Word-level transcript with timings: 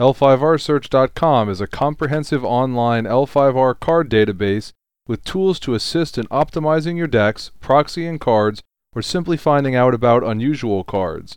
L5rsearch.com 0.00 1.50
is 1.50 1.60
a 1.60 1.66
comprehensive 1.66 2.42
online 2.42 3.04
L5R 3.04 3.78
card 3.78 4.08
database 4.08 4.72
with 5.06 5.24
tools 5.24 5.60
to 5.60 5.74
assist 5.74 6.16
in 6.16 6.24
optimizing 6.28 6.96
your 6.96 7.06
decks, 7.06 7.50
proxying 7.60 8.18
cards, 8.18 8.62
or 8.96 9.02
simply 9.02 9.36
finding 9.36 9.74
out 9.74 9.92
about 9.92 10.24
unusual 10.24 10.84
cards. 10.84 11.36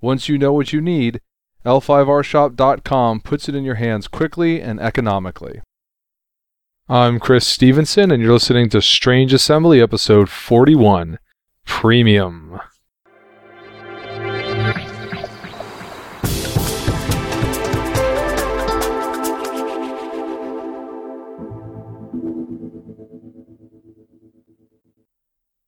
Once 0.00 0.28
you 0.28 0.36
know 0.36 0.52
what 0.52 0.72
you 0.72 0.80
need, 0.80 1.20
L5rshop.com 1.64 3.20
puts 3.20 3.48
it 3.48 3.54
in 3.54 3.62
your 3.62 3.76
hands 3.76 4.08
quickly 4.08 4.60
and 4.60 4.80
economically. 4.80 5.60
I'm 6.86 7.18
Chris 7.18 7.46
Stevenson, 7.46 8.10
and 8.10 8.22
you're 8.22 8.34
listening 8.34 8.68
to 8.68 8.82
Strange 8.82 9.32
Assembly, 9.32 9.80
episode 9.80 10.28
41 10.28 11.18
Premium. 11.64 12.60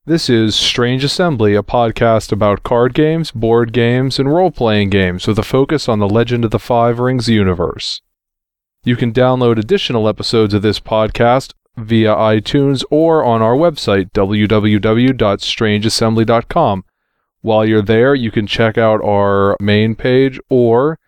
This 0.05 0.29
is 0.29 0.55
Strange 0.55 1.03
Assembly, 1.03 1.55
a 1.55 1.63
podcast 1.63 2.31
about 2.31 2.63
card 2.63 2.93
games, 2.93 3.31
board 3.31 3.73
games, 3.73 4.19
and 4.19 4.31
role 4.31 4.51
playing 4.51 4.91
games 4.91 5.27
with 5.27 5.39
a 5.39 5.43
focus 5.43 5.89
on 5.89 5.99
the 5.99 6.09
Legend 6.11 6.45
of 6.45 6.51
the 6.51 6.59
Five 6.59 6.99
Rings 6.99 7.31
universe. 7.31 8.03
You 8.87 8.95
can 8.95 9.13
download 9.13 9.59
additional 9.59 10.09
episodes 10.09 10.55
of 10.55 10.63
this 10.63 10.79
podcast 10.79 11.55
via 11.77 12.15
iTunes 12.15 12.85
or 12.89 13.25
on 13.25 13.43
our 13.43 13.57
website, 13.57 14.13
www.strangeassembly.com. 14.13 16.85
While 17.41 17.67
you're 17.67 17.83
there, 17.83 18.15
you 18.15 18.31
can 18.31 18.47
check 18.47 18.79
out 18.79 19.05
our 19.05 19.57
main 19.59 19.97
page 19.97 20.39
or 20.49 21.01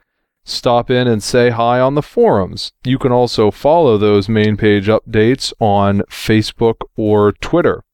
stop 0.42 0.90
in 0.90 1.06
and 1.06 1.22
say 1.22 1.50
hi 1.50 1.78
on 1.78 1.94
the 1.94 2.02
forums. 2.02 2.72
You 2.82 2.98
can 2.98 3.12
also 3.12 3.52
follow 3.52 3.96
those 3.96 4.28
main 4.28 4.56
page 4.56 4.88
updates 4.88 5.52
on 5.60 6.00
Facebook 6.10 6.80
or 6.96 7.30
Twitter. 7.30 7.84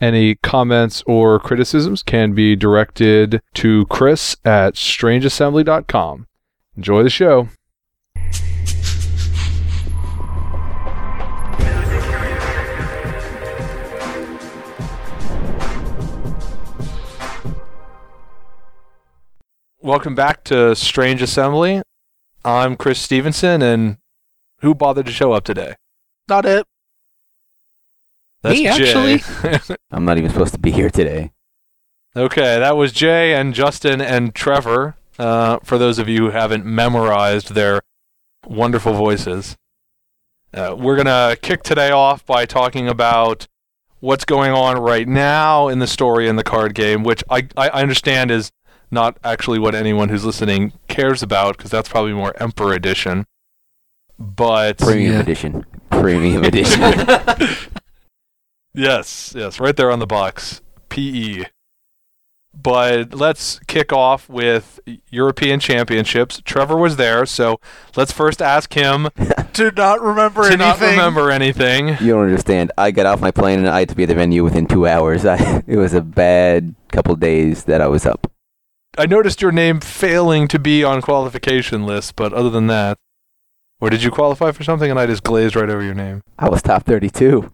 Any 0.00 0.36
comments 0.36 1.02
or 1.06 1.38
criticisms 1.38 2.02
can 2.02 2.32
be 2.32 2.56
directed 2.56 3.42
to 3.52 3.84
Chris 3.90 4.34
at 4.46 4.76
strangeassembly.com. 4.76 6.26
Enjoy 6.74 7.02
the 7.02 7.10
show. 7.10 7.50
Welcome 19.84 20.14
back 20.14 20.44
to 20.44 20.74
Strange 20.74 21.20
Assembly. 21.20 21.82
I'm 22.42 22.74
Chris 22.74 22.98
Stevenson, 22.98 23.60
and 23.60 23.98
who 24.60 24.74
bothered 24.74 25.04
to 25.04 25.12
show 25.12 25.32
up 25.32 25.44
today? 25.44 25.74
Not 26.26 26.46
it. 26.46 26.66
That's 28.40 28.58
Me, 28.58 28.64
Jay. 28.64 29.20
I'm 29.90 30.06
not 30.06 30.16
even 30.16 30.30
supposed 30.30 30.54
to 30.54 30.58
be 30.58 30.70
here 30.70 30.88
today. 30.88 31.32
Okay, 32.16 32.58
that 32.58 32.78
was 32.78 32.92
Jay 32.92 33.34
and 33.34 33.52
Justin 33.52 34.00
and 34.00 34.34
Trevor. 34.34 34.96
Uh, 35.18 35.58
for 35.62 35.76
those 35.76 35.98
of 35.98 36.08
you 36.08 36.20
who 36.20 36.30
haven't 36.30 36.64
memorized 36.64 37.54
their 37.54 37.82
wonderful 38.46 38.94
voices, 38.94 39.54
uh, 40.54 40.74
we're 40.78 40.96
gonna 40.96 41.36
kick 41.42 41.62
today 41.62 41.90
off 41.90 42.24
by 42.24 42.46
talking 42.46 42.88
about 42.88 43.46
what's 44.00 44.24
going 44.24 44.50
on 44.50 44.78
right 44.78 45.06
now 45.06 45.68
in 45.68 45.78
the 45.78 45.86
story 45.86 46.26
in 46.26 46.36
the 46.36 46.42
card 46.42 46.74
game, 46.74 47.02
which 47.02 47.22
I, 47.28 47.48
I 47.54 47.68
understand 47.68 48.30
is 48.30 48.50
not 48.94 49.18
actually 49.22 49.58
what 49.58 49.74
anyone 49.74 50.08
who's 50.08 50.24
listening 50.24 50.72
cares 50.88 51.22
about, 51.22 51.56
because 51.58 51.70
that's 51.70 51.88
probably 51.90 52.12
more 52.14 52.32
Emperor 52.40 52.72
Edition. 52.72 53.26
But 54.18 54.78
Premium 54.78 55.12
Yeah. 55.14 55.20
edition. 55.20 55.66
Premium 55.90 56.44
edition. 56.44 56.80
Yes, 58.76 59.32
yes, 59.36 59.60
right 59.60 59.76
there 59.76 59.90
on 59.90 60.00
the 60.00 60.06
box. 60.06 60.60
PE. 60.88 61.44
But 62.60 63.14
let's 63.14 63.58
kick 63.66 63.92
off 63.92 64.28
with 64.28 64.80
European 65.10 65.60
Championships. 65.60 66.40
Trevor 66.44 66.76
was 66.76 66.96
there, 66.96 67.26
so 67.26 67.58
let's 67.96 68.12
first 68.12 68.40
ask 68.42 68.72
him 68.74 69.08
Do 69.52 69.70
not 69.76 70.00
remember 70.00 70.42
anything. 70.42 70.58
to 70.58 70.64
not 70.64 70.80
remember 70.80 71.30
anything. 71.30 71.88
you 72.00 72.12
don't 72.14 72.24
understand. 72.24 72.70
I 72.78 72.90
got 72.90 73.06
off 73.06 73.20
my 73.20 73.30
plane 73.30 73.60
and 73.60 73.68
I 73.68 73.80
had 73.80 73.88
to 73.90 73.94
be 73.96 74.04
at 74.04 74.08
the 74.08 74.14
venue 74.16 74.42
within 74.44 74.66
two 74.66 74.86
hours. 74.86 75.24
I, 75.26 75.62
it 75.66 75.76
was 75.76 75.94
a 75.94 76.00
bad 76.02 76.74
couple 76.90 77.14
days 77.16 77.64
that 77.64 77.80
I 77.80 77.86
was 77.88 78.06
up. 78.06 78.28
I 78.96 79.06
noticed 79.06 79.42
your 79.42 79.52
name 79.52 79.80
failing 79.80 80.46
to 80.48 80.58
be 80.58 80.84
on 80.84 81.02
qualification 81.02 81.84
list, 81.86 82.16
but 82.16 82.32
other 82.32 82.50
than 82.50 82.66
that, 82.68 82.98
or 83.80 83.90
did 83.90 84.02
you 84.02 84.10
qualify 84.10 84.52
for 84.52 84.62
something 84.64 84.90
and 84.90 84.98
I 84.98 85.06
just 85.06 85.24
glazed 85.24 85.56
right 85.56 85.68
over 85.68 85.82
your 85.82 85.94
name? 85.94 86.22
I 86.38 86.48
was 86.48 86.62
top 86.62 86.84
32 86.84 87.52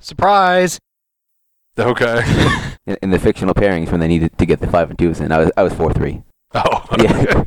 Surprise! 0.00 0.78
Okay. 1.78 2.22
in, 2.86 2.96
in 3.02 3.10
the 3.10 3.18
fictional 3.18 3.54
pairings 3.54 3.90
when 3.90 4.00
they 4.00 4.08
needed 4.08 4.36
to 4.38 4.46
get 4.46 4.60
the 4.60 4.66
five 4.66 4.90
and 4.90 4.98
twos, 4.98 5.20
and 5.20 5.32
I 5.32 5.38
was 5.38 5.50
I 5.56 5.62
was 5.62 5.72
four 5.74 5.92
three. 5.92 6.22
Oh. 6.54 6.84
Yeah. 7.00 7.44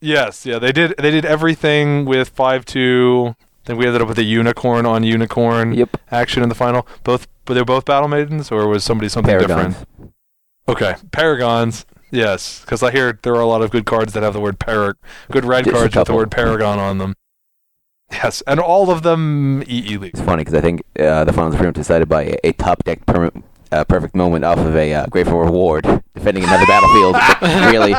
yes, 0.00 0.44
yeah, 0.44 0.58
they 0.58 0.72
did 0.72 0.94
they 0.98 1.10
did 1.10 1.24
everything 1.24 2.04
with 2.04 2.34
5-2. 2.36 3.34
Then 3.64 3.76
we 3.78 3.86
ended 3.86 4.02
up 4.02 4.08
with 4.08 4.18
a 4.18 4.22
unicorn 4.24 4.84
on 4.84 5.02
unicorn. 5.04 5.72
Yep. 5.72 5.96
action 6.10 6.42
in 6.42 6.48
the 6.50 6.54
final? 6.54 6.86
Both 7.04 7.26
were 7.48 7.54
they 7.54 7.62
both 7.62 7.84
battle 7.86 8.08
maidens, 8.08 8.52
or 8.52 8.68
was 8.68 8.84
somebody 8.84 9.08
something 9.08 9.32
Paragons. 9.32 9.46
different? 9.78 10.12
Okay, 10.68 10.94
paragons. 11.12 11.86
Yes, 12.10 12.60
because 12.60 12.82
I 12.82 12.90
hear 12.90 13.18
there 13.22 13.34
are 13.34 13.40
a 13.40 13.46
lot 13.46 13.62
of 13.62 13.70
good 13.70 13.84
cards 13.84 14.12
that 14.12 14.22
have 14.22 14.32
the 14.32 14.40
word 14.40 14.58
parag, 14.58 14.94
good 15.30 15.44
red 15.44 15.64
Just 15.64 15.76
cards 15.76 15.96
with 15.96 16.06
the 16.06 16.14
word 16.14 16.30
paragon 16.30 16.78
on 16.78 16.98
them. 16.98 17.14
Yes, 18.12 18.42
and 18.46 18.60
all 18.60 18.90
of 18.90 19.02
them 19.02 19.64
EE 19.66 19.96
League. 19.98 20.12
It's 20.14 20.22
funny 20.22 20.42
because 20.42 20.54
I 20.54 20.60
think 20.60 20.82
uh, 20.98 21.24
the 21.24 21.32
finals 21.32 21.56
pretty 21.56 21.68
much 21.68 21.74
decided 21.74 22.08
by 22.08 22.22
a, 22.22 22.36
a 22.44 22.52
top 22.52 22.84
deck 22.84 23.04
per, 23.04 23.30
uh, 23.72 23.84
perfect 23.84 24.14
moment 24.14 24.44
off 24.44 24.58
of 24.58 24.76
a 24.76 24.94
uh, 24.94 25.06
grateful 25.06 25.40
reward 25.40 25.82
defending 26.14 26.44
another 26.44 26.66
battlefield. 26.66 27.16
really, 27.72 27.94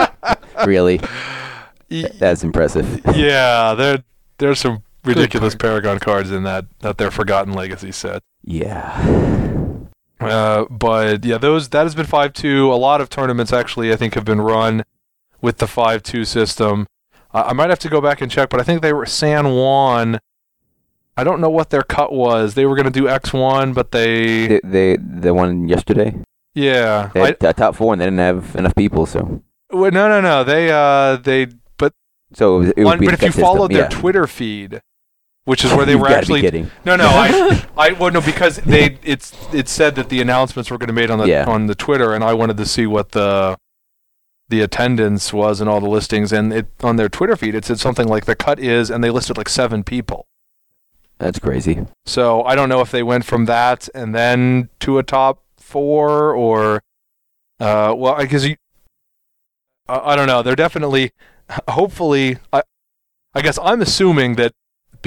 really, 0.65 2.09
that's 2.19 2.43
impressive. 2.43 3.01
yeah, 3.15 3.73
there 3.73 4.03
there's 4.37 4.59
some 4.59 4.83
ridiculous 5.03 5.55
paragon 5.55 5.99
cards 5.99 6.31
in 6.31 6.43
that 6.43 6.65
that 6.79 6.97
their 6.97 7.11
Forgotten 7.11 7.53
Legacy 7.53 7.91
set. 7.91 8.23
Yeah. 8.43 9.65
Uh, 10.19 10.65
but 10.69 11.23
yeah, 11.25 11.37
those 11.37 11.69
that 11.69 11.83
has 11.83 11.95
been 11.95 12.05
five 12.05 12.33
two. 12.33 12.71
A 12.71 12.75
lot 12.75 13.01
of 13.01 13.09
tournaments 13.09 13.53
actually, 13.53 13.91
I 13.93 13.95
think, 13.95 14.15
have 14.15 14.25
been 14.25 14.41
run 14.41 14.83
with 15.41 15.57
the 15.57 15.67
five 15.67 16.01
two 16.03 16.25
system. 16.25 16.87
Uh, 17.33 17.43
I 17.47 17.53
might 17.53 17.69
have 17.69 17.79
to 17.79 17.89
go 17.89 18.01
back 18.01 18.21
and 18.21 18.31
check, 18.31 18.49
but 18.49 18.59
I 18.59 18.63
think 18.63 18.81
they 18.81 18.93
were 18.93 19.05
San 19.05 19.53
Juan. 19.53 20.19
I 21.15 21.23
don't 21.23 21.41
know 21.41 21.49
what 21.49 21.69
their 21.71 21.81
cut 21.83 22.11
was. 22.13 22.53
They 22.53 22.65
were 22.65 22.75
going 22.75 22.85
to 22.85 22.91
do 22.91 23.07
X 23.09 23.33
one, 23.33 23.73
but 23.73 23.91
they 23.91 24.47
They, 24.47 24.61
they 24.63 24.97
the 24.97 25.33
one 25.33 25.67
yesterday. 25.67 26.15
yeah. 26.53 27.09
They 27.13 27.19
had 27.21 27.43
uh, 27.43 27.53
top 27.53 27.75
four 27.75 27.93
and 27.93 28.01
they 28.01 28.05
didn't 28.05 28.19
have 28.19 28.55
enough 28.55 28.75
people, 28.75 29.05
so 29.05 29.41
well, 29.71 29.91
no, 29.91 30.07
no, 30.07 30.21
no. 30.21 30.43
They 30.43 30.69
uh 30.71 31.17
they 31.17 31.47
but 31.77 31.93
so 32.33 32.61
it, 32.61 32.77
would 32.77 32.85
one, 32.85 32.99
be 32.99 33.05
but 33.07 33.13
if 33.15 33.21
you 33.21 33.27
system, 33.27 33.43
followed 33.43 33.71
their. 33.71 33.89
Twitter 33.89 34.25
feed, 34.27 34.81
which 35.47 35.63
is 35.63 35.73
where 35.73 35.85
they 35.85 35.95
were 36.01 36.09
actually 36.09 36.41
kidding. 36.41 36.69
No, 36.83 36.97
no, 36.97 37.07
I, 37.07 37.65
I, 37.77 37.91
well, 37.93 38.11
no, 38.11 38.19
because 38.19 38.57
they, 38.57 38.97
it's, 39.01 39.31
it 39.53 39.69
said 39.69 39.95
that 39.95 40.09
the 40.09 40.19
announcements 40.19 40.69
were 40.69 40.77
going 40.77 40.87
to 40.87 40.93
be 40.93 41.01
made 41.01 41.09
on 41.09 41.19
the, 41.19 41.25
Yeah. 41.27 41.45
on 41.45 41.67
the 41.67 41.75
Twitter, 41.75 42.13
and 42.13 42.21
I 42.21 42.33
wanted 42.33 42.57
to 42.57 42.65
see 42.65 42.85
what 42.85 43.13
the, 43.13 43.55
the 44.49 44.59
attendance 44.59 45.31
was 45.31 45.61
and 45.61 45.69
all 45.69 45.79
the 45.79 45.87
listings, 45.87 46.33
and 46.33 46.51
it 46.51 46.67
on 46.83 46.97
their 46.97 47.07
Twitter 47.07 47.37
feed 47.37 47.55
it 47.55 47.63
said 47.63 47.79
something 47.79 48.09
like 48.09 48.25
the 48.25 48.35
cut 48.35 48.59
is, 48.59 48.89
and 48.89 49.01
they 49.01 49.09
listed 49.09 49.37
like 49.37 49.47
seven 49.47 49.85
people. 49.85 50.25
That's 51.17 51.39
crazy. 51.39 51.87
So 52.05 52.43
I 52.43 52.53
don't 52.53 52.67
know 52.67 52.81
if 52.81 52.91
they 52.91 53.01
went 53.01 53.23
from 53.23 53.45
that 53.45 53.87
and 53.95 54.13
then 54.13 54.67
to 54.81 54.97
a 54.97 55.03
top 55.03 55.43
four, 55.57 56.35
or, 56.35 56.83
uh, 57.61 57.95
well, 57.97 58.15
I 58.15 58.23
because 58.23 58.45
you, 58.45 58.57
I, 59.87 60.11
I 60.11 60.15
don't 60.17 60.27
know. 60.27 60.43
They're 60.43 60.57
definitely, 60.57 61.11
hopefully, 61.69 62.37
I, 62.51 62.63
I 63.33 63.41
guess 63.41 63.57
I'm 63.63 63.81
assuming 63.81 64.35
that 64.35 64.51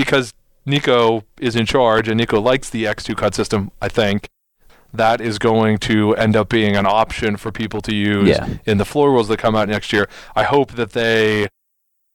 because 0.04 0.32
Nico 0.66 1.24
is 1.38 1.56
in 1.56 1.66
charge 1.66 2.08
and 2.08 2.16
Nico 2.18 2.40
likes 2.40 2.70
the 2.70 2.84
X2 2.84 3.16
cut 3.16 3.34
system, 3.34 3.70
I 3.80 3.88
think 3.88 4.28
that 4.92 5.20
is 5.20 5.38
going 5.38 5.78
to 5.78 6.14
end 6.16 6.36
up 6.36 6.48
being 6.48 6.76
an 6.76 6.86
option 6.86 7.36
for 7.36 7.52
people 7.52 7.80
to 7.82 7.94
use 7.94 8.28
Yeah. 8.28 8.46
in 8.66 8.78
the 8.78 8.84
floor 8.84 9.10
rules 9.12 9.28
that 9.28 9.38
come 9.38 9.54
out 9.54 9.68
next 9.68 9.92
year. 9.92 10.08
I 10.34 10.42
hope 10.44 10.72
that 10.72 10.92
they 10.92 11.48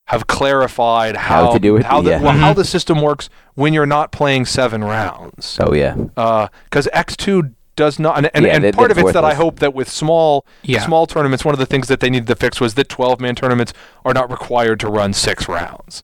have 0.07 0.27
clarified 0.27 1.15
how, 1.15 1.47
How 1.47 1.53
to 1.53 1.59
do 1.59 1.77
it, 1.77 1.85
how 1.85 2.01
the, 2.01 2.11
yeah. 2.11 2.21
well, 2.21 2.37
how 2.37 2.53
Mhm. 2.53 2.57
the 2.57 2.65
system 2.65 3.01
works 3.01 3.29
when 3.55 3.73
you're 3.73 3.87
not 3.87 4.11
playing 4.11 4.45
seven 4.45 4.83
rounds. 4.83 5.57
Oh 5.59 5.73
yeah. 5.73 5.95
Because 5.95 6.87
X2 6.93 7.53
does 7.75 7.97
not, 7.97 8.17
and, 8.17 8.29
and, 8.33 8.45
Yeah, 8.45 8.53
and 8.55 8.63
they- 8.63 8.71
part 8.71 8.91
of 8.91 8.97
it's 8.97 9.13
that 9.13 9.25
I 9.25 9.33
hope 9.33 9.59
that 9.59 9.73
with 9.73 9.89
small 9.89 10.45
Yeah. 10.63 10.85
small 10.85 11.07
tournaments, 11.07 11.43
one 11.43 11.53
of 11.55 11.59
the 11.59 11.65
things 11.65 11.87
that 11.87 11.99
they 12.01 12.09
needed 12.09 12.27
to 12.27 12.35
fix 12.35 12.61
was 12.61 12.75
that 12.75 12.87
12 12.87 13.19
man 13.19 13.35
tournaments 13.35 13.73
are 14.05 14.13
not 14.13 14.29
required 14.29 14.79
to 14.81 14.87
run 14.87 15.11
six 15.13 15.47
rounds. 15.49 16.03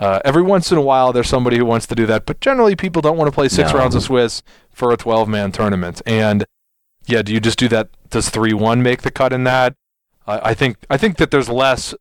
Uh, 0.00 0.20
every 0.24 0.42
once 0.42 0.72
in 0.72 0.78
a 0.78 0.82
while, 0.82 1.12
there's 1.12 1.28
somebody 1.28 1.56
who 1.58 1.64
wants 1.64 1.86
to 1.86 1.94
do 1.94 2.06
that, 2.06 2.26
but 2.26 2.40
generally, 2.40 2.74
people 2.74 3.00
don't 3.02 3.16
want 3.16 3.28
to 3.28 3.34
play 3.34 3.48
six 3.48 3.72
No. 3.72 3.78
rounds 3.78 3.94
of 3.94 4.02
Swiss 4.02 4.42
for 4.70 4.92
a 4.92 4.96
12 4.96 5.28
man 5.28 5.52
tournament. 5.52 6.02
And 6.06 6.44
yeah, 7.06 7.22
do 7.22 7.32
you 7.32 7.40
just 7.40 7.58
do 7.58 7.68
that? 7.68 7.88
Does 8.10 8.28
3 8.30 8.52
1 8.52 8.82
make 8.82 9.02
the 9.02 9.10
cut 9.10 9.32
in 9.32 9.44
that? 9.44 9.74
Uh, 10.26 10.40
I 10.42 10.54
think 10.54 10.76
I 10.90 10.96
think 10.96 11.16
that 11.18 11.30
there's 11.30 11.48
less 11.48 11.94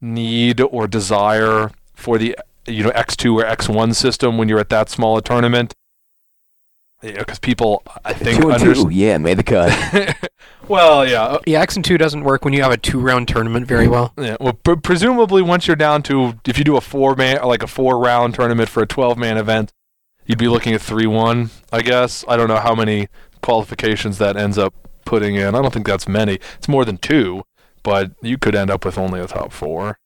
need 0.00 0.60
or 0.60 0.86
desire 0.86 1.70
for 1.94 2.18
the 2.18 2.36
you 2.66 2.82
know 2.84 2.90
X2 2.90 3.34
or 3.42 3.44
X1 3.44 3.94
system 3.94 4.36
when 4.38 4.48
you're 4.48 4.58
at 4.58 4.68
that 4.70 4.88
small 4.90 5.16
a 5.16 5.22
tournament. 5.22 5.72
Because 7.12 7.38
people, 7.38 7.82
I 8.04 8.12
think, 8.12 8.40
two 8.40 8.50
and 8.50 8.62
underst- 8.62 8.82
two. 8.84 8.90
Yeah, 8.90 9.18
made 9.18 9.38
the 9.38 9.42
cut. 9.42 10.16
well, 10.68 11.06
yeah, 11.08 11.22
uh, 11.22 11.38
Yeah, 11.46 11.60
X 11.60 11.76
and 11.76 11.84
two 11.84 11.98
doesn't 11.98 12.24
work 12.24 12.44
when 12.44 12.54
you 12.54 12.62
have 12.62 12.72
a 12.72 12.76
two 12.76 12.98
round 13.00 13.28
tournament 13.28 13.66
very 13.66 13.88
well. 13.88 14.12
yeah. 14.18 14.36
Well, 14.40 14.54
pre- 14.54 14.76
presumably, 14.76 15.42
once 15.42 15.66
you're 15.66 15.76
down 15.76 16.02
to 16.04 16.34
if 16.46 16.58
you 16.58 16.64
do 16.64 16.76
a 16.76 16.80
four 16.80 17.14
man, 17.16 17.42
like 17.42 17.62
a 17.62 17.66
four 17.66 17.98
round 17.98 18.34
tournament 18.34 18.68
for 18.68 18.82
a 18.82 18.86
12 18.86 19.16
man 19.18 19.36
event, 19.36 19.72
you'd 20.24 20.38
be 20.38 20.48
looking 20.48 20.74
at 20.74 20.80
three 20.80 21.06
one. 21.06 21.50
I 21.72 21.82
guess 21.82 22.24
I 22.28 22.36
don't 22.36 22.48
know 22.48 22.56
how 22.60 22.74
many 22.74 23.08
qualifications 23.42 24.18
that 24.18 24.36
ends 24.36 24.58
up 24.58 24.74
putting 25.04 25.36
in. 25.36 25.54
I 25.54 25.62
don't 25.62 25.72
think 25.72 25.86
that's 25.86 26.08
many. 26.08 26.38
It's 26.58 26.68
more 26.68 26.84
than 26.84 26.96
two, 26.98 27.42
but 27.82 28.10
you 28.22 28.38
could 28.38 28.54
end 28.56 28.70
up 28.70 28.84
with 28.84 28.98
only 28.98 29.20
a 29.20 29.26
top 29.26 29.52
four. 29.52 29.98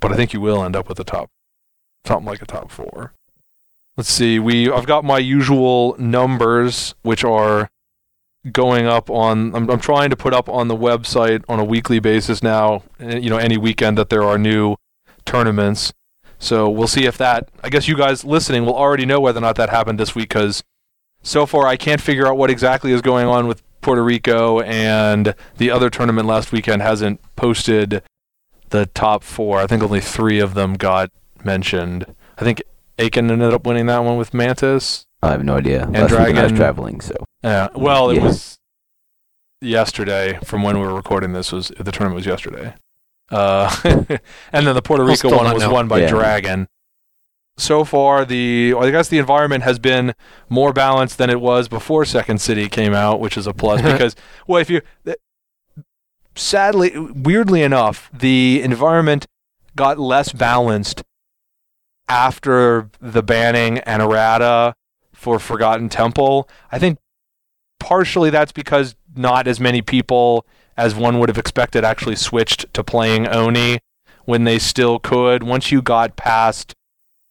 But 0.00 0.12
I 0.12 0.16
think 0.16 0.32
you 0.32 0.40
will 0.40 0.62
end 0.64 0.76
up 0.76 0.88
with 0.88 0.98
a 1.00 1.04
top, 1.04 1.28
something 2.06 2.26
like 2.26 2.40
a 2.42 2.46
top 2.46 2.70
four. 2.70 3.12
Let's 3.96 4.10
see. 4.10 4.38
We 4.38 4.70
I've 4.70 4.86
got 4.86 5.04
my 5.04 5.18
usual 5.18 5.96
numbers, 5.98 6.94
which 7.02 7.24
are 7.24 7.70
going 8.52 8.86
up 8.86 9.08
on. 9.10 9.54
I'm, 9.54 9.70
I'm 9.70 9.80
trying 9.80 10.10
to 10.10 10.16
put 10.16 10.34
up 10.34 10.48
on 10.48 10.68
the 10.68 10.76
website 10.76 11.42
on 11.48 11.58
a 11.58 11.64
weekly 11.64 11.98
basis 11.98 12.42
now. 12.42 12.82
eh, 13.00 13.16
You 13.18 13.30
know, 13.30 13.38
any 13.38 13.56
weekend 13.56 13.96
that 13.98 14.08
there 14.10 14.22
are 14.22 14.38
new 14.38 14.76
tournaments. 15.24 15.92
So 16.38 16.68
we'll 16.68 16.88
see 16.88 17.06
if 17.06 17.16
that. 17.18 17.48
I 17.64 17.70
guess 17.70 17.88
you 17.88 17.96
guys 17.96 18.22
listening 18.24 18.66
will 18.66 18.76
already 18.76 19.06
know 19.06 19.20
whether 19.20 19.38
or 19.38 19.42
not 19.42 19.56
that 19.56 19.70
happened 19.70 19.98
this 19.98 20.14
week 20.14 20.28
because 20.28 20.62
so 21.22 21.46
far 21.46 21.66
I 21.66 21.76
can't 21.76 22.00
figure 22.00 22.26
out 22.26 22.36
what 22.36 22.50
exactly 22.50 22.92
is 22.92 23.00
going 23.00 23.26
on 23.26 23.46
with 23.46 23.62
Puerto 23.80 24.04
Rico 24.04 24.60
and 24.60 25.34
the 25.56 25.70
other 25.70 25.88
tournament 25.88 26.26
last 26.28 26.52
weekend 26.52 26.82
hasn't 26.82 27.20
posted 27.36 28.02
the 28.68 28.84
top 28.86 29.22
four. 29.24 29.58
I 29.60 29.66
think 29.66 29.82
only 29.82 30.00
three 30.00 30.38
of 30.38 30.52
them 30.54 30.74
got 30.74 31.10
mentioned. 31.42 32.04
I 32.36 32.44
think 32.44 32.62
Aiken 32.98 33.30
ended 33.30 33.52
up 33.52 33.66
winning 33.66 33.86
that 33.86 33.98
one 34.04 34.16
with 34.16 34.32
Mantis. 34.32 35.06
I 35.22 35.30
have 35.32 35.44
no 35.44 35.56
idea. 35.56 35.80
Last 35.80 35.88
weekend 35.88 35.98
I 35.98 36.02
was 36.02 36.10
Dragon- 36.12 36.56
traveling, 36.56 37.00
so 37.00 37.14
Yeah. 37.42 37.68
Well, 37.74 38.10
it 38.10 38.16
Yeah. 38.16 38.24
was 38.24 38.58
yesterday 39.60 40.38
from 40.44 40.62
when 40.62 40.78
we 40.80 40.86
were 40.86 40.94
recording 40.94 41.32
this. 41.32 41.52
Was 41.52 41.68
the 41.78 41.92
tournament 41.92 42.16
was 42.16 42.26
yesterday? 42.26 42.74
Uh, 43.30 43.74
and 44.52 44.66
then 44.66 44.74
the 44.74 44.82
Puerto 44.82 45.04
Rico 45.04 45.34
one 45.34 45.52
was 45.52 45.62
know. 45.62 45.70
won 45.72 45.88
by 45.88 46.00
Yeah. 46.00 46.08
Dragon. 46.08 46.68
So 47.58 47.84
far, 47.84 48.24
the 48.26 48.74
I 48.78 48.90
guess 48.90 49.08
the 49.08 49.18
environment 49.18 49.64
has 49.64 49.78
been 49.78 50.14
more 50.48 50.72
balanced 50.74 51.16
than 51.18 51.30
it 51.30 51.40
was 51.40 51.68
before 51.68 52.04
Second 52.04 52.40
City 52.40 52.68
came 52.68 52.92
out, 52.94 53.18
which 53.18 53.36
is 53.36 53.46
a 53.46 53.52
plus 53.54 53.80
because 53.92 54.14
well, 54.46 54.60
if 54.60 54.68
you 54.70 54.82
sadly, 56.34 56.92
weirdly 56.98 57.62
enough, 57.62 58.10
the 58.12 58.60
environment 58.62 59.26
got 59.74 59.98
less 59.98 60.32
balanced 60.32 61.02
after 62.08 62.90
the 63.00 63.22
banning 63.22 63.78
and 63.80 64.02
errata 64.02 64.74
for 65.12 65.38
Forgotten 65.38 65.88
Temple. 65.88 66.48
I 66.70 66.78
think 66.78 66.98
partially 67.80 68.30
that's 68.30 68.52
because 68.52 68.94
not 69.14 69.46
as 69.46 69.58
many 69.60 69.82
people 69.82 70.46
as 70.76 70.94
one 70.94 71.18
would 71.18 71.28
have 71.28 71.38
expected 71.38 71.84
actually 71.84 72.16
switched 72.16 72.72
to 72.74 72.84
playing 72.84 73.26
Oni 73.28 73.78
when 74.24 74.44
they 74.44 74.58
still 74.58 74.98
could. 74.98 75.42
Once 75.42 75.72
you 75.72 75.80
got 75.82 76.16
past 76.16 76.74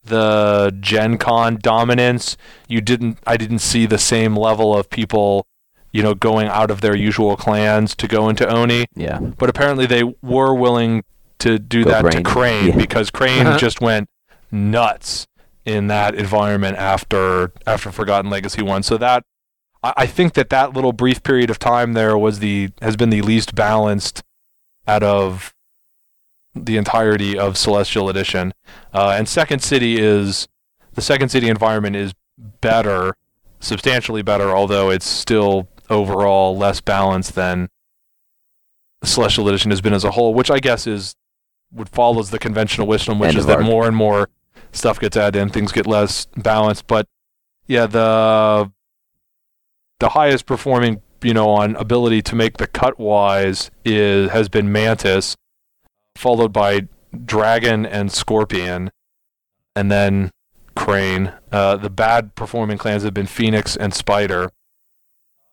the 0.03 0.75
Gen 0.79 1.17
Con 1.17 1.57
dominance, 1.61 2.37
you 2.67 2.81
didn't 2.81 3.19
I 3.25 3.37
didn't 3.37 3.59
see 3.59 3.85
the 3.85 3.97
same 3.97 4.35
level 4.35 4.75
of 4.77 4.89
people, 4.89 5.45
you 5.91 6.03
know, 6.03 6.13
going 6.13 6.47
out 6.47 6.69
of 6.71 6.81
their 6.81 6.95
usual 6.95 7.35
clans 7.37 7.95
to 7.95 8.07
go 8.07 8.29
into 8.29 8.47
Oni. 8.47 8.85
yeah. 8.95 9.19
But 9.19 9.49
apparently 9.49 9.85
they 9.85 10.03
were 10.21 10.53
willing 10.53 11.03
to 11.39 11.59
do 11.59 11.83
Go 11.83 11.91
that 11.91 12.01
Crane. 12.03 12.23
to 12.23 12.29
Crane 12.29 12.67
Yeah. 12.69 12.75
because 12.77 13.09
Crane 13.11 13.45
Uh-huh. 13.47 13.57
just 13.57 13.81
went 13.81 14.07
nuts 14.51 15.27
in 15.65 15.87
that 15.87 16.15
environment 16.15 16.77
after 16.77 17.51
after 17.65 17.91
Forgotten 17.91 18.29
Legacy 18.29 18.61
one. 18.61 18.83
So 18.83 18.97
that 18.97 19.23
I, 19.83 19.93
I 19.97 20.05
think 20.05 20.33
that 20.33 20.49
that 20.49 20.73
little 20.73 20.93
brief 20.93 21.23
period 21.23 21.49
of 21.49 21.59
time 21.59 21.93
there 21.93 22.17
was 22.17 22.39
the 22.39 22.69
has 22.81 22.95
been 22.95 23.09
the 23.09 23.21
least 23.21 23.55
balanced 23.55 24.23
out 24.87 25.03
of 25.03 25.53
the 26.53 26.77
entirety 26.77 27.37
of 27.37 27.57
Celestial 27.57 28.09
Edition. 28.09 28.53
Uh, 28.93 29.15
and 29.17 29.27
Second 29.27 29.61
City 29.61 29.99
is 29.99 30.47
the 30.93 31.01
Second 31.01 31.29
City 31.29 31.49
environment 31.49 31.95
is 31.95 32.13
better, 32.61 33.15
substantially 33.59 34.21
better, 34.21 34.55
although 34.55 34.89
it's 34.89 35.05
still 35.05 35.67
overall 35.89 36.57
less 36.57 36.81
balanced 36.81 37.35
than 37.35 37.69
Celestial 39.03 39.47
Edition 39.49 39.71
has 39.71 39.81
been 39.81 39.93
as 39.93 40.03
a 40.03 40.11
whole, 40.11 40.33
which 40.33 40.49
I 40.49 40.59
guess 40.59 40.87
is 40.87 41.15
what 41.71 41.89
follows 41.89 42.29
the 42.29 42.39
conventional 42.39 42.87
wisdom, 42.87 43.19
which 43.19 43.29
End 43.29 43.37
is 43.37 43.45
that 43.45 43.57
arc. 43.57 43.65
more 43.65 43.87
and 43.87 43.95
more 43.95 44.29
stuff 44.71 44.99
gets 44.99 45.17
added 45.17 45.41
in, 45.41 45.49
things 45.49 45.71
get 45.71 45.87
less 45.87 46.25
balanced. 46.37 46.87
But 46.87 47.07
yeah, 47.67 47.85
the 47.87 48.71
the 49.99 50.09
highest 50.09 50.45
performing, 50.45 51.01
you 51.21 51.33
know, 51.33 51.49
on 51.49 51.75
ability 51.77 52.21
to 52.23 52.35
make 52.35 52.57
the 52.57 52.67
cut 52.67 52.99
wise 52.99 53.71
is 53.83 54.31
has 54.31 54.49
been 54.49 54.71
Mantis, 54.71 55.35
followed 56.15 56.53
by 56.53 56.87
Dragon 57.25 57.85
and 57.85 58.11
Scorpion, 58.11 58.91
and 59.75 59.91
then 59.91 60.31
Crane. 60.75 61.33
Uh, 61.51 61.77
the 61.77 61.89
bad 61.89 62.35
performing 62.35 62.77
clans 62.77 63.03
have 63.03 63.13
been 63.13 63.25
Phoenix 63.25 63.75
and 63.75 63.93
Spider. 63.93 64.51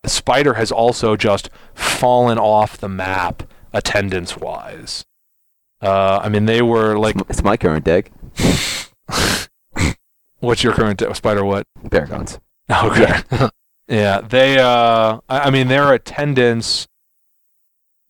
Spider 0.05 0.55
has 0.55 0.73
also 0.73 1.15
just 1.17 1.49
fallen 1.75 2.37
off 2.37 2.77
the 2.77 2.89
map 2.89 3.45
attendance 3.73 4.37
wise. 4.37 5.05
Uh, 5.83 6.21
I 6.23 6.29
mean, 6.29 6.47
they 6.47 6.63
were 6.63 6.97
like, 6.97 7.17
It's 7.17 7.31
it's 7.31 7.43
my 7.43 7.57
current 7.57 7.85
deck. 7.85 8.11
what's 10.41 10.63
your 10.63 10.73
current 10.73 11.03
Spider? 11.17 11.45
What? 11.45 11.67
Paragons. 11.91 12.39
Okay. 12.71 13.21
yeah, 13.89 14.21
they. 14.21 14.59
Uh, 14.59 15.19
I, 15.29 15.41
I 15.41 15.51
mean, 15.51 15.69
their 15.69 15.93
attendance 15.93 16.87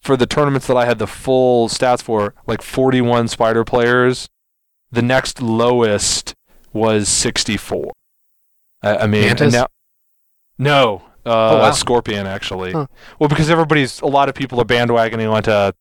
for 0.02 0.16
the 0.16 0.26
tournaments 0.26 0.66
that 0.66 0.76
I 0.76 0.84
had 0.84 0.98
the 0.98 1.06
full 1.06 1.68
stats 1.68 2.02
for, 2.02 2.34
like 2.46 2.62
41 2.62 3.28
Spider 3.28 3.64
players. 3.64 4.28
The 4.92 5.02
next 5.02 5.40
lowest 5.40 6.34
was 6.72 7.08
64. 7.08 7.92
I, 8.82 8.96
I 8.98 9.06
mean, 9.06 9.24
and 9.30 9.52
now, 9.52 9.66
no, 10.58 11.02
uh, 11.24 11.50
Oh, 11.50 11.58
wow. 11.58 11.70
Scorpion 11.72 12.26
actually. 12.26 12.72
Huh. 12.72 12.86
Well, 13.18 13.28
because 13.28 13.48
everybody's 13.48 14.00
a 14.00 14.06
lot 14.06 14.28
of 14.28 14.34
people 14.34 14.60
are 14.60 14.64
bandwagoning 14.64 15.30
onto 15.32 15.76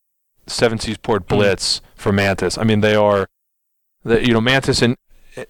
Seven 0.52 0.78
Seas 0.78 0.98
Port 0.98 1.22
Hmm. 1.28 1.34
Blitz 1.36 1.80
for 1.94 2.12
Mantis. 2.12 2.56
I 2.58 2.64
mean, 2.64 2.80
they 2.80 2.94
are, 2.94 3.28
the, 4.04 4.24
you 4.26 4.32
know, 4.32 4.40
Mantis 4.40 4.82
and 4.82 4.96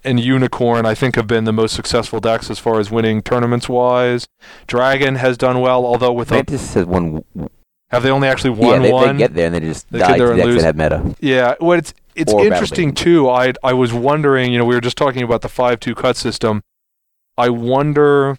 and 0.05 0.21
Unicorn, 0.21 0.87
I 0.87 0.95
think, 0.95 1.17
have 1.17 1.27
been 1.27 1.43
the 1.45 1.53
most 1.53 1.75
successful 1.75 2.21
decks 2.21 2.49
as 2.51 2.61
far 2.61 2.79
as 2.79 2.89
winning 2.91 3.21
tournaments 3.21 3.69
wise. 3.69 4.29
Dragon 4.69 5.17
has 5.17 5.37
done 5.37 5.61
well, 5.61 5.85
although 5.85 6.13
with 6.13 6.31
a, 6.31 6.35
Mantis 6.37 6.75
has 6.75 6.87
won. 6.87 7.25
have 7.91 8.05
they 8.05 8.11
only 8.11 8.29
actually 8.29 8.57
Yeah, 8.61 8.69
won 8.69 8.83
they, 8.83 8.93
one? 8.93 9.17
they 9.17 9.23
get 9.25 9.35
there 9.35 9.47
and 9.47 9.55
they 9.57 9.61
just 9.61 9.91
They 9.91 9.99
die 9.99 10.19
there 10.19 10.31
to 10.31 10.37
decks 10.37 10.47
lose. 10.47 10.63
that 10.63 10.67
have 10.67 10.77
meta. 10.77 11.17
Yeah, 11.21 11.55
well, 11.61 11.77
it's 11.79 11.93
it's 12.15 12.33
Or 12.33 12.45
interesting 12.45 12.91
Battle 12.91 13.05
too. 13.05 13.29
I 13.31 13.53
I 13.65 13.73
was 13.73 13.93
wondering, 13.93 14.53
you 14.53 14.59
know, 14.59 14.65
we 14.65 14.75
were 14.77 14.81
just 14.81 14.97
talking 14.97 15.23
about 15.25 15.41
the 15.43 15.49
five 15.49 15.81
two 15.81 15.97
cut 15.97 16.17
system. 16.17 16.63
I 17.37 17.49
wonder 17.49 18.37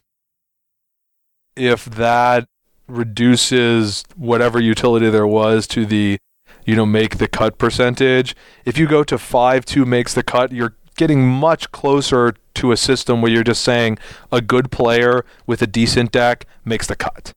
if 1.58 1.84
that 1.86 2.48
reduces 2.88 4.04
whatever 4.16 4.60
utility 4.62 5.10
there 5.10 5.28
was 5.28 5.68
to 5.68 5.86
the, 5.86 6.20
you 6.66 6.76
know, 6.76 6.86
make 6.86 7.18
the 7.18 7.28
cut 7.28 7.58
percentage. 7.58 8.36
If 8.66 8.78
you 8.78 8.88
go 8.88 9.04
to 9.04 9.18
five 9.18 9.66
two 9.66 9.86
makes 9.86 10.14
the 10.14 10.24
cut, 10.24 10.52
you're 10.52 10.76
getting 10.96 11.28
much 11.28 11.72
closer 11.72 12.36
to 12.56 12.72
a 12.72 12.78
system 12.78 13.22
where 13.22 13.32
you're 13.32 13.44
just 13.44 13.64
saying 13.64 13.98
a 14.32 14.42
good 14.42 14.72
player 14.72 15.26
with 15.48 15.62
a 15.62 15.68
decent 15.68 16.12
deck 16.12 16.46
makes 16.64 16.86
the 16.88 16.96
cut. 16.96 17.32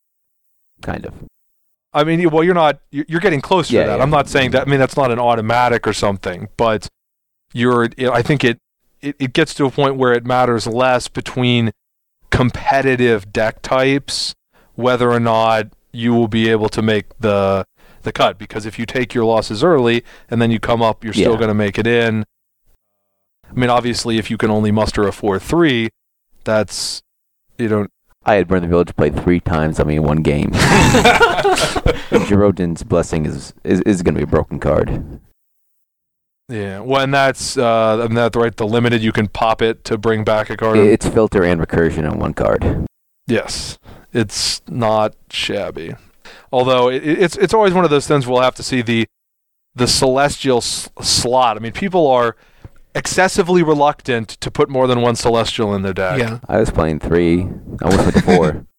Kind 0.82 1.06
of. 1.06 1.14
I 1.92 2.04
mean, 2.04 2.28
well, 2.30 2.44
you're 2.44 2.54
not. 2.54 2.80
You're 2.90 3.20
getting 3.20 3.40
closer 3.40 3.74
Yeah, 3.74 3.84
to 3.84 3.86
that. 3.90 3.96
yeah. 3.96 4.02
I'm 4.02 4.10
not 4.10 4.28
saying 4.28 4.50
that. 4.50 4.66
I 4.66 4.70
mean, 4.70 4.78
that's 4.78 4.96
not 4.96 5.10
an 5.10 5.18
automatic 5.18 5.86
or 5.86 5.94
something, 5.94 6.48
but 6.58 6.88
you're. 7.54 7.88
I 8.12 8.20
think 8.20 8.44
it, 8.44 8.58
it 9.00 9.16
it 9.18 9.32
gets 9.32 9.54
to 9.54 9.64
a 9.64 9.70
point 9.70 9.96
where 9.96 10.12
it 10.12 10.26
matters 10.26 10.66
less 10.66 11.08
between 11.08 11.72
competitive 12.30 13.32
deck 13.32 13.62
types 13.62 14.34
whether 14.74 15.10
or 15.10 15.20
not 15.20 15.68
you 15.92 16.12
will 16.12 16.28
be 16.28 16.50
able 16.50 16.68
to 16.68 16.82
make 16.82 17.06
the 17.20 17.64
the 18.06 18.12
cut. 18.12 18.38
Because 18.38 18.64
if 18.64 18.78
you 18.78 18.86
take 18.86 19.12
your 19.12 19.26
losses 19.26 19.62
early 19.62 20.02
and 20.30 20.40
then 20.40 20.50
you 20.50 20.58
come 20.58 20.80
up, 20.80 21.04
you're 21.04 21.12
still 21.12 21.32
Yeah. 21.32 21.36
going 21.38 21.48
to 21.48 21.54
make 21.54 21.78
it 21.78 21.86
in. 21.86 22.24
I 23.48 23.52
mean, 23.52 23.68
obviously, 23.68 24.16
if 24.16 24.30
you 24.30 24.38
can 24.38 24.50
only 24.50 24.72
muster 24.72 25.06
a 25.06 25.12
four 25.12 25.38
three, 25.38 25.90
that's 26.44 27.02
you 27.58 27.68
don't. 27.68 27.90
I 28.24 28.34
had 28.34 28.48
Burn 28.48 28.62
the 28.62 28.68
Village 28.68 28.96
play 28.96 29.10
three 29.10 29.38
times 29.38 29.78
I 29.78 29.84
mean, 29.84 30.02
one 30.02 30.22
game. 30.22 30.50
Jurojin's 32.26 32.82
blessing 32.82 33.26
is 33.26 33.54
is, 33.64 33.80
is 33.82 34.02
going 34.02 34.14
to 34.14 34.18
be 34.20 34.24
a 34.24 34.26
broken 34.26 34.58
card. 34.58 35.20
Yeah, 36.48 36.80
well, 36.80 37.02
and 37.02 37.12
that's 37.12 37.56
uh, 37.58 38.04
and 38.08 38.16
that's 38.16 38.36
right. 38.36 38.56
The 38.56 38.66
limited 38.66 39.02
you 39.02 39.12
can 39.12 39.26
pop 39.28 39.60
it 39.62 39.84
to 39.84 39.98
bring 39.98 40.22
back 40.24 40.48
a 40.50 40.56
card. 40.56 40.78
It's 40.78 41.06
filter 41.08 41.42
and 41.44 41.60
recursion 41.60 42.08
on 42.10 42.18
one 42.18 42.34
card. 42.34 42.86
yes, 43.26 43.78
it's 44.12 44.62
not 44.68 45.14
shabby. 45.30 45.94
Although 46.52 46.88
it, 46.90 47.02
it's 47.06 47.36
it's 47.36 47.52
always 47.54 47.72
one 47.74 47.84
of 47.84 47.90
those 47.90 48.06
things 48.06 48.26
we'll 48.26 48.40
have 48.42 48.54
to 48.56 48.62
see 48.62 48.82
the 48.82 49.06
the 49.74 49.86
celestial 49.86 50.58
s- 50.58 50.88
slot. 51.02 51.56
I 51.56 51.60
mean, 51.60 51.72
people 51.72 52.06
are 52.06 52.36
excessively 52.94 53.62
reluctant 53.62 54.28
to 54.40 54.50
put 54.50 54.70
more 54.70 54.86
than 54.86 55.02
one 55.02 55.16
celestial 55.16 55.74
in 55.74 55.82
their 55.82 55.92
deck. 55.92 56.18
Yeah. 56.18 56.38
I 56.48 56.58
was 56.58 56.70
playing 56.70 57.00
three. 57.00 57.42
I 57.42 57.84
almost 57.84 58.02
went 58.04 58.14
to 58.16 58.22
four. 58.22 58.66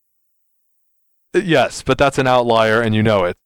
Yes, 1.34 1.84
but 1.84 1.98
that's 2.00 2.18
an 2.18 2.26
outlier, 2.26 2.82
and 2.82 2.96
you 2.96 3.04
know 3.04 3.26
it. 3.26 3.38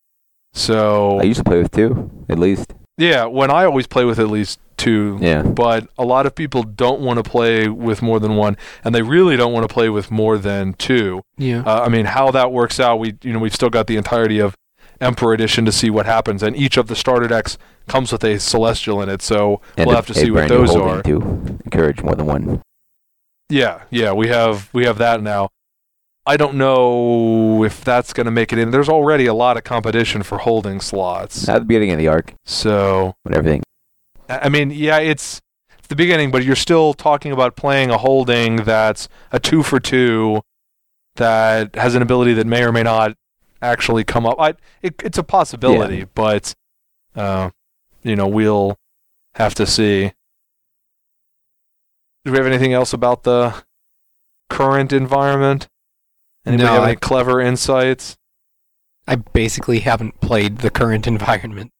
So 0.53 1.19
I 1.19 1.23
used 1.23 1.39
to 1.39 1.43
play 1.43 1.57
with 1.61 1.71
two, 1.71 2.09
at 2.29 2.39
least. 2.39 2.73
yeah, 2.97 3.25
when 3.25 3.51
I 3.51 3.65
always 3.65 3.85
play 3.87 4.05
with 4.05 4.17
at 4.19 4.29
least 4.29 4.59
two. 4.81 5.17
Yeah. 5.21 5.41
But 5.43 5.87
a 5.97 6.05
lot 6.05 6.25
of 6.25 6.33
people 6.35 6.63
don't 6.63 7.01
want 7.01 7.23
to 7.23 7.29
play 7.29 7.67
with 7.67 8.01
more 8.01 8.19
than 8.19 8.35
one, 8.35 8.57
and 8.83 8.93
they 8.95 9.01
really 9.01 9.37
don't 9.37 9.53
want 9.53 9.67
to 9.67 9.73
play 9.73 9.89
with 9.89 10.11
more 10.11 10.37
than 10.37 10.73
two. 10.73 11.21
Yeah. 11.37 11.63
Uh, 11.65 11.81
I 11.85 11.89
mean, 11.89 12.05
how 12.05 12.31
that 12.31 12.51
works 12.51 12.79
out, 12.79 12.97
we 12.99 13.15
you 13.23 13.33
know 13.33 13.39
we've 13.39 13.55
still 13.55 13.69
got 13.69 13.87
the 13.87 13.97
entirety 13.97 14.39
of 14.39 14.55
Emperor 14.99 15.33
Edition 15.33 15.65
to 15.65 15.71
see 15.71 15.89
what 15.89 16.05
happens, 16.05 16.43
and 16.43 16.55
each 16.55 16.77
of 16.77 16.87
the 16.87 16.95
starter 16.95 17.27
decks 17.27 17.57
comes 17.87 18.11
with 18.11 18.23
a 18.23 18.39
Celestial 18.39 19.01
in 19.01 19.09
it, 19.09 19.21
so 19.21 19.61
And 19.77 19.87
we'll 19.87 19.93
a- 19.93 19.97
have 19.97 20.07
to 20.07 20.13
see 20.13 20.29
what 20.31 20.47
those 20.47 20.75
are. 20.75 21.01
To 21.03 21.15
encourage 21.65 22.01
more 22.03 22.15
than 22.15 22.25
one. 22.27 22.61
Yeah, 23.49 23.81
yeah, 23.89 24.13
we 24.13 24.27
have 24.29 24.69
we 24.73 24.85
have 24.85 24.97
that 24.99 25.21
now. 25.21 25.49
I 26.25 26.37
don't 26.37 26.53
know 26.55 27.63
if 27.63 27.83
that's 27.83 28.13
going 28.13 28.25
to 28.25 28.31
make 28.31 28.53
it 28.53 28.59
in. 28.59 28.69
There's 28.69 28.87
already 28.89 29.25
a 29.25 29.33
lot 29.33 29.57
of 29.57 29.63
competition 29.63 30.21
for 30.21 30.37
holding 30.37 30.79
slots, 30.79 31.49
At 31.49 31.59
the 31.59 31.65
beginning 31.65 31.91
of 31.91 31.97
the 31.97 32.07
arc, 32.07 32.35
so 32.45 33.15
when 33.23 33.35
everything. 33.35 33.63
I 34.31 34.45
I 34.45 34.49
mean, 34.49 34.71
yeah, 34.71 34.97
it's 34.97 35.41
it's 35.77 35.87
the 35.87 35.95
beginning, 35.95 36.31
but 36.31 36.43
you're 36.43 36.55
still 36.55 36.93
talking 36.93 37.31
about 37.31 37.55
playing 37.55 37.89
a 37.89 37.97
holding 37.97 38.57
that's 38.57 39.07
a 39.31 39.39
two 39.39 39.63
for 39.63 39.79
two 39.79 40.41
that 41.15 41.75
has 41.75 41.95
an 41.95 42.01
ability 42.01 42.33
that 42.33 42.47
may 42.47 42.63
or 42.63 42.71
may 42.71 42.83
not 42.83 43.15
actually 43.61 44.03
come 44.03 44.25
up. 44.25 44.39
I, 44.39 44.53
it, 44.81 44.95
it's 45.03 45.17
a 45.17 45.23
possibility, 45.23 45.97
Yeah. 45.99 46.05
but 46.15 46.53
uh, 47.15 47.49
you 48.03 48.15
know, 48.15 48.27
we'll 48.27 48.77
have 49.35 49.53
to 49.55 49.65
see. 49.65 50.13
Do 52.23 52.31
we 52.31 52.37
have 52.37 52.47
anything 52.47 52.73
else 52.73 52.93
about 52.93 53.23
the 53.23 53.63
current 54.49 54.93
environment? 54.93 55.67
Anybody 56.45 56.67
No, 56.67 56.73
have 56.73 56.83
I- 56.83 56.87
any 56.89 56.95
clever 56.97 57.41
insights? 57.41 58.17
I 59.07 59.15
basically 59.15 59.79
haven't 59.79 60.21
played 60.21 60.59
the 60.59 60.69
current 60.69 61.07
environment. 61.15 61.71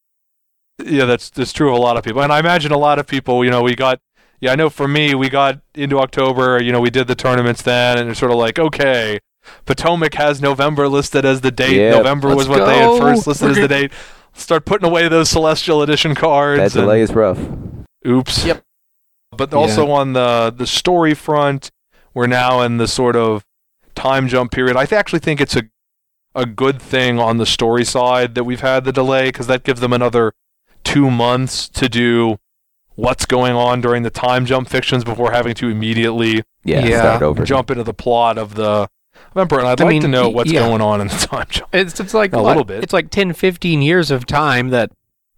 Yeah, 0.80 1.06
that's 1.06 1.30
that's 1.30 1.54
true 1.54 1.70
of 1.70 1.78
a 1.78 1.82
lot 1.82 1.98
of 1.98 2.04
people, 2.04 2.22
and 2.22 2.32
I 2.32 2.40
imagine 2.40 2.72
a 2.72 2.78
lot 2.78 3.00
of 3.00 3.08
people. 3.08 3.44
You 3.44 3.52
know, 3.52 3.62
we 3.62 3.76
got. 3.76 4.00
Yeah, 4.40 4.54
I 4.54 4.56
know 4.56 4.72
for 4.72 4.88
me, 4.88 5.14
we 5.14 5.30
got 5.30 5.62
into 5.76 6.00
October. 6.00 6.62
You 6.62 6.72
know, 6.72 6.82
we 6.82 6.90
did 6.90 7.08
the 7.08 7.14
tournaments 7.14 7.62
then, 7.62 8.00
and 8.00 8.10
it's 8.10 8.20
sort 8.20 8.32
of 8.32 8.40
like, 8.40 8.58
okay, 8.58 9.20
Potomac 9.66 10.16
has 10.16 10.42
November 10.42 10.88
listed 10.88 11.26
as 11.26 11.42
the 11.42 11.52
date. 11.52 11.76
Yep. 11.76 11.98
November 11.98 12.30
was 12.30 12.48
Let's 12.48 12.60
what 12.60 12.66
they 12.66 12.78
had 12.80 13.00
first 13.00 13.28
listed 13.28 13.46
We're 13.46 13.52
as 13.52 13.58
the 13.58 13.68
date. 13.68 13.92
Start 14.34 14.66
putting 14.66 14.88
away 14.88 15.08
those 15.08 15.30
Celestial 15.30 15.82
Edition 15.84 16.16
cards. 16.16 16.58
That 16.58 16.80
and- 16.80 16.86
delay 16.88 17.02
is 17.02 17.12
rough. 17.14 17.40
Oops. 18.08 18.46
Yep. 18.46 18.64
But 19.38 19.54
also 19.54 19.92
on 19.92 20.14
the 20.14 20.54
the 20.56 20.68
story 20.68 21.14
front, 21.14 21.72
we're 22.14 22.28
now 22.28 22.62
in 22.62 22.78
the 22.78 22.88
sort 22.88 23.16
of 23.16 23.46
time 23.96 24.28
jump 24.28 24.52
period. 24.52 24.76
I 24.76 24.86
th- 24.86 25.00
actually 25.00 25.20
think 25.20 25.40
it's 25.40 25.56
a 25.56 25.64
a 26.34 26.46
good 26.46 26.82
thing 26.82 27.20
on 27.20 27.38
the 27.38 27.46
story 27.46 27.84
side 27.86 28.36
that 28.36 28.44
we've 28.44 28.62
had 28.62 28.84
the 28.86 28.92
delay 28.92 29.28
because 29.28 29.48
that 29.48 29.64
gives 29.64 29.82
them 29.82 29.94
another 29.94 30.34
two 30.84 31.10
months 31.12 31.68
to 31.70 31.88
do 31.90 32.38
what's 32.96 33.26
going 33.26 33.54
on 33.54 33.82
during 33.82 34.04
the 34.04 34.10
time 34.10 34.46
jump 34.46 34.68
fictions 34.70 35.04
before 35.04 35.32
having 35.32 35.54
to 35.56 35.70
immediately 35.70 36.44
Yeah, 36.64 36.86
Yeah. 36.86 37.00
start 37.00 37.22
over. 37.24 37.44
jump 37.44 37.72
into 37.72 37.84
the 37.84 37.94
plot 37.94 38.38
of 38.38 38.56
the 38.56 38.88
of 39.34 39.38
Emperor. 39.38 39.60
And 39.60 39.68
I'd 39.70 39.80
I 39.82 39.86
like 39.86 39.92
mean, 39.94 40.02
to 40.02 40.08
know 40.08 40.30
what's 40.30 40.52
yeah. 40.52 40.60
going 40.62 40.82
on 40.82 41.00
in 41.02 41.08
the 41.08 41.14
time 41.16 41.46
jump. 41.50 41.70
It's 41.74 42.00
it's 42.00 42.14
like 42.14 42.34
A 42.34 42.38
what? 42.42 42.50
little 42.50 42.64
bit. 42.66 42.84
It's 42.84 42.94
like 42.94 43.10
10, 43.10 43.34
15 43.34 43.82
years 43.82 44.12
of 44.12 44.26
time 44.26 44.70
that 44.70 44.92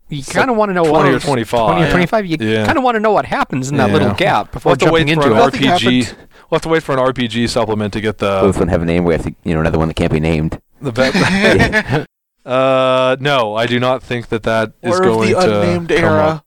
you 0.09 0.23
kind 0.23 0.49
of 0.49 0.57
want 0.57 0.69
to 0.69 0.73
know 0.73 0.83
20 0.85 1.09
or 1.09 1.13
what 1.13 1.21
25. 1.21 1.71
20 1.75 1.83
or 1.83 1.91
25. 1.91 2.25
You 2.25 2.37
Yeah. 2.39 2.65
kind 2.65 2.77
of 2.77 2.83
want 2.83 2.95
to 2.95 2.99
know 2.99 3.11
what 3.11 3.25
happens 3.25 3.69
in 3.71 3.77
that 3.77 3.87
Yeah. 3.87 3.93
little 3.93 4.13
gap 4.13 4.51
before 4.51 4.71
We'll 4.71 4.75
jumping 4.77 5.09
into 5.09 5.25
an 5.31 5.37
it. 5.37 5.41
RPG. 5.41 6.13
We'll 6.49 6.57
have 6.57 6.61
to 6.63 6.69
wait 6.69 6.83
for 6.83 6.93
an 6.93 6.99
RPG 6.99 7.47
supplement 7.47 7.93
to 7.93 8.01
get 8.01 8.17
the 8.19 8.39
Both 8.41 8.59
one 8.59 8.67
have 8.67 8.81
a 8.81 8.85
name. 8.85 9.05
We 9.05 9.13
have 9.13 9.23
to, 9.23 9.33
you 9.43 9.53
know, 9.53 9.61
another 9.61 9.79
one 9.79 9.87
that 9.87 9.95
can't 9.95 10.11
be 10.11 10.19
named. 10.19 10.59
the 10.81 10.91
vet. 10.91 12.07
Uh, 12.45 13.15
no, 13.19 13.55
I 13.55 13.65
do 13.67 13.79
not 13.79 14.03
think 14.03 14.27
that 14.29 14.43
that 14.43 14.73
is 14.81 14.89
War 14.89 14.97
of 14.97 15.03
going 15.03 15.33
the 15.33 15.39
to 15.39 15.61
unnamed 15.61 15.89
come 15.89 15.97
era. 15.97 16.21
up. 16.21 16.45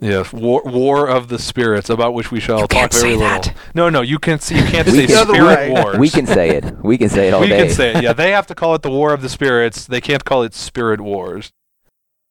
Yes, 0.00 0.32
War, 0.32 0.60
War 0.66 1.08
of 1.08 1.28
the 1.28 1.38
Spirits, 1.38 1.88
about 1.88 2.12
which 2.14 2.30
we 2.30 2.40
shall 2.40 2.56
You 2.60 2.66
talk 2.66 2.70
can't 2.70 2.92
very 2.92 3.12
say 3.12 3.16
little. 3.16 3.40
that. 3.42 3.56
No, 3.74 3.88
no, 3.88 4.02
you 4.02 4.18
can't. 4.18 4.50
You 4.50 4.62
can't 4.64 4.86
say 4.88 5.06
Spirit 5.06 5.08
The 5.08 5.14
other 5.16 5.46
way. 5.46 5.70
Wars. 5.70 5.98
We 5.98 6.10
can 6.10 6.26
say 6.26 6.50
it. 6.50 6.76
We 6.84 6.98
can 6.98 7.08
say 7.08 7.28
it 7.28 7.34
all 7.34 7.40
we 7.40 7.48
day. 7.48 7.66
can 7.66 7.70
say 7.74 7.94
it. 7.94 8.02
Yeah, 8.02 8.12
they 8.14 8.32
have 8.32 8.46
to 8.48 8.54
call 8.54 8.74
it 8.74 8.82
the 8.82 8.90
War 8.90 9.14
of 9.14 9.22
the 9.22 9.28
Spirits. 9.30 9.86
They 9.86 10.00
can't 10.00 10.24
call 10.24 10.42
it 10.42 10.52
Spirit 10.52 11.00
Wars, 11.00 11.52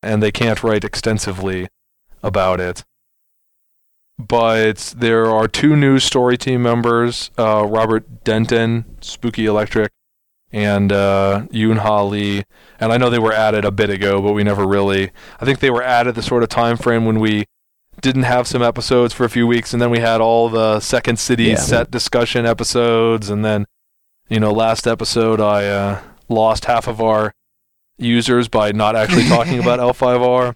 and 0.04 0.22
they 0.22 0.32
can't 0.32 0.62
write 0.62 0.84
extensively 0.84 1.68
about 2.22 2.60
it. 2.60 2.84
But 4.20 4.94
there 4.96 5.26
are 5.26 5.48
two 5.48 5.76
new 5.76 5.98
story 6.00 6.38
team 6.38 6.62
members: 6.62 7.32
uh, 7.40 7.66
Robert 7.66 8.24
Denton, 8.24 8.98
Spooky 9.02 9.46
Electric, 9.48 9.92
and 10.54 10.92
uh, 10.94 11.46
Yoon 11.52 11.80
Ha 11.80 12.04
Lee. 12.04 12.44
And 12.80 12.94
I 12.94 12.98
know 12.98 13.10
they 13.10 13.20
were 13.20 13.34
added 13.34 13.66
a 13.66 13.72
bit 13.72 13.90
ago, 13.90 14.22
but 14.22 14.32
we 14.34 14.44
never 14.44 14.66
really. 14.66 15.12
I 15.42 15.46
think 15.46 15.60
they 15.60 15.72
were 15.72 15.84
added 15.84 16.16
the 16.16 16.22
sort 16.24 16.44
of 16.44 16.50
time 16.50 16.78
frame 16.78 17.06
when 17.06 17.20
we 17.20 17.46
didn't 18.02 18.24
have 18.24 18.48
some 18.48 18.62
episodes 18.62 19.14
for 19.14 19.24
a 19.26 19.30
few 19.30 19.46
weeks, 19.48 19.74
and 19.74 19.82
then 19.82 19.90
we 19.90 20.00
had 20.00 20.22
all 20.22 20.50
the 20.50 20.80
Second 20.80 21.18
City 21.20 21.46
Yeah. 21.46 21.56
set 21.56 21.92
discussion 21.92 22.46
episodes, 22.46 23.30
and 23.30 23.44
then 23.44 23.66
you 24.30 24.40
know, 24.40 24.52
last 24.52 24.88
episode 24.88 25.42
I 25.42 25.66
uh, 25.68 26.02
lost 26.30 26.66
half 26.66 26.88
of 26.88 27.02
our 27.02 27.34
users 27.98 28.48
by 28.48 28.72
not 28.72 28.96
actually 28.96 29.28
talking 29.28 29.60
about 29.60 29.80
L5R. 29.96 30.56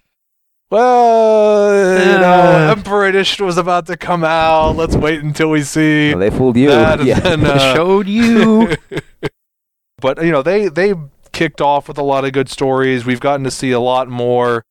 Well, 0.70 1.98
you 1.98 2.18
know. 2.20 2.68
Emperor 2.76 3.06
Edition 3.06 3.46
was 3.46 3.56
about 3.56 3.86
to 3.86 3.96
come 3.96 4.22
out. 4.24 4.72
Let's 4.76 4.96
wait 4.96 5.20
until 5.22 5.48
we 5.50 5.62
see 5.62 6.10
Well, 6.10 6.18
they 6.18 6.30
fooled 6.30 6.56
you. 6.56 6.68
that. 6.68 7.02
Yeah. 7.04 7.20
then, 7.20 7.44
uh, 7.46 7.74
Showed 7.74 8.06
you. 8.08 8.74
but 10.00 10.22
you 10.24 10.30
know, 10.30 10.42
they 10.42 10.68
they 10.68 10.94
kicked 11.32 11.60
off 11.60 11.88
with 11.88 11.98
a 11.98 12.02
lot 12.02 12.24
of 12.24 12.32
good 12.32 12.48
stories. 12.48 13.04
We've 13.04 13.20
gotten 13.20 13.44
to 13.44 13.50
see 13.50 13.70
a 13.70 13.80
lot 13.80 14.08
more 14.08 14.64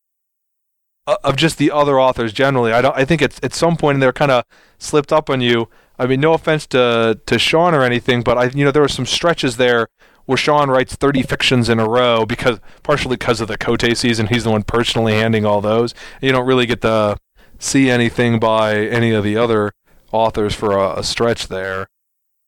uh, 1.06 1.16
of 1.24 1.36
just 1.36 1.58
the 1.58 1.70
other 1.70 2.00
authors 2.00 2.32
generally. 2.32 2.72
I 2.72 2.82
don't. 2.82 2.96
I 2.96 3.04
think 3.04 3.22
it's 3.22 3.40
at 3.42 3.54
some 3.54 3.76
point 3.76 4.00
they're 4.00 4.12
kind 4.12 4.30
of 4.30 4.44
slipped 4.78 5.12
up 5.12 5.30
on 5.30 5.40
you. 5.40 5.68
I 5.98 6.06
mean, 6.06 6.20
no 6.20 6.34
offense 6.34 6.66
to 6.68 7.20
to 7.26 7.38
Sean 7.38 7.74
or 7.74 7.82
anything, 7.82 8.22
but 8.22 8.38
I 8.38 8.44
you 8.46 8.64
know 8.64 8.70
there 8.70 8.82
were 8.82 8.88
some 8.88 9.06
stretches 9.06 9.56
there 9.56 9.88
where 10.26 10.36
Sean 10.36 10.68
writes 10.68 10.94
30 10.94 11.22
fictions 11.22 11.70
in 11.70 11.80
a 11.80 11.88
row 11.88 12.26
because 12.26 12.60
partially 12.82 13.16
because 13.16 13.40
of 13.40 13.48
the 13.48 13.56
Kotei 13.56 13.96
season. 13.96 14.26
He's 14.26 14.44
the 14.44 14.50
one 14.50 14.62
personally 14.62 15.14
handing 15.14 15.46
all 15.46 15.62
those. 15.62 15.94
You 16.20 16.32
don't 16.32 16.46
really 16.46 16.66
get 16.66 16.82
to 16.82 17.16
see 17.58 17.88
anything 17.88 18.38
by 18.38 18.76
any 18.76 19.12
of 19.12 19.24
the 19.24 19.38
other 19.38 19.72
authors 20.12 20.54
for 20.54 20.76
a, 20.76 20.98
a 20.98 21.02
stretch 21.02 21.48
there. 21.48 21.86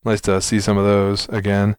Nice 0.05 0.21
to 0.23 0.43
see 0.43 0.61
some 0.61 0.77
of 0.77 0.85
those 0.85 1.27
again. 1.31 1.77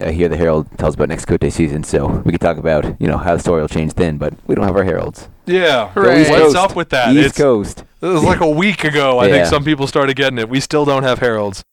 Uh, 0.00 0.10
here, 0.10 0.28
the 0.28 0.36
Herald 0.36 0.66
tells 0.78 0.94
about 0.94 1.08
next 1.08 1.24
Kotei 1.26 1.52
season, 1.52 1.82
so 1.84 2.06
we 2.24 2.32
could 2.32 2.40
talk 2.40 2.56
about, 2.56 3.00
you 3.00 3.06
know, 3.08 3.16
how 3.18 3.34
the 3.34 3.40
story 3.40 3.60
will 3.60 3.68
change 3.68 3.94
then, 3.94 4.16
but 4.16 4.34
we 4.46 4.54
don't 4.54 4.64
have 4.64 4.76
our 4.76 4.84
Heralds. 4.84 5.28
Yeah. 5.46 5.88
East 5.88 6.30
what's 6.30 6.42
Coast. 6.42 6.56
up 6.56 6.76
with 6.76 6.90
that? 6.90 7.14
East 7.14 7.26
It's, 7.28 7.38
Coast. 7.38 7.84
it 8.00 8.06
was 8.06 8.22
like 8.22 8.40
a 8.40 8.48
week 8.50 8.84
ago. 8.84 9.18
I 9.18 9.28
think 9.30 9.46
some 9.46 9.64
people 9.64 9.86
started 9.86 10.14
getting 10.16 10.38
it. 10.38 10.48
We 10.48 10.60
still 10.60 10.84
don't 10.84 11.04
have 11.04 11.18
heralds. 11.20 11.64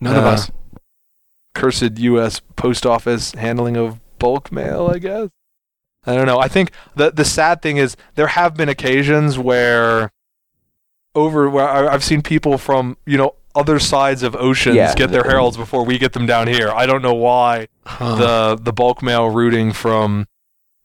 None 0.00 0.16
of 0.16 0.24
Uh, 0.24 0.28
us. 0.28 0.50
Cursed 1.54 1.98
U.S. 1.98 2.40
post 2.56 2.86
office 2.86 3.32
handling 3.32 3.76
of 3.76 3.98
bulk 4.18 4.50
mail. 4.52 4.88
I 4.92 4.98
guess. 4.98 5.28
I 6.06 6.14
don't 6.14 6.26
know. 6.26 6.38
I 6.38 6.48
think 6.48 6.70
the 6.94 7.10
the 7.10 7.24
sad 7.24 7.60
thing 7.62 7.76
is 7.76 7.96
there 8.14 8.28
have 8.28 8.54
been 8.54 8.68
occasions 8.68 9.38
where 9.38 10.10
over 11.14 11.50
where 11.50 11.68
I've 11.68 12.04
seen 12.04 12.22
people 12.22 12.56
from 12.58 12.96
you 13.06 13.18
know 13.18 13.34
other 13.58 13.78
sides 13.78 14.22
of 14.22 14.34
oceans 14.36 14.76
Yeah. 14.76 14.94
get 14.94 15.10
their 15.10 15.24
heralds 15.24 15.56
before 15.56 15.84
we 15.84 15.98
get 15.98 16.12
them 16.12 16.26
down 16.26 16.46
here. 16.46 16.70
I 16.70 16.86
don't 16.86 17.02
know 17.02 17.14
why 17.14 17.68
Huh. 17.84 18.14
the 18.16 18.56
the 18.62 18.72
bulk 18.72 19.02
mail 19.02 19.28
routing 19.30 19.72
from 19.72 20.26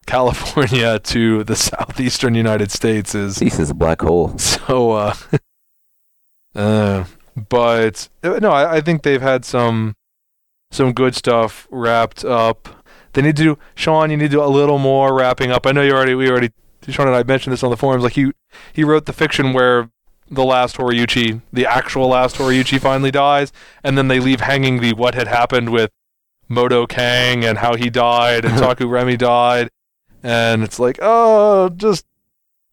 California 0.06 0.98
to 1.14 1.44
the 1.44 1.56
southeastern 1.56 2.34
United 2.34 2.70
States 2.70 3.14
is 3.14 3.36
Cease 3.36 3.58
is 3.58 3.70
a 3.70 3.74
black 3.74 4.00
hole. 4.02 4.36
so 4.38 4.92
uh, 4.92 5.14
uh 6.54 7.04
but 7.48 8.08
no 8.22 8.50
I, 8.50 8.76
I 8.76 8.80
think 8.80 9.02
they've 9.02 9.20
had 9.22 9.44
some 9.44 9.96
some 10.70 10.92
good 10.92 11.14
stuff 11.14 11.66
wrapped 11.70 12.24
up 12.24 12.68
they 13.12 13.22
need 13.22 13.36
to 13.36 13.42
do 13.42 13.58
sean 13.74 14.10
you 14.10 14.16
need 14.16 14.30
to 14.30 14.36
do 14.36 14.42
a 14.42 14.46
little 14.46 14.78
more 14.78 15.12
wrapping 15.14 15.50
up 15.50 15.66
i 15.66 15.72
know 15.72 15.82
you 15.82 15.92
already 15.92 16.14
we 16.14 16.30
already 16.30 16.50
sean 16.88 17.06
and 17.08 17.16
i 17.16 17.22
mentioned 17.22 17.52
this 17.52 17.62
on 17.62 17.70
the 17.70 17.76
forums 17.76 18.04
like 18.04 18.12
he 18.14 18.30
he 18.72 18.84
wrote 18.84 19.06
the 19.06 19.12
fiction 19.12 19.52
where 19.52 19.90
the 20.30 20.44
last 20.44 20.76
Horiuchi, 20.76 21.42
the 21.52 21.66
actual 21.66 22.08
last 22.08 22.36
Horiuchi 22.36 22.80
finally 22.80 23.10
dies, 23.10 23.52
and 23.82 23.96
then 23.96 24.08
they 24.08 24.20
leave 24.20 24.40
hanging 24.40 24.80
the 24.80 24.94
what 24.94 25.14
had 25.14 25.28
happened 25.28 25.70
with 25.70 25.90
Moto 26.48 26.86
Kang 26.86 27.44
and 27.44 27.58
how 27.58 27.76
he 27.76 27.90
died 27.90 28.44
and 28.44 28.58
Taku 28.58 28.86
Remy 28.88 29.16
died, 29.16 29.70
and 30.22 30.62
it's 30.62 30.78
like, 30.78 30.98
oh, 31.02 31.68
just, 31.70 32.06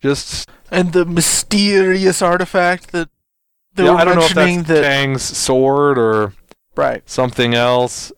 just 0.02 0.50
and 0.72 0.94
the 0.94 1.06
mysterious 1.06 2.22
artifact 2.22 2.92
that 2.92 3.10
they 3.74 3.84
yeah, 3.84 3.92
were 3.92 3.98
I 3.98 4.06
don't 4.06 4.16
know 4.16 4.26
if 4.26 4.36
mentioning 4.36 4.64
that's 4.64 4.82
that 4.82 4.84
Kang's 4.84 5.24
sword 5.24 5.98
or 5.98 6.34
right. 6.76 7.08
something 7.10 7.54
else. 7.54 8.12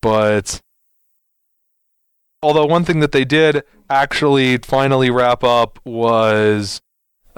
But 0.00 0.60
although 2.42 2.66
one 2.66 2.84
thing 2.84 3.00
that 3.00 3.12
they 3.12 3.24
did 3.24 3.62
actually 3.90 4.58
finally 4.58 5.10
wrap 5.10 5.42
up 5.42 5.78
was 5.84 6.80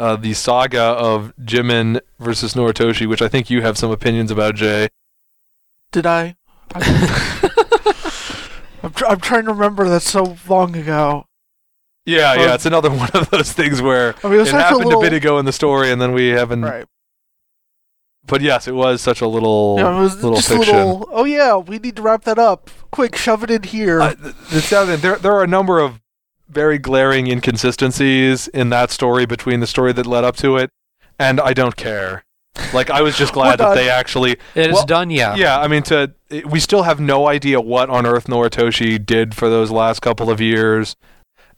uh, 0.01 0.17
the 0.17 0.33
saga 0.35 0.81
of 0.83 1.33
Jimen 1.41 2.01
versus 2.19 2.55
Noritoshi, 2.55 3.07
which 3.07 3.23
I 3.23 3.29
think 3.29 3.51
you 3.51 3.63
have 3.63 3.77
some 3.79 3.91
opinions 3.91 4.31
about, 4.31 4.55
Jay. 4.57 4.89
Did 5.93 6.07
I? 6.07 6.37
I'm, 8.83 8.93
tr- 8.93 9.07
I'm 9.07 9.21
trying 9.21 9.45
to 9.45 9.53
remember. 9.53 9.89
That's 9.89 10.11
so 10.11 10.37
long 10.49 10.75
ago. 10.77 11.27
Yeah, 12.07 12.37
Well- 12.37 12.47
yeah, 12.49 12.55
it's 12.55 12.67
another 12.67 12.91
one 13.05 13.11
of 13.15 13.29
those 13.31 13.53
things 13.53 13.83
where 13.83 14.15
I 14.25 14.29
mean, 14.31 14.41
it 14.41 14.47
such 14.47 14.55
a 14.55 14.59
happened 14.63 14.85
little. 14.87 15.01
a 15.01 15.05
bit 15.05 15.13
ago 15.13 15.39
in 15.39 15.45
the 15.45 15.53
story, 15.53 15.91
and 15.93 16.01
then 16.01 16.13
we 16.13 16.29
haven't. 16.29 16.63
right. 16.63 16.87
But 18.27 18.43
yes, 18.43 18.69
it 18.69 18.75
was 18.75 19.01
such 19.01 19.21
a 19.23 19.27
little 19.27 19.77
Yeah, 19.79 19.97
it 19.99 20.03
was 20.03 20.15
little 20.17 20.37
just 20.37 20.49
fiction. 20.49 20.77
little. 20.77 21.09
Oh 21.11 21.25
yeah, 21.25 21.57
we 21.57 21.79
need 21.79 21.97
to 21.97 22.03
wrap 22.03 22.25
that 22.25 22.39
up. 22.39 22.71
Quick, 22.91 23.17
shove 23.17 23.43
it 23.43 23.51
in 23.51 23.63
here. 23.65 24.01
Uh, 24.01 24.15
th- 24.15 24.35
the. 24.51 24.99
There, 25.01 25.17
there 25.17 25.33
are 25.33 25.43
a 25.43 25.47
number 25.49 25.81
of 25.81 26.00
very 26.51 26.79
glaring 26.79 27.27
inconsistencies 27.27 28.49
in 28.49 28.71
that 28.71 28.91
story 28.91 29.27
between 29.27 29.61
the 29.61 29.67
story 29.67 29.93
that 29.93 30.07
led 30.07 30.25
up 30.25 30.37
to 30.37 30.57
it, 30.57 30.71
and 31.19 31.41
I 31.41 31.53
don't 31.53 31.77
care. 31.77 32.25
Like 32.75 32.91
I 32.91 33.03
was 33.03 33.17
just 33.17 33.33
glad 33.35 33.59
Well 33.61 33.69
that 33.69 33.69
uh, 33.69 33.75
they 33.75 33.89
actually. 33.89 34.33
It 34.55 34.71
is 34.71 34.75
Well, 34.75 34.87
done, 34.87 35.11
yeah. 35.11 35.35
Yeah, 35.37 35.59
I 35.59 35.69
mean, 35.69 35.83
to 35.85 36.13
we 36.47 36.61
still 36.61 36.83
have 36.83 37.01
no 37.01 37.27
idea 37.29 37.61
what 37.61 37.91
on 37.91 38.07
earth 38.07 38.27
Noritoshi 38.27 39.05
did 39.05 39.35
for 39.35 39.49
those 39.49 39.71
last 39.71 40.01
couple 40.01 40.31
of 40.31 40.41
years, 40.41 40.97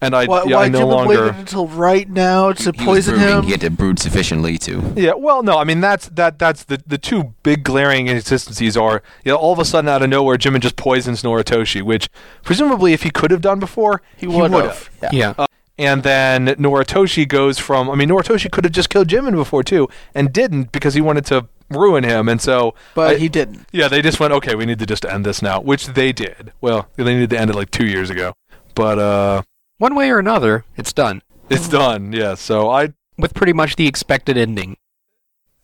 and 0.02 0.14
I 0.14 0.26
why 0.26 0.44
yeah, 0.44 0.56
why 0.56 0.64
I 0.64 0.68
no 0.68 0.86
longer. 0.86 1.08
waited 1.26 1.36
until 1.36 1.66
right 1.68 2.08
now 2.08 2.52
to 2.52 2.72
He 2.76 2.84
poison 2.84 3.14
brooding. 3.14 3.34
him? 3.38 3.44
He 3.44 3.50
had 3.52 3.60
to 3.62 3.70
brood 3.70 3.98
sufficiently 3.98 4.58
to. 4.58 4.92
Yeah, 4.96 5.12
well, 5.16 5.42
no, 5.42 5.56
I 5.58 5.64
mean 5.64 5.80
that's 5.80 6.08
that 6.10 6.38
that's 6.38 6.64
the 6.64 6.82
the 6.86 6.98
two 6.98 7.34
big 7.42 7.64
glaring 7.64 8.08
inconsistencies 8.08 8.76
are 8.76 9.02
you 9.24 9.32
know 9.32 9.36
all 9.38 9.52
of 9.52 9.58
a 9.58 9.64
sudden 9.64 9.88
out 9.88 10.02
of 10.02 10.10
nowhere 10.10 10.36
Jimen 10.36 10.60
just 10.60 10.76
poisons 10.76 11.22
Noritoshi, 11.22 11.82
which 11.82 12.08
presumably 12.42 12.92
if 12.92 13.02
he 13.02 13.10
could 13.10 13.30
have 13.30 13.40
done 13.40 13.58
before 13.60 14.02
He 14.16 14.26
he 14.26 14.32
would 14.36 14.52
would 14.52 14.64
have. 14.64 14.90
have. 15.00 15.12
Yeah. 15.14 15.34
Yeah. 15.38 15.46
And 15.78 16.02
then 16.02 16.46
Noritoshi 16.48 17.26
goes 17.26 17.58
from 17.58 17.90
I 17.90 17.94
mean 17.94 18.08
Noritoshi 18.10 18.50
could 18.50 18.64
have 18.64 18.72
just 18.72 18.90
killed 18.90 19.08
Jimen 19.08 19.32
before 19.32 19.62
too 19.62 19.88
and 20.14 20.32
didn't 20.32 20.70
because 20.72 20.94
he 20.94 21.00
wanted 21.00 21.24
to 21.26 21.48
ruin 21.70 22.04
him 22.04 22.28
and 22.28 22.40
so 22.40 22.74
But 22.94 23.14
I- 23.16 23.18
he 23.18 23.28
didn't. 23.30 23.66
yeah 23.72 23.88
they 23.88 24.02
just 24.02 24.20
went 24.20 24.34
okay 24.34 24.54
we 24.54 24.66
need 24.66 24.78
to 24.80 24.86
just 24.86 25.06
end 25.06 25.24
this 25.24 25.40
now 25.40 25.60
which 25.60 25.86
they 25.86 26.12
did 26.12 26.52
well 26.60 26.88
they 26.96 27.04
needed 27.04 27.30
to 27.30 27.38
end 27.40 27.50
it 27.50 27.56
like 27.56 27.70
two 27.70 27.86
years 27.86 28.10
ago 28.10 28.34
but 28.74 28.98
uh 28.98 29.42
One 29.82 29.96
way 29.96 30.10
or 30.10 30.20
another, 30.20 30.64
it's 30.76 30.92
done. 30.92 31.22
it's 31.50 31.68
done 31.68 32.12
yeah 32.12 32.34
so 32.36 32.70
I 32.70 32.92
With 33.18 33.34
pretty 33.34 33.52
much 33.52 33.74
the 33.74 33.88
expected 33.88 34.36
ending. 34.38 34.76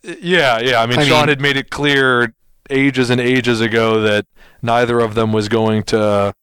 Yeah, 0.03 0.59
yeah. 0.59 0.81
I 0.81 0.85
mean, 0.87 0.99
I 0.99 1.05
Sean 1.05 1.21
mean- 1.21 1.29
had 1.29 1.39
made 1.41 1.55
it 1.55 1.69
clear 1.69 2.33
ages 2.69 3.09
and 3.09 3.21
ages 3.21 3.61
ago 3.61 4.01
that 4.01 4.25
neither 4.61 4.99
of 4.99 5.15
them 5.15 5.31
was 5.31 5.47
going 5.47 5.83
to 5.83 6.33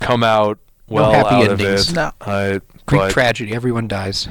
come 0.00 0.24
out 0.24 0.58
No 0.88 0.94
well 0.96 1.12
happy 1.12 1.34
out 1.36 1.50
endings. 1.52 1.88
of 1.88 1.92
it. 1.92 1.96
No. 1.96 2.10
I, 2.20 2.60
Greek 2.86 3.00
but- 3.02 3.10
tragedy, 3.12 3.54
everyone 3.54 3.86
dies. 3.86 4.28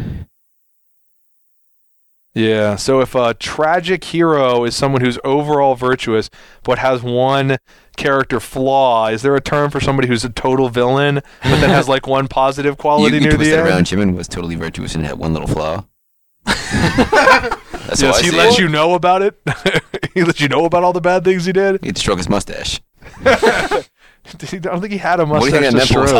Yeah. 2.33 2.75
So 2.77 3.01
if 3.01 3.13
a 3.13 3.33
tragic 3.33 4.03
hero 4.05 4.63
is 4.63 4.75
someone 4.75 5.01
who's 5.01 5.19
overall 5.23 5.75
virtuous 5.75 6.29
but 6.63 6.79
has 6.79 7.01
one 7.03 7.57
character 7.97 8.39
flaw, 8.39 9.07
is 9.07 9.21
there 9.21 9.35
a 9.35 9.41
term 9.41 9.69
for 9.69 9.79
somebody 9.81 10.07
who's 10.07 10.23
a 10.23 10.29
total 10.29 10.69
villain 10.69 11.15
but 11.15 11.59
then 11.59 11.69
has 11.69 11.89
like 11.89 12.07
one 12.07 12.27
positive 12.27 12.77
quality 12.79 13.17
you, 13.17 13.23
you 13.23 13.27
near 13.27 13.35
twist 13.35 13.49
the 13.49 13.55
it 13.55 13.59
end? 13.59 13.67
around. 13.67 13.83
Jimen 13.85 14.15
was 14.15 14.27
totally 14.27 14.55
virtuous 14.55 14.95
and 14.95 15.05
had 15.05 15.17
one 15.17 15.33
little 15.33 15.47
flaw. 15.47 15.85
That's 16.45 18.01
how 18.01 18.07
yes, 18.07 18.19
I 18.19 18.21
he 18.21 18.29
see 18.29 18.37
let 18.37 18.53
it. 18.53 18.59
you 18.59 18.69
know 18.69 18.93
about 18.93 19.21
it. 19.21 19.39
he 20.13 20.23
let 20.23 20.39
you 20.39 20.47
know 20.47 20.65
about 20.65 20.83
all 20.83 20.93
the 20.93 21.01
bad 21.01 21.23
things 21.25 21.45
he 21.45 21.51
did. 21.51 21.81
He 21.81 21.87
had 21.87 21.95
to 21.95 22.01
stroke 22.01 22.17
his 22.17 22.29
mustache. 22.29 22.79
I 23.25 23.83
don't 24.23 24.79
think 24.79 24.91
he 24.91 24.97
had 24.97 25.19
a 25.19 25.25
mustache. 25.25 25.51
What 25.51 25.59
do 25.61 25.65
you 25.65 25.71
mustache 25.71 25.73
think 25.73 25.73
that 25.73 25.87
to 25.87 25.93
nipple 25.93 26.01
was 26.01 26.11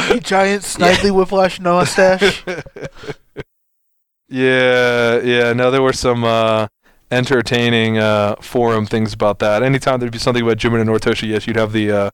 hiding? 0.00 0.20
Giant 0.20 0.62
snidely 0.64 1.10
whiplash 1.14 1.58
mustache. 1.60 2.44
Yeah, 4.30 5.20
yeah. 5.20 5.52
No, 5.52 5.70
there 5.70 5.82
were 5.82 5.92
some 5.92 6.24
uh, 6.24 6.68
entertaining 7.10 7.98
uh, 7.98 8.36
forum 8.40 8.86
things 8.86 9.12
about 9.12 9.40
that. 9.40 9.62
Anytime 9.62 10.00
there'd 10.00 10.12
be 10.12 10.18
something 10.18 10.42
about 10.42 10.56
Jimen 10.58 10.80
and 10.80 10.88
Noritoshi, 10.88 11.28
yes, 11.28 11.46
you'd 11.46 11.56
have 11.56 11.72
the 11.72 11.90
uh, 11.90 12.10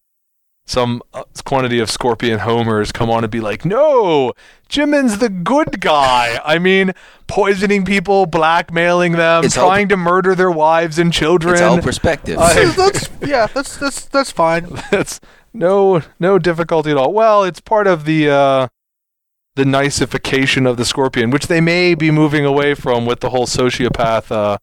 some 0.66 1.02
uh, 1.14 1.22
quantity 1.44 1.78
of 1.78 1.90
Scorpion 1.90 2.40
homers 2.40 2.90
come 2.90 3.10
on 3.10 3.22
and 3.22 3.30
be 3.30 3.40
like, 3.40 3.64
"No, 3.64 4.32
Jimen's 4.68 5.18
the 5.18 5.28
good 5.28 5.80
guy. 5.80 6.40
I 6.44 6.58
mean, 6.58 6.92
poisoning 7.26 7.84
people, 7.84 8.26
blackmailing 8.26 9.12
them, 9.12 9.44
It's 9.44 9.56
all- 9.56 9.68
trying 9.68 9.88
to 9.90 9.96
murder 9.96 10.34
their 10.34 10.50
wives 10.50 10.98
and 10.98 11.12
children. 11.12 11.52
It's 11.54 11.62
all 11.62 11.80
perspective. 11.80 12.38
I- 12.38 12.64
that's 12.76 13.08
yeah. 13.20 13.46
That's 13.46 13.76
that's 13.76 14.06
that's 14.06 14.30
fine. 14.32 14.66
That's 14.90 15.20
no 15.52 16.02
no 16.18 16.38
difficulty 16.38 16.90
at 16.90 16.96
all. 16.96 17.12
Well, 17.12 17.44
it's 17.44 17.60
part 17.60 17.86
of 17.86 18.04
the 18.06 18.28
uh, 18.30 18.68
the 19.56 19.64
niceification 19.64 20.68
of 20.68 20.76
the 20.76 20.84
Scorpion, 20.84 21.30
which 21.30 21.48
they 21.48 21.60
may 21.60 21.94
be 21.94 22.10
moving 22.10 22.44
away 22.44 22.74
from 22.74 23.04
with 23.06 23.20
the 23.20 23.30
whole 23.30 23.46
sociopath 23.46 24.30
uh, 24.30 24.58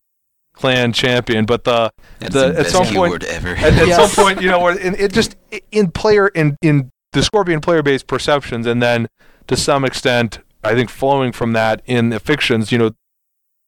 clan 0.53 0.93
champion. 0.93 1.45
But 1.45 1.63
the 1.65 1.91
That's 2.19 2.33
the- 2.33 2.39
the 2.39 2.47
at 2.47 2.55
best 2.57 2.71
some 2.71 2.85
point- 2.87 3.23
ever. 3.25 3.49
at, 3.49 3.73
at 3.73 3.87
Yes. 3.87 4.13
some 4.13 4.23
point, 4.25 4.41
you 4.41 4.49
know, 4.49 4.59
where 4.59 4.77
in, 4.77 4.95
it 4.95 5.11
just 5.11 5.35
in 5.71 5.91
player 5.91 6.27
in 6.29 6.55
in 6.61 6.91
the 7.11 7.21
Scorpion 7.23 7.59
player 7.59 7.83
based 7.83 8.07
perceptions, 8.07 8.65
and 8.65 8.81
then 8.81 9.07
to 9.47 9.55
some 9.57 9.83
extent, 9.83 10.39
I 10.63 10.73
think 10.73 10.89
flowing 10.89 11.31
from 11.33 11.53
that 11.53 11.81
in 11.85 12.09
the 12.09 12.19
fictions, 12.19 12.71
you 12.71 12.77
know, 12.77 12.91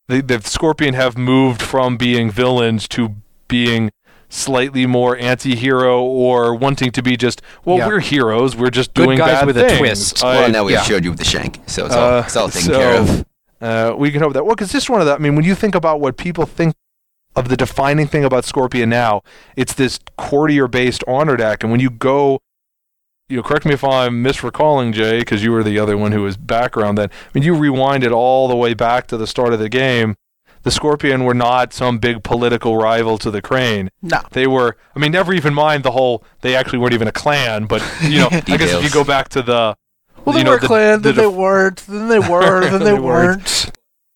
the 0.07 0.21
the 0.21 0.39
Scorpion 0.41 0.93
have 0.93 1.17
moved 1.17 1.61
from 1.61 1.97
being 1.97 2.29
villains 2.31 2.87
to 2.89 3.15
being 3.47 3.91
slightly 4.35 4.85
more 4.85 5.17
anti-hero 5.17 6.01
or 6.03 6.53
wanting 6.55 6.91
to 6.91 7.01
be 7.01 7.15
just 7.17 7.41
well 7.63 7.77
Yeah. 7.77 7.87
we're 7.87 7.99
heroes 8.01 8.55
we're 8.55 8.69
just 8.69 8.93
Good 8.93 9.05
doing 9.05 9.17
guys 9.17 9.39
bad 9.39 9.45
with 9.47 9.57
a 9.57 9.77
twist. 9.77 10.23
I- 10.23 10.35
well, 10.41 10.49
now 10.51 10.63
we 10.65 10.73
yeah. 10.73 10.81
showed 10.83 11.03
you 11.03 11.11
with 11.11 11.19
the 11.19 11.25
shank, 11.25 11.59
so 11.67 11.85
it's 11.85 11.95
all, 11.95 12.13
Uh, 12.17 12.21
it's 12.21 12.35
all 12.35 12.49
taken 12.49 12.73
so- 12.73 12.77
care 12.79 12.97
of. 13.01 13.25
Uh, 13.61 13.95
we 13.97 14.11
can 14.11 14.21
hope 14.21 14.33
that. 14.33 14.45
Well, 14.45 14.53
because 14.55 14.71
just 14.71 14.89
one 14.89 14.99
of 14.99 15.07
the. 15.07 15.13
I 15.15 15.17
mean, 15.17 15.35
when 15.35 15.45
you 15.45 15.55
think 15.55 15.73
about 15.75 15.99
what 16.01 16.17
people 16.17 16.45
think 16.45 16.75
of 17.35 17.47
the 17.47 17.55
defining 17.57 18.05
thing 18.05 18.23
about 18.25 18.43
Scorpion 18.45 18.89
now, 18.89 19.21
it's 19.55 19.73
this 19.73 19.97
courtier-based 20.17 21.03
honor 21.07 21.37
deck, 21.37 21.63
and 21.63 21.71
when 21.71 21.79
you 21.79 21.89
go, 21.89 22.39
you 23.29 23.37
know, 23.37 23.43
correct 23.43 23.65
me 23.65 23.73
if 23.73 23.83
I'm 23.83 24.23
misrecalling, 24.23 24.91
Jay, 24.93 25.19
because 25.19 25.41
you 25.43 25.51
were 25.53 25.63
the 25.63 25.79
other 25.79 25.97
one 25.97 26.11
who 26.11 26.21
was 26.23 26.35
background 26.37 26.97
then. 26.97 27.09
I 27.09 27.29
mean, 27.33 27.43
you 27.43 27.55
rewind 27.55 28.03
it 28.03 28.11
all 28.11 28.47
the 28.49 28.55
way 28.57 28.73
back 28.73 29.07
to 29.07 29.17
the 29.17 29.25
start 29.25 29.53
of 29.53 29.59
the 29.59 29.69
game, 29.69 30.15
the 30.65 30.71
Scorpion 30.71 31.23
were 31.23 31.33
not 31.33 31.71
some 31.71 31.99
big 31.99 32.23
political 32.23 32.75
rival 32.75 33.17
to 33.19 33.31
the 33.31 33.41
Crane. 33.41 33.89
No. 34.01 34.19
They 34.31 34.47
were. 34.47 34.75
I 34.95 34.99
mean, 34.99 35.13
never 35.13 35.31
even 35.33 35.53
mind 35.53 35.83
the 35.83 35.91
whole. 35.91 36.23
They 36.41 36.55
actually 36.55 36.79
weren't 36.79 36.93
even 36.93 37.07
a 37.07 37.11
clan, 37.13 37.65
but 37.67 37.81
you 38.01 38.17
know, 38.19 38.27
I 38.31 38.41
guess 38.41 38.73
if 38.73 38.83
you 38.83 38.89
go 38.89 39.03
back 39.05 39.29
to 39.29 39.41
the. 39.41 39.77
Well, 40.25 40.33
they 40.33 40.39
you 40.39 40.43
know, 40.43 40.51
were 40.51 40.57
a 40.57 40.59
the- 40.61 40.67
clan, 40.67 41.01
the 41.01 41.11
then 41.13 41.15
they 41.15 41.29
def- 41.29 41.33
weren't, 41.33 41.77
then 41.87 42.07
they 42.09 42.19
were, 42.29 42.61
then 42.69 42.79
they, 42.79 42.85
They 42.85 42.93
weren't. 42.93 43.37
weren't. 43.37 43.71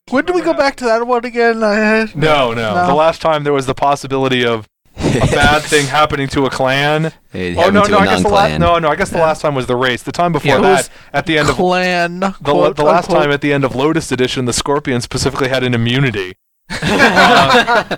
When 0.09 0.25
do 0.25 0.33
we 0.33 0.41
go 0.41 0.53
back 0.55 0.75
to 0.77 0.85
that 0.85 1.05
one 1.05 1.23
again? 1.23 1.63
I, 1.63 2.05
No, 2.15 2.51
no, 2.53 2.73
No. 2.73 2.87
The 2.87 2.95
last 2.95 3.21
time 3.21 3.43
there 3.43 3.53
was 3.53 3.67
the 3.67 3.75
possibility 3.75 4.43
of 4.43 4.67
a 5.15 5.27
bad 5.27 5.61
thing 5.63 5.85
happening 5.87 6.27
to 6.29 6.45
a 6.45 6.49
clan. 6.49 7.11
It 7.33 7.57
oh 7.57 7.69
no, 7.69 7.83
to 7.83 7.91
no, 7.91 7.97
a 7.97 8.01
I 8.01 8.05
guess 8.05 8.23
the 8.23 8.29
last 8.29 8.59
no, 8.59 8.79
no, 8.79 8.87
I 8.89 8.95
guess 8.95 9.09
the 9.09 9.17
last 9.17 9.41
time 9.41 9.55
was 9.55 9.67
the 9.67 9.75
race. 9.75 10.03
The 10.03 10.11
time 10.11 10.31
before 10.31 10.51
Yeah, 10.55 10.61
that, 10.61 10.89
at 11.13 11.25
the 11.25 11.37
end 11.37 11.49
of 11.49 11.55
clan. 11.55 12.19
the, 12.19 12.31
quote, 12.31 12.75
the 12.75 12.83
last 12.83 13.05
unquote. 13.09 13.23
time 13.23 13.31
at 13.31 13.41
the 13.41 13.53
end 13.53 13.63
of 13.63 13.75
Lotus 13.75 14.11
Edition, 14.11 14.45
the 14.45 14.53
Scorpion 14.53 15.01
specifically 15.01 15.49
had 15.49 15.63
an 15.63 15.73
immunity. 15.73 16.33
Uh, 16.81 17.97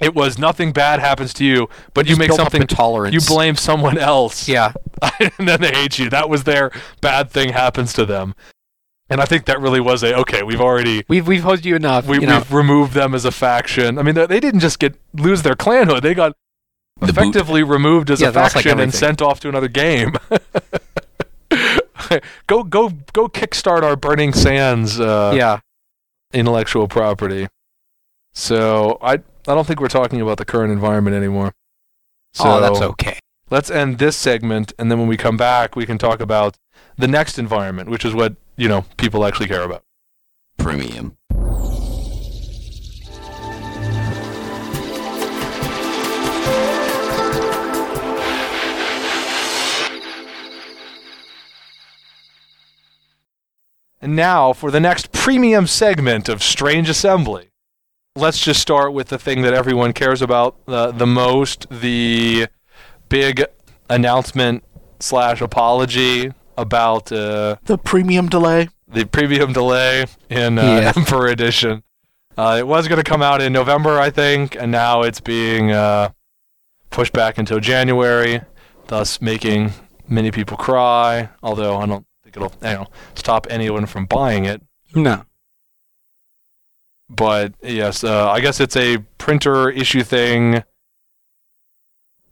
it 0.00 0.12
was 0.14 0.38
nothing 0.38 0.72
bad 0.72 0.98
happens 0.98 1.32
to 1.34 1.44
you, 1.44 1.68
but 1.94 2.06
you 2.06 2.16
Just 2.16 2.18
make 2.18 2.32
something. 2.32 2.62
a 2.62 2.66
tolerance. 2.66 3.14
You 3.14 3.20
blame 3.20 3.54
someone 3.54 3.96
else, 3.96 4.48
Yeah. 4.48 4.72
and 5.38 5.48
then 5.48 5.60
they 5.60 5.70
hate 5.70 5.98
you. 6.00 6.10
That 6.10 6.28
was 6.28 6.42
their 6.44 6.72
bad 7.00 7.30
thing 7.30 7.50
happens 7.50 7.92
to 7.92 8.04
them, 8.04 8.34
and 9.10 9.20
I 9.20 9.24
think 9.24 9.44
that 9.46 9.60
really 9.60 9.80
was 9.80 10.02
a 10.02 10.16
okay. 10.20 10.42
We've 10.42 10.60
already 10.60 11.04
We've 11.08 11.26
we've 11.26 11.42
hosed 11.42 11.64
you 11.66 11.76
enough. 11.76 12.06
we, 12.06 12.20
you 12.20 12.26
know. 12.26 12.38
we've 12.38 12.52
removed 12.52 12.92
them 12.94 13.14
as 13.14 13.24
a 13.24 13.30
faction. 13.32 13.98
I 13.98 14.02
mean, 14.02 14.14
they, 14.14 14.26
they 14.26 14.40
didn't 14.40 14.60
just 14.60 14.78
get 14.78 14.94
lose 15.12 15.42
their 15.42 15.54
clanhood; 15.56 16.02
they 16.02 16.14
got 16.14 16.34
The 17.00 17.06
boot. 17.06 17.18
effectively 17.18 17.62
removed 17.62 18.10
as 18.10 18.20
Yeah, 18.20 18.28
a 18.28 18.32
that's 18.32 18.54
like 18.54 18.64
faction 18.64 18.80
and 18.80 18.94
sent 18.94 19.20
off 19.22 19.40
to 19.40 19.48
another 19.48 19.68
game. 19.68 20.14
go 22.46 22.62
go 22.64 22.90
go! 23.12 23.28
Kickstart 23.28 23.82
our 23.82 23.96
Burning 23.96 24.32
Sands 24.32 24.98
uh, 25.00 25.32
yeah. 25.36 25.60
intellectual 26.32 26.88
property. 26.88 27.48
So 28.32 28.98
I 29.02 29.14
I 29.14 29.18
don't 29.54 29.66
think 29.66 29.80
we're 29.80 29.88
talking 29.88 30.20
about 30.20 30.38
the 30.38 30.44
current 30.44 30.72
environment 30.72 31.14
anymore. 31.16 31.52
So 32.32 32.44
oh, 32.46 32.60
that's 32.60 32.80
okay. 32.80 33.18
Let's 33.54 33.70
end 33.70 33.98
this 33.98 34.16
segment, 34.16 34.72
and 34.80 34.90
then 34.90 34.98
when 34.98 35.06
we 35.06 35.16
come 35.16 35.36
back, 35.36 35.76
we 35.76 35.86
can 35.86 35.96
talk 35.96 36.18
about 36.18 36.58
the 36.98 37.06
next 37.06 37.38
environment, 37.38 37.88
which 37.88 38.04
is 38.04 38.12
what 38.12 38.34
you 38.56 38.66
know 38.68 38.84
people 38.96 39.24
actually 39.24 39.46
care 39.46 39.62
about. 39.62 39.84
Premium. 40.56 41.16
And 54.00 54.16
now 54.16 54.52
for 54.52 54.72
the 54.72 54.80
next 54.80 55.12
premium 55.12 55.68
segment 55.68 56.28
of 56.28 56.42
Strange 56.42 56.88
Assembly. 56.88 57.50
Let's 58.16 58.38
just 58.38 58.60
start 58.60 58.92
with 58.92 59.08
the 59.08 59.18
thing 59.18 59.42
that 59.42 59.54
everyone 59.54 59.92
cares 59.92 60.22
about 60.22 60.56
uh, 60.68 60.90
the 60.90 61.06
most 61.06 61.66
the 61.70 62.48
big 63.14 63.44
announcement 63.88 64.64
slash 64.98 65.40
apology 65.40 66.32
about 66.58 67.12
uh, 67.12 67.54
The 67.64 67.78
premium 67.78 68.28
delay. 68.28 68.68
the 68.88 69.06
premium 69.06 69.52
delay 69.52 70.06
in 70.28 70.58
uh, 70.58 70.62
Yeah. 70.62 70.92
Emperor 70.96 71.28
Edition. 71.28 71.84
Uh, 72.36 72.56
it 72.58 72.66
was 72.66 72.88
going 72.88 73.00
to 73.00 73.08
come 73.08 73.22
out 73.22 73.40
in 73.40 73.52
November, 73.52 74.00
I 74.00 74.10
think, 74.10 74.56
and 74.56 74.72
now 74.72 75.02
it's 75.02 75.20
being 75.20 75.70
uh, 75.70 76.10
pushed 76.90 77.12
back 77.12 77.38
until 77.38 77.60
January, 77.60 78.40
thus 78.88 79.20
making 79.20 79.70
many 80.08 80.32
people 80.32 80.56
cry. 80.56 81.28
Although 81.40 81.76
I 81.76 81.86
don't 81.86 82.04
think 82.24 82.36
it'll 82.36 82.52
you 82.62 82.74
know, 82.78 82.86
stop 83.14 83.46
anyone 83.48 83.86
from 83.86 84.06
buying 84.06 84.44
it. 84.44 84.60
No. 84.92 85.24
But 87.08 87.54
yes, 87.62 88.02
uh, 88.02 88.28
I 88.28 88.40
guess 88.40 88.58
it's 88.58 88.76
a 88.76 88.98
printer 89.18 89.70
issue 89.70 90.02
thing. 90.02 90.64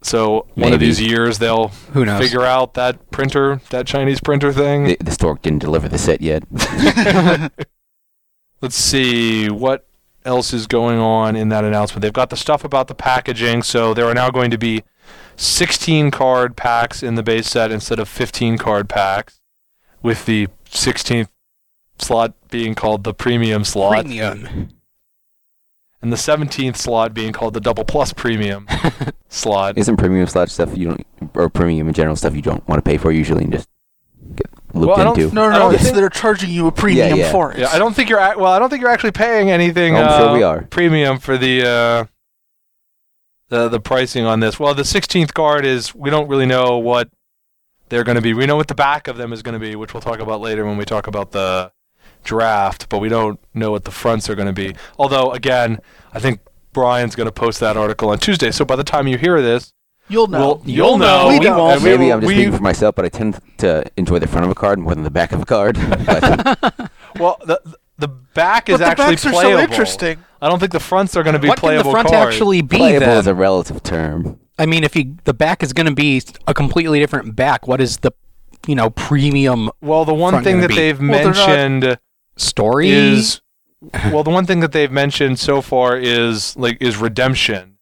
So 0.03 0.47
one 0.55 0.73
of 0.73 0.79
these 0.79 1.01
years 1.01 1.39
they'll 1.39 1.69
Who 1.93 2.05
knows? 2.05 2.21
figure 2.21 2.43
out 2.43 2.73
that 2.75 3.09
printer, 3.09 3.61
that 3.69 3.87
Chinese 3.87 4.19
printer 4.19 4.51
thing. 4.51 4.83
The, 4.83 4.97
the 4.99 5.11
store 5.11 5.39
didn't 5.41 5.59
deliver 5.59 5.87
the 5.87 5.97
set 5.97 6.21
yet. 6.21 6.43
Let's 8.61 8.75
see 8.75 9.49
what 9.49 9.87
else 10.25 10.53
is 10.53 10.67
going 10.67 10.99
on 10.99 11.35
in 11.35 11.49
that 11.49 11.63
announcement. 11.63 12.01
They've 12.01 12.13
got 12.13 12.29
the 12.29 12.37
stuff 12.37 12.63
about 12.63 12.87
the 12.87 12.95
packaging, 12.95 13.63
so 13.63 13.93
there 13.93 14.05
are 14.05 14.13
now 14.13 14.29
going 14.29 14.51
to 14.51 14.57
be 14.57 14.83
16 15.35 16.11
card 16.11 16.55
packs 16.55 17.01
in 17.03 17.15
the 17.15 17.23
base 17.23 17.49
set 17.49 17.71
instead 17.71 17.99
of 17.99 18.07
15 18.07 18.57
card 18.57 18.89
packs, 18.89 19.41
with 20.01 20.25
the 20.25 20.47
16th 20.69 21.29
slot 21.97 22.33
being 22.49 22.75
called 22.75 23.03
the 23.03 23.13
premium 23.13 23.63
slot 23.63 24.05
Premium. 24.05 24.69
Uh, 26.03 26.05
and 26.05 26.11
the 26.13 26.17
17th 26.17 26.75
slot 26.75 27.13
being 27.13 27.31
called 27.31 27.53
the 27.53 27.61
double 27.61 27.85
plus 27.85 28.11
premium 28.13 28.67
slot. 29.29 29.77
Isn't 29.77 29.97
premium 29.97 30.27
slot 30.27 30.49
stuff 30.49 30.77
you 30.77 30.89
don't, 30.89 31.05
or 31.33 31.49
premium 31.49 31.87
in 31.87 31.93
general 31.93 32.15
stuff 32.15 32.35
you 32.35 32.41
don't 32.41 32.67
want 32.67 32.83
to 32.83 32.89
pay 32.89 32.97
for 32.97 33.11
usually 33.11 33.43
and 33.45 33.53
just 33.53 33.69
get 34.35 34.47
looped 34.73 34.97
Well, 34.97 35.13
into? 35.13 35.33
No, 35.33 35.45
I 35.45 35.59
no, 35.59 35.77
think- 35.77 35.95
they're 35.95 36.09
charging 36.09 36.49
you 36.49 36.67
a 36.67 36.71
premium 36.71 37.17
yeah. 37.17 37.31
for 37.31 37.51
it. 37.51 37.59
Yeah, 37.59 37.69
I 37.69 37.79
don't 37.79 37.95
think 37.95 38.09
you're 38.09 38.19
ac- 38.19 38.37
well. 38.37 38.51
I 38.51 38.59
don't 38.59 38.69
think 38.69 38.81
you're 38.81 38.91
actually 38.91 39.11
paying 39.11 39.49
anything. 39.51 39.95
I'm 39.95 40.07
uh, 40.07 40.17
sure 40.17 40.33
we 40.33 40.43
are. 40.43 40.63
premium 40.63 41.19
for 41.19 41.37
the 41.37 41.65
uh, 41.67 42.05
the 43.49 43.69
the 43.69 43.79
pricing 43.79 44.25
on 44.25 44.39
this. 44.39 44.59
Well, 44.59 44.73
the 44.73 44.83
16th 44.83 45.33
card 45.33 45.65
is 45.65 45.93
we 45.95 46.09
don't 46.09 46.27
really 46.27 46.45
know 46.45 46.77
what 46.77 47.09
they're 47.89 48.03
going 48.03 48.15
to 48.15 48.21
be. 48.21 48.33
We 48.33 48.45
know 48.45 48.55
what 48.55 48.67
the 48.67 48.75
back 48.75 49.07
of 49.07 49.17
them 49.17 49.31
is 49.33 49.41
going 49.43 49.53
to 49.53 49.59
be, 49.59 49.75
which 49.75 49.93
we'll 49.93 50.01
talk 50.01 50.19
about 50.19 50.41
later 50.41 50.65
when 50.65 50.77
we 50.77 50.85
talk 50.85 51.07
about 51.07 51.31
the 51.31 51.71
draft. 52.23 52.89
But 52.89 52.99
we 52.99 53.09
don't 53.09 53.39
know 53.53 53.71
what 53.71 53.83
the 53.85 53.91
fronts 53.91 54.29
are 54.29 54.35
going 54.35 54.47
to 54.47 54.53
be. 54.53 54.75
Although, 54.97 55.31
again, 55.31 55.79
I 56.13 56.19
think 56.19 56.39
Brian's 56.73 57.15
going 57.15 57.27
to 57.27 57.31
post 57.31 57.59
that 57.59 57.77
article 57.77 58.09
on 58.09 58.17
Tuesday. 58.19 58.51
So 58.51 58.65
by 58.65 58.75
the 58.75 58.83
time 58.83 59.07
you 59.07 59.17
hear 59.17 59.41
this, 59.41 59.73
You'll 60.09 60.27
know. 60.27 60.39
we'll, 60.39 60.61
you'll 60.65 60.97
know. 60.97 61.27
We 61.29 61.35
and 61.35 61.43
don't. 61.43 61.81
we 61.83 61.89
Maybe 61.91 62.11
I'm 62.11 62.19
just 62.19 62.27
we- 62.27 62.33
speaking 62.35 62.51
for 62.57 62.61
myself, 62.63 62.93
but 62.95 63.05
I 63.05 63.09
tend 63.09 63.39
to 63.59 63.83
enjoy 63.95 64.19
the 64.19 64.27
front 64.27 64.43
of 64.43 64.51
a 64.51 64.55
card 64.55 64.77
more 64.79 64.93
than 64.93 65.03
the 65.05 65.09
back 65.11 65.31
of 65.31 65.41
a 65.41 65.45
card. 65.45 65.77
Well, 67.19 67.37
the 67.45 67.61
the 67.99 68.07
back 68.07 68.69
is 68.69 68.79
but 68.79 68.85
the 68.85 68.85
actually 68.87 69.05
backs 69.13 69.25
are 69.27 69.31
playable. 69.31 69.57
so 69.59 69.63
interesting. 69.63 70.17
I 70.41 70.49
don't 70.49 70.59
think 70.59 70.71
the 70.71 70.79
fronts 70.79 71.15
are 71.15 71.23
going 71.23 71.33
to 71.33 71.39
be 71.39 71.47
what 71.47 71.59
can 71.59 71.67
playable 71.69 71.91
the 71.91 71.95
front 71.95 72.07
cards. 72.09 72.33
actually 72.35 72.61
be 72.61 72.77
playable 72.77 73.05
then? 73.05 73.17
is 73.19 73.27
a 73.27 73.35
relative 73.35 73.83
term. 73.83 74.39
I 74.57 74.65
mean, 74.65 74.83
if 74.83 74.95
you 74.95 75.15
the 75.25 75.33
back 75.33 75.61
is 75.63 75.73
going 75.73 75.85
to 75.85 75.93
be 75.93 76.21
a 76.47 76.53
completely 76.55 76.99
different 76.99 77.35
back, 77.35 77.67
what 77.67 77.79
is 77.79 77.97
the 77.97 78.11
you 78.67 78.73
know 78.75 78.89
premium 78.89 79.69
Well, 79.79 80.05
the 80.05 80.13
one 80.13 80.33
front 80.33 80.43
thing 80.43 80.59
that 80.61 80.69
be? 80.69 80.75
they've 80.75 80.99
Well, 80.99 81.09
they're 81.11 81.33
not- 81.33 81.47
mentioned 81.47 81.99
story? 82.35 82.89
is 82.91 83.41
well, 84.11 84.23
the 84.23 84.29
one 84.31 84.45
thing 84.45 84.59
that 84.61 84.71
they've 84.71 84.91
mentioned 84.91 85.39
so 85.39 85.61
far 85.61 85.97
is 85.97 86.55
like 86.57 86.77
is 86.81 86.97
redemption, 86.97 87.77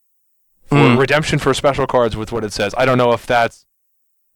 for 0.66 0.76
Mm. 0.76 0.98
redemption 0.98 1.38
for 1.40 1.54
special 1.54 1.86
cards 1.88 2.16
with 2.18 2.32
what 2.32 2.44
it 2.44 2.52
says. 2.54 2.74
I 2.78 2.86
don't 2.86 2.98
know 2.98 3.12
if 3.14 3.26
that's 3.26 3.66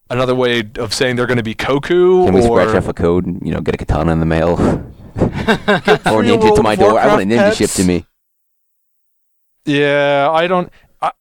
another 0.10 0.36
way 0.36 0.64
of 0.78 0.94
saying 0.94 1.16
they're 1.16 1.26
going 1.26 1.38
to 1.38 1.44
be 1.44 1.56
Koku 1.56 2.26
Can 2.26 2.34
we 2.36 2.42
scratch 2.44 2.68
or 2.68 2.78
off 2.78 2.88
a 2.88 2.94
code 2.94 3.26
and 3.26 3.42
you 3.44 3.52
know 3.54 3.62
get 3.62 3.74
a 3.74 3.78
katana 3.78 4.12
in 4.12 4.20
the 4.20 4.26
mail, 4.28 4.52
or 5.18 5.26
Free 5.26 6.28
ninja 6.28 6.56
to 6.56 6.62
my 6.64 6.74
of 6.74 6.80
door? 6.80 7.00
I 7.00 7.08
want 7.08 7.22
a 7.22 7.26
ninja 7.26 7.38
pets. 7.38 7.58
shipped 7.58 7.76
to 7.78 7.84
me. 7.84 8.06
yeah, 9.66 10.30
I 10.32 10.48
don't. 10.48 10.72
I, 11.02 11.12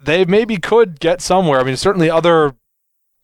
they 0.00 0.24
maybe 0.24 0.56
could 0.56 0.98
get 0.98 1.20
somewhere. 1.20 1.60
I 1.60 1.62
mean, 1.64 1.76
certainly 1.76 2.10
other 2.10 2.54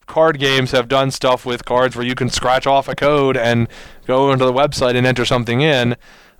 card 0.08 0.38
games 0.40 0.72
have 0.72 0.88
done 0.88 1.12
stuff 1.12 1.46
with 1.46 1.64
cards 1.64 1.94
where 1.94 2.04
you 2.04 2.16
can 2.16 2.28
scratch 2.30 2.66
off 2.66 2.88
a 2.88 2.96
code 2.96 3.36
and 3.36 3.68
go 4.06 4.32
into 4.32 4.44
the 4.44 4.52
website 4.52 4.96
and 4.96 5.06
enter 5.06 5.24
something 5.24 5.60
in. 5.60 5.92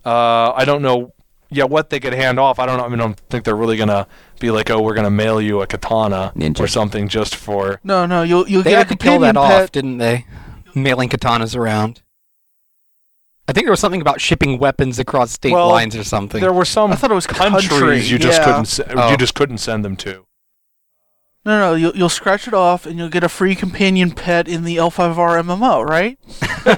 Uh, 0.05 0.53
I 0.57 0.65
don't 0.65 0.83
know. 0.83 1.13
Yeah, 1.51 1.65
what 1.65 1.89
they 1.91 1.99
could 2.01 2.13
hand 2.13 2.39
off. 2.41 2.59
I 2.59 2.67
don't 2.67 2.77
know. 2.79 2.85
I 2.85 2.89
mean, 2.89 3.01
I 3.01 3.05
don't 3.05 3.19
think 3.31 3.45
they're 3.45 3.57
really 3.57 3.77
gonna 3.79 4.07
be 4.41 4.51
like, 4.51 4.69
oh, 4.71 4.83
we're 4.83 4.95
gonna 4.95 5.11
mail 5.11 5.41
you 5.41 5.63
a 5.63 5.67
katana 5.67 6.33
Ninja. 6.37 6.61
or 6.61 6.67
something 6.67 7.09
just 7.09 7.37
for. 7.37 7.81
No, 7.85 8.05
no, 8.05 8.23
you'll 8.23 8.47
you'll 8.49 8.63
they 8.63 8.71
get 8.71 8.75
a 8.75 8.79
had 8.81 8.89
to 8.91 8.97
kill 8.97 9.19
that 9.21 9.35
pet. 9.35 9.63
off, 9.63 9.73
didn't 9.73 9.97
they? 9.99 10.27
Mailing 10.75 11.09
katanas 11.09 11.57
around. 11.57 12.03
I 13.49 13.55
think 13.55 13.65
there 13.65 13.73
was 13.73 13.81
something 13.81 14.03
about 14.03 14.21
shipping 14.21 14.59
weapons 14.59 14.99
across 14.99 15.31
state 15.33 15.53
Well, 15.53 15.69
lines 15.71 15.97
or 15.97 16.05
something. 16.05 16.39
There 16.41 16.53
were 16.53 16.67
some 16.67 16.93
I 16.93 16.97
thought 16.97 17.11
it 17.11 17.15
was 17.15 17.27
countries 17.27 17.67
country. 17.69 18.01
you 18.01 18.19
just 18.19 18.41
yeah. 18.41 18.45
couldn't 18.45 18.67
se- 18.67 18.85
Oh. 18.95 19.11
you 19.11 19.17
just 19.17 19.35
couldn't 19.35 19.57
send 19.59 19.87
them 19.87 19.97
to. 19.97 20.27
No, 21.49 21.59
no, 21.59 21.75
you'll 21.75 21.97
you'll 21.97 22.09
scratch 22.11 22.47
it 22.47 22.53
off 22.53 22.85
and 22.85 22.99
you'll 22.99 23.09
get 23.09 23.25
a 23.25 23.29
free 23.29 23.55
companion 23.55 24.11
pet 24.11 24.47
in 24.49 24.65
the 24.65 24.77
L5R 24.77 25.43
MMO, 25.43 25.83
right? 25.83 26.19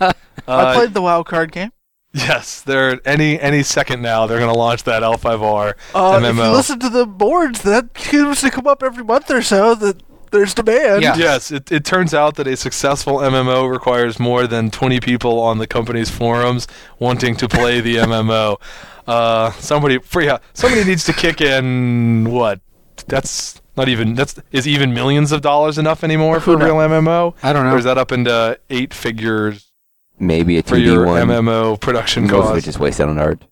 I 0.00 0.14
Uh, 0.46 0.74
played 0.74 0.92
the 0.94 1.02
WoW 1.02 1.22
card 1.22 1.52
game. 1.52 1.70
Yes, 2.12 2.62
they're 2.62 3.00
any 3.06 3.38
any 3.38 3.62
second 3.62 4.02
now. 4.02 4.26
They're 4.26 4.38
going 4.40 4.52
to 4.52 4.58
launch 4.58 4.82
that 4.84 5.02
L5R. 5.02 5.74
Uh, 5.94 6.20
if 6.24 6.36
you 6.36 6.42
listen 6.50 6.80
to 6.80 6.88
the 6.88 7.06
boards, 7.06 7.62
that 7.62 7.96
seems 7.96 8.40
to 8.40 8.50
come 8.50 8.66
up 8.66 8.82
every 8.82 9.04
month 9.04 9.30
or 9.30 9.40
so. 9.42 9.74
That 9.76 10.02
there's 10.32 10.52
demand. 10.52 11.02
Yeah. 11.02 11.16
Yes, 11.16 11.52
it, 11.52 11.70
it 11.70 11.84
turns 11.84 12.12
out 12.14 12.34
that 12.36 12.46
a 12.46 12.56
successful 12.56 13.18
MMO 13.18 13.70
requires 13.70 14.18
more 14.18 14.46
than 14.46 14.70
20 14.70 15.00
people 15.00 15.38
on 15.38 15.58
the 15.58 15.66
company's 15.66 16.10
forums 16.10 16.66
wanting 16.98 17.36
to 17.36 17.48
play 17.48 17.80
the 17.80 17.96
MMO. 18.10 18.60
Uh, 19.06 19.52
somebody, 19.52 19.98
yeah, 20.20 20.38
somebody 20.54 20.84
needs 20.84 21.04
to 21.04 21.12
kick 21.12 21.40
in 21.40 22.30
what? 22.30 22.60
That's 23.06 23.60
not 23.78 23.88
even 23.88 24.14
that's 24.14 24.38
is 24.52 24.68
even 24.68 24.92
millions 24.92 25.32
of 25.32 25.40
dollars 25.40 25.78
enough 25.78 26.04
anymore 26.04 26.40
for 26.40 26.52
a 26.54 26.56
real 26.58 26.74
MMO? 26.76 27.34
I 27.42 27.52
don't 27.54 27.64
Or 27.64 27.70
know. 27.70 27.76
is 27.78 27.84
that 27.84 27.96
up 27.96 28.12
into 28.12 28.58
eight 28.68 28.92
figures 28.92 29.72
Maybe 30.18 30.58
a 30.58 30.62
for 30.62 30.74
2D 30.76 30.84
your 30.84 31.06
one. 31.06 31.28
MMO 31.28 31.80
production 31.80 32.24
Most 32.24 32.32
of 32.34 32.42
cost? 32.42 32.58
it 32.58 32.64
just 32.64 32.80
wasted 32.80 33.08
on 33.08 33.18
art. 33.18 33.42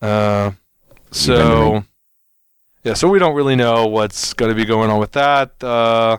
Uh, 0.00 0.52
so 1.10 1.84
yeah, 2.84 2.94
so 2.94 3.08
we 3.08 3.18
don't 3.18 3.34
really 3.34 3.56
know 3.56 3.86
what's 3.86 4.32
going 4.32 4.48
to 4.48 4.54
be 4.54 4.64
going 4.64 4.88
on 4.90 4.98
with 5.00 5.12
that. 5.12 5.62
Uh, 5.62 6.16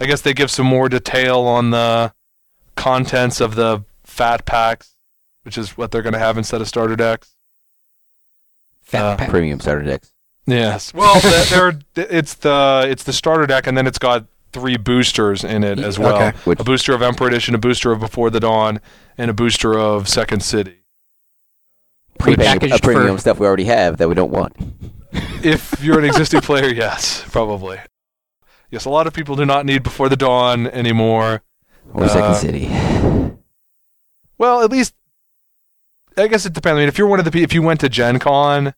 I 0.00 0.06
guess 0.06 0.20
they 0.22 0.32
give 0.34 0.50
some 0.50 0.66
more 0.66 0.88
detail 0.88 1.40
on 1.40 1.70
the 1.70 2.12
contents 2.76 3.40
of 3.40 3.54
the 3.54 3.84
fat 4.04 4.44
packs, 4.46 4.96
which 5.42 5.56
is 5.56 5.76
what 5.76 5.90
they're 5.90 6.02
going 6.02 6.12
to 6.14 6.18
have 6.18 6.36
instead 6.38 6.60
of 6.60 6.68
starter 6.68 6.96
decks. 6.96 7.34
Fat 8.82 9.02
uh, 9.04 9.16
pack. 9.16 9.30
Premium 9.30 9.60
starter 9.60 9.84
decks. 9.84 10.12
Yes. 10.46 10.92
Well, 10.92 11.20
th- 11.20 11.48
they're, 11.50 11.72
it's 11.94 12.34
the 12.34 12.86
it's 12.88 13.04
the 13.04 13.12
starter 13.12 13.46
deck, 13.46 13.66
and 13.66 13.76
then 13.78 13.86
it's 13.86 13.98
got 13.98 14.26
three 14.52 14.76
boosters 14.76 15.44
in 15.44 15.62
it 15.64 15.78
as 15.78 15.98
well. 15.98 16.16
Okay. 16.16 16.36
Which 16.44 16.60
A 16.60 16.64
booster 16.64 16.92
of 16.94 17.00
Emperor 17.02 17.28
Edition, 17.28 17.54
a 17.54 17.58
booster 17.58 17.92
of 17.92 18.00
Before 18.00 18.28
the 18.28 18.40
Dawn, 18.40 18.80
and 19.16 19.30
a 19.30 19.34
booster 19.34 19.78
of 19.78 20.08
Second 20.08 20.42
City. 20.42 20.78
pre-paying 22.18 22.56
a 22.56 22.60
Prepackaged 22.60 22.82
premium 22.82 23.16
for- 23.16 23.20
stuff 23.20 23.38
we 23.38 23.46
already 23.46 23.64
have 23.64 23.98
that 23.98 24.08
we 24.08 24.14
don't 24.14 24.32
want. 24.32 24.54
If 25.44 25.82
you're 25.82 25.98
an 25.98 26.04
existing 26.04 26.40
player, 26.48 26.68
yes, 26.68 27.24
probably. 27.30 27.78
Yes, 28.70 28.84
a 28.84 28.90
lot 28.90 29.06
of 29.06 29.12
people 29.12 29.36
do 29.36 29.44
not 29.46 29.64
need 29.66 29.82
Before 29.82 30.08
the 30.08 30.16
Dawn 30.16 30.66
anymore. 30.68 31.42
Or 31.94 32.04
Uh, 32.04 32.08
Second 32.08 32.34
City. 32.36 33.36
Well, 34.38 34.62
at 34.62 34.70
least 34.70 34.94
I 36.16 36.26
guess 36.26 36.44
it 36.46 36.52
depends. 36.52 36.76
I 36.76 36.80
mean, 36.80 36.88
if 36.88 36.98
you're 36.98 37.06
one 37.06 37.18
of 37.20 37.30
the 37.30 37.42
if 37.42 37.52
you 37.54 37.62
went 37.62 37.80
to 37.80 37.88
Gen 37.88 38.18
Con, 38.18 38.74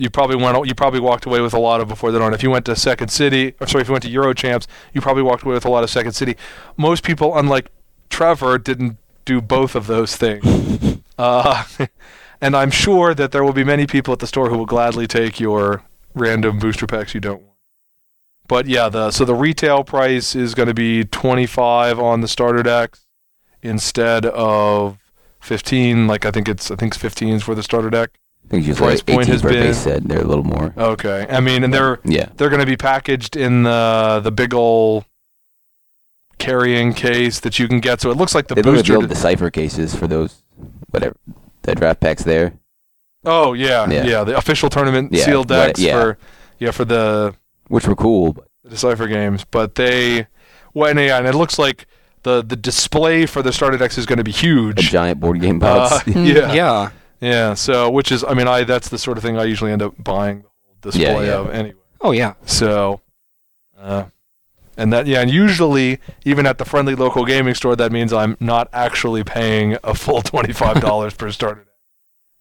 you 0.00 0.10
probably 0.10 0.36
went 0.36 0.66
you 0.66 0.74
probably 0.74 1.00
walked 1.00 1.26
away 1.26 1.40
with 1.40 1.54
a 1.54 1.58
lot 1.58 1.80
of 1.80 1.88
Before 1.88 2.10
the 2.10 2.18
Dawn. 2.18 2.34
If 2.34 2.42
you 2.42 2.50
went 2.50 2.64
to 2.66 2.76
Second 2.76 3.08
City, 3.08 3.54
or 3.60 3.66
sorry, 3.66 3.82
if 3.82 3.88
you 3.88 3.92
went 3.92 4.04
to 4.04 4.10
Euro 4.10 4.32
Champs, 4.32 4.66
you 4.92 5.00
probably 5.00 5.22
walked 5.22 5.42
away 5.42 5.54
with 5.54 5.64
a 5.64 5.70
lot 5.70 5.84
of 5.84 5.90
Second 5.90 6.12
City. 6.12 6.36
Most 6.76 7.04
people, 7.04 7.36
unlike 7.36 7.70
Trevor, 8.08 8.58
didn't 8.58 8.96
do 9.24 9.40
both 9.40 9.74
of 9.74 9.86
those 9.86 10.16
things. 10.16 11.00
uh, 11.18 11.64
and 12.40 12.56
I'm 12.56 12.70
sure 12.70 13.14
that 13.14 13.32
there 13.32 13.44
will 13.44 13.52
be 13.52 13.64
many 13.64 13.86
people 13.86 14.12
at 14.12 14.18
the 14.18 14.26
store 14.26 14.48
who 14.48 14.58
will 14.58 14.66
gladly 14.66 15.06
take 15.06 15.38
your 15.38 15.84
random 16.14 16.58
booster 16.58 16.86
packs 16.86 17.14
you 17.14 17.20
don't 17.20 17.42
want. 17.42 17.50
But 18.48 18.66
yeah, 18.66 18.88
the 18.88 19.12
so 19.12 19.24
the 19.24 19.34
retail 19.34 19.84
price 19.84 20.34
is 20.34 20.54
going 20.54 20.66
to 20.68 20.74
be 20.74 21.04
25 21.04 22.00
on 22.00 22.20
the 22.20 22.28
starter 22.28 22.64
decks 22.64 23.06
instead 23.62 24.26
of 24.26 24.98
15. 25.40 26.08
Like 26.08 26.24
I 26.26 26.32
think 26.32 26.48
it's 26.48 26.70
I 26.70 26.74
think 26.74 26.94
it's 26.94 27.00
15 27.00 27.34
is 27.34 27.42
for 27.44 27.54
the 27.54 27.62
starter 27.62 27.90
deck. 27.90 28.10
I 28.50 28.54
think 28.54 28.60
it's 28.62 28.68
usually 28.68 28.88
price 28.88 28.98
like 28.98 29.06
point 29.06 29.28
18 29.28 29.32
has 29.32 29.42
been- 29.42 29.52
base 29.52 29.78
set. 29.78 30.02
They're 30.08 30.20
a 30.22 30.24
little 30.24 30.42
more. 30.44 30.74
Okay, 30.76 31.24
I 31.30 31.38
mean, 31.40 31.62
and 31.62 31.72
they're 31.72 32.00
Yeah. 32.04 32.26
they're 32.36 32.48
going 32.48 32.60
to 32.60 32.66
be 32.66 32.76
packaged 32.76 33.36
in 33.36 33.62
the 33.62 34.20
the 34.24 34.32
big 34.32 34.52
ol' 34.54 35.04
carrying 36.38 36.94
case 36.94 37.40
that 37.40 37.58
you 37.58 37.68
can 37.68 37.80
get. 37.80 38.00
So 38.00 38.10
it 38.10 38.16
looks 38.16 38.34
like 38.34 38.48
the 38.48 38.54
they 38.54 38.62
look 38.62 38.76
like 38.76 38.84
the 38.86 38.92
booster. 38.92 38.96
old 38.96 39.08
decipher 39.08 39.50
cases 39.50 39.94
for 39.94 40.06
those 40.06 40.42
whatever 40.90 41.14
the 41.62 41.74
draft 41.74 42.00
packs 42.00 42.24
there. 42.24 42.54
oh 43.24 43.52
yeah, 43.52 43.88
yeah, 43.90 44.04
Yeah. 44.04 44.24
the 44.24 44.36
official 44.36 44.68
tournament 44.70 45.12
Yeah, 45.12 45.24
sealed 45.24 45.50
what- 45.50 45.66
decks 45.66 45.80
yeah. 45.80 45.92
for 46.00 46.18
yeah 46.58 46.70
for 46.70 46.84
the 46.84 47.34
Which 47.68 47.86
were 47.86 47.94
cool, 47.94 48.32
the 48.64 48.70
Decipher 48.70 49.06
games, 49.06 49.44
but 49.50 49.74
they 49.76 50.26
well, 50.74 50.90
and, 50.90 50.98
yeah, 50.98 51.18
and 51.18 51.26
it 51.26 51.34
looks 51.34 51.58
like 51.58 51.86
the 52.22 52.42
the 52.42 52.56
display 52.56 53.26
for 53.26 53.42
the 53.42 53.52
starter 53.52 53.76
decks 53.76 53.96
is 53.98 54.06
going 54.06 54.18
to 54.18 54.24
be 54.24 54.32
huge. 54.32 54.78
a 54.78 54.82
huge. 54.82 54.90
giant 54.90 55.20
board 55.20 55.40
game 55.40 55.62
Uh, 55.62 55.88
box. 55.88 56.06
yeah, 56.08 56.52
Yeah. 56.52 56.90
Yeah. 57.20 57.54
So, 57.54 57.90
which 57.90 58.10
is, 58.12 58.24
I 58.24 58.34
mean, 58.34 58.48
I 58.48 58.64
that's 58.64 58.88
the 58.88 58.98
sort 58.98 59.18
of 59.18 59.22
thing 59.22 59.38
I 59.38 59.44
usually 59.44 59.72
end 59.72 59.82
up 59.82 60.02
buying 60.02 60.38
the 60.38 60.48
whole 60.48 60.76
display 60.80 61.26
yeah. 61.26 61.38
of 61.38 61.50
anyway. 61.50 61.76
Oh 62.00 62.12
yeah. 62.12 62.34
So, 62.46 63.00
uh, 63.78 64.04
and 64.76 64.92
that 64.92 65.06
yeah, 65.06 65.20
and 65.20 65.30
usually 65.30 65.98
even 66.24 66.46
at 66.46 66.58
the 66.58 66.64
friendly 66.64 66.94
local 66.94 67.24
gaming 67.24 67.54
store, 67.54 67.76
that 67.76 67.92
means 67.92 68.12
I'm 68.12 68.36
not 68.40 68.68
actually 68.72 69.24
paying 69.24 69.76
a 69.84 69.94
full 69.94 70.22
twenty 70.22 70.52
five 70.52 70.80
dollars 70.80 71.14
per 71.18 71.30
starter 71.30 71.64
deck. 71.64 71.66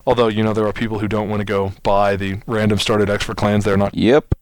Although 0.07 0.27
you 0.29 0.43
know 0.43 0.53
there 0.53 0.65
are 0.65 0.73
people 0.73 0.99
who 0.99 1.07
don't 1.07 1.29
want 1.29 1.41
to 1.41 1.45
go 1.45 1.73
buy 1.83 2.15
the 2.15 2.41
random 2.47 2.79
starter 2.79 3.05
decks 3.05 3.25
for 3.25 3.35
clans, 3.35 3.65
they're 3.65 3.77
not 3.77 3.95
yep. 3.95 4.33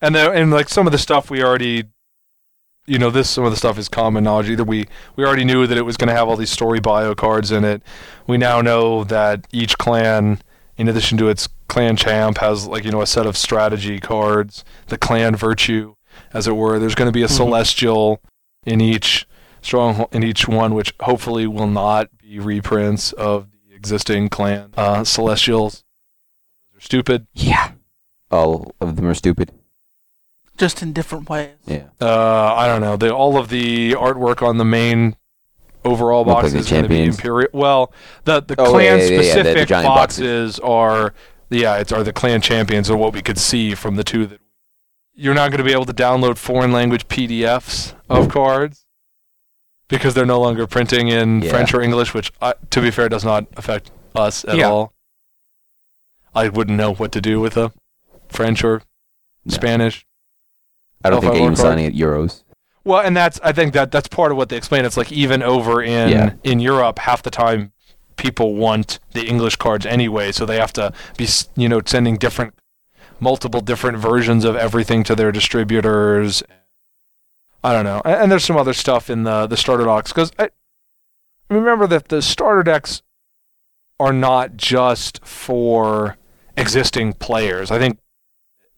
and 0.00 0.14
there, 0.14 0.32
and 0.32 0.50
like 0.50 0.68
some 0.68 0.86
of 0.86 0.92
the 0.92 0.98
stuff 0.98 1.30
we 1.30 1.42
already 1.42 1.84
you 2.86 2.98
know 2.98 3.10
this 3.10 3.30
some 3.30 3.44
of 3.44 3.50
the 3.50 3.56
stuff 3.56 3.78
is 3.78 3.88
common 3.88 4.24
knowledge 4.24 4.48
either 4.50 4.64
we 4.64 4.86
we 5.16 5.24
already 5.24 5.44
knew 5.44 5.66
that 5.66 5.78
it 5.78 5.82
was 5.82 5.96
going 5.96 6.08
to 6.08 6.14
have 6.14 6.28
all 6.28 6.36
these 6.36 6.50
story 6.50 6.80
bio 6.80 7.14
cards 7.14 7.50
in 7.52 7.64
it 7.64 7.82
we 8.26 8.36
now 8.36 8.60
know 8.60 9.04
that 9.04 9.46
each 9.52 9.78
clan 9.78 10.40
in 10.76 10.88
addition 10.88 11.16
to 11.18 11.28
its 11.28 11.48
clan 11.68 11.96
champ 11.96 12.38
has 12.38 12.66
like 12.66 12.84
you 12.84 12.90
know 12.90 13.00
a 13.02 13.06
set 13.06 13.26
of 13.26 13.36
strategy 13.36 14.00
cards 14.00 14.64
the 14.88 14.98
clan 14.98 15.36
virtue 15.36 15.94
as 16.32 16.46
it 16.48 16.52
were 16.56 16.78
there's 16.78 16.94
going 16.96 17.08
to 17.08 17.12
be 17.12 17.22
a 17.22 17.26
Mhm. 17.28 17.36
celestial 17.36 18.20
in 18.66 18.80
each 18.80 19.26
strong 19.60 20.06
in 20.12 20.24
each 20.24 20.48
one 20.48 20.74
which 20.74 20.92
hopefully 21.00 21.46
will 21.46 21.68
not 21.68 22.08
be 22.18 22.40
reprints 22.40 23.12
of 23.12 23.48
the 23.68 23.74
existing 23.76 24.28
clan 24.28 24.72
uh, 24.76 25.04
celestials 25.04 25.84
they're 26.72 26.80
stupid 26.80 27.26
Yeah. 27.32 27.72
All 28.30 28.74
of 28.80 28.96
them 28.96 29.06
are 29.06 29.14
stupid. 29.14 29.52
Just 30.58 30.82
in 30.82 30.92
different 30.92 31.28
ways. 31.28 31.50
Yeah. 31.66 31.84
uh, 32.00 32.54
I 32.54 32.66
don't 32.66 32.80
know. 32.80 32.96
The, 32.96 33.14
all 33.14 33.36
of 33.38 33.48
the 33.48 33.92
artwork 33.92 34.46
on 34.46 34.58
the 34.58 34.64
main 34.64 35.16
overall 35.84 36.20
Look 36.24 36.34
box 36.34 36.44
like 36.44 36.52
the 36.52 36.58
is 36.60 36.70
going 36.70 36.82
to 36.84 36.88
be 36.88 36.94
champions. 36.96 37.16
imperial. 37.18 37.48
Well, 37.52 37.92
the 38.24 38.40
the 38.42 38.54
Oh, 38.60 38.70
clan 38.70 38.84
yeah, 38.84 38.94
yeah, 38.96 39.02
yeah, 39.02 39.08
the- 39.10 39.16
the 39.16 39.24
specific 39.24 39.68
giant 39.68 39.86
boxes 39.86 40.58
are 40.60 41.14
yeah, 41.50 41.76
it's 41.78 41.90
are 41.92 42.02
the 42.04 42.12
clan 42.12 42.40
champions 42.40 42.88
or 42.88 42.96
what 42.96 43.12
we 43.12 43.20
could 43.22 43.38
see 43.38 43.74
from 43.74 43.96
the 43.96 44.04
two 44.04 44.26
that 44.26 44.40
you're 45.14 45.34
not 45.34 45.50
going 45.50 45.58
to 45.58 45.64
be 45.64 45.72
able 45.72 45.84
to 45.84 45.92
download 45.92 46.38
foreign 46.38 46.72
language 46.72 47.06
PDFs 47.08 47.94
of 48.08 48.28
cards 48.30 48.86
because 49.88 50.14
they're 50.14 50.24
no 50.24 50.40
longer 50.40 50.66
printing 50.66 51.08
in 51.08 51.42
Yeah. 51.42 51.50
French 51.50 51.74
or 51.74 51.82
English, 51.82 52.14
which 52.14 52.32
uh, 52.40 52.54
to 52.70 52.80
be 52.80 52.90
fair 52.90 53.08
does 53.10 53.24
not 53.24 53.46
affect 53.56 53.90
us 54.14 54.44
at 54.44 54.56
Yeah. 54.56 54.68
all. 54.70 54.94
I 56.34 56.48
wouldn't 56.48 56.78
know 56.78 56.94
what 56.94 57.12
to 57.12 57.20
do 57.20 57.40
with 57.40 57.56
a 57.58 57.72
French 58.28 58.64
or 58.64 58.82
No. 59.44 59.54
Spanish 59.54 60.06
I 61.04 61.10
don't 61.10 61.20
think 61.20 61.32
Alpha 61.32 61.38
they're 61.38 61.42
even 61.42 61.42
War 61.42 61.48
card? 61.56 61.58
signing 61.58 61.86
at 61.86 61.92
Euros. 61.94 62.42
Well, 62.84 63.00
and 63.00 63.16
that's 63.16 63.38
I 63.42 63.52
think 63.52 63.72
that 63.74 63.90
that's 63.92 64.08
part 64.08 64.32
of 64.32 64.36
what 64.36 64.48
they 64.48 64.56
explain. 64.56 64.84
It's 64.84 64.96
like 64.96 65.12
even 65.12 65.42
over 65.42 65.82
in 65.82 66.08
Yeah. 66.10 66.32
in 66.42 66.60
Europe, 66.60 66.98
half 67.00 67.22
the 67.22 67.30
time 67.30 67.72
people 68.16 68.54
want 68.54 68.98
the 69.12 69.24
English 69.26 69.56
cards 69.56 69.86
anyway, 69.86 70.32
so 70.32 70.44
they 70.46 70.56
have 70.58 70.72
to 70.74 70.92
be 71.16 71.26
you 71.56 71.68
know 71.68 71.80
sending 71.84 72.16
different 72.16 72.54
multiple 73.20 73.60
different 73.60 73.98
versions 73.98 74.44
of 74.44 74.56
everything 74.56 75.04
to 75.04 75.14
their 75.14 75.30
distributors. 75.32 76.42
I 77.64 77.72
don't 77.72 77.84
know, 77.84 78.02
and, 78.04 78.14
and 78.22 78.32
there's 78.32 78.44
some 78.44 78.56
other 78.56 78.72
stuff 78.74 79.08
in 79.08 79.22
the 79.22 79.46
the 79.46 79.56
starter 79.56 79.84
decks 79.84 80.12
because 80.12 80.32
I 80.38 80.50
remember 81.48 81.86
that 81.86 82.08
the 82.08 82.20
starter 82.20 82.64
decks 82.64 83.02
are 84.00 84.12
not 84.12 84.56
just 84.56 85.24
for 85.24 86.16
existing 86.56 87.12
players. 87.14 87.70
I 87.70 87.78
think 87.78 87.98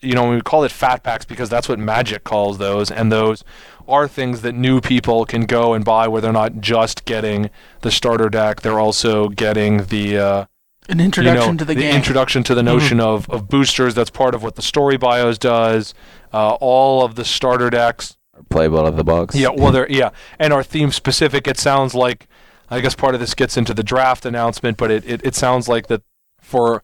you 0.05 0.15
know 0.15 0.31
we 0.31 0.41
call 0.41 0.65
it 0.65 0.71
fat 0.71 1.03
packs 1.03 1.25
because 1.25 1.49
that's 1.49 1.69
what 1.69 1.79
Magic 1.79 2.25
calls 2.25 2.59
those, 2.59 2.91
and 2.91 3.11
those 3.11 3.45
are 3.87 4.09
things 4.09 4.43
that 4.43 4.55
new 4.55 4.81
people 4.81 5.25
can 5.25 5.47
go 5.47 5.75
and 5.75 5.85
buy 5.85 6.09
where 6.09 6.21
they're 6.21 6.33
not 6.33 6.61
just 6.61 7.05
getting 7.05 7.51
the 7.83 7.91
starter 7.91 8.29
deck, 8.29 8.63
they're 8.63 8.81
also 8.81 9.29
getting 9.29 9.85
the 9.85 10.19
uh, 10.19 10.45
An 10.89 11.01
introduction 11.01 11.43
you 11.43 11.53
know, 11.53 11.59
to 11.59 11.65
the, 11.65 11.75
game. 11.75 11.91
The 11.91 11.97
introduction 11.97 12.43
to 12.45 12.55
the 12.55 12.63
notion 12.63 13.01
of, 13.01 13.29
of 13.29 13.49
boosters. 13.49 13.95
That's 13.95 14.11
part 14.11 14.35
of 14.35 14.43
what 14.43 14.57
the 14.57 14.63
story 14.63 14.97
bios 14.97 15.39
does. 15.39 15.95
Uh, 16.33 16.55
all 16.61 17.05
of 17.05 17.15
the 17.15 17.25
starter 17.25 17.71
decks. 17.71 18.17
Playable 18.49 18.81
out 18.81 18.87
of 18.87 18.97
the 18.97 19.05
box. 19.05 19.35
Yeah, 19.37 19.51
well, 19.51 19.71
they're 19.71 19.91
yeah, 19.91 20.11
and 20.39 20.53
are 20.53 20.63
theme 20.63 20.91
specific. 20.91 21.47
It 21.47 21.59
sounds 21.59 21.95
like 21.95 22.27
I 22.71 22.81
guess 22.81 22.95
part 22.95 23.15
of 23.15 23.21
this 23.21 23.35
gets 23.35 23.57
into 23.57 23.75
the 23.75 23.83
draft 23.83 24.27
announcement, 24.27 24.77
but 24.77 24.91
it, 24.91 25.05
it, 25.07 25.25
it 25.25 25.35
sounds 25.35 25.69
like 25.69 25.87
that 25.89 26.03
for 26.41 26.83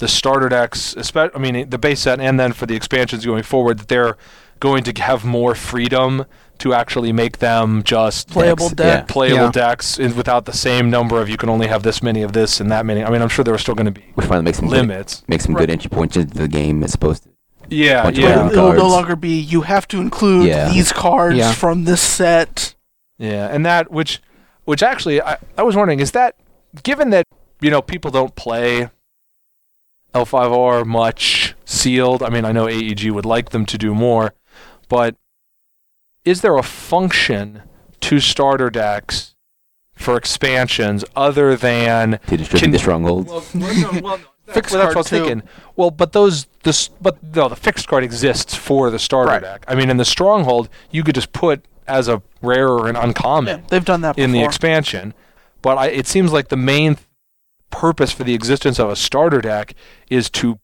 the 0.00 0.08
starter 0.08 0.48
decks, 0.48 0.94
espe- 0.96 1.30
I 1.34 1.38
mean 1.38 1.70
the 1.70 1.78
base 1.78 2.00
set, 2.00 2.20
and 2.20 2.38
then 2.40 2.52
for 2.52 2.66
the 2.66 2.74
expansions 2.74 3.24
going 3.24 3.44
forward, 3.44 3.78
that 3.78 3.88
they're 3.88 4.16
going 4.58 4.82
to 4.84 5.02
have 5.02 5.24
more 5.24 5.54
freedom 5.54 6.26
to 6.58 6.74
actually 6.74 7.10
make 7.12 7.38
them 7.38 7.82
just 7.82 8.28
playable 8.28 8.68
Decks, 8.68 8.76
deck. 8.76 9.08
playable 9.08 9.44
Yeah. 9.46 9.50
decks 9.52 9.96
without 9.98 10.44
the 10.44 10.52
same 10.52 10.90
number 10.90 11.18
of 11.22 11.30
you 11.30 11.38
can 11.38 11.48
only 11.48 11.68
have 11.68 11.82
this 11.82 12.02
many 12.02 12.20
of 12.22 12.32
this 12.34 12.60
and 12.60 12.70
that 12.70 12.84
many. 12.84 13.02
I 13.02 13.08
mean, 13.08 13.22
I'm 13.22 13.30
sure 13.30 13.42
there 13.42 13.54
are 13.54 13.58
still 13.66 13.74
going 13.74 13.86
to 13.86 13.90
be 13.92 14.04
Which 14.16 14.26
finally 14.26 14.44
makes 14.44 14.58
some 14.58 14.68
good, 14.68 14.76
limits. 14.86 15.22
makes 15.28 15.44
some 15.44 15.54
good 15.54 15.70
entry 15.70 15.88
points 15.88 16.16
into 16.18 16.34
the 16.36 16.48
game 16.48 16.82
as 16.84 16.94
opposed 16.94 17.22
to 17.22 17.30
Yeah, 17.70 18.02
Bunch 18.02 18.18
of 18.18 18.24
yeah, 18.24 18.46
It'll 18.50 18.72
no 18.74 18.88
longer 18.88 19.16
be 19.16 19.38
you 19.40 19.62
have 19.62 19.88
to 19.88 20.00
include 20.00 20.48
Yeah. 20.48 20.68
these 20.68 20.92
cards 20.92 21.36
Yeah. 21.36 21.52
from 21.52 21.84
this 21.84 22.02
set. 22.02 22.74
yeah, 23.18 23.48
and 23.50 23.64
that 23.64 23.90
which, 23.90 24.20
which 24.66 24.82
actually, 24.82 25.22
I, 25.22 25.38
I 25.56 25.62
was 25.62 25.74
wondering, 25.76 26.00
is 26.00 26.10
that 26.10 26.34
given 26.82 27.08
that 27.10 27.24
you 27.62 27.70
know 27.70 27.80
people 27.80 28.10
don't 28.10 28.34
play 28.36 28.90
L5R 30.14 30.84
much 30.86 31.54
sealed? 31.64 32.22
I 32.22 32.28
mean, 32.30 32.44
I 32.44 32.52
know 32.52 32.68
AEG 32.68 33.10
would 33.10 33.26
like 33.26 33.50
them 33.50 33.64
to 33.66 33.78
do 33.78 33.94
more, 33.94 34.34
but 34.88 35.16
is 36.24 36.40
there 36.42 36.56
a 36.56 36.62
function 36.62 37.62
to 38.00 38.20
starter 38.20 38.70
decks 38.70 39.34
for 39.94 40.16
expansions 40.16 41.04
other 41.14 41.54
than 41.56 42.18
to 42.26 42.36
distribute 42.36 42.60
Can- 42.60 42.70
the 42.70 42.78
strongholds. 42.78 43.30
Well, 43.30 43.44
no, 43.54 44.00
well, 44.02 44.18
no. 44.18 44.24
Fixed 44.52 44.72
well, 44.74 44.82
that's 44.82 44.96
what 44.96 44.96
I 44.96 44.98
was 44.98 45.08
thinking. 45.08 45.42
Well, 45.76 45.90
but 45.92 46.12
those 46.12 46.46
this 46.64 46.88
but 46.88 47.22
no, 47.36 47.48
the 47.48 47.54
fixed 47.54 47.86
card 47.86 48.02
exists 48.02 48.52
for 48.54 48.90
the 48.90 48.98
starter 48.98 49.30
Right. 49.30 49.40
deck. 49.42 49.64
I 49.68 49.76
mean, 49.76 49.90
in 49.90 49.96
the 49.96 50.04
stronghold, 50.04 50.68
you 50.90 51.04
could 51.04 51.14
just 51.14 51.32
put 51.32 51.64
as 51.86 52.08
a 52.08 52.20
rare 52.42 52.66
or 52.68 52.88
an 52.88 52.96
Yeah, 52.96 53.04
uncommon 53.04 53.62
they've 53.68 53.84
done 53.84 54.00
that 54.00 54.18
in 54.18 54.32
the 54.32 54.42
expansion. 54.42 55.14
But 55.62 55.78
I, 55.78 55.86
it 55.88 56.08
seems 56.08 56.32
like 56.32 56.48
the 56.48 56.56
main 56.56 56.96
purpose 57.70 58.10
for 58.12 58.24
the 58.24 58.34
existence 58.34 58.78
of 58.78 58.90
a 58.90 58.96
starter 58.96 59.40
deck 59.40 59.74
is 60.08 60.28
to 60.30 60.58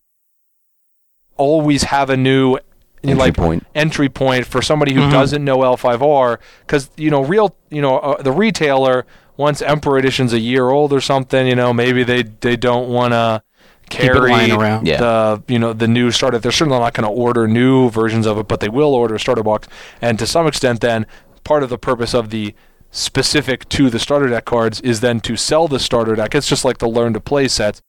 always 1.36 1.84
have 1.84 2.10
a 2.10 2.16
new 2.16 2.58
Entry 3.04 3.14
like 3.18 3.36
point. 3.36 3.66
entry 3.74 4.08
point 4.08 4.46
for 4.46 4.60
somebody 4.62 4.92
who 4.94 5.02
Mhm. 5.02 5.10
doesn't 5.12 5.44
know 5.44 5.58
L5R 5.62 6.38
because 6.66 6.90
you 6.96 7.10
know 7.10 7.22
real 7.22 7.54
you 7.70 7.80
know 7.80 7.98
uh, 7.98 8.20
the 8.22 8.32
retailer 8.32 9.06
once 9.36 9.62
Emperor 9.62 9.98
Edition's 9.98 10.32
a 10.32 10.40
year 10.40 10.70
old 10.70 10.92
or 10.92 11.00
something 11.00 11.46
you 11.46 11.54
know 11.54 11.72
maybe 11.72 12.02
they 12.02 12.22
they 12.40 12.56
don't 12.56 12.88
want 12.88 13.12
to 13.12 13.42
Keep 13.90 14.00
it 14.00 14.12
carry 14.14 14.30
lying 14.32 14.50
around. 14.52 14.88
Yeah. 14.88 14.96
the 14.96 15.42
you 15.46 15.58
know 15.60 15.72
the 15.72 15.86
new 15.86 16.10
starter 16.10 16.38
they're 16.40 16.50
certainly 16.50 16.80
not 16.80 16.94
going 16.94 17.06
to 17.06 17.12
order 17.14 17.46
new 17.46 17.90
versions 17.90 18.26
of 18.26 18.38
it 18.38 18.48
but 18.48 18.58
they 18.58 18.68
will 18.70 18.92
order 18.94 19.14
a 19.14 19.20
starter 19.20 19.44
box 19.44 19.68
and 20.02 20.18
to 20.18 20.26
some 20.26 20.46
extent 20.48 20.80
then 20.80 21.06
part 21.44 21.62
of 21.62 21.68
the 21.70 21.78
purpose 21.78 22.12
of 22.12 22.30
the 22.30 22.54
specific 22.96 23.68
to 23.68 23.90
the 23.90 23.98
starter 23.98 24.28
deck 24.28 24.44
cards 24.44 24.80
is 24.80 25.00
then 25.00 25.20
to 25.20 25.36
sell 25.36 25.68
the 25.68 25.78
starter 25.78 26.14
deck 26.16 26.34
it's 26.34 26.48
just 26.48 26.64
like 26.64 26.78
the 26.78 26.88
learn 26.88 27.12
to 27.12 27.20
play 27.20 27.46
sets 27.46 27.80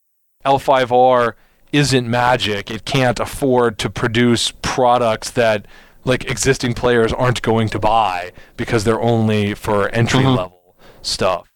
L5R 0.45 1.33
isn't 1.73 2.09
magic. 2.09 2.71
It 2.71 2.85
can't 2.85 3.19
afford 3.19 3.77
to 3.79 3.89
produce 3.89 4.51
products 4.61 5.29
that 5.31 5.65
like 6.05 6.29
existing 6.31 6.73
players 6.73 7.11
aren't 7.11 7.41
going 7.41 7.67
to 7.69 7.79
buy 7.79 8.31
because 8.55 8.85
they're 8.85 9.01
only 9.01 9.53
for 9.53 9.89
entry 9.89 10.23
Mhm. 10.23 10.37
level 10.37 10.75
stuff. 11.01 11.51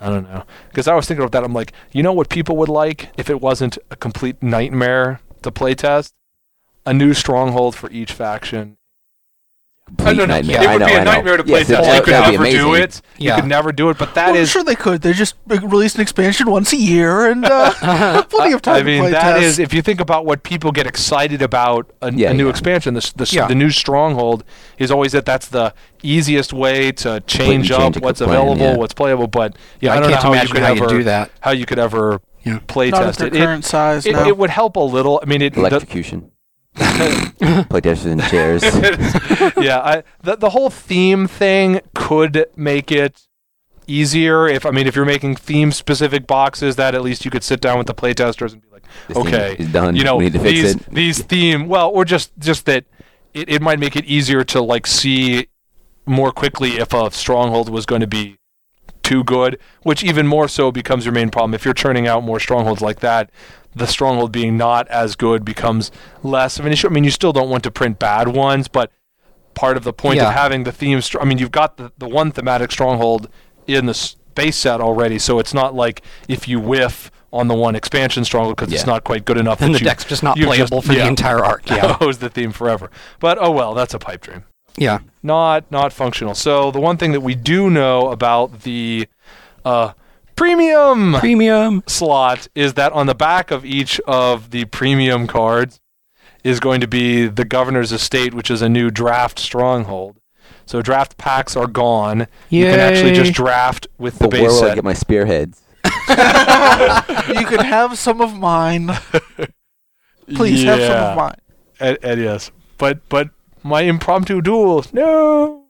I 0.00 0.08
don't 0.08 0.28
know. 0.28 0.44
Because 0.68 0.88
I 0.88 0.94
was 0.96 1.06
thinking 1.06 1.22
about 1.22 1.30
that. 1.32 1.44
I'm 1.44 1.52
like, 1.52 1.72
you 1.92 2.02
know 2.02 2.12
what 2.12 2.28
people 2.28 2.56
would 2.56 2.68
like 2.68 3.10
if 3.16 3.30
it 3.30 3.40
wasn't 3.40 3.78
a 3.90 3.94
complete 3.96 4.42
nightmare 4.42 5.20
to 5.42 5.52
play 5.52 5.74
test? 5.76 6.12
A 6.84 6.92
new 6.92 7.14
stronghold 7.14 7.76
for 7.76 7.88
each 7.92 8.12
faction. 8.12 8.76
Complete 9.88 10.16
no, 10.16 10.24
no, 10.24 10.34
nightmare. 10.34 10.62
It 10.62 10.68
I 10.68 10.72
would 10.74 10.80
know, 10.80 10.86
be 10.86 10.92
a 10.92 11.00
I 11.00 11.04
know. 11.04 11.12
nightmare 11.12 11.36
to 11.36 11.44
play 11.44 11.58
Yes, 11.58 11.66
test. 11.68 11.82
that- 11.82 11.96
You 11.96 12.02
could 12.02 12.10
never 12.12 12.32
do 12.32 12.38
amazing. 12.68 12.74
it. 12.84 13.02
You 13.18 13.28
Yeah. 13.28 13.36
could 13.36 13.44
never 13.48 13.72
do 13.72 13.90
it. 13.90 13.98
But 13.98 14.14
that 14.14 14.26
well, 14.32 14.36
is 14.36 14.50
sure 14.50 14.62
they 14.64 14.74
could. 14.76 15.02
They 15.02 15.12
just 15.12 15.34
release 15.46 15.96
an 15.96 16.00
expansion 16.00 16.48
once 16.50 16.72
a 16.72 16.76
year 16.76 17.26
and 17.26 17.44
uh, 17.44 18.22
plenty 18.30 18.52
of 18.54 18.62
time 18.62 18.76
I 18.76 18.82
mean, 18.84 18.94
to 18.98 19.02
play 19.02 19.10
that 19.10 19.32
test. 19.34 19.42
is 19.42 19.58
if 19.58 19.74
you 19.74 19.82
think 19.82 20.00
about 20.00 20.24
what 20.24 20.44
people 20.44 20.70
get 20.72 20.86
excited 20.86 21.42
about 21.42 21.90
a, 22.00 22.12
Yeah, 22.12 22.30
a 22.30 22.34
new 22.34 22.44
yeah. 22.44 22.50
expansion, 22.50 22.94
the, 22.94 23.12
the, 23.16 23.28
Yeah. 23.32 23.48
the 23.48 23.54
new 23.56 23.70
stronghold 23.70 24.44
is 24.78 24.90
always 24.90 25.12
that 25.12 25.26
that's 25.26 25.48
the 25.48 25.74
easiest 26.02 26.52
way 26.52 26.92
to 26.92 27.20
change 27.26 27.68
change 27.68 27.70
up 27.72 27.96
a 27.96 28.00
what's 28.00 28.20
plan, 28.20 28.30
available, 28.30 28.62
yeah. 28.62 28.76
what's 28.76 28.94
playable. 28.94 29.26
But 29.26 29.56
yeah, 29.80 29.92
I, 29.92 29.96
I, 29.96 30.00
don't 30.00 30.10
know 30.10 30.14
can't 30.16 30.22
how 30.22 30.28
you 30.30 30.34
imagine 30.34 30.52
could 30.54 30.62
how 30.62 30.70
ever 30.72 30.84
you 30.84 30.88
do 30.88 31.02
that. 31.04 31.30
how 31.40 31.50
you 31.50 31.66
could 31.66 31.78
ever 31.80 32.20
Yeah. 32.44 32.60
play 32.66 32.90
Not 32.90 33.02
at 33.02 33.06
test 33.06 33.18
their 33.18 33.28
it. 33.28 33.34
It, 33.36 33.38
current 33.44 33.64
size. 33.64 34.06
it, 34.06 34.12
no. 34.12 34.26
it 34.26 34.38
would 34.38 34.50
help 34.50 34.76
a 34.76 34.80
little. 34.80 35.20
I 35.22 35.26
mean, 35.26 35.42
it 35.42 35.54
the, 35.54 35.60
Electrocution. 35.60 36.20
Playtesters 36.22 36.28
in 36.76 38.20
chairs. 38.20 38.62
yeah, 39.56 39.80
I, 39.80 40.02
the 40.22 40.36
the 40.36 40.50
whole 40.50 40.70
theme 40.70 41.26
thing 41.26 41.80
could 41.94 42.46
make 42.56 42.90
it 42.90 43.26
easier 43.86 44.46
if 44.46 44.64
I 44.64 44.70
mean 44.70 44.86
if 44.86 44.96
you're 44.96 45.04
making 45.04 45.36
theme 45.36 45.72
specific 45.72 46.26
boxes 46.26 46.76
that 46.76 46.94
at 46.94 47.02
least 47.02 47.24
you 47.24 47.30
could 47.30 47.42
sit 47.42 47.60
down 47.60 47.78
with 47.78 47.86
the 47.86 47.94
playtesters 47.94 48.52
and 48.52 48.62
be 48.62 48.68
like, 48.70 48.84
This 49.08 49.16
okay, 49.16 49.56
done. 49.56 49.96
you 49.96 50.04
know 50.04 50.16
we 50.16 50.24
need 50.24 50.32
to 50.34 50.38
fix 50.38 50.60
these 50.60 50.74
it. 50.76 50.86
these 50.90 51.22
theme 51.22 51.68
well 51.68 51.90
or 51.90 52.04
just 52.04 52.32
just 52.38 52.66
that 52.66 52.84
it, 53.34 53.48
it 53.48 53.62
might 53.62 53.78
make 53.78 53.96
it 53.96 54.04
easier 54.04 54.44
to 54.44 54.60
like 54.62 54.86
see 54.86 55.48
more 56.06 56.32
quickly 56.32 56.78
if 56.78 56.92
a 56.92 57.10
stronghold 57.10 57.68
was 57.68 57.86
going 57.86 58.00
to 58.00 58.06
be 58.06 58.36
too 59.02 59.24
good, 59.24 59.58
which 59.82 60.02
even 60.04 60.26
more 60.26 60.48
so 60.48 60.70
becomes 60.70 61.04
your 61.04 61.12
main 61.12 61.30
problem 61.30 61.54
if 61.54 61.64
you're 61.64 61.74
churning 61.74 62.06
out 62.06 62.22
more 62.22 62.40
strongholds 62.40 62.80
like 62.80 63.00
that. 63.00 63.30
The 63.74 63.86
stronghold 63.86 64.32
being 64.32 64.56
not 64.56 64.86
as 64.88 65.16
good 65.16 65.44
becomes 65.44 65.90
less 66.22 66.58
of 66.58 66.66
an 66.66 66.72
issue. 66.72 66.88
I 66.88 66.90
mean, 66.90 67.04
you 67.04 67.10
still 67.10 67.32
don't 67.32 67.48
want 67.48 67.64
to 67.64 67.70
print 67.70 67.98
bad 67.98 68.28
ones, 68.28 68.68
but 68.68 68.90
part 69.54 69.76
of 69.76 69.84
the 69.84 69.92
point 69.92 70.16
Yeah. 70.16 70.28
of 70.28 70.34
having 70.34 70.64
the 70.64 70.72
theme. 70.72 71.00
Str- 71.00 71.20
I 71.20 71.24
mean, 71.24 71.38
you've 71.38 71.52
got 71.52 71.76
the, 71.78 71.92
the 71.98 72.08
one 72.08 72.32
thematic 72.32 72.70
stronghold 72.72 73.28
in 73.66 73.86
the 73.86 74.14
base 74.34 74.56
set 74.56 74.80
already, 74.80 75.18
so 75.18 75.38
it's 75.38 75.54
not 75.54 75.74
like 75.74 76.02
if 76.28 76.46
you 76.48 76.58
whiff 76.60 77.10
on 77.32 77.48
the 77.48 77.54
one 77.54 77.74
expansion 77.74 78.24
stronghold 78.26 78.56
because 78.56 78.72
it's 78.72 78.84
not 78.86 79.04
quite 79.04 79.24
good 79.24 79.38
enough. 79.38 79.60
And 79.62 79.74
the 79.74 79.78
you- 79.78 79.84
deck's 79.86 80.04
just 80.04 80.22
not 80.22 80.36
playable 80.36 80.82
for 80.82 80.92
yeah. 80.92 81.04
the 81.04 81.08
entire 81.08 81.42
arc. 81.42 81.66
Yeah. 81.70 81.94
hose 81.94 82.18
the 82.18 82.28
theme 82.28 82.52
forever. 82.52 82.90
But 83.20 83.38
oh 83.40 83.50
well, 83.50 83.72
that's 83.74 83.94
a 83.94 83.98
pipe 83.98 84.20
dream. 84.22 84.44
yeah. 84.76 84.98
Not 85.22 85.70
not 85.70 85.92
functional. 85.94 86.34
So 86.34 86.70
the 86.70 86.80
one 86.80 86.98
thing 86.98 87.12
that 87.12 87.20
we 87.22 87.34
do 87.34 87.70
know 87.70 88.10
about 88.10 88.62
the 88.62 89.08
uh, 89.64 89.92
premium 90.42 91.14
Premium. 91.14 91.84
slot 91.86 92.48
is 92.56 92.74
that 92.74 92.92
on 92.92 93.06
the 93.06 93.14
back 93.14 93.52
of 93.52 93.64
each 93.64 94.00
of 94.00 94.50
the 94.50 94.64
premium 94.64 95.28
cards 95.28 95.78
is 96.42 96.58
going 96.58 96.80
to 96.80 96.88
be 96.88 97.28
the 97.28 97.44
governor's 97.44 97.92
estate, 97.92 98.34
which 98.34 98.50
is 98.50 98.60
a 98.60 98.68
new 98.68 98.90
draft 98.90 99.38
stronghold. 99.38 100.16
So 100.66 100.82
draft 100.82 101.16
packs 101.16 101.56
are 101.56 101.68
gone. 101.68 102.26
You 102.50 102.64
can 102.64 102.80
actually 102.80 103.12
just 103.12 103.32
draft 103.32 103.86
with 103.98 104.18
the 104.18 104.24
But 104.26 104.32
where 104.32 104.48
base 104.48 104.60
will 104.60 104.70
I 104.70 104.74
get 104.74 104.82
my 104.82 104.94
spearheads? 104.94 105.62
you 105.84 107.46
can 107.46 107.64
have 107.64 107.96
some 107.96 108.20
of 108.20 108.34
mine. 108.36 108.90
Please 110.34 110.64
have 110.64 110.80
some 110.80 111.10
of 111.10 111.16
mine. 111.16 111.36
And, 111.78 111.98
and 112.02 112.20
yes, 112.20 112.50
but 112.78 113.08
but 113.08 113.30
my 113.62 113.82
impromptu 113.82 114.40
duels, 114.40 114.92
no. 114.92 115.61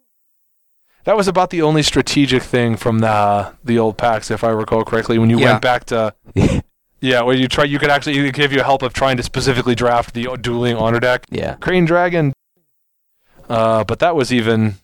That 1.05 1.17
was 1.17 1.27
about 1.27 1.49
the 1.49 1.61
only 1.61 1.83
strategic 1.83 2.43
thing 2.43 2.77
from 2.77 2.99
the 2.99 3.53
the 3.63 3.77
old 3.77 3.97
packs, 3.97 4.31
if 4.31 4.43
I 4.43 4.49
recall 4.49 4.83
correctly. 4.85 5.17
When 5.19 5.29
you 5.29 5.39
Yeah. 5.39 5.51
went 5.51 5.61
back 5.61 5.85
to 5.85 6.13
yeah, 7.01 7.21
when 7.23 7.37
you 7.39 7.47
try, 7.47 7.65
you 7.65 7.77
could 7.79 7.89
actually 7.89 8.31
give 8.31 8.53
you 8.53 8.61
help 8.63 8.81
of 8.81 8.93
trying 8.93 9.17
to 9.17 9.23
specifically 9.23 9.75
draft 9.75 10.13
the 10.13 10.27
dueling 10.41 10.75
honor 10.77 10.99
deck. 10.99 11.25
yeah. 11.29 11.55
Crane 11.55 11.85
Dragon. 11.85 12.33
Uh, 13.49 13.83
but 13.83 13.99
that 13.99 14.15
was 14.15 14.31
even 14.31 14.75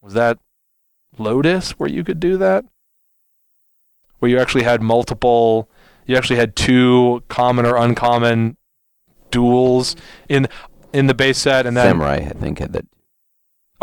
was 0.00 0.14
that 0.14 0.38
Lotus 1.18 1.72
where 1.72 1.88
you 1.90 2.02
could 2.02 2.18
do 2.18 2.38
that? 2.38 2.64
Where 4.18 4.30
you 4.30 4.38
actually 4.38 4.64
had 4.64 4.80
multiple 4.80 5.68
you 6.06 6.16
actually 6.16 6.36
had 6.38 6.56
two 6.56 7.22
common 7.28 7.66
or 7.66 7.76
uncommon 7.76 8.56
duels 9.30 9.94
in 10.28 10.48
in 10.94 11.06
the 11.06 11.14
base 11.14 11.38
set 11.38 11.66
and 11.66 11.76
then 11.76 11.86
Samurai, 11.86 12.16
I 12.28 12.30
think, 12.30 12.58
had 12.58 12.72
that. 12.72 12.86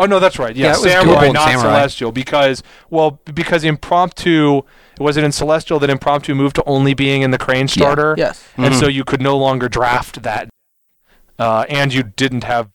Oh 0.02 0.06
no, 0.06 0.18
that's 0.18 0.38
right. 0.38 0.56
Yeah, 0.56 0.68
Yeah, 0.68 0.72
Samurai, 0.74 1.28
not 1.28 1.48
Samurai. 1.48 1.62
Celestial 1.62 2.10
because 2.10 2.62
well 2.88 3.20
because 3.34 3.64
impromptu 3.64 4.62
was 4.98 5.16
it 5.16 5.24
in 5.24 5.30
Celestial 5.32 5.78
that 5.78 5.90
impromptu 5.90 6.34
moved 6.34 6.56
to 6.56 6.64
only 6.64 6.94
being 6.94 7.22
in 7.22 7.30
the 7.30 7.38
Crane 7.38 7.68
starter? 7.68 8.14
Yes. 8.18 8.42
and 8.56 8.74
Mhm. 8.74 8.80
so 8.80 8.88
you 8.88 9.04
could 9.04 9.20
no 9.20 9.36
longer 9.36 9.68
draft 9.68 10.22
that. 10.22 10.48
Uh, 11.38 11.64
and 11.68 11.92
you 11.92 12.02
didn't 12.02 12.44
have. 12.44 12.68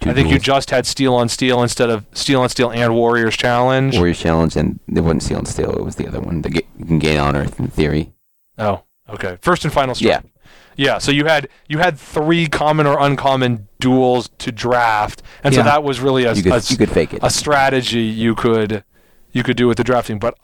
Two 0.00 0.10
I 0.10 0.14
think 0.14 0.28
you 0.30 0.38
just 0.38 0.70
had 0.70 0.84
steel 0.86 1.14
on 1.14 1.28
steel 1.28 1.62
instead 1.62 1.88
of 1.90 2.04
steel 2.12 2.40
on 2.40 2.48
steel 2.48 2.70
and 2.70 2.94
Warriors 2.94 3.36
Challenge. 3.36 3.96
Warriors 3.96 4.18
Challenge, 4.18 4.56
and 4.56 4.80
it 4.92 5.00
wasn't 5.00 5.22
Steel 5.22 5.38
on 5.38 5.46
Steel. 5.46 5.70
It 5.70 5.84
was 5.84 5.94
the 5.96 6.06
other 6.08 6.20
one. 6.20 6.42
The 6.42 6.50
ga- 6.50 6.66
you 6.78 6.84
can 6.84 6.98
gain 6.98 7.18
honor 7.18 7.42
in 7.42 7.68
theory. 7.68 8.12
oh, 8.58 8.82
okay. 9.08 9.38
First 9.40 9.64
and 9.64 9.72
final 9.72 9.94
strike. 9.94 10.08
Yeah. 10.24 10.30
Yeah. 10.76 10.98
So 10.98 11.10
you 11.12 11.24
had 11.24 11.48
you 11.68 11.78
had 11.78 11.98
three 11.98 12.46
common 12.46 12.86
or 12.86 12.98
uncommon 12.98 13.68
duels 13.80 14.30
to 14.38 14.52
draft, 14.52 15.22
and 15.42 15.54
so 15.54 15.62
that 15.62 15.82
was 15.84 16.00
really 16.00 16.24
a, 16.24 16.32
You 16.34 16.42
could, 16.42 16.52
a, 16.52 16.62
you 16.68 16.76
could 16.76 16.90
fake 16.90 17.14
it. 17.14 17.20
a 17.22 17.30
strategy 17.30 18.00
you 18.02 18.34
could 18.34 18.84
you 19.32 19.42
could 19.42 19.56
do 19.56 19.66
with 19.68 19.76
the 19.78 19.84
drafting. 19.84 20.18
But 20.18 20.36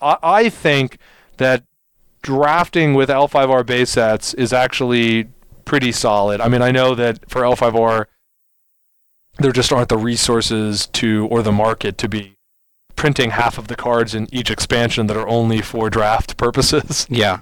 I, 0.00 0.16
I 0.22 0.48
think 0.48 0.98
that 1.38 1.64
drafting 2.22 2.94
with 2.94 3.08
L5R 3.08 3.64
base 3.64 3.90
sets 3.90 4.34
is 4.34 4.52
actually 4.52 5.28
pretty 5.64 5.92
solid. 5.92 6.40
I 6.40 6.48
mean, 6.48 6.62
I 6.62 6.70
know 6.70 6.94
that 6.94 7.28
for 7.30 7.42
L5R, 7.42 8.06
there 9.38 9.52
just 9.52 9.72
aren't 9.72 9.88
the 9.88 9.98
resources 9.98 10.86
to 10.88 11.28
or 11.30 11.42
the 11.42 11.52
market 11.52 11.96
to 11.98 12.08
be 12.08 12.34
printing 12.96 13.30
half 13.30 13.58
of 13.58 13.68
the 13.68 13.76
cards 13.76 14.14
in 14.14 14.26
each 14.34 14.50
expansion 14.50 15.06
that 15.06 15.16
are 15.16 15.28
only 15.28 15.60
for 15.62 15.88
draft 15.88 16.36
purposes. 16.36 17.06
Yeah. 17.08 17.40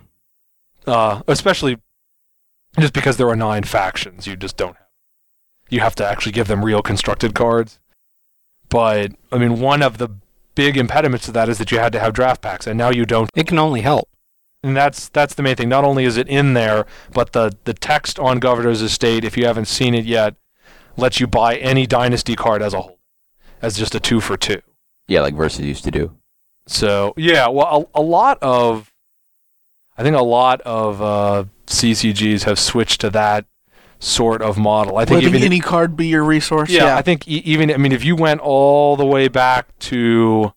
Uh, 0.87 1.23
especially 1.27 1.79
just 2.79 2.93
because 2.93 3.17
there 3.17 3.29
are 3.29 3.37
nine 3.37 3.65
factions, 3.65 4.27
you 4.27 4.37
just 4.37 4.57
don't 4.57 4.77
have. 4.77 4.87
You 5.69 5.81
have 5.81 5.95
to 5.97 6.07
actually 6.07 6.33
give 6.33 6.47
them 6.49 6.65
real 6.65 6.83
constructed 6.83 7.35
cards. 7.35 7.81
But 8.69 9.13
I 9.33 9.39
mean, 9.39 9.61
one 9.61 9.83
of 9.83 9.99
the 9.99 10.09
big 10.55 10.77
impediments 10.77 11.27
to 11.27 11.33
that 11.33 11.49
is 11.49 11.59
that 11.59 11.71
you 11.73 11.79
had 11.79 11.93
to 11.93 12.01
have 12.01 12.13
draft 12.13 12.43
packs, 12.43 12.67
and 12.67 12.79
now 12.79 12.91
you 12.91 13.05
don't. 13.05 13.31
It 13.35 13.47
can 13.47 13.59
only 13.59 13.81
help. 13.83 14.09
And 14.63 14.77
that's 14.77 15.09
that's 15.09 15.35
the 15.35 15.43
main 15.43 15.55
thing. 15.57 15.69
Not 15.69 15.85
only 15.85 16.05
is 16.05 16.17
it 16.17 16.29
in 16.29 16.55
there, 16.55 16.87
but 17.13 17.33
the 17.33 17.57
the 17.65 17.75
text 17.75 18.19
on 18.19 18.39
Governor's 18.39 18.83
Estate, 18.83 19.25
if 19.25 19.37
you 19.37 19.47
haven't 19.47 19.67
seen 19.67 19.95
it 19.95 20.05
yet, 20.05 20.35
lets 20.97 21.21
you 21.21 21.27
buy 21.27 21.57
any 21.57 21.87
Dynasty 21.87 22.35
card 22.35 22.63
as 22.63 22.75
a 22.75 22.81
whole, 22.81 22.99
as 23.63 23.77
just 23.77 23.95
a 23.95 24.01
two 24.01 24.21
for 24.21 24.37
two. 24.37 24.61
yeah, 25.07 25.21
like 25.21 25.35
Versus 25.35 25.61
used 25.65 25.85
to 25.85 25.91
do. 25.91 26.17
So 26.67 27.15
yeah, 27.17 27.49
well, 27.49 27.89
a, 27.95 28.01
a 28.01 28.03
lot 28.03 28.39
of, 28.43 28.93
I 29.97 30.03
think 30.03 30.17
a 30.17 30.23
lot 30.23 30.61
of 30.63 31.01
uh, 31.01 31.45
CCGs 31.67 32.45
have 32.45 32.59
switched 32.59 33.01
to 33.03 33.11
that 33.11 33.45
sort 33.99 34.43
of 34.43 34.59
model. 34.59 34.99
I 34.99 35.05
think 35.05 35.17
Letting 35.23 35.29
even 35.37 35.43
any 35.43 35.59
card 35.61 35.97
be 35.97 36.07
your 36.07 36.23
resource. 36.25 36.71
yeah, 36.71 36.85
Yeah. 36.85 36.97
I 36.97 37.03
think 37.03 37.27
e- 37.27 37.43
even 37.45 37.71
I 37.73 37.77
mean 37.79 37.93
if 37.93 38.05
you 38.05 38.15
went 38.17 38.41
all 38.41 38.97
the 38.97 39.07
way 39.07 39.29
back 39.29 39.77
to 39.91 40.53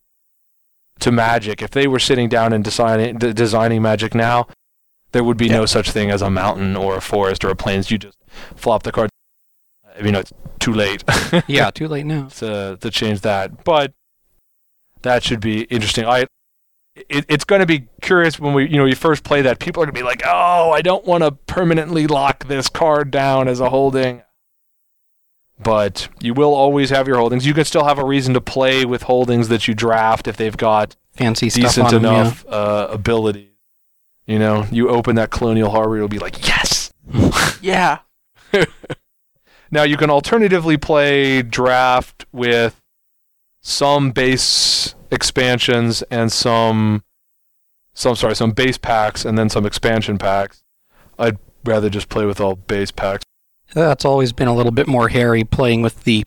to 0.99 1.11
Magic, 1.11 1.61
if 1.61 1.71
they 1.71 1.87
were 1.87 1.99
sitting 1.99 2.27
down 2.27 2.51
and 2.53 2.63
designing 2.63 3.17
d- 3.17 3.31
designing 3.33 3.81
Magic 3.81 4.13
now, 4.13 4.47
there 5.13 5.23
would 5.23 5.37
be 5.37 5.47
no 5.49 5.65
such 5.65 5.89
thing 5.91 6.11
as 6.11 6.21
a 6.21 6.29
mountain 6.29 6.75
or 6.75 6.97
a 6.97 7.01
forest 7.01 7.43
or 7.45 7.49
a 7.49 7.55
plains. 7.55 7.89
You 7.89 7.97
just 7.97 8.17
flop 8.55 8.83
the 8.83 8.91
card. 8.91 9.09
I 9.97 10.01
mean, 10.01 10.15
it's 10.15 10.33
too 10.59 10.73
late. 10.73 11.03
Yeah, 11.47 11.71
too 11.73 11.87
late 11.87 12.05
now. 12.05 12.27
to 12.39 12.77
to 12.81 12.91
change 12.91 13.21
that. 13.21 13.63
But 13.63 13.93
that 15.03 15.23
should 15.23 15.39
be 15.39 15.61
interesting. 15.63 16.05
I 16.05 16.25
it, 17.09 17.25
it's 17.29 17.43
going 17.43 17.61
to 17.61 17.65
be 17.65 17.87
curious 18.01 18.39
when 18.39 18.53
we 18.53 18.67
you 18.67 18.77
know 18.77 18.85
you 18.85 18.95
first 18.95 19.23
play 19.23 19.41
that. 19.43 19.59
People 19.59 19.81
are 19.83 19.85
going 19.85 19.95
to 19.95 19.99
be 19.99 20.05
like, 20.05 20.21
oh, 20.25 20.71
I 20.71 20.81
don't 20.81 21.05
want 21.05 21.23
to 21.23 21.31
permanently 21.31 22.07
lock 22.07 22.47
this 22.47 22.69
card 22.69 23.11
down 23.11 23.47
as 23.47 23.59
a 23.59 23.69
holding. 23.69 24.23
But 25.61 26.07
you 26.21 26.33
will 26.33 26.53
always 26.53 26.89
have 26.89 27.07
your 27.07 27.17
holdings. 27.17 27.45
You 27.45 27.53
can 27.53 27.65
still 27.65 27.83
have 27.83 27.99
a 27.99 28.05
reason 28.05 28.33
to 28.33 28.41
play 28.41 28.85
with 28.85 29.03
holdings 29.03 29.49
that 29.49 29.67
you 29.67 29.73
draft 29.73 30.27
if 30.27 30.37
they've 30.37 30.55
got 30.55 30.95
Fancy 31.11 31.49
stuff 31.49 31.63
decent 31.63 31.87
on 31.87 31.95
'em, 31.95 32.03
yeah. 32.03 32.21
enough 32.21 32.45
uh, 32.47 32.87
ability. 32.89 33.51
You 34.25 34.39
know, 34.39 34.65
you 34.71 34.89
open 34.89 35.15
that 35.15 35.31
Colonial 35.31 35.69
Harbor, 35.69 35.97
you'll 35.97 36.07
be 36.07 36.19
like, 36.19 36.47
yes. 36.47 36.93
yeah. 37.61 37.99
Now 39.71 39.83
you 39.83 39.97
can 39.97 40.09
alternatively 40.09 40.77
play 40.77 41.41
draft 41.41 42.25
with 42.31 42.81
some 43.61 44.11
base 44.11 44.95
expansions 45.11 46.01
and 46.03 46.31
some 46.31 47.03
some 47.93 48.15
sorry, 48.15 48.35
some 48.35 48.51
base 48.51 48.77
packs 48.77 49.25
and 49.25 49.37
then 49.37 49.49
some 49.49 49.65
expansion 49.65 50.17
packs. 50.17 50.63
I'd 51.17 51.37
rather 51.65 51.89
just 51.89 52.07
play 52.09 52.25
with 52.25 52.39
all 52.39 52.55
base 52.55 52.91
packs. 52.91 53.25
That's 53.73 54.05
always 54.05 54.31
been 54.31 54.47
a 54.47 54.55
little 54.55 54.71
bit 54.71 54.87
more 54.87 55.09
hairy 55.09 55.43
playing 55.43 55.81
with 55.81 56.03
the 56.05 56.25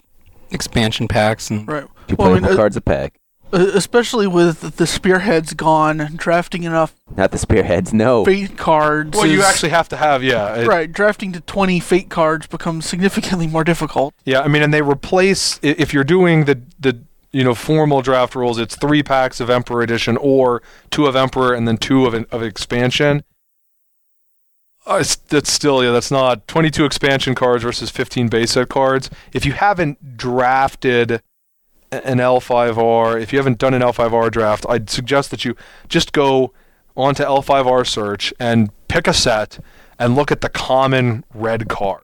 expansion 0.51 1.09
packs 1.09 1.51
and 1.51 1.67
Right. 1.67 1.85
Two 2.09 2.17
Well, 2.17 2.29
I 2.29 2.31
playable 2.33 2.49
mean, 2.49 2.53
uh, 2.53 2.57
cards 2.57 2.77
a 2.77 2.81
pack. 2.81 3.15
Uh, 3.55 3.71
especially 3.75 4.27
with 4.27 4.77
the 4.77 4.87
spearheads 4.87 5.53
gone, 5.53 6.11
drafting 6.17 6.63
enough 6.63 6.95
Not 7.17 7.33
the 7.33 7.39
spearheads. 7.39 7.93
No. 7.93 8.25
fate 8.25 8.57
cards. 8.57 9.17
Well, 9.17 9.27
you 9.27 9.43
actually 9.43 9.71
have 9.71 9.89
to 9.91 9.97
have 9.97 10.23
yeah, 10.23 10.55
it- 10.57 10.67
right. 10.69 10.91
Drafting 10.91 11.33
to 11.33 11.41
twenty 11.41 11.79
fate 11.81 12.09
cards 12.11 12.47
becomes 12.47 12.87
significantly 12.87 13.47
more 13.47 13.65
difficult. 13.65 14.15
yeah. 14.25 14.41
I 14.41 14.49
mean, 14.49 14.63
and 14.63 14.73
they 14.73 14.83
replace 14.83 15.59
if 15.63 15.93
you're 15.93 16.05
doing 16.05 16.45
the 16.47 16.61
the 16.81 17.01
you 17.33 17.45
know 17.45 17.55
formal 17.55 18.03
draft 18.03 18.35
rules, 18.35 18.59
it's 18.59 18.77
three 18.77 19.03
packs 19.03 19.41
of 19.41 19.51
Emperor 19.51 19.83
Edition 19.83 20.17
or 20.19 20.63
two 20.91 21.07
of 21.07 21.17
Emperor 21.17 21.55
and 21.55 21.67
then 21.67 21.77
two 21.77 22.07
of 22.07 22.15
of 22.31 22.43
expansion. 22.43 23.25
Uh, 24.85 25.05
that's 25.29 25.53
still 25.53 25.83
yeah, 25.85 25.93
that's 25.93 26.11
not 26.11 26.47
22 26.49 26.85
expansion 26.85 27.35
cards 27.35 27.63
versus 27.63 27.89
15 27.91 28.29
base 28.29 28.53
set 28.53 28.69
cards. 28.69 29.11
If 29.33 29.47
you 29.47 29.53
haven't 29.53 30.17
drafted 30.17 31.23
an 31.93 32.19
L5R, 32.19 33.21
if 33.21 33.33
you 33.33 33.39
haven't 33.39 33.59
done 33.59 33.75
an 33.75 33.83
L5R 33.83 34.31
draft, 34.31 34.67
I'd 34.69 34.91
suggest 34.91 35.31
that 35.31 35.45
you 35.45 35.55
just 35.89 36.13
go 36.13 36.53
onto 36.97 37.23
L5R 37.23 37.87
search 37.87 38.35
and 38.41 38.71
pick 38.89 39.07
a 39.07 39.15
set 39.15 39.61
and 39.99 40.17
look 40.17 40.33
at 40.33 40.41
the 40.41 40.49
common 40.49 41.25
red 41.33 41.69
card. 41.69 42.02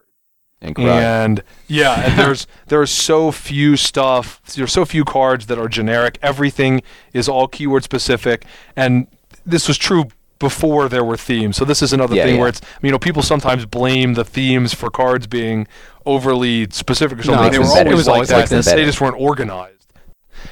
And 0.61 0.77
and 0.79 1.43
yeah, 1.69 2.05
and 2.05 2.19
there's 2.19 2.47
there 2.67 2.81
are 2.81 2.87
so 2.87 3.31
few 3.31 3.77
stuff. 3.77 4.43
There's 4.57 4.73
so 4.73 4.85
few 4.85 5.05
cards 5.05 5.47
that 5.47 5.59
are 5.59 5.69
generic. 5.69 6.19
Everything 6.23 6.83
is 7.13 7.29
all 7.29 7.47
keyword 7.47 7.85
specific, 7.85 8.45
and 8.75 9.07
this 9.47 9.69
was 9.69 9.79
true 9.79 10.07
before 10.41 10.89
there 10.89 11.05
were 11.05 11.17
themes. 11.17 11.57
So 11.57 11.65
this 11.65 11.81
is 11.81 11.93
another 11.93 12.15
Yeah, 12.17 12.25
thing 12.25 12.35
yeah. 12.35 12.41
where 12.41 12.49
it's 12.49 12.61
you 12.83 12.91
know 12.91 12.99
people 12.99 13.23
sometimes 13.23 13.67
blame 13.67 14.15
the 14.15 14.25
themes 14.25 14.75
for 14.75 14.91
cards 14.91 15.27
being 15.29 15.69
overly 16.07 16.67
specific 16.71 17.19
or 17.19 17.23
No, 17.23 17.35
something. 17.35 17.47
it's 17.47 17.53
they 17.53 17.59
were 17.59 17.65
always 17.67 17.93
It 17.93 17.95
was 17.97 18.07
like 18.09 18.15
always 18.15 18.29
that. 18.31 18.37
like 18.39 18.49
this. 18.49 18.67
They 18.67 18.85
just 18.85 19.01
weren't 19.01 19.21
organized. 19.21 19.93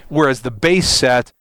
Whereas 0.09 0.43
the 0.43 0.51
base 0.51 0.89
set 0.89 1.33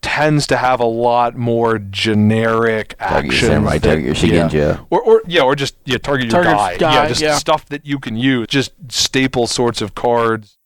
tends 0.00 0.46
to 0.48 0.56
have 0.56 0.80
a 0.80 0.84
lot 0.86 1.36
more 1.36 1.78
generic 1.78 2.96
Target 2.98 3.24
your 3.24 3.32
actions. 3.34 3.48
samurai, 3.50 3.78
that- 3.78 3.88
target 3.88 4.22
your 4.22 4.48
yeah. 4.48 4.80
Or, 4.90 5.00
or 5.02 5.22
yeah, 5.26 5.42
or 5.42 5.54
just 5.56 5.76
yeah, 5.84 5.98
target 5.98 6.30
your 6.32 6.44
guy. 6.44 6.76
guy, 6.76 6.94
Yeah, 7.02 7.08
just 7.08 7.20
yeah. 7.20 7.36
stuff 7.36 7.66
that 7.66 7.84
you 7.84 7.98
can 7.98 8.16
use. 8.16 8.46
Just 8.48 8.72
staple 8.88 9.46
sorts 9.46 9.80
of 9.82 9.94
cards. 9.94 10.56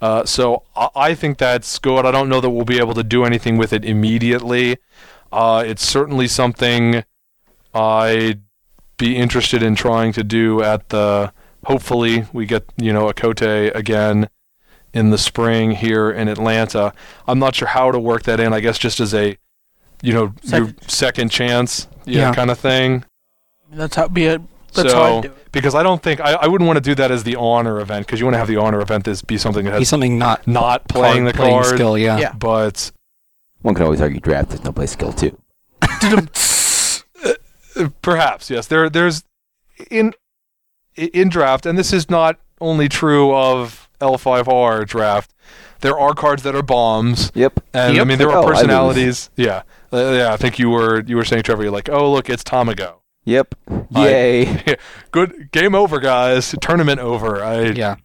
Uh, 0.00 0.24
so 0.24 0.62
I, 0.76 0.88
I 0.94 1.14
think 1.14 1.38
that's 1.38 1.78
good. 1.78 2.06
I 2.06 2.10
don't 2.10 2.28
know 2.28 2.40
that 2.40 2.50
we'll 2.50 2.64
be 2.64 2.78
able 2.78 2.94
to 2.94 3.02
do 3.04 3.24
anything 3.24 3.56
with 3.58 3.72
it 3.72 3.84
immediately. 3.84 4.78
Uh, 5.32 5.62
it's 5.66 5.86
certainly 5.86 6.26
something 6.26 7.04
I'd 7.74 8.40
be 8.96 9.16
interested 9.16 9.62
in 9.62 9.74
trying 9.74 10.12
to 10.14 10.24
do 10.24 10.62
at 10.62 10.88
the. 10.90 11.32
Hopefully, 11.66 12.24
we 12.32 12.46
get 12.46 12.64
you 12.78 12.92
know 12.92 13.08
a 13.08 13.14
Kotei 13.14 13.74
again 13.74 14.28
in 14.92 15.10
the 15.10 15.18
spring 15.18 15.72
here 15.72 16.10
in 16.10 16.28
Atlanta. 16.28 16.92
I'm 17.28 17.38
not 17.38 17.54
sure 17.54 17.68
how 17.68 17.90
to 17.92 17.98
work 17.98 18.24
that 18.24 18.40
in. 18.40 18.52
I 18.52 18.60
guess 18.60 18.78
just 18.78 19.00
as 19.00 19.14
a, 19.14 19.36
you 20.02 20.12
know, 20.12 20.32
your 20.42 20.66
Second- 20.68 20.90
second 20.90 21.28
chance, 21.30 21.86
yeah, 22.06 22.28
Yeah. 22.28 22.34
kind 22.34 22.50
of 22.50 22.58
thing. 22.58 23.04
That's 23.72 23.96
how 23.96 24.08
be 24.08 24.24
it. 24.26 24.42
That's 24.72 24.90
so, 24.90 24.96
how 24.96 25.18
I 25.18 25.20
do 25.22 25.28
it. 25.28 25.52
because 25.52 25.74
I 25.74 25.82
don't 25.82 26.02
think 26.02 26.20
I, 26.20 26.32
I 26.34 26.46
wouldn't 26.46 26.66
want 26.66 26.76
to 26.76 26.80
do 26.80 26.94
that 26.96 27.10
as 27.10 27.24
the 27.24 27.36
honor 27.36 27.80
event 27.80 28.06
because 28.06 28.20
you 28.20 28.26
want 28.26 28.34
to 28.34 28.38
have 28.38 28.48
the 28.48 28.56
honor 28.56 28.80
event 28.80 29.06
as 29.08 29.22
be 29.22 29.36
something 29.36 29.64
that 29.64 29.72
He's 29.72 29.80
has 29.80 29.88
something 29.88 30.18
not 30.18 30.46
not 30.46 30.86
playing 30.88 31.24
the 31.24 31.32
card 31.32 31.48
playing 31.48 31.62
card, 31.62 31.74
skill. 31.74 31.98
Yeah. 31.98 32.18
Yeah. 32.18 32.32
but 32.32 32.90
One 33.62 33.74
can 33.74 33.84
always 33.84 34.00
argue 34.00 34.20
draft. 34.20 34.50
There's 34.50 34.64
no 34.64 34.72
play 34.72 34.86
skill 34.86 35.12
too. 35.12 35.36
perhaps 38.02 38.50
yes. 38.50 38.66
There 38.66 38.88
there's 38.90 39.24
in 39.90 40.12
in 40.96 41.28
draft, 41.28 41.66
and 41.66 41.78
this 41.78 41.92
is 41.92 42.10
not 42.10 42.38
only 42.60 42.88
true 42.88 43.34
of 43.34 43.79
L5R 44.00 44.86
draft. 44.86 45.32
There 45.80 45.98
are 45.98 46.12
cards 46.14 46.42
that 46.42 46.54
are 46.54 46.62
bombs, 46.62 47.32
Yep. 47.34 47.60
and 47.72 47.98
I 47.98 48.04
mean 48.04 48.18
there 48.18 48.28
Like, 48.28 48.36
are 48.36 48.44
oh, 48.44 48.46
personalities. 48.48 49.30
Yeah, 49.36 49.62
uh, 49.92 50.10
yeah. 50.12 50.32
I 50.32 50.36
think 50.36 50.58
you 50.58 50.68
were 50.70 51.02
you 51.06 51.16
were 51.16 51.24
saying 51.24 51.42
Trevor. 51.44 51.62
You're 51.62 51.72
like, 51.72 51.88
oh 51.88 52.10
look, 52.12 52.28
it's 52.28 52.42
Tamago. 52.44 52.96
Yep. 53.24 53.54
I- 53.94 54.08
Yay. 54.08 54.76
Good 55.10 55.50
game 55.52 55.74
over, 55.74 56.00
guys. 56.00 56.54
Tournament 56.60 57.00
over. 57.00 57.42
I 57.42 57.62
Yeah. 57.70 57.96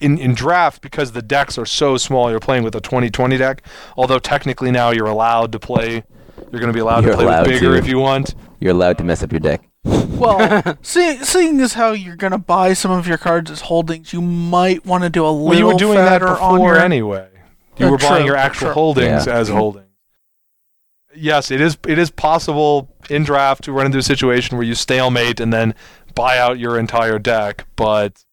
in, 0.00 0.18
in 0.18 0.34
draft 0.34 0.82
because 0.82 1.12
the 1.12 1.22
decks 1.22 1.56
are 1.58 1.64
so 1.66 1.96
small 1.96 2.30
you're 2.30 2.40
playing 2.40 2.62
with 2.64 2.74
a 2.74 2.80
2020 2.80 3.36
deck 3.38 3.62
although 3.96 4.18
technically 4.18 4.70
now 4.70 4.90
you're 4.90 5.06
allowed 5.06 5.52
to 5.52 5.58
play 5.58 6.02
you're 6.50 6.60
going 6.60 6.66
to 6.66 6.72
be 6.72 6.80
allowed 6.80 7.04
You're 7.04 7.12
to 7.12 7.16
play 7.18 7.26
allowed 7.26 7.46
with 7.46 7.56
bigger 7.60 7.72
to. 7.72 7.78
if 7.78 7.86
you 7.86 7.98
want 7.98 8.34
You're 8.60 8.72
allowed 8.72 8.98
to 8.98 9.04
mess 9.04 9.22
up 9.22 9.30
your 9.32 9.38
deck. 9.40 9.62
Well, 9.84 10.76
see, 10.82 11.18
seeing 11.24 11.60
as 11.60 11.74
how 11.74 11.92
you're 11.92 12.16
gonna 12.16 12.38
buy 12.38 12.72
some 12.72 12.90
of 12.90 13.06
your 13.06 13.18
cards 13.18 13.50
as 13.50 13.62
holdings, 13.62 14.12
you 14.12 14.22
might 14.22 14.84
want 14.86 15.04
to 15.04 15.10
do 15.10 15.24
a 15.24 15.28
little 15.28 15.44
well 15.46 15.58
you 15.58 15.66
were 15.66 15.74
doing 15.74 15.96
that 15.96 16.20
fatter 16.20 16.28
on 16.28 16.54
before 16.56 16.74
your. 16.74 16.78
anyway 16.78 17.28
you 17.76 17.86
Uh, 17.86 17.90
were 17.90 17.98
buying 17.98 18.24
your 18.24 18.36
actual 18.36 18.68
true. 18.68 18.74
holdings 18.74 19.26
Yeah. 19.26 19.34
as 19.34 19.48
holdings 19.48 19.84
yes 21.16 21.50
it 21.50 21.60
is 21.60 21.76
it 21.86 21.98
is 21.98 22.10
possible 22.10 22.88
in 23.10 23.24
draft 23.24 23.64
to 23.64 23.72
run 23.72 23.86
into 23.86 23.98
a 23.98 24.02
situation 24.02 24.56
where 24.56 24.66
you 24.66 24.74
stalemate 24.74 25.38
and 25.40 25.52
then 25.52 25.74
buy 26.14 26.38
out 26.38 26.58
your 26.58 26.78
entire 26.78 27.18
deck 27.18 27.66
but 27.76 28.24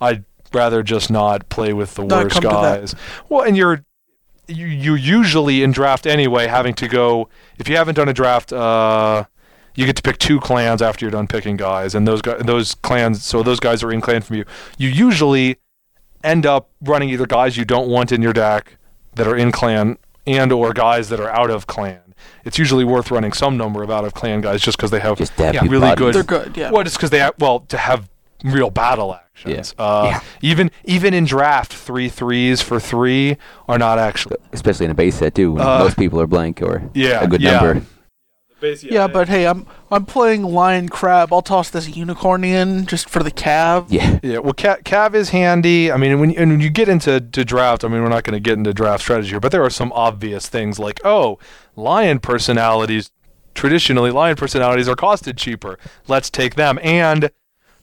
i'd 0.00 0.24
rather 0.52 0.82
just 0.82 1.10
not 1.10 1.48
play 1.48 1.72
with 1.72 1.94
the 1.94 2.04
Not 2.04 2.24
worst 2.24 2.34
come 2.34 2.42
to 2.42 2.48
that. 2.48 2.80
guys 2.80 2.94
well 3.28 3.42
and 3.42 3.56
you're 3.56 3.84
you, 4.48 4.66
you 4.66 4.94
usually 4.94 5.62
in 5.62 5.72
draft 5.72 6.06
anyway 6.06 6.46
having 6.46 6.74
to 6.74 6.88
go 6.88 7.28
if 7.58 7.68
you 7.68 7.76
haven't 7.76 7.94
done 7.96 8.08
a 8.08 8.14
draft 8.14 8.52
uh 8.52 9.24
you 9.74 9.86
get 9.86 9.96
to 9.96 10.02
pick 10.02 10.18
two 10.18 10.38
clans 10.40 10.82
after 10.82 11.04
you're 11.04 11.10
done 11.10 11.26
picking 11.26 11.56
guys 11.56 11.94
and 11.94 12.06
those 12.06 12.20
guys 12.22 12.42
those 12.44 12.74
clans 12.76 13.24
so 13.24 13.42
those 13.42 13.60
guys 13.60 13.82
are 13.82 13.90
in 13.92 14.00
clan 14.00 14.20
from 14.22 14.36
you 14.36 14.44
you 14.78 14.88
usually 14.88 15.56
end 16.24 16.46
up 16.46 16.68
running 16.82 17.08
either 17.10 17.26
guys 17.26 17.56
you 17.56 17.64
don't 17.64 17.88
want 17.88 18.12
in 18.12 18.22
your 18.22 18.32
deck 18.32 18.76
that 19.14 19.26
are 19.26 19.36
in 19.36 19.50
clan 19.52 19.96
and 20.26 20.52
or 20.52 20.72
guys 20.72 21.08
that 21.08 21.18
are 21.20 21.30
out 21.30 21.50
of 21.50 21.66
clan 21.66 21.98
it's 22.44 22.58
usually 22.58 22.84
worth 22.84 23.10
running 23.10 23.32
some 23.32 23.56
number 23.56 23.82
of 23.82 23.90
out 23.90 24.04
of 24.04 24.14
clan 24.14 24.40
guys 24.40 24.60
just 24.62 24.76
because 24.76 24.90
they 24.90 25.00
have 25.00 25.18
Yeah, 25.38 25.60
really 25.62 25.80
body. 25.80 25.96
good- 25.96 26.14
They're 26.14 26.22
good, 26.22 26.56
yeah. 26.56 26.70
well, 26.70 26.84
just 26.84 26.96
because 26.96 27.10
they 27.10 27.18
have, 27.18 27.34
well 27.40 27.60
to 27.60 27.76
have 27.76 28.08
real 28.44 28.70
battle 28.70 29.14
actions. 29.14 29.74
Uh, 29.78 30.04
Yeah. 30.10 30.20
Even 30.40 30.70
even 30.84 31.14
in 31.14 31.24
draft, 31.24 31.72
three 31.72 32.08
threes 32.08 32.60
for 32.62 32.78
three 32.78 33.36
are 33.68 33.78
not 33.78 33.98
actually. 33.98 34.36
Especially 34.52 34.84
in 34.84 34.90
a 34.92 34.94
base 34.94 35.16
set 35.16 35.34
too, 35.34 35.52
when 35.52 35.62
Uh, 35.66 35.78
most 35.80 35.96
people 35.96 36.20
are 36.20 36.26
blank 36.28 36.60
or 36.62 36.82
Yeah, 36.94 37.20
a 37.22 37.26
good 37.28 37.40
yeah. 37.40 37.52
number. 37.60 37.82
Yeah, 38.82 39.06
but 39.06 39.28
hey, 39.28 39.46
I'm 39.46 39.66
I'm 39.90 40.06
playing 40.06 40.42
lion 40.42 40.88
crab. 40.88 41.32
I'll 41.32 41.42
toss 41.42 41.70
this 41.70 41.96
unicorn 41.96 42.44
in 42.44 42.86
just 42.86 43.08
for 43.08 43.22
the 43.22 43.30
cav. 43.30 43.86
Yeah. 43.88 44.18
Yeah, 44.22 44.38
well, 44.38 44.52
Cav, 44.52 44.84
Cav 44.84 45.14
is 45.14 45.30
handy. 45.30 45.90
I 45.90 45.96
mean, 45.96 46.20
when 46.20 46.30
you, 46.30 46.36
and 46.38 46.52
when 46.52 46.60
you 46.60 46.70
get 46.70 46.88
into 46.88 47.20
to 47.20 47.44
draft, 47.44 47.84
I 47.84 47.88
mean, 47.88 48.02
we're 48.02 48.08
not 48.08 48.24
going 48.24 48.34
to 48.34 48.40
get 48.40 48.56
into 48.56 48.72
draft 48.72 49.02
strategy 49.02 49.30
here, 49.30 49.40
but 49.40 49.52
there 49.52 49.64
are 49.64 49.70
some 49.70 49.92
obvious 49.92 50.48
things 50.48 50.78
like, 50.78 51.00
oh, 51.04 51.38
lion 51.76 52.20
personalities. 52.20 53.10
Traditionally, 53.54 54.10
lion 54.10 54.36
personalities 54.36 54.88
are 54.88 54.96
costed 54.96 55.36
cheaper. 55.36 55.78
Let's 56.08 56.30
take 56.30 56.54
them. 56.54 56.78
And 56.82 57.30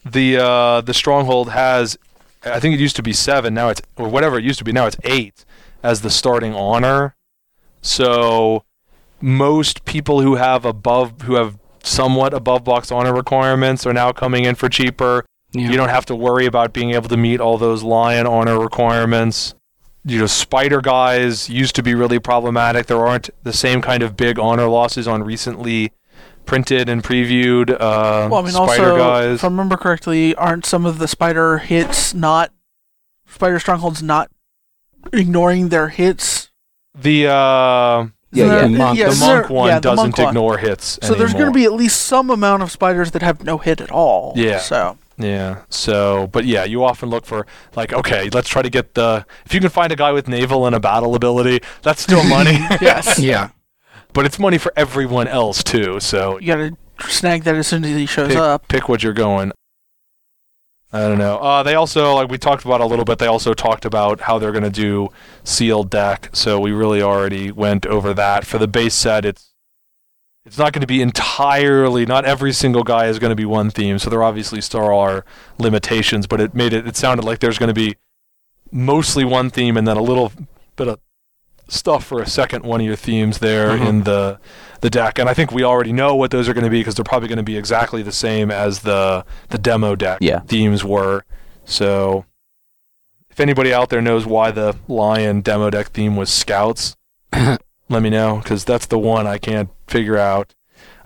the 0.03 0.38
uh, 0.38 0.82
the 0.82 0.93
stronghold 0.93 1.49
has, 1.51 1.97
I 2.43 2.59
think 2.59 2.73
it 2.73 2.80
used 2.80 2.95
to 2.95 3.03
be 3.03 3.13
seven. 3.13 3.53
Now 3.53 3.69
it's 3.69 3.82
or 3.97 4.07
whatever 4.07 4.38
it 4.39 4.43
used 4.43 4.59
to 4.59 4.65
be. 4.65 4.71
Now 4.71 4.88
it's 4.88 4.97
eight 5.03 5.45
as 5.84 6.01
the 6.01 6.09
starting 6.09 6.55
honor. 6.55 7.15
So 7.82 8.63
most 9.22 9.86
people 9.86 10.22
who 10.22 10.36
have 10.36 10.65
above 10.65 11.22
who 11.24 11.36
have 11.36 11.57
somewhat 11.84 12.34
above 12.34 12.63
box 12.63 12.91
honor 12.91 13.13
requirements 13.13 13.86
are 13.86 13.93
now 13.93 14.11
coming 14.11 14.45
in 14.45 14.55
for 14.55 14.70
cheaper. 14.70 15.26
Yeah. 15.51 15.70
You 15.70 15.78
don't 15.78 15.89
have 15.89 16.05
to 16.07 16.15
worry 16.15 16.45
about 16.45 16.74
being 16.74 16.91
able 16.91 17.09
to 17.09 17.17
meet 17.17 17.39
all 17.39 17.57
those 17.57 17.82
lion 17.84 18.28
honor 18.28 18.59
requirements. 18.59 19.55
You 20.05 20.20
know, 20.20 20.28
spider 20.28 20.80
guys 20.82 21.49
used 21.49 21.76
to 21.76 21.84
be 21.84 21.95
really 21.95 22.20
problematic. 22.20 22.86
There 22.86 23.05
aren't 23.05 23.30
the 23.43 23.53
same 23.53 23.82
kind 23.82 24.03
of 24.03 24.15
big 24.15 24.39
honor 24.39 24.67
losses 24.67 25.07
on 25.07 25.24
recently 25.24 25.91
printed 26.45 26.88
and 26.89 27.03
previewed 27.03 27.70
uh, 27.72 28.28
Well, 28.32 28.36
I 28.36 28.41
mean, 28.41 28.51
spider 28.51 28.91
also, 28.91 28.97
guys. 28.97 29.36
if 29.36 29.43
I 29.43 29.47
remember 29.47 29.78
correctly, 29.78 30.34
aren't 30.36 30.65
some 30.65 30.86
of 30.86 30.99
the 30.99 31.07
spider 31.07 31.57
hits 31.59 32.13
not 32.13 32.51
spider 33.28 33.59
strongholds 33.59 34.01
not 34.01 34.32
ignoring 35.13 35.70
their 35.70 35.89
hits? 35.89 36.49
the 36.95 37.28
uh, 37.28 38.07
Yeah, 38.32 38.45
yeah. 38.45 38.55
there- 38.59 38.69
Monk- 38.69 38.97
the 38.99 39.05
isn't 39.05 39.27
monk 39.27 39.47
there- 39.47 39.55
one 39.55 39.67
yeah, 39.69 39.75
the 39.75 39.82
doesn't 39.82 39.97
monk 40.03 40.17
one. 40.17 40.27
ignore 40.27 40.57
hits. 40.57 40.99
So 41.01 41.13
there's 41.15 41.34
going 41.34 41.45
to 41.47 41.51
be 41.51 41.65
at 41.65 41.73
least 41.73 42.01
some 42.03 42.30
amount 42.30 42.61
of 42.63 42.71
spiders 42.71 43.11
that 43.11 43.21
have 43.21 43.43
no 43.43 43.57
hit 43.57 43.82
at 43.82 43.91
all. 43.91 44.34
Yeah. 44.36 44.59
So 44.59 44.97
Yeah. 45.17 45.63
So, 45.69 46.27
but 46.32 46.45
yeah, 46.45 46.63
you 46.63 46.84
often 46.84 47.09
look 47.09 47.25
for 47.25 47.45
like, 47.75 47.91
okay, 47.91 48.30
let's 48.32 48.47
try 48.47 48.61
to 48.61 48.69
get 48.69 48.93
the. 48.93 49.25
If 49.45 49.53
you 49.53 49.59
can 49.59 49.69
find 49.69 49.91
a 49.91 49.95
guy 49.95 50.11
with 50.11 50.27
naval 50.27 50.65
and 50.65 50.75
a 50.75 50.80
battle 50.80 51.13
ability, 51.15 51.59
that's 51.82 52.01
still 52.01 52.23
money. 52.38 52.57
yes, 52.82 53.19
Yeah. 53.19 53.49
but 54.13 54.25
it's 54.25 54.39
money 54.39 54.57
for 54.57 54.71
everyone 54.77 55.27
else 55.27 55.63
too. 55.63 55.99
So 55.99 56.39
you 56.39 56.47
got 56.47 56.55
to 56.57 57.11
snag 57.11 57.43
that 57.43 57.55
as 57.55 57.67
soon 57.67 57.84
as 57.84 57.91
he 57.95 58.05
shows 58.05 58.30
pick, 58.30 58.38
up. 58.38 58.67
pick 58.67 58.88
what 58.89 59.03
you're 59.03 59.13
going. 59.13 59.51
I 60.91 61.01
don't 61.01 61.19
know. 61.19 61.37
Uh, 61.37 61.61
they 61.61 61.75
also, 61.75 62.15
like 62.15 62.29
we 62.31 62.37
talked 62.39 62.65
about 62.65 62.81
a 62.81 62.85
little 62.85 63.05
bit, 63.05 63.19
they 63.19 63.27
also 63.27 63.53
talked 63.53 63.85
about 63.85 64.21
how 64.21 64.39
they're 64.39 64.51
going 64.51 64.63
to 64.63 64.71
do 64.71 65.09
sealed 65.43 65.91
deck. 65.91 66.29
So 66.33 66.59
we 66.59 66.71
really 66.71 67.01
already 67.01 67.51
went 67.51 67.85
over 67.85 68.11
that. 68.15 68.45
For 68.45 68.57
the 68.57 68.67
base 68.67 68.95
set, 68.95 69.23
it's 69.25 69.45
it's 70.45 70.57
not 70.57 70.73
going 70.73 70.81
to 70.81 70.87
be 70.87 71.01
entirely. 71.01 72.07
Not 72.07 72.25
every 72.25 72.53
single 72.53 72.83
guy 72.83 73.05
is 73.05 73.19
going 73.19 73.29
to 73.29 73.35
be 73.35 73.45
one 73.45 73.69
theme. 73.69 73.99
So 73.99 74.09
there 74.09 74.23
obviously 74.23 74.61
still 74.61 74.83
are 74.83 75.23
limitations, 75.59 76.25
but 76.25 76.41
it 76.41 76.55
made 76.55 76.73
it. 76.73 76.87
It 76.87 76.95
sounded 76.97 77.23
like 77.23 77.37
there's 77.39 77.59
going 77.59 77.67
to 77.67 77.73
be 77.73 77.97
mostly 78.71 79.23
one 79.23 79.51
theme 79.51 79.77
and 79.77 79.87
then 79.87 79.97
a 79.97 80.01
little 80.01 80.31
bit 80.75 80.87
of 80.87 80.99
stuff 81.67 82.03
for 82.03 82.19
a 82.19 82.27
second 82.27 82.63
one 82.63 82.79
of 82.79 82.85
your 82.87 82.95
themes 82.95 83.37
there 83.39 83.77
Mhm. 83.77 83.87
in 83.87 84.03
the 84.05 84.39
the 84.82 84.89
deck. 84.89 85.19
And 85.19 85.30
I 85.30 85.34
think 85.34 85.51
we 85.51 85.63
already 85.63 85.91
know 85.93 86.15
what 86.15 86.32
those 86.32 86.47
are 86.49 86.53
going 86.53 86.63
to 86.63 86.69
be 86.69 86.80
because 86.80 86.95
they're 86.95 87.03
probably 87.03 87.27
going 87.27 87.38
to 87.38 87.43
be 87.43 87.57
exactly 87.57 88.01
the 88.03 88.11
same 88.11 88.51
as 88.51 88.80
the 88.82 89.25
the 89.49 89.57
demo 89.57 89.95
deck 89.95 90.19
Yeah. 90.21 90.39
themes 90.39 90.84
were. 90.84 91.23
So 91.65 92.25
if 93.30 93.39
anybody 93.39 93.73
out 93.73 93.89
there 93.89 94.01
knows 94.01 94.25
why 94.25 94.51
the 94.51 94.75
lion 94.88 95.41
demo 95.41 95.69
deck 95.69 95.88
theme 95.88 96.15
was 96.15 96.30
scouts, 96.30 96.95
let 97.34 97.59
me 97.89 98.09
know 98.09 98.38
because 98.43 98.63
that's 98.65 98.86
the 98.86 98.99
one 98.99 99.27
I 99.27 99.38
can't 99.38 99.69
figure 99.88 100.17
out. 100.17 100.53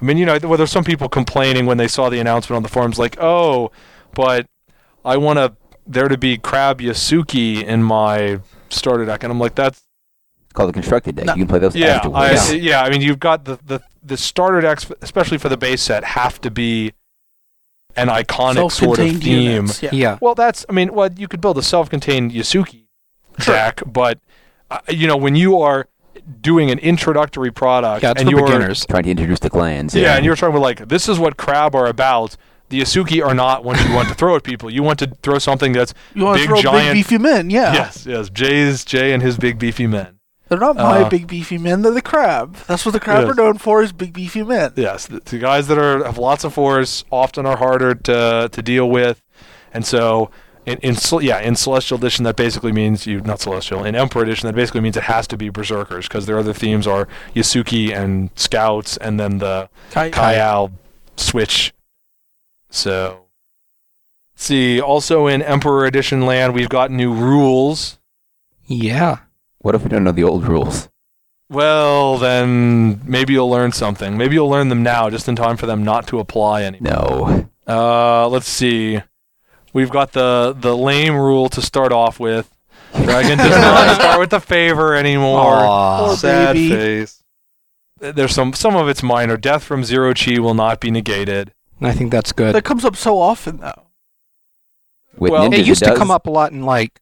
I 0.02 0.06
mean, 0.06 0.18
you 0.18 0.26
know, 0.26 0.38
well, 0.44 0.58
there's 0.58 0.72
some 0.72 0.84
people 0.84 1.08
complaining 1.10 1.66
when 1.66 1.78
they 1.78 1.88
saw 1.88 2.10
the 2.10 2.20
announcement 2.20 2.58
on 2.58 2.64
the 2.64 2.70
forums, 2.70 3.00
like, 3.00 3.18
"Oh, 3.22 3.72
but 4.14 4.46
I 5.06 5.18
want 5.18 5.40
to 5.40 5.54
there 5.88 6.08
to 6.10 6.18
be 6.18 6.38
Crab 6.38 6.80
Yasuki 6.82 7.64
in 7.64 7.84
my 7.84 8.40
starter 8.70 9.06
deck," 9.06 9.24
and 9.24 9.32
I'm 9.32 9.40
like, 9.40 9.56
"That's 9.56 9.82
called 10.54 10.70
the 10.70 10.74
constructed 10.74 11.16
deck. 11.16 11.26
No. 11.26 11.34
You 11.34 11.40
can 11.42 11.48
play 11.48 11.60
those 11.60 11.76
yeah, 11.76 11.96
afterwards. 11.98 12.52
I, 12.52 12.54
yeah. 12.56 12.82
I 12.84 12.90
mean, 12.90 13.02
you've 13.02 13.20
got 13.20 13.46
the, 13.46 13.60
the 13.66 13.82
the 14.04 14.18
starter 14.18 14.62
decks, 14.62 14.90
especially 15.02 15.38
for 15.38 15.50
the 15.50 15.58
base 15.58 15.82
set, 15.82 16.04
have 16.04 16.40
to 16.42 16.52
be 16.52 16.94
an 17.96 18.08
iconic 18.08 18.56
sort 18.56 18.66
of 18.66 18.72
Self-contained 18.74 19.24
theme. 19.24 19.42
units. 19.52 19.84
Yeah. 19.84 19.90
Yeah. 19.94 20.18
Well, 20.22 20.36
that's 20.36 20.66
I 20.70 20.74
mean, 20.74 20.94
well, 20.94 21.12
you 21.14 21.28
could 21.28 21.42
build 21.42 21.58
a 21.58 21.64
self-contained 21.64 22.32
Yasuki 22.32 22.82
Sure. 23.40 23.56
deck, 23.56 23.82
but 23.86 24.20
uh, 24.72 24.80
you 24.90 25.08
know 25.08 25.18
when 25.18 25.36
you 25.36 25.60
are 25.60 25.88
doing 26.42 26.70
an 26.72 26.80
introductory 26.80 27.52
product 27.52 28.04
Yeah, 28.04 28.14
and 28.16 28.30
you're 28.30 28.46
beginners. 28.46 28.86
Trying 28.86 29.04
to 29.04 29.12
introduce 29.12 29.40
the 29.40 29.50
clans. 29.50 29.94
yeah, 29.96 30.16
and 30.16 30.24
you're 30.26 30.36
talking 30.36 30.54
about 30.56 30.62
like 30.62 30.88
this 30.88 31.10
is 31.10 31.18
what 31.20 31.38
crab 31.38 31.76
are 31.76 31.88
about. 31.88 32.38
The 32.70 32.80
Yasuki 32.82 33.24
are 33.24 33.34
not 33.36 33.64
what 33.64 33.80
you 33.88 33.94
want 33.94 34.08
to 34.10 34.16
throw 34.16 34.36
at 34.36 34.44
people. 34.44 34.70
You 34.70 34.82
want 34.84 34.98
to 35.00 35.08
throw 35.22 35.38
something 35.38 35.74
that's 35.74 35.94
You 36.16 36.24
want 36.26 36.38
to 36.38 36.44
big, 36.44 36.50
throw 36.50 36.62
giant. 36.62 36.96
big 36.96 37.06
beefy 37.08 37.18
men? 37.20 37.50
Yeah. 37.52 37.74
Yes, 37.74 38.06
yes. 38.08 38.30
Jay's 38.30 38.84
Jay 38.86 39.14
and 39.14 39.22
his 39.22 39.38
big 39.38 39.60
beefy 39.60 39.86
men. 39.86 40.18
They're 40.50 40.60
not 40.60 40.76
my 40.76 41.04
Uh, 41.04 41.10
big 41.10 41.28
beefy 41.28 41.58
men. 41.58 41.82
They're 41.82 41.94
the 41.94 42.02
crab. 42.02 42.56
That's 42.68 42.86
what 42.86 42.92
the 42.92 43.00
crab 43.00 43.24
Yes. 43.24 43.32
are 43.32 43.36
known 43.36 43.58
for 43.58 43.82
is 43.82 43.92
big 43.94 44.14
beefy 44.14 44.44
men. 44.44 44.74
Yes, 44.76 45.08
the, 45.08 45.20
the 45.22 45.40
guys 45.40 45.68
that 45.68 45.78
are 45.78 46.04
have 46.04 46.18
lots 46.18 46.44
of 46.44 46.54
force 46.54 47.04
often 47.12 47.46
are 47.46 47.58
harder 47.58 47.96
to 47.96 48.50
to 48.52 48.62
deal 48.62 48.90
with, 48.90 49.22
and 49.74 49.86
so 49.86 50.30
in, 50.66 50.78
in 50.80 50.96
yeah 51.22 51.40
in 51.40 51.56
Celestial 51.56 51.98
Edition 51.98 52.24
that 52.26 52.36
basically 52.36 52.72
means 52.72 53.08
you 53.08 53.22
not 53.22 53.40
Celestial 53.40 53.84
in 53.84 53.96
Emperor 53.96 54.22
Edition 54.24 54.48
that 54.48 54.54
basically 54.54 54.82
means 54.82 54.96
it 54.98 55.04
has 55.04 55.28
to 55.28 55.38
be 55.38 55.50
Berserkers 55.50 56.08
because 56.08 56.26
their 56.26 56.38
other 56.38 56.54
themes 56.54 56.86
are 56.88 57.08
Yasuki 57.36 57.94
and 57.96 58.30
Scouts 58.36 58.98
and 58.98 59.20
then 59.20 59.40
the 59.40 59.70
Kai- 59.92 60.12
Kyle 60.12 60.72
switch. 61.18 61.74
So, 62.70 63.26
see 64.36 64.80
also 64.82 65.28
in 65.28 65.42
Emperor 65.42 65.86
Edition 65.86 66.26
land 66.26 66.54
we've 66.54 66.70
got 66.70 66.92
new 66.92 67.14
rules. 67.14 67.98
Yeah. 68.66 69.18
What 69.64 69.74
if 69.76 69.82
we 69.84 69.90
don't 69.90 70.04
know 70.04 70.12
the 70.12 70.24
old 70.24 70.46
rules? 70.48 70.90
Well, 71.50 72.18
then 72.18 73.02
maybe 73.06 73.34
you'll 73.34 73.50
learn 73.50 73.72
something. 73.72 74.18
Maybe 74.18 74.36
you'll 74.36 74.50
learn 74.50 74.70
them 74.70 74.84
now, 74.84 75.10
just 75.10 75.28
in 75.28 75.36
time 75.36 75.58
for 75.58 75.66
them 75.66 75.84
not 75.84 76.06
to 76.08 76.20
apply 76.20 76.64
anymore. 76.64 76.90
No. 76.90 77.50
Uh, 77.68 78.28
let's 78.30 78.48
see. 78.48 79.02
We've 79.74 79.90
got 79.90 80.12
the 80.12 80.56
the 80.58 80.76
lame 80.78 81.16
rule 81.16 81.50
to 81.50 81.62
start 81.62 81.92
off 81.92 82.20
with. 82.20 82.50
Dragon 82.94 83.38
does 83.40 83.50
not 83.50 83.96
start 84.00 84.20
with 84.20 84.30
the 84.30 84.40
favor 84.40 84.96
anymore. 84.96 85.42
Aw. 85.66 86.06
Poor 86.08 86.16
Sad 86.18 86.54
baby. 86.54 86.70
face. 86.70 87.24
There's 88.00 88.34
some 88.36 88.54
some 88.54 88.76
of 88.76 88.88
it's 88.90 89.02
minor. 89.02 89.38
Death 89.38 89.64
from 89.64 89.84
zero 89.84 90.14
chi 90.14 90.38
will 90.40 90.54
not 90.54 90.80
be 90.80 90.92
negated. 90.92 91.54
I 91.82 91.94
think 91.94 92.12
that's 92.12 92.32
good. 92.32 92.54
That 92.54 92.64
comes 92.66 92.86
up 92.86 92.96
so 92.96 93.18
often 93.20 93.58
though. 93.58 93.88
With 95.18 95.32
Well, 95.32 95.50
ninjas, 95.50 95.60
it 95.60 95.66
used 95.68 95.84
to 95.84 95.96
come 95.96 96.12
up 96.12 96.28
a 96.28 96.30
lot 96.32 96.52
in 96.52 96.64
like, 96.64 97.00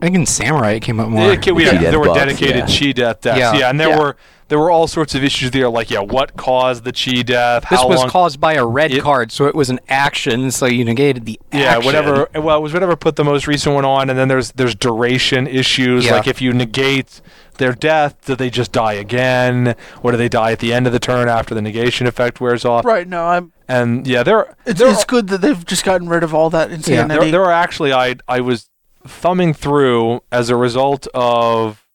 I 0.00 0.04
think 0.06 0.16
in 0.16 0.26
Samurai 0.26 0.72
it 0.72 0.80
came 0.80 1.00
up 1.00 1.08
more. 1.08 1.32
Yeah, 1.34 1.52
we- 1.52 1.64
yeah, 1.64 1.78
there 1.90 1.98
were 1.98 2.06
buffs, 2.06 2.18
dedicated 2.20 2.68
yeah. 2.68 2.78
chi 2.78 2.92
death 2.92 3.20
deaths. 3.20 3.38
Yeah. 3.38 3.54
Yeah, 3.54 3.70
and 3.70 3.80
there 3.80 3.88
Yeah. 3.90 3.98
were 3.98 4.16
there 4.46 4.58
were 4.58 4.70
all 4.70 4.86
sorts 4.86 5.14
of 5.14 5.22
issues 5.22 5.50
there, 5.50 5.68
like 5.68 5.90
yeah, 5.90 5.98
what 5.98 6.36
caused 6.36 6.84
the 6.84 6.92
chi 6.92 7.20
death? 7.22 7.66
This 7.68 7.80
how 7.80 7.88
was 7.88 7.98
long? 7.98 8.08
caused 8.08 8.40
by 8.40 8.54
a 8.54 8.64
red 8.64 8.92
It- 8.92 9.02
card, 9.02 9.30
so 9.32 9.46
it 9.46 9.54
was 9.54 9.68
an 9.70 9.80
action, 9.88 10.50
so 10.52 10.66
you 10.66 10.84
negated 10.84 11.26
the 11.26 11.38
yeah, 11.52 11.74
action. 11.76 11.84
whatever. 11.84 12.28
Well, 12.34 12.58
it 12.58 12.60
was 12.62 12.72
whatever 12.72 12.94
put 12.96 13.16
the 13.16 13.24
most 13.24 13.46
recent 13.48 13.74
one 13.74 13.84
on, 13.84 14.08
and 14.08 14.18
then 14.18 14.28
there's 14.28 14.52
there's 14.52 14.74
duration 14.76 15.46
issues. 15.48 16.06
Yeah. 16.06 16.12
Like 16.14 16.28
if 16.28 16.40
you 16.40 16.52
negate 16.52 17.20
their 17.58 17.72
death, 17.72 18.14
do 18.24 18.36
they 18.36 18.50
just 18.50 18.70
die 18.70 18.92
again, 18.92 19.74
or 20.04 20.12
do 20.12 20.16
they 20.16 20.28
die 20.28 20.52
at 20.52 20.60
the 20.60 20.72
end 20.72 20.86
of 20.86 20.92
the 20.92 21.00
turn 21.00 21.28
after 21.28 21.56
the 21.56 21.60
negation 21.62 22.06
effect 22.06 22.40
wears 22.40 22.64
off? 22.64 22.84
Right. 22.84 23.06
No, 23.08 23.26
I'm. 23.26 23.52
And 23.66 24.06
yeah, 24.06 24.22
there 24.22 24.54
It's, 24.64 24.78
there 24.78 24.88
it's 24.90 25.04
good 25.04 25.26
that 25.28 25.40
they've 25.40 25.66
just 25.66 25.84
gotten 25.84 26.08
rid 26.08 26.22
of 26.22 26.32
all 26.32 26.48
that 26.50 26.70
insanity. 26.70 27.18
there, 27.20 27.30
there 27.32 27.44
are 27.44 27.52
actually 27.52 27.92
I 27.92 28.14
I 28.28 28.40
was 28.40 28.70
thumbing 29.10 29.54
through 29.54 30.22
as 30.30 30.50
a 30.50 30.56
result 30.56 31.06
of 31.14 31.86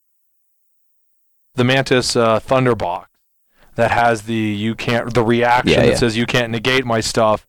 the 1.56 1.64
Mantis 1.64 2.16
uh, 2.16 2.40
Thunderbox 2.40 3.06
that 3.76 3.92
has 3.92 4.24
the 4.24 4.34
you 4.34 4.76
can't 4.76 5.14
the 5.14 5.24
reaction 5.24 5.72
Yeah, 5.74 5.82
that 5.86 5.90
yeah. 5.90 5.96
says 5.96 6.18
you 6.18 6.26
can't 6.26 6.52
negate 6.52 6.86
my 6.86 7.00
stuff. 7.00 7.48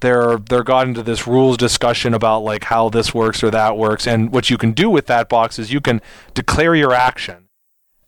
They're 0.00 0.36
they're 0.38 0.62
got 0.62 0.86
into 0.86 1.02
this 1.02 1.26
rules 1.26 1.56
discussion 1.56 2.14
about 2.14 2.40
like 2.40 2.64
how 2.64 2.88
this 2.88 3.12
works 3.12 3.42
or 3.42 3.50
that 3.50 3.76
works, 3.76 4.06
and 4.06 4.32
what 4.32 4.48
you 4.50 4.56
can 4.56 4.72
do 4.72 4.88
with 4.88 5.06
that 5.06 5.28
box 5.28 5.58
is 5.58 5.72
you 5.72 5.80
can 5.80 6.00
declare 6.34 6.74
your 6.74 6.92
action, 6.94 7.48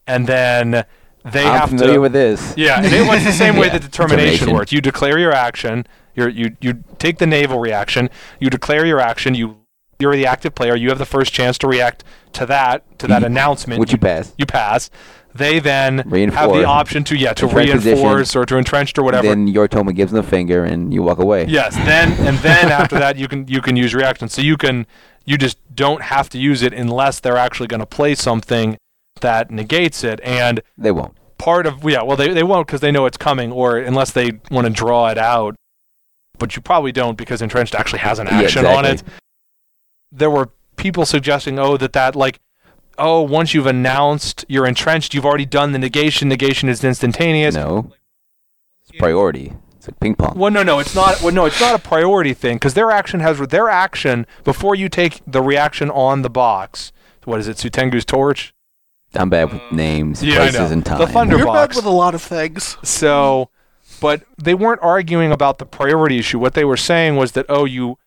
and 0.06 0.26
then 0.26 0.84
they 1.24 1.44
I'm 1.44 1.58
have 1.58 1.68
familiar 1.70 1.94
to 1.94 2.00
with 2.00 2.12
this. 2.12 2.54
yeah, 2.56 2.80
and 2.82 2.92
it 2.94 3.06
was 3.06 3.24
the 3.24 3.32
same 3.32 3.56
way 3.58 3.66
Yeah, 3.66 3.72
that 3.72 3.82
determination, 3.82 4.48
determination. 4.48 4.52
worked. 4.54 4.72
You 4.72 4.80
declare 4.80 5.18
your 5.18 5.32
action. 5.32 5.86
You're, 6.14 6.28
you 6.28 6.56
you 6.60 6.84
take 6.98 7.18
the 7.18 7.26
naval 7.26 7.58
reaction. 7.58 8.08
You 8.38 8.50
declare 8.50 8.86
your 8.86 9.00
action. 9.00 9.34
You 9.34 9.56
you're 10.00 10.16
the 10.16 10.26
active 10.26 10.54
player. 10.54 10.74
You 10.76 10.88
have 10.88 10.98
the 10.98 11.06
first 11.06 11.32
chance 11.32 11.58
to 11.58 11.68
react 11.68 12.04
to 12.34 12.46
that 12.46 12.98
to 12.98 13.06
that 13.08 13.22
announcement. 13.30 13.78
Would 13.80 13.92
you 13.92 13.98
pass? 13.98 14.32
you 14.38 14.46
pass. 14.46 14.90
They 15.32 15.60
then 15.60 15.98
have 16.32 16.52
the 16.52 16.64
option 16.64 17.04
to 17.04 17.16
yeah 17.16 17.32
to 17.34 17.46
Entrench 17.46 17.70
position. 17.70 17.98
reinforce 18.02 18.34
or 18.34 18.44
to 18.46 18.56
entrenched 18.56 18.98
or 18.98 19.04
whatever. 19.04 19.28
Then 19.28 19.46
Yoritomo 19.46 19.94
gives 19.94 20.10
them 20.10 20.22
the 20.22 20.28
finger 20.28 20.64
and 20.64 20.92
you 20.92 21.02
walk 21.04 21.18
away. 21.18 21.46
Yes, 21.46 21.76
then 21.76 22.12
and 22.26 22.36
then 22.38 22.70
after 22.80 22.98
that 22.98 23.16
you 23.16 23.28
can 23.28 23.46
you 23.46 23.60
can 23.60 23.76
use 23.76 23.94
reaction. 23.94 24.28
So 24.28 24.42
you 24.42 24.56
can 24.56 24.86
you 25.24 25.38
just 25.38 25.58
don't 25.74 26.02
have 26.02 26.28
to 26.30 26.38
use 26.38 26.62
it 26.62 26.72
unless 26.72 27.20
they're 27.20 27.36
actually 27.36 27.68
going 27.68 27.80
to 27.80 27.86
play 27.86 28.16
something 28.16 28.76
that 29.20 29.50
negates 29.52 30.02
it. 30.02 30.18
And 30.24 30.62
They 30.76 30.90
won't. 30.90 31.16
part 31.38 31.64
of 31.66 31.84
yeah 31.84 32.02
well 32.02 32.16
they, 32.16 32.32
they 32.34 32.42
won't 32.42 32.66
because 32.66 32.80
they 32.80 32.90
know 32.90 33.06
it's 33.06 33.16
coming 33.16 33.52
or 33.52 33.78
unless 33.78 34.10
they 34.10 34.32
want 34.50 34.66
to 34.66 34.72
draw 34.72 35.08
it 35.08 35.18
out 35.18 35.54
but 36.38 36.56
you 36.56 36.62
probably 36.62 36.90
don't 36.90 37.16
because 37.16 37.40
entrenched 37.42 37.74
actually 37.74 37.98
has 38.00 38.18
an 38.18 38.26
Yeah, 38.26 38.40
action 38.40 38.66
on 38.66 38.84
it 38.84 38.92
exactly. 39.02 39.14
There 40.12 40.30
were 40.30 40.50
people 40.76 41.04
suggesting 41.06 41.58
oh 41.58 41.76
that 41.76 41.92
that 41.92 42.16
like 42.16 42.40
oh 42.98 43.20
once 43.22 43.52
you've 43.54 43.66
announced 43.66 44.44
you're 44.48 44.66
entrenched 44.66 45.12
you've 45.14 45.26
already 45.26 45.44
done 45.46 45.72
the 45.72 45.78
negation 45.78 46.28
negation 46.28 46.68
is 46.68 46.82
instantaneous 46.82 47.54
No. 47.54 47.92
It's 48.88 48.98
priority. 48.98 49.52
It's 49.76 49.86
like 49.88 50.00
ping 50.00 50.14
pong. 50.14 50.38
well 50.38 50.50
no 50.50 50.62
no 50.62 50.78
it's 50.78 50.94
not 50.94 51.20
well 51.22 51.32
no 51.34 51.44
it's 51.46 51.60
not 51.60 51.74
a 51.74 51.78
priority 51.78 52.32
thing 52.34 52.56
because 52.56 52.74
their 52.74 52.90
action 52.90 53.20
has 53.20 53.38
their 53.38 53.68
action 53.68 54.26
before 54.44 54.74
you 54.74 54.88
take 54.88 55.20
the 55.26 55.42
reaction 55.42 55.90
on 55.90 56.22
the 56.22 56.30
box 56.30 56.92
what 57.24 57.38
is 57.40 57.46
it 57.48 57.56
Suitengu's 57.58 58.04
torch 58.06 58.54
I'm 59.14 59.28
bad 59.28 59.52
with 59.52 59.60
uh, 59.60 59.74
names, 59.74 60.22
Yeah, 60.22 60.36
places, 60.36 60.70
and 60.70 60.86
time. 60.86 60.98
The 60.98 61.06
thunder- 61.08 61.36
You're 61.36 61.46
bad 61.46 61.74
with 61.74 61.84
a 61.84 61.90
lot 61.90 62.14
of 62.14 62.22
things. 62.22 62.76
So, 62.84 63.50
but 64.00 64.22
they 64.40 64.54
weren't 64.54 64.80
arguing 64.82 65.32
about 65.32 65.58
the 65.58 65.66
priority 65.66 66.18
issue. 66.20 66.38
What 66.38 66.54
they 66.54 66.64
were 66.64 66.76
saying 66.76 67.16
was 67.16 67.32
that, 67.32 67.44
oh, 67.48 67.64
you, 67.64 67.98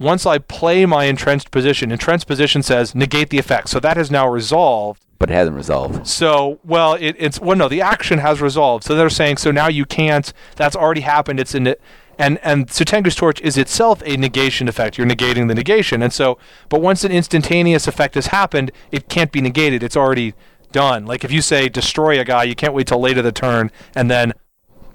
once 0.00 0.26
I 0.26 0.38
play 0.38 0.86
my 0.86 1.04
entrenched 1.04 1.50
position, 1.52 1.92
entrenched 1.92 2.26
position 2.26 2.62
says 2.62 2.94
negate 2.94 3.30
the 3.30 3.38
effect. 3.38 3.68
So 3.68 3.78
that 3.80 3.96
has 3.96 4.10
now 4.10 4.26
resolved. 4.28 5.00
but 5.20 5.30
it 5.30 5.34
hasn't 5.34 5.56
resolved. 5.56 6.06
So, 6.06 6.58
well, 6.64 6.94
it, 6.94 7.14
it's, 7.18 7.38
well, 7.38 7.56
no, 7.56 7.68
the 7.68 7.82
action 7.82 8.18
has 8.18 8.40
resolved. 8.40 8.84
So 8.84 8.94
they're 8.96 9.10
saying, 9.10 9.36
so 9.36 9.50
now 9.50 9.68
you 9.68 9.84
can't, 9.84 10.32
that's 10.56 10.74
already 10.74 11.02
happened. 11.02 11.38
It's 11.38 11.54
in 11.54 11.66
it. 11.66 11.80
And, 12.18 12.38
and 12.42 12.68
Suitengu's 12.68 13.14
Torch 13.14 13.40
is 13.42 13.58
itself 13.58 14.02
a 14.06 14.16
negation 14.16 14.66
effect. 14.66 14.96
You're 14.96 15.06
negating 15.06 15.48
the 15.48 15.54
negation. 15.54 16.02
And 16.02 16.12
so, 16.12 16.38
but 16.70 16.80
once 16.80 17.04
an 17.04 17.12
instantaneous 17.12 17.86
effect 17.86 18.14
has 18.14 18.28
happened, 18.28 18.72
it 18.90 19.08
can't 19.08 19.30
be 19.30 19.40
negated. 19.42 19.82
It's 19.82 19.96
already 19.96 20.32
done. 20.72 21.04
Like 21.04 21.22
if 21.24 21.30
you 21.32 21.42
say 21.42 21.68
destroy 21.68 22.18
a 22.18 22.24
guy, 22.24 22.44
you 22.44 22.54
can't 22.54 22.72
wait 22.72 22.86
till 22.86 23.00
later 23.00 23.20
the 23.22 23.32
turn 23.32 23.70
and 23.94 24.10
then, 24.10 24.32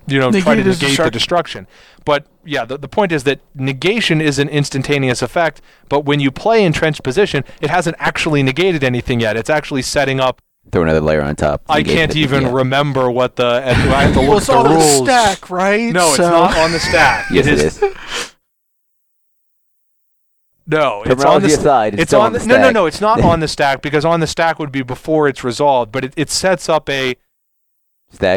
you 0.08 0.20
know, 0.20 0.32
try 0.32 0.56
to 0.56 0.62
Negate 0.62 0.66
his 0.66 0.82
negate 0.82 0.98
the 0.98 1.12
destruction. 1.12 1.68
But 2.04 2.28
yeah, 2.46 2.64
the, 2.66 2.78
the 2.78 2.88
point 2.88 3.12
is 3.12 3.24
that 3.24 3.40
negation 3.56 4.22
is 4.22 4.40
an 4.40 4.48
instantaneous 4.50 5.22
effect, 5.22 5.62
but 5.90 6.02
when 6.06 6.20
you 6.20 6.32
play 6.32 6.64
entrenched 6.64 7.04
position, 7.04 7.44
it 7.62 7.70
hasn't 7.70 7.96
actually 8.00 8.44
negated 8.44 8.84
anything 8.84 9.20
yet. 9.20 9.36
It's 9.38 9.50
actually 9.50 9.82
setting 9.82 10.20
up. 10.20 10.42
Throw 10.72 10.82
another 10.84 11.02
layer 11.02 11.22
on 11.22 11.36
top. 11.36 11.62
I 11.70 11.84
can't 11.84 12.12
it. 12.12 12.18
even 12.18 12.44
Yeah. 12.44 12.52
remember 12.54 13.12
what 13.12 13.36
the. 13.36 13.46
I 13.66 13.74
have 13.74 14.14
to 14.14 14.20
look 14.22 14.28
Well, 14.30 14.38
at 14.38 14.38
it's 14.38 14.48
the 14.48 14.54
on 14.56 14.74
the 14.74 14.82
stack, 14.82 15.50
right? 15.50 15.94
No, 15.94 16.08
it's 16.08 16.18
So- 16.18 16.30
not 16.30 16.58
on 16.58 16.72
the 16.72 16.80
stack. 16.80 17.28
Yes, 17.32 17.46
it 17.48 17.54
it 17.54 17.60
is. 17.62 17.84
is. 17.84 18.36
No, 20.68 21.04
it's 21.04 21.10
on 21.10 21.10
the. 21.10 21.16
Terminology 21.16 21.50
st- 21.50 21.60
aside, 21.60 21.94
it's 21.94 22.02
it's 22.04 22.10
still 22.10 22.22
on 22.22 22.26
on 22.28 22.34
the, 22.34 22.40
the 22.40 22.48
no, 22.48 22.58
no, 22.58 22.70
no. 22.72 22.86
It's 22.88 23.00
not 23.02 23.22
on 23.24 23.40
the 23.40 23.48
stack 23.48 23.82
because 23.82 24.04
on 24.04 24.20
the 24.20 24.28
stack 24.28 24.58
would 24.58 24.72
be 24.72 24.82
before 24.82 25.28
it's 25.28 25.44
resolved, 25.44 25.92
but 25.92 26.04
it, 26.06 26.14
it 26.18 26.30
sets 26.32 26.68
up 26.70 26.90
a 26.90 27.16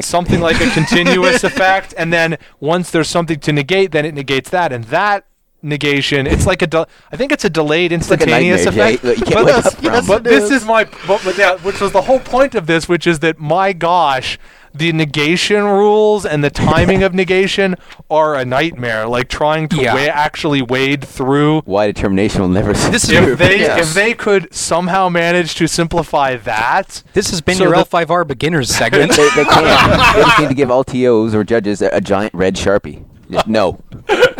Something 0.04 0.40
like 0.40 0.60
a 0.60 0.70
continuous 0.74 1.44
effect, 1.44 1.94
and 1.96 2.12
then 2.12 2.38
once 2.60 2.90
there's 2.90 3.08
something 3.08 3.40
to 3.40 3.52
negate, 3.52 3.92
then 3.92 4.04
it 4.04 4.14
negates 4.14 4.50
that, 4.50 4.72
and 4.72 4.84
that 4.84 5.27
negation, 5.62 6.26
it's 6.26 6.46
like 6.46 6.62
a, 6.62 6.66
de- 6.66 6.86
I 7.12 7.16
think 7.16 7.32
it's 7.32 7.44
a 7.44 7.50
delayed 7.50 7.92
It's 7.92 8.10
like 8.10 8.20
a 8.20 8.24
instantaneous 8.24 8.66
effect. 8.66 9.02
that 9.02 9.18
you 9.18 9.24
can't 9.24 9.34
but 9.34 9.46
wake 9.46 9.56
this, 9.56 9.66
up 9.66 9.74
from. 9.74 9.84
yes, 9.84 10.06
but 10.06 10.24
this 10.24 10.44
is. 10.44 10.50
is 10.50 10.64
my, 10.64 10.84
but, 11.06 11.20
but 11.24 11.36
yeah, 11.36 11.56
which 11.58 11.80
was 11.80 11.92
the 11.92 12.02
whole 12.02 12.20
point 12.20 12.54
of 12.54 12.66
this, 12.66 12.88
which 12.88 13.06
is 13.06 13.18
that 13.20 13.38
my 13.38 13.72
gosh, 13.72 14.38
the 14.74 14.92
negation 14.92 15.64
rules 15.64 16.24
and 16.26 16.44
the 16.44 16.50
timing 16.50 17.02
of 17.02 17.12
negation 17.22 17.74
are 18.10 18.36
a 18.36 18.44
nightmare. 18.44 19.08
Like 19.08 19.28
trying 19.28 19.66
to 19.70 19.76
Yeah. 19.76 19.94
wa- 19.94 20.00
actually 20.12 20.62
wade 20.62 21.04
through 21.04 21.62
Why 21.62 21.86
determination 21.86 22.42
will 22.42 22.48
never. 22.50 22.72
This 22.74 23.04
is 23.04 23.10
if 23.10 23.38
they 23.38 23.60
Yes. 23.60 23.88
if 23.88 23.94
they 23.94 24.14
could 24.14 24.52
somehow 24.54 25.08
manage 25.08 25.54
to 25.56 25.66
simplify 25.66 26.36
that, 26.36 27.02
This 27.14 27.30
has 27.30 27.40
been 27.40 27.56
So 27.56 27.64
your 27.64 27.72
L5R 27.74 28.26
beginners 28.28 28.68
segment. 28.70 29.10
they 29.12 29.28
can't. 29.44 30.14
they 30.14 30.22
just 30.22 30.38
need 30.38 30.48
to 30.48 30.54
give 30.54 30.70
all 30.70 30.84
TOs 30.84 31.34
or 31.34 31.42
judges 31.44 31.82
a, 31.82 31.88
a 31.88 32.00
giant 32.00 32.34
red 32.34 32.54
sharpie. 32.54 33.04
Just 33.30 33.46
no, 33.46 33.78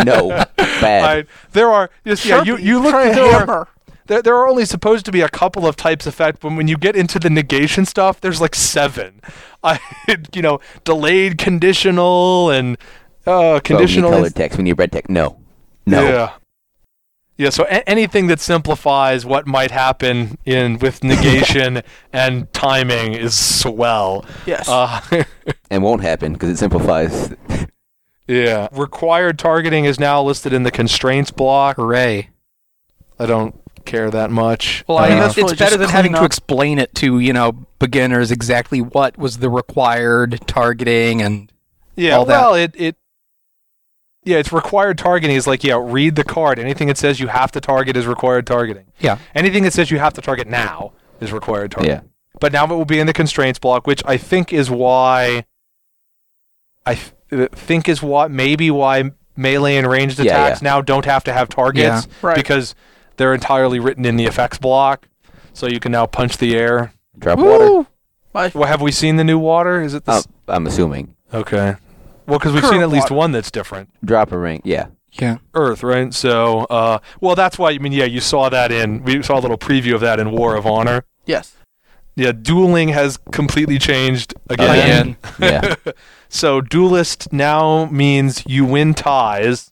no, 0.05 0.29
bad. 0.57 1.19
I, 1.19 1.25
there 1.53 1.71
are 1.71 1.91
just 2.07 2.25
yeah 2.25 2.43
you 2.43 2.57
you 2.57 2.81
look 2.81 2.93
try 2.93 3.13
there 3.13 3.25
are, 3.25 3.39
hammer. 3.41 3.69
there, 4.07 4.23
there 4.23 4.35
are 4.37 4.49
only 4.49 4.65
supposed 4.65 5.05
to 5.07 5.13
be 5.13 5.21
a 5.21 5.29
couple 5.29 5.67
of 5.67 5.77
types 5.77 6.07
of 6.07 6.15
effect, 6.15 6.41
but 6.41 6.53
when 6.57 6.69
you 6.69 6.77
get 6.77 6.97
into 6.97 7.19
the 7.19 7.29
negation 7.31 7.85
stuff, 7.85 8.21
there's 8.21 8.41
like 8.41 8.55
seven. 8.55 9.21
I 9.65 9.79
you 10.33 10.41
know 10.43 10.61
delayed 10.85 11.37
conditional 11.39 12.51
and 12.51 12.77
uh 13.27 13.31
Oh, 13.31 13.55
we 13.55 13.61
conditional. 13.61 14.11
colored 14.11 14.35
text. 14.35 14.57
We 14.59 14.65
need 14.65 14.79
red 14.79 14.93
text. 14.93 15.11
No, 15.11 15.39
No. 15.87 16.03
Yeah. 16.03 16.31
Yeah, 17.41 17.51
so 17.51 17.63
a- 17.67 17.89
anything 17.89 18.27
that 18.29 18.41
simplifies 18.41 19.25
what 19.25 19.47
might 19.47 19.71
happen 19.71 20.39
in 20.45 20.79
with 20.81 21.05
negation 21.13 21.83
and 22.13 22.53
timing 22.53 23.15
is 23.15 23.33
swell. 23.39 24.25
Yes. 24.45 24.69
Uh, 24.69 25.01
And 25.71 25.83
won't 25.85 26.03
happen 26.03 26.33
because 26.33 26.49
it 26.51 26.57
simplifies. 26.59 27.33
Yeah. 28.29 28.69
Required 28.73 29.39
targeting 29.39 29.85
is 29.85 29.99
now 29.99 30.23
listed 30.23 30.53
in 30.53 30.63
the 30.63 30.71
constraints 30.71 31.31
block. 31.31 31.77
Hooray. 31.77 32.31
I 33.19 33.27
don't 33.27 33.61
care 33.85 34.11
that 34.11 34.31
much. 34.31 34.85
Well, 34.87 34.99
Uh, 34.99 35.03
I 35.03 35.09
mean, 35.09 35.19
that's 35.19 35.37
it's 35.37 35.55
better 35.55 35.77
than 35.77 35.89
having 35.89 36.13
clean 36.13 36.21
to 36.23 36.27
explain 36.27 36.79
it 36.79 36.95
to, 36.97 37.19
you 37.19 37.33
know, 37.33 37.67
beginners 37.79 38.31
exactly 38.31 38.81
what 38.81 39.17
was 39.19 39.39
the 39.39 39.49
required 39.51 40.41
targeting 40.47 41.21
and 41.23 41.51
yeah, 41.97 42.17
all 42.17 42.25
that. 42.27 42.41
well, 42.41 42.55
it, 42.55 42.75
it 42.77 42.97
yeah, 44.25 44.37
it's 44.37 44.53
required 44.53 44.99
targeting 44.99 45.35
is 45.37 45.47
like, 45.47 45.65
yeah, 45.65 45.81
read 45.83 46.15
the 46.17 46.23
card. 46.25 46.59
Anything 46.59 46.87
that 46.89 46.99
says 46.99 47.19
you 47.19 47.29
have 47.29 47.51
to 47.53 47.61
target 47.61 47.97
is 47.97 48.07
required 48.07 48.47
targeting. 48.47 48.85
Yeah. 49.01 49.19
Anything 49.35 49.63
that 49.65 49.73
says 49.73 49.91
you 49.91 49.99
have 49.99 50.13
to 50.15 50.21
target 50.21 50.47
now 50.47 50.93
is 51.21 51.33
required 51.33 51.71
targeting. 51.71 51.97
Yeah. 51.97 52.03
But 52.41 52.53
now 52.53 52.65
it 52.65 52.71
will 52.71 52.85
be 52.85 53.01
in 53.01 53.07
the 53.07 53.13
constraints 53.15 53.59
block, 53.59 53.87
which 53.87 54.03
I 54.05 54.17
think 54.19 54.53
is 54.53 54.71
why 54.71 55.45
I 56.85 56.95
th- 56.95 57.09
uh, 57.09 57.15
think 57.31 57.89
is 57.89 58.03
what 58.03 58.31
maybe 58.31 58.71
why 58.71 59.11
melee 59.37 59.77
and 59.77 59.89
ranged 59.89 60.19
Yeah, 60.19 60.33
attacks 60.33 60.63
now 60.63 60.81
don't 60.81 61.05
have 61.05 61.25
to 61.25 61.33
have 61.33 61.49
targets 61.49 62.09
Right. 62.23 62.35
because 62.37 62.75
they're 63.17 63.35
entirely 63.35 63.79
written 63.79 64.05
in 64.05 64.17
the 64.17 64.25
effects 64.27 64.59
block. 64.59 65.07
So 65.53 65.67
you 65.67 65.81
can 65.81 65.93
now 65.93 66.07
punch 66.07 66.39
the 66.39 66.57
air. 66.57 66.93
Drop 67.19 67.39
water. 67.39 67.71
Woo! 67.73 67.87
My, 68.33 68.51
Well, 68.55 68.69
have 68.69 68.81
we 68.81 68.93
seen 68.93 69.17
the 69.17 69.25
new 69.25 69.39
water? 69.39 69.81
Is 69.83 69.95
it 69.95 70.05
the 70.05 70.13
s- 70.13 70.29
I'm 70.47 70.67
assuming. 70.67 71.15
okay? 71.35 71.75
Well, 72.27 72.39
because 72.39 72.53
we've 72.53 72.67
seen 72.67 72.81
at 72.83 72.91
least 72.91 73.05
water. 73.11 73.15
one 73.15 73.33
that's 73.33 73.51
different. 73.51 73.89
Drop 74.05 74.31
a 74.33 74.39
ring. 74.39 74.61
Yeah. 74.65 74.87
yeah. 75.13 75.39
Earth, 75.55 75.83
right? 75.83 76.13
So, 76.15 76.61
uh, 76.71 76.99
well, 77.21 77.35
that's 77.35 77.59
why. 77.59 77.71
I 77.71 77.79
mean, 77.79 77.93
yeah, 77.93 78.05
you 78.05 78.21
saw 78.21 78.49
that 78.51 78.71
in. 78.71 79.03
We 79.03 79.23
saw 79.23 79.39
a 79.39 79.41
little 79.41 79.57
preview 79.59 79.95
of 79.95 80.01
that 80.03 80.21
in 80.21 80.31
War 80.31 80.55
of 80.55 80.67
Honor. 80.67 81.05
yes. 81.27 81.55
Yeah, 82.19 82.33
dueling 82.33 82.89
has 82.89 83.17
completely 83.33 83.79
changed 83.79 84.35
again. 84.51 85.17
Again. 85.39 85.39
Yeah. 85.39 85.93
so 86.29 86.61
duelist 86.61 87.33
now 87.33 87.87
means 87.87 88.43
you 88.47 88.65
win 88.65 88.93
ties 88.95 89.71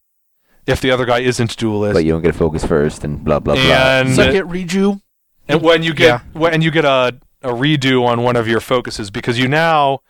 if 0.66 0.80
the 0.80 0.90
other 0.90 1.04
guy 1.04 1.18
isn't 1.20 1.56
duelist. 1.56 1.94
but 1.94 2.04
you 2.04 2.12
don't 2.12 2.22
get 2.22 2.30
a 2.34 2.38
focus 2.38 2.64
first 2.64 3.04
and 3.04 3.22
blah 3.24 3.40
blah 3.40 3.54
blah. 3.54 3.62
and 3.64 4.14
Second 4.14 4.50
reju. 4.50 5.00
and 5.48 5.60
when 5.62 5.82
you 5.82 5.92
get 5.92 6.06
Yeah. 6.06 6.20
when 6.40 6.62
you 6.62 6.70
get 6.70 6.84
a 6.84 7.18
a 7.42 7.50
redo 7.50 8.04
on 8.04 8.22
one 8.22 8.36
of 8.36 8.46
your 8.48 8.60
focuses 8.60 9.10
because 9.10 9.38
you 9.38 9.48
now 9.48 10.00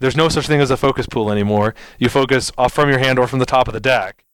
there's 0.00 0.16
no 0.16 0.28
such 0.28 0.46
thing 0.48 0.60
as 0.60 0.70
a 0.70 0.76
focus 0.76 1.06
pool 1.06 1.30
anymore. 1.30 1.74
You 1.98 2.08
focus 2.08 2.50
off 2.58 2.72
from 2.72 2.88
your 2.90 2.98
hand 2.98 3.18
or 3.18 3.26
from 3.28 3.38
the 3.38 3.46
top 3.46 3.68
of 3.68 3.74
the 3.74 3.80
deck. 3.80 4.24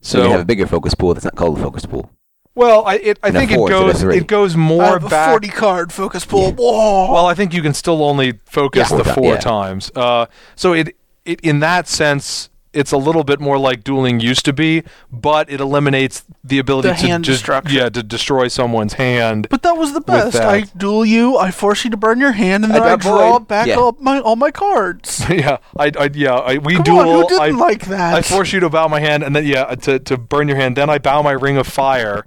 so 0.00 0.18
So 0.18 0.24
you 0.24 0.30
have 0.32 0.40
a 0.40 0.44
bigger 0.44 0.66
focus 0.66 0.94
pool 0.94 1.12
that's 1.14 1.24
not 1.24 1.36
called 1.36 1.58
a 1.58 1.62
focus 1.62 1.84
pool. 1.86 2.10
Well, 2.56 2.84
I 2.84 2.94
it, 2.96 3.18
I 3.22 3.28
And 3.28 3.36
a 3.36 3.40
think 3.40 3.52
it 3.52 3.54
four 3.56 3.70
instead 3.70 4.06
goes 4.06 4.16
it 4.16 4.26
goes 4.26 4.54
I 4.54 4.58
more 4.58 4.82
have 4.84 5.04
a 5.04 5.08
back 5.08 5.30
40 5.30 5.48
card 5.48 5.92
focus 5.92 6.24
pool. 6.24 6.52
Whoa. 6.52 7.12
Well, 7.12 7.26
I 7.26 7.34
think 7.34 7.54
you 7.54 7.62
can 7.62 7.74
still 7.74 8.02
only 8.02 8.40
focus 8.46 8.90
Yeah. 8.90 8.96
the 8.96 9.04
Four 9.04 9.34
yeah. 9.34 9.38
times. 9.38 9.92
Uh, 9.94 10.26
so 10.56 10.72
it, 10.72 10.96
it 11.24 11.40
in 11.42 11.60
that 11.60 11.86
sense, 11.86 12.50
it's 12.72 12.92
a 12.92 12.98
little 12.98 13.24
bit 13.24 13.40
more 13.40 13.56
like 13.56 13.82
dueling 13.84 14.20
used 14.20 14.44
to 14.44 14.52
be, 14.52 14.82
but 15.10 15.48
it 15.50 15.60
eliminates 15.60 16.24
the 16.44 16.58
ability 16.58 16.88
The 16.88 16.94
to 16.94 17.06
just 17.06 17.24
destruction. 17.24 17.74
yeah 17.78 17.88
to 17.88 18.02
destroy 18.02 18.48
someone's 18.48 18.92
hand. 18.94 19.46
but 19.50 19.62
that 19.62 19.78
was 19.78 19.94
the 19.94 20.02
best. 20.02 20.36
I 20.36 20.62
duel 20.76 21.04
you, 21.06 21.38
I 21.38 21.50
force 21.50 21.84
you 21.84 21.90
to 21.90 21.96
burn 21.96 22.20
your 22.20 22.32
hand, 22.32 22.64
and 22.64 22.72
I 22.74 22.78
then 22.78 22.82
I, 22.86 22.90
got 22.90 23.00
draw 23.00 23.38
void. 23.38 23.48
back 23.48 23.66
Yeah. 23.68 23.76
all 23.76 23.96
my 23.98 24.20
all 24.20 24.36
my 24.36 24.50
cards. 24.50 25.24
yeah, 25.30 25.56
I, 25.78 25.90
I 25.98 26.10
yeah 26.12 26.34
I, 26.34 26.58
we 26.58 26.74
Come 26.74 26.82
duel. 26.84 26.98
on, 26.98 27.06
who 27.06 27.28
didn't 27.28 27.40
I, 27.42 27.48
like 27.50 27.86
that? 27.86 28.14
I 28.14 28.20
force 28.22 28.52
you 28.52 28.60
to 28.60 28.68
bow 28.68 28.88
my 28.88 29.00
hand, 29.00 29.22
and 29.22 29.34
then 29.34 29.46
yeah 29.46 29.74
to 29.74 29.98
to 29.98 30.18
burn 30.18 30.46
your 30.48 30.58
hand. 30.58 30.76
Then 30.76 30.90
I 30.90 30.98
bow 30.98 31.22
my 31.22 31.32
ring 31.32 31.56
of 31.56 31.66
fire. 31.66 32.26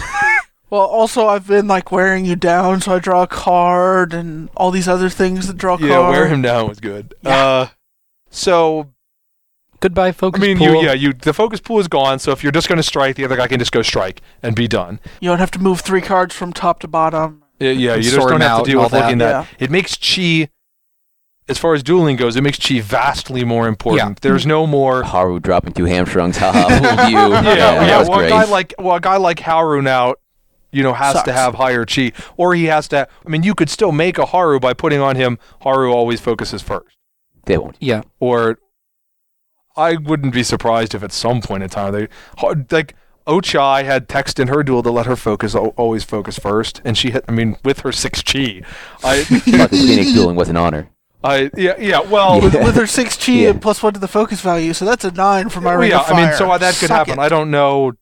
well, 0.70 0.82
also 0.82 1.26
I've 1.28 1.46
been 1.46 1.66
like 1.68 1.90
wearing 1.92 2.24
you 2.24 2.36
down, 2.36 2.80
so 2.80 2.94
I 2.94 2.98
draw 2.98 3.22
a 3.22 3.26
card 3.26 4.12
and 4.14 4.48
all 4.56 4.70
these 4.70 4.88
other 4.88 5.08
things 5.08 5.46
that 5.46 5.56
draw 5.56 5.76
a 5.76 5.80
Yeah, 5.80 5.88
card. 5.96 6.10
wear 6.10 6.28
him 6.28 6.42
down 6.42 6.68
was 6.68 6.80
good. 6.80 7.14
Yeah. 7.22 7.30
Uh, 7.36 7.68
so 8.30 8.90
Goodbye, 9.80 10.12
focus. 10.12 10.42
I 10.42 10.46
mean, 10.46 10.58
pool. 10.58 10.68
you 10.80 10.82
yeah 10.86 10.92
you 10.94 11.12
the 11.12 11.34
focus 11.34 11.60
pool 11.60 11.78
is 11.78 11.86
gone. 11.88 12.18
So 12.18 12.32
if 12.32 12.42
you're 12.42 12.52
just 12.52 12.66
going 12.68 12.78
to 12.78 12.82
strike, 12.82 13.16
the 13.16 13.24
other 13.24 13.36
guy 13.36 13.46
can 13.46 13.58
just 13.58 13.72
go 13.72 13.82
strike 13.82 14.22
and 14.42 14.56
be 14.56 14.66
done. 14.66 15.00
You 15.20 15.28
don't 15.28 15.38
have 15.38 15.50
to 15.52 15.58
move 15.58 15.80
three 15.80 16.00
cards 16.00 16.34
from 16.34 16.52
top 16.52 16.80
to 16.80 16.88
bottom. 16.88 17.42
Yeah, 17.60 17.70
yeah 17.72 17.94
you 17.94 18.02
just 18.02 18.16
don't 18.16 18.40
have 18.40 18.64
to 18.64 18.70
deal 18.70 18.82
with 18.82 18.92
all 18.94 19.00
looking 19.00 19.18
that. 19.18 19.34
at 19.44 19.48
It 19.58 19.70
makes 19.70 19.96
chi, 19.96 20.48
as 21.48 21.58
far 21.58 21.74
as 21.74 21.82
dueling 21.82 22.16
goes, 22.16 22.36
it 22.36 22.42
makes 22.42 22.58
chi 22.58 22.80
vastly 22.80 23.44
more 23.44 23.68
important. 23.68 24.18
Yeah. 24.18 24.30
There's 24.30 24.46
no 24.46 24.66
more. 24.66 25.04
Haru 25.04 25.38
dropping 25.38 25.74
two 25.74 25.84
hamstrings. 25.84 26.36
Haha, 26.36 26.68
fooled 26.68 27.10
you. 27.10 27.16
Yeah, 27.46 27.74
yeah. 27.74 27.86
that 27.86 27.98
was 28.00 28.08
well, 28.08 28.20
a 28.20 28.28
guy 28.28 28.44
like 28.44 28.74
well, 28.78 28.96
a 28.96 29.00
guy 29.00 29.16
like 29.16 29.40
Haru 29.40 29.80
now, 29.80 30.14
you 30.72 30.82
know, 30.82 30.92
has 30.92 31.22
to 31.22 31.32
have 31.32 31.54
higher 31.54 31.84
chi, 31.84 32.12
or 32.36 32.54
he 32.54 32.64
has 32.64 32.88
to. 32.88 33.08
I 33.24 33.28
mean, 33.28 33.42
you 33.42 33.54
could 33.54 33.70
still 33.70 33.92
make 33.92 34.18
a 34.18 34.26
Haru 34.26 34.58
by 34.58 34.74
putting 34.74 35.00
on 35.00 35.16
him. 35.16 35.38
Haru 35.60 35.92
always 35.92 36.20
focuses 36.20 36.62
first, 36.62 36.96
they 37.44 37.58
won't. 37.58 37.76
Yeah. 37.78 38.02
or 38.18 38.58
I 39.76 39.96
wouldn't 39.96 40.32
be 40.32 40.42
surprised 40.42 40.94
if 40.94 41.02
at 41.02 41.12
some 41.12 41.40
point 41.40 41.62
in 41.62 41.68
time 41.68 41.92
they 41.92 42.08
like. 42.70 42.94
Ochai 43.26 43.84
had 43.84 44.08
text 44.08 44.38
in 44.38 44.46
her 44.46 44.62
duel 44.62 44.84
to 44.84 44.90
let 44.92 45.06
her 45.06 45.16
focus 45.16 45.52
always 45.56 46.04
focus 46.04 46.38
first, 46.38 46.80
and 46.84 46.96
she 46.96 47.10
hit. 47.10 47.24
I 47.28 47.32
mean, 47.32 47.56
with 47.64 47.80
her 47.80 47.90
six 47.90 48.22
chi, 48.22 48.62
I, 49.02 49.24
But 49.28 49.72
the 49.72 49.78
Phoenix 49.84 50.12
dueling 50.12 50.36
was 50.36 50.48
an 50.48 50.56
honor. 50.56 50.90
I, 51.26 51.50
yeah, 51.56 51.74
yeah. 51.78 52.00
Well, 52.00 52.40
With, 52.40 52.54
with 52.54 52.74
her 52.76 52.86
six 52.86 53.16
chi 53.16 53.32
Yeah. 53.32 53.50
and 53.50 53.60
plus 53.62 53.82
one 53.82 53.92
to 53.94 54.00
the 54.00 54.08
focus 54.08 54.40
value, 54.40 54.72
so 54.72 54.84
that's 54.84 55.04
a 55.04 55.10
nine 55.10 55.48
for 55.48 55.60
my 55.60 55.70
Well, 55.72 55.80
ring 55.80 55.90
yeah, 55.90 56.00
of 56.00 56.06
fire. 56.06 56.16
I 56.24 56.28
mean, 56.28 56.36
so 56.36 56.50
uh, 56.50 56.58
that 56.58 56.74
could 56.76 56.88
Suck 56.88 57.06
happen. 57.08 57.20
it. 57.20 57.22
I 57.22 57.28
don't 57.28 57.50
know. 57.50 57.92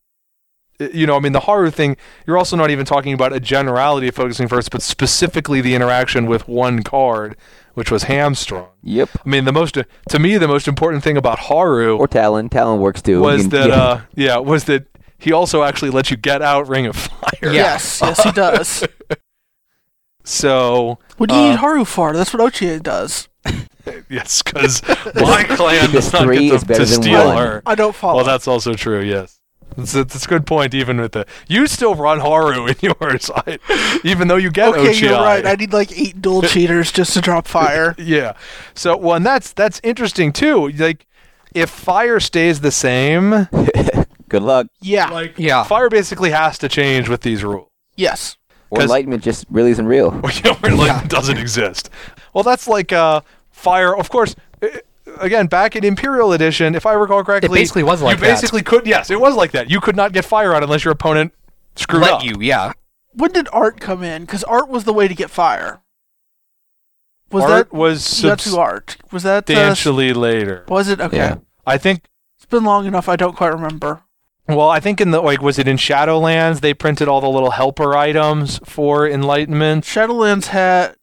You 0.80 1.06
know, 1.06 1.16
I 1.16 1.20
mean, 1.20 1.32
the 1.32 1.40
Haru 1.40 1.70
thing. 1.70 1.96
You're 2.26 2.36
also 2.36 2.56
not 2.56 2.68
even 2.70 2.84
talking 2.84 3.12
about 3.12 3.32
a 3.32 3.38
generality 3.38 4.08
of 4.08 4.14
focusing 4.16 4.48
first, 4.48 4.70
but 4.72 4.82
specifically 4.82 5.60
the 5.60 5.72
interaction 5.74 6.26
with 6.26 6.48
one 6.48 6.82
card, 6.82 7.36
which 7.74 7.92
was 7.92 8.04
hamstrung. 8.04 8.66
Yep. 8.82 9.08
I 9.24 9.28
mean, 9.28 9.44
the 9.44 9.52
most 9.52 9.74
to 10.08 10.18
me, 10.18 10.36
the 10.36 10.48
most 10.48 10.66
important 10.66 11.04
thing 11.04 11.16
about 11.16 11.38
Haru 11.38 11.96
Or 11.96 12.08
Talon. 12.08 12.48
Talon 12.48 12.80
works 12.80 13.00
too. 13.02 13.20
was 13.20 13.42
can- 13.42 13.50
that, 13.50 13.68
yeah. 13.68 13.74
uh, 13.82 14.00
yeah, 14.16 14.36
was 14.38 14.64
that 14.64 14.86
he 15.16 15.32
also 15.32 15.62
actually 15.62 15.92
lets 15.92 16.10
you 16.10 16.16
get 16.16 16.42
out 16.42 16.66
Ring 16.68 16.86
of 16.86 16.96
Fire. 16.96 17.52
Yes, 17.52 18.00
yes, 18.02 18.22
he 18.24 18.32
does. 18.42 18.84
So 20.24 20.98
What 21.18 21.28
do 21.28 21.34
you 21.36 21.40
Uh, 21.42 21.50
need 21.50 21.56
Haru 21.58 21.84
for? 21.84 22.12
That's 22.14 22.32
what 22.32 22.42
Ochie 22.52 22.82
does. 22.82 23.28
yes, 24.08 24.42
because 24.42 24.82
my 25.14 25.44
clan 25.48 25.90
does 25.92 26.12
not 26.12 26.22
Three 26.22 26.48
get 26.48 26.54
is 26.54 26.60
to, 26.62 26.66
better 26.66 26.84
to 26.86 26.90
than 26.90 27.02
steal 27.02 27.26
one. 27.26 27.36
her. 27.36 27.62
I 27.66 27.74
don't 27.74 27.94
follow. 27.94 28.16
Well, 28.16 28.24
that's 28.24 28.48
also 28.48 28.72
true. 28.72 29.00
Yes, 29.02 29.38
it's 29.76 29.94
a, 29.94 30.00
it's 30.00 30.24
a 30.24 30.28
good 30.28 30.46
point. 30.46 30.72
Even 30.72 30.98
with 30.98 31.12
the 31.12 31.26
you 31.46 31.66
still 31.66 31.94
run 31.94 32.20
Haru 32.20 32.66
in 32.68 32.76
yours, 32.80 33.30
I, 33.34 33.58
even 34.02 34.28
though 34.28 34.36
you 34.36 34.50
get 34.50 34.68
okay, 34.70 34.92
Ochi. 34.92 35.02
you're 35.02 35.12
right. 35.20 35.44
I 35.46 35.54
need 35.56 35.74
like 35.74 35.92
eight 35.98 36.22
dual 36.22 36.40
cheaters 36.40 36.90
just 36.90 37.12
to 37.12 37.20
drop 37.20 37.46
fire. 37.46 37.94
yeah. 37.98 38.32
So 38.74 38.96
well, 38.96 39.16
and 39.16 39.26
that's 39.26 39.52
that's 39.52 39.78
interesting 39.84 40.32
too. 40.32 40.68
Like, 40.70 41.06
if 41.54 41.68
fire 41.68 42.20
stays 42.20 42.60
the 42.62 42.70
same, 42.72 43.48
Good 44.30 44.42
luck. 44.42 44.68
Yeah. 44.80 45.10
like 45.10 45.38
Yeah. 45.38 45.64
fire 45.64 45.90
basically 45.90 46.30
has 46.30 46.56
to 46.58 46.68
change 46.70 47.10
with 47.10 47.20
these 47.20 47.44
rules. 47.44 47.68
yes. 47.96 48.38
Or 48.70 48.76
'Cause- 48.78 48.84
enlightenment 48.84 49.22
just 49.22 49.46
really 49.50 49.70
isn't 49.70 49.86
real. 49.86 50.08
Or, 50.22 50.30
you 50.30 50.42
know, 50.42 50.56
enlightenment 50.64 51.10
doesn't 51.10 51.38
exist. 51.38 51.90
Well, 52.32 52.44
that's 52.44 52.66
like 52.66 52.92
uh, 52.92 53.20
fire. 53.50 53.96
Of 53.96 54.08
course, 54.10 54.34
eh, 54.62 54.78
again, 55.20 55.46
back 55.46 55.76
in 55.76 55.84
Imperial 55.84 56.32
Edition, 56.32 56.74
if 56.74 56.86
I 56.86 56.92
recall 56.94 57.22
correctly, 57.22 57.48
it 57.58 57.62
basically 57.62 57.82
was 57.84 58.02
like 58.02 58.16
you 58.18 58.22
that. 58.24 58.32
basically 58.34 58.62
could. 58.62 58.86
Yes, 58.86 59.10
it 59.10 59.20
was 59.20 59.34
like 59.36 59.52
that. 59.52 59.70
You 59.70 59.80
could 59.80 59.96
not 59.96 60.12
get 60.12 60.24
fire 60.24 60.54
out 60.54 60.62
unless 60.62 60.84
your 60.84 60.92
opponent 60.92 61.32
screwed 61.76 62.02
Let 62.02 62.12
up. 62.14 62.24
you, 62.24 62.36
yeah. 62.40 62.72
When 63.12 63.30
did 63.30 63.48
art 63.52 63.78
come 63.80 64.02
in? 64.02 64.22
Because 64.22 64.42
art 64.44 64.68
was 64.68 64.84
the 64.84 64.92
way 64.92 65.06
to 65.06 65.14
get 65.14 65.30
fire. 65.30 65.80
Was 67.30 67.44
Art 67.44 67.70
that 67.70 67.76
was 67.76 68.22
not 68.22 68.38
to 68.40 68.58
art? 68.58 68.96
Was 69.10 69.22
that 69.24 69.44
uh, 69.50 69.54
substantially 69.54 70.12
later. 70.12 70.64
Was 70.68 70.88
it 70.88 71.00
okay? 71.00 71.16
Yeah. 71.16 71.36
I 71.66 71.78
think. 71.78 72.04
It's 72.36 72.46
been 72.46 72.64
long 72.64 72.86
enough. 72.86 73.08
I 73.08 73.16
don't 73.16 73.34
quite 73.36 73.52
remember. 73.52 74.02
Well, 74.46 74.68
I 74.68 74.78
think 74.80 75.00
in 75.00 75.10
the 75.10 75.20
like, 75.22 75.40
was 75.40 75.58
it 75.58 75.66
in 75.66 75.76
Shadowlands? 75.78 76.60
They 76.60 76.74
printed 76.74 77.08
all 77.08 77.20
the 77.22 77.28
little 77.30 77.52
helper 77.52 77.96
items 77.96 78.58
for 78.64 79.08
Enlightenment. 79.08 79.84
Shadowlands 79.84 80.46
had 80.48 80.96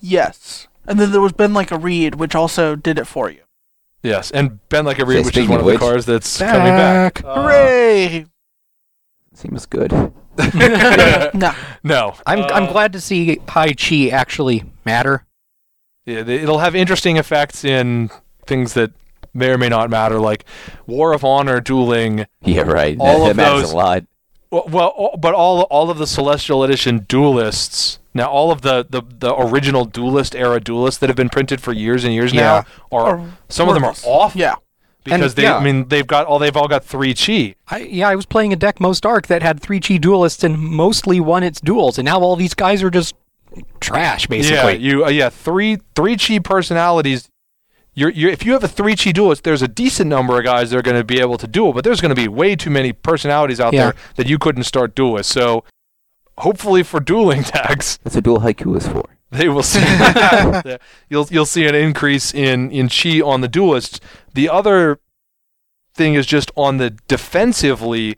yes, 0.00 0.66
and 0.86 0.98
then 0.98 1.12
there 1.12 1.20
was 1.20 1.32
Bend 1.32 1.54
Like 1.54 1.70
a 1.70 1.78
Reed, 1.78 2.16
which 2.16 2.34
also 2.34 2.74
did 2.74 2.98
it 2.98 3.06
for 3.06 3.30
you. 3.30 3.42
Yes, 4.02 4.32
and 4.32 4.58
Ben 4.68 4.84
like 4.84 4.98
a 4.98 5.02
Say, 5.02 5.06
read, 5.06 5.26
which 5.26 5.36
is 5.36 5.46
one 5.48 5.60
of 5.60 5.60
of 5.60 5.66
the 5.66 5.72
which- 5.74 5.80
cards 5.80 6.06
that's 6.06 6.38
coming 6.38 6.74
back. 6.74 7.24
Uh, 7.24 7.34
Hooray! 7.42 8.26
Seems 9.34 9.64
good. 9.66 9.92
no, 10.54 11.52
no, 11.84 12.14
I'm, 12.26 12.40
Uh, 12.40 12.48
I'm 12.52 12.66
glad 12.72 12.92
to 12.94 13.00
see 13.00 13.36
high 13.48 13.74
chi 13.74 14.08
actually 14.08 14.64
matter. 14.84 15.24
Yeah, 16.06 16.20
it'll 16.26 16.58
have 16.58 16.74
interesting 16.74 17.16
effects 17.16 17.64
in 17.64 18.10
things 18.46 18.74
that 18.74 18.90
may 19.34 19.50
or 19.50 19.58
may 19.58 19.68
not 19.68 19.90
matter, 19.90 20.18
like 20.18 20.44
War 20.86 21.12
of 21.12 21.24
Honor 21.24 21.60
dueling. 21.60 22.26
Yeah, 22.42 22.62
right. 22.62 22.96
All 22.98 23.24
that, 23.24 23.30
of 23.30 23.36
that 23.36 23.42
matters 23.42 23.62
those- 23.62 23.72
a 23.72 23.76
lot. 23.76 24.04
Well, 24.50 24.64
well, 24.68 25.14
but 25.18 25.32
all 25.32 25.62
all 25.62 25.90
of 25.90 25.96
the 25.96 26.06
Celestial 26.06 26.62
Edition 26.62 27.06
duelists. 27.08 27.98
Now, 28.14 28.28
all 28.28 28.50
of 28.52 28.60
the, 28.60 28.86
the, 28.90 29.00
the 29.00 29.34
original 29.34 29.86
duelist 29.86 30.34
era 30.34 30.60
duelists 30.60 30.98
that 31.00 31.08
have 31.08 31.16
been 31.16 31.30
printed 31.30 31.62
for 31.62 31.72
years 31.72 32.04
and 32.04 32.12
years 32.12 32.34
Yeah. 32.34 32.40
now 32.42 32.64
are 32.98 33.18
Or 33.20 33.30
some 33.48 33.68
of 33.70 33.74
them 33.74 33.84
are 33.84 33.94
off. 34.04 34.36
Yeah, 34.36 34.56
because 35.04 35.34
they 35.36 35.44
yeah. 35.44 35.56
I 35.56 35.64
mean 35.64 35.88
they've 35.88 36.06
got 36.06 36.26
all 36.26 36.38
they've 36.38 36.54
all 36.54 36.68
got 36.68 36.84
three 36.84 37.14
chi. 37.14 37.54
I, 37.68 37.78
yeah, 37.78 38.08
I 38.10 38.14
was 38.14 38.26
playing 38.26 38.52
a 38.52 38.56
deck 38.56 38.78
most 38.78 39.04
dark 39.04 39.28
that 39.28 39.40
had 39.42 39.58
three 39.60 39.80
chi 39.80 39.96
duelists 39.96 40.44
and 40.44 40.58
mostly 40.58 41.18
won 41.18 41.42
its 41.42 41.58
duels, 41.58 41.96
and 41.96 42.04
now 42.04 42.20
all 42.20 42.36
these 42.36 42.52
guys 42.52 42.82
are 42.82 42.90
just 42.90 43.14
trash, 43.80 44.26
basically. 44.26 44.56
Yeah, 44.56 44.66
basically. 44.66 44.86
you 44.86 45.04
uh, 45.06 45.08
yeah 45.08 45.30
three 45.30 45.78
three 45.96 46.18
chi 46.18 46.38
personalities. 46.40 47.30
You're, 47.94 48.10
you're, 48.10 48.30
if 48.30 48.44
you 48.46 48.52
have 48.52 48.64
a 48.64 48.68
three 48.68 48.96
chi 48.96 49.12
duelist, 49.12 49.44
there's 49.44 49.60
a 49.62 49.68
decent 49.68 50.08
number 50.08 50.38
of 50.38 50.44
guys 50.44 50.70
that 50.70 50.78
are 50.78 50.82
going 50.82 50.96
to 50.96 51.04
be 51.04 51.20
able 51.20 51.36
to 51.38 51.46
duel, 51.46 51.72
but 51.74 51.84
there's 51.84 52.00
going 52.00 52.14
to 52.14 52.20
be 52.20 52.26
way 52.26 52.56
too 52.56 52.70
many 52.70 52.92
personalities 52.92 53.60
out 53.60 53.74
Yeah. 53.74 53.82
there 53.90 53.94
that 54.16 54.26
you 54.26 54.38
couldn't 54.38 54.62
start 54.64 54.94
duelists. 54.94 55.32
So, 55.32 55.64
hopefully 56.38 56.82
for 56.82 57.00
dueling 57.00 57.42
decks, 57.42 57.98
That's 58.04 58.16
a 58.16 58.22
dual 58.22 58.40
haiku 58.40 58.76
is 58.78 58.88
for. 58.88 59.04
they 59.30 59.48
will 59.50 59.62
see 59.62 59.84
you'll 61.10 61.26
you'll 61.30 61.44
see 61.46 61.66
an 61.66 61.74
increase 61.74 62.32
in 62.32 62.70
in 62.70 62.88
chi 62.88 63.20
on 63.20 63.42
the 63.42 63.48
duelists. 63.48 64.00
The 64.32 64.48
other 64.48 64.98
thing 65.94 66.14
is 66.14 66.24
just 66.26 66.50
on 66.56 66.78
the 66.78 66.90
defensively. 67.08 68.12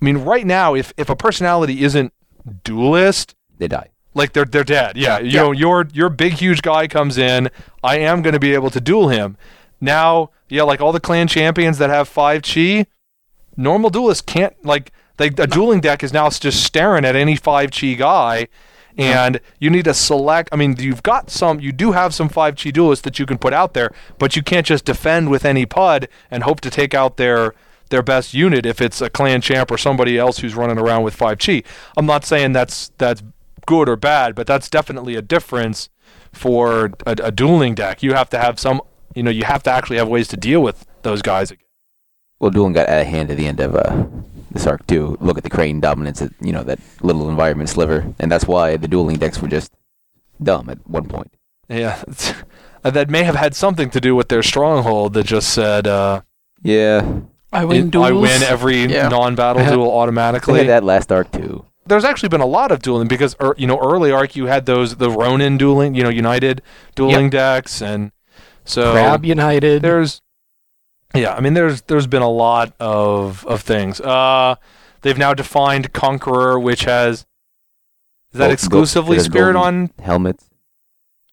I 0.00 0.04
mean, 0.04 0.18
right 0.18 0.46
now, 0.46 0.74
if 0.74 0.94
if 0.96 1.10
a 1.10 1.16
personality 1.16 1.84
isn't 1.84 2.14
duelist, 2.64 3.34
They 3.58 3.68
die. 3.68 3.89
Like 4.14 4.32
they're 4.32 4.44
they're 4.44 4.64
dead. 4.64 4.96
Yeah, 4.96 5.18
you 5.18 5.30
Yeah. 5.30 5.42
know, 5.42 5.52
your 5.52 5.86
your 5.92 6.08
big 6.08 6.34
huge 6.34 6.62
guy 6.62 6.86
comes 6.88 7.16
in. 7.18 7.50
I 7.82 7.98
am 7.98 8.22
going 8.22 8.34
to 8.34 8.40
be 8.40 8.54
able 8.54 8.70
to 8.70 8.80
duel 8.80 9.08
him. 9.08 9.36
Now, 9.80 10.30
yeah, 10.48 10.62
like 10.64 10.80
all 10.80 10.92
the 10.92 11.00
clan 11.00 11.28
champions 11.28 11.78
that 11.78 11.90
have 11.90 12.08
five 12.08 12.42
chi, 12.42 12.86
normal 13.56 13.90
duelists 13.90 14.22
can't 14.22 14.54
like. 14.64 14.92
They, 15.16 15.26
a 15.26 15.46
dueling 15.46 15.80
deck 15.80 16.02
is 16.02 16.12
now 16.14 16.30
just 16.30 16.64
staring 16.64 17.04
at 17.04 17.14
any 17.14 17.36
five 17.36 17.70
chi 17.72 17.92
guy, 17.92 18.48
and 18.96 19.38
you 19.58 19.68
need 19.68 19.84
to 19.84 19.92
select. 19.94 20.48
I 20.50 20.56
mean, 20.56 20.76
you've 20.78 21.02
got 21.02 21.30
some. 21.30 21.60
You 21.60 21.72
do 21.72 21.92
have 21.92 22.14
some 22.14 22.28
five 22.30 22.56
chi 22.56 22.70
duelists 22.70 23.04
that 23.04 23.18
you 23.18 23.26
can 23.26 23.36
put 23.38 23.52
out 23.52 23.74
there, 23.74 23.92
but 24.18 24.34
you 24.34 24.42
can't 24.42 24.66
just 24.66 24.84
defend 24.86 25.30
with 25.30 25.44
any 25.44 25.66
pud 25.66 26.08
and 26.30 26.42
hope 26.42 26.60
to 26.62 26.70
take 26.70 26.94
out 26.94 27.16
their 27.16 27.54
their 27.90 28.02
best 28.02 28.32
unit 28.32 28.64
if 28.64 28.80
it's 28.80 29.00
a 29.02 29.10
clan 29.10 29.40
champ 29.40 29.70
or 29.70 29.76
somebody 29.76 30.16
else 30.16 30.38
who's 30.38 30.54
running 30.54 30.78
around 30.78 31.02
with 31.02 31.14
five 31.14 31.38
chi. 31.38 31.62
I'm 31.96 32.06
not 32.06 32.24
saying 32.24 32.52
that's 32.52 32.90
that's 32.98 33.22
good 33.74 33.88
or 33.88 33.96
bad, 33.96 34.34
but 34.34 34.46
that's 34.46 34.68
definitely 34.68 35.14
a 35.16 35.22
difference 35.22 35.88
for 36.32 36.92
a, 37.06 37.14
a 37.24 37.30
dueling 37.40 37.74
deck. 37.74 38.02
You 38.02 38.12
have 38.14 38.28
to 38.30 38.38
have 38.38 38.58
some, 38.58 38.80
you 39.14 39.22
know, 39.22 39.30
you 39.30 39.44
have 39.44 39.62
to 39.64 39.70
actually 39.70 39.98
have 39.98 40.08
ways 40.08 40.28
to 40.28 40.36
deal 40.36 40.60
with 40.60 40.78
those 41.02 41.22
guys. 41.22 41.52
Well, 42.40 42.50
dueling 42.50 42.72
got 42.72 42.88
out 42.88 43.00
of 43.00 43.06
hand 43.06 43.30
at 43.30 43.36
the 43.36 43.46
end 43.46 43.60
of 43.60 43.74
uh, 43.76 44.06
this 44.50 44.66
arc 44.66 44.86
too. 44.86 45.16
Look 45.20 45.38
at 45.38 45.44
the 45.44 45.50
crane 45.50 45.78
dominance, 45.80 46.20
at, 46.22 46.32
you 46.40 46.52
know, 46.52 46.64
that 46.64 46.80
little 47.00 47.28
environment 47.30 47.68
sliver, 47.70 48.12
and 48.18 48.30
that's 48.32 48.46
why 48.46 48.76
the 48.76 48.88
dueling 48.88 49.18
decks 49.18 49.40
were 49.40 49.48
just 49.48 49.72
dumb 50.42 50.68
at 50.70 50.78
one 50.88 51.06
point. 51.06 51.32
Yeah, 51.68 52.02
that 52.82 53.08
may 53.10 53.22
have 53.24 53.36
had 53.36 53.54
something 53.54 53.90
to 53.90 54.00
do 54.00 54.16
with 54.16 54.28
their 54.28 54.42
stronghold 54.42 55.12
that 55.14 55.26
just 55.26 55.50
said, 55.54 55.86
uh, 55.86 56.22
Yeah, 56.62 57.20
I 57.52 57.64
win 57.64 57.86
it- 57.86 57.90
duels. 57.92 58.06
I 58.08 58.12
win 58.12 58.42
every 58.42 58.86
Yeah. 58.86 59.08
non-battle 59.08 59.64
duel 59.66 59.84
they 59.90 59.96
automatically. 59.96 60.58
had 60.60 60.68
that 60.68 60.82
last 60.84 61.12
arc 61.12 61.30
too. 61.30 61.66
There's 61.90 62.04
actually 62.04 62.30
been 62.30 62.40
a 62.40 62.46
lot 62.46 62.72
of 62.72 62.80
dueling 62.80 63.06
because, 63.08 63.36
er, 63.42 63.54
you 63.58 63.66
know, 63.66 63.78
early 63.78 64.10
arc 64.12 64.34
you 64.36 64.46
had 64.46 64.64
those 64.64 64.96
the 64.96 65.10
Ronin 65.10 65.58
dueling, 65.58 65.94
you 65.94 66.02
know, 66.02 66.08
United 66.08 66.62
dueling 66.94 67.28
decks, 67.28 67.82
and 67.82 68.12
so 68.64 68.92
Crab 68.92 69.24
United. 69.24 69.82
there's 69.82 70.22
yeah 71.12 71.34
i 71.34 71.40
mean 71.40 71.54
there's 71.54 71.82
there's 71.82 72.06
been 72.06 72.22
a 72.22 72.30
lot 72.30 72.72
of 72.78 73.44
of 73.46 73.62
things 73.62 74.00
uh 74.00 74.54
they've 75.00 75.18
now 75.18 75.34
defined 75.34 75.92
conqueror 75.92 76.56
which 76.56 76.84
has 76.84 77.14
is 77.18 77.26
that 78.34 78.38
Gold- 78.46 78.52
exclusively 78.52 79.16
gold- 79.16 79.26
spirit 79.26 79.56
on 79.56 79.90
Helmets. 80.00 80.46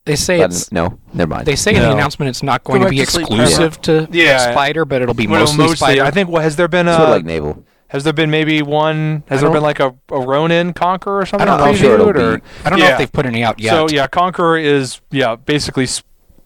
They 0.05 0.15
say 0.15 0.39
But 0.39 0.51
it's. 0.51 0.71
no, 0.71 0.97
never 1.13 1.29
mind. 1.29 1.45
They 1.45 1.55
say 1.57 1.75
in 1.75 1.81
the 1.81 1.91
announcement 1.91 2.29
it's 2.29 2.41
not 2.41 2.63
going 2.63 2.79
Go 2.81 2.85
to 2.85 2.89
be 2.89 2.99
to 2.99 3.05
sleep, 3.05 3.27
exclusive 3.27 3.79
to 3.83 4.07
Yeah. 4.11 4.51
Spider, 4.51 4.83
but 4.85 5.01
it'll 5.03 5.13
be 5.13 5.27
Well, 5.27 5.41
mostly, 5.41 5.75
Spider. 5.75 6.03
i 6.05 6.09
think 6.11 6.29
what 6.29 6.41
has 6.41 6.55
there 6.55 6.67
been 6.69 6.87
a 6.87 6.93
sort 6.95 7.09
of 7.09 7.15
like 7.17 7.25
naval. 7.25 7.63
Has 7.89 8.03
there 8.03 8.13
been 8.13 8.29
maybe 8.29 8.61
one 8.61 9.23
has 9.27 9.41
there 9.41 9.49
been 9.51 9.63
like 9.63 9.79
a, 9.79 9.95
a 10.11 10.19
ronin 10.19 10.73
conqueror 10.73 11.19
or 11.19 11.25
something 11.25 11.47
don't 11.47 11.57
know. 11.59 11.65
I'm 11.65 11.75
sure 11.75 11.93
it'll 11.95 12.09
or 12.09 12.37
be- 12.37 12.43
I 12.65 12.69
don't 12.69 12.79
know 12.79 12.85
if 12.87 12.97
they've 12.97 13.11
put 13.11 13.25
any 13.25 13.43
out 13.43 13.59
yet. 13.59 13.71
so 13.71 13.87
yeah 13.89 14.07
conqueror 14.07 14.57
is 14.57 14.99
yeah 15.11 15.35
basically 15.35 15.85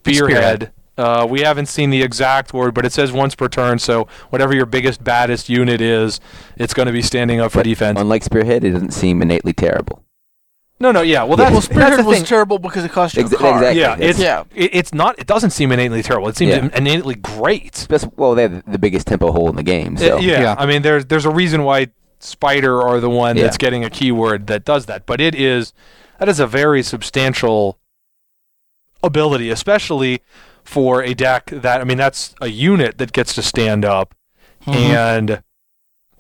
spearhead, 0.05 0.71
Uh, 0.97 1.25
we 1.27 1.41
haven't 1.41 1.67
seen 1.67 1.89
the 1.89 2.01
exact 2.03 2.53
word, 2.53 2.73
but 2.73 2.85
it 2.85 2.91
says 2.91 3.11
once 3.11 3.33
per 3.33 3.47
turn. 3.47 3.79
So 3.79 4.07
whatever 4.29 4.53
your 4.53 4.65
biggest, 4.65 5.03
baddest 5.03 5.49
unit 5.49 5.81
is, 5.81 6.19
it's 6.57 6.73
going 6.73 6.85
to 6.87 6.91
be 6.91 7.01
standing 7.01 7.39
up 7.39 7.51
for 7.51 7.59
But 7.59 7.63
defense. 7.63 7.99
Unlike 7.99 8.23
Spearhead, 8.23 8.63
it 8.63 8.71
doesn't 8.71 8.91
seem 8.91 9.21
innately 9.21 9.53
terrible. 9.53 10.00
No, 10.81 10.91
no, 10.91 11.01
yeah. 11.01 11.23
Well, 11.23 11.37
Yeah. 11.39 11.49
that's, 11.51 11.69
well, 11.69 11.79
that's 11.79 11.97
the 11.97 12.03
was 12.03 12.17
thing. 12.17 12.25
terrible 12.25 12.59
because 12.59 12.83
it 12.83 12.91
cost 12.91 13.15
you 13.15 13.23
Exa- 13.23 13.33
a 13.33 13.37
card. 13.37 13.63
exactly. 13.63 13.79
Yeah, 14.03 14.09
it's 14.09 14.19
Yeah. 14.19 14.43
It, 14.53 14.75
it's 14.75 14.93
not. 14.93 15.17
It 15.19 15.27
doesn't 15.27 15.51
seem 15.51 15.71
innately 15.71 16.03
terrible. 16.03 16.27
It 16.27 16.35
seems 16.37 16.51
Yeah. 16.55 16.69
innately 16.75 17.15
great. 17.15 17.87
Just, 17.89 18.07
well, 18.17 18.35
they 18.35 18.41
have 18.43 18.63
the 18.69 18.77
biggest 18.79 19.07
tempo 19.07 19.31
hole 19.31 19.49
in 19.49 19.55
the 19.55 19.63
game. 19.63 19.95
So 19.97 20.17
Uh, 20.17 20.19
yeah. 20.19 20.41
Yeah. 20.41 20.55
I 20.57 20.65
mean, 20.65 20.81
there's 20.81 21.05
there's 21.05 21.25
a 21.25 21.29
reason 21.29 21.63
why 21.63 21.87
Spider 22.19 22.81
are 22.81 22.99
the 22.99 23.09
one 23.09 23.37
Yeah. 23.37 23.43
that's 23.43 23.57
getting 23.57 23.83
a 23.83 23.89
keyword 23.89 24.47
that 24.47 24.65
does 24.65 24.85
that. 24.87 25.05
But 25.05 25.21
it 25.21 25.33
is 25.35 25.73
that 26.19 26.27
is 26.29 26.39
a 26.39 26.45
very 26.47 26.83
substantial 26.83 27.77
ability, 29.03 29.49
especially 29.49 30.21
for 30.63 31.01
a 31.03 31.13
deck 31.13 31.47
that 31.47 31.81
I 31.81 31.83
mean 31.83 31.97
that's 31.97 32.35
a 32.41 32.47
unit 32.47 32.97
that 32.99 33.11
gets 33.13 33.33
to 33.35 33.41
stand 33.41 33.83
up, 33.83 34.13
Mhm. 34.67 34.75
and 34.75 35.43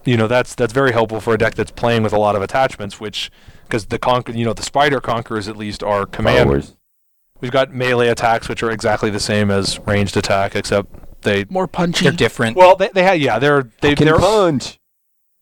you 0.05 0.17
know 0.17 0.27
that's 0.27 0.55
that's 0.55 0.73
very 0.73 0.91
helpful 0.91 1.19
for 1.21 1.33
a 1.33 1.37
deck 1.37 1.55
that's 1.55 1.71
playing 1.71 2.03
with 2.03 2.13
a 2.13 2.17
lot 2.19 2.35
of 2.35 2.41
attachments, 2.41 2.99
which 2.99 3.31
because 3.63 3.85
the 3.85 3.99
conquer 3.99 4.31
you 4.31 4.45
know 4.45 4.53
the 4.53 4.63
Spider 4.63 4.99
conquerors 5.01 5.47
at 5.47 5.55
least 5.57 5.83
are 5.83 6.05
command. 6.05 6.39
followers. 6.47 6.75
We've 7.39 7.51
got 7.51 7.73
melee 7.73 8.07
attacks, 8.09 8.47
which 8.47 8.61
are 8.61 8.69
exactly 8.69 9.09
the 9.09 9.19
same 9.19 9.49
as 9.49 9.79
ranged 9.79 10.15
attack, 10.15 10.55
except 10.55 10.89
they 11.23 11.45
More 11.49 11.67
punchy. 11.67 12.03
They're 12.05 12.11
different. 12.13 12.55
well 12.57 12.75
they 12.75 12.89
they 12.89 13.03
have 13.03 13.17
yeah 13.19 13.39
they're 13.39 13.69
they 13.81 13.95
Can 13.95 14.05
they're 14.05 14.17
punch. 14.19 14.79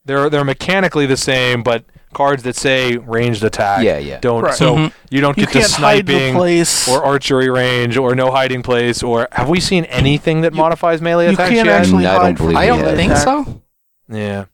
they're 0.06 0.30
they're 0.30 0.44
mechanically 0.46 1.06
the 1.06 1.18
same, 1.18 1.62
but 1.64 1.84
cards 2.14 2.42
that 2.44 2.56
say 2.56 2.98
ranged 2.98 3.44
attack 3.44 3.84
Yeah, 3.84 3.98
yeah. 4.00 4.20
don't. 4.20 4.44
Right. 4.44 4.54
So 4.56 4.76
Mhm. 4.76 4.94
you 5.12 5.22
don't 5.22 5.38
you 5.38 5.46
get 5.46 5.54
to 5.54 5.60
the 5.60 5.64
sniping 5.66 6.34
place. 6.36 6.88
or 6.90 7.04
archery 7.04 7.50
range 7.50 7.98
or 7.98 8.16
no 8.16 8.32
hiding 8.32 8.64
place 8.64 9.04
or 9.04 9.28
have 9.32 9.48
we 9.50 9.60
seen 9.60 9.86
anything 9.86 10.42
that 10.42 10.54
You- 10.54 10.58
modifies 10.58 11.02
melee 11.02 11.26
you 11.28 11.34
attacks 11.34 11.50
can't 11.50 11.68
yet? 11.68 11.82
actually 11.82 12.04
No, 12.06 12.12
I 12.18 12.24
don't 12.24 12.38
believe 12.38 12.50
from 12.56 12.58
I 12.58 12.66
don't 12.66 12.96
think 12.96 13.12
attack. 13.12 13.24
so. 13.24 13.62
Yeah. 14.10 14.46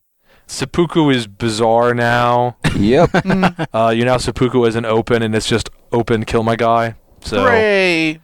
Seppuku 0.48 1.10
is 1.10 1.26
bizarre 1.28 1.94
now. 1.94 2.58
yep. 2.76 3.10
Mm, 3.14 3.68
Uh, 3.74 3.90
you 3.90 4.06
now 4.06 4.18
Seppuku 4.18 4.64
isn't 4.66 4.86
open 4.86 5.22
and 5.24 5.34
it's 5.34 5.48
just 5.48 5.70
open 5.92 6.24
kill 6.26 6.44
my 6.44 6.56
guy. 6.56 6.96
So 7.22 7.40
Hooray! 7.42 8.20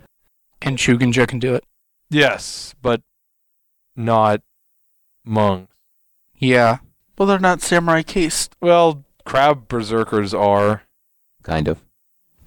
And 0.61 0.77
Shugenja 0.77 1.27
can 1.27 1.39
do 1.39 1.55
it. 1.55 1.63
yes, 2.09 2.75
but 2.81 3.01
not 3.95 4.41
monks. 5.25 5.73
Yeah. 6.35 6.77
Well, 7.17 7.27
they're 7.27 7.39
not 7.39 7.61
samurai 7.61 8.03
cased. 8.03 8.55
Well, 8.61 9.03
crab 9.25 9.67
berserkers 9.67 10.33
are. 10.33 10.83
Kind 11.43 11.67
of. 11.67 11.81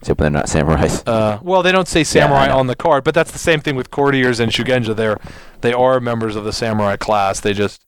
Except 0.00 0.20
they're 0.20 0.30
not 0.30 0.46
samurais. 0.46 1.02
Uh, 1.06 1.38
well, 1.42 1.62
they 1.62 1.72
don't 1.72 1.88
say 1.88 2.04
samurai 2.04 2.48
know. 2.48 2.58
on 2.58 2.66
the 2.66 2.76
card, 2.76 3.02
but 3.04 3.14
that's 3.14 3.32
the 3.32 3.38
same 3.38 3.60
thing 3.60 3.74
with 3.74 3.90
courtiers 3.90 4.38
and 4.38 4.52
shugenja. 4.52 4.94
They're 4.94 5.18
they 5.62 5.72
are 5.72 5.98
members 5.98 6.36
of 6.36 6.44
the 6.44 6.52
samurai 6.52 6.96
class. 6.96 7.40
They 7.40 7.52
just 7.54 7.84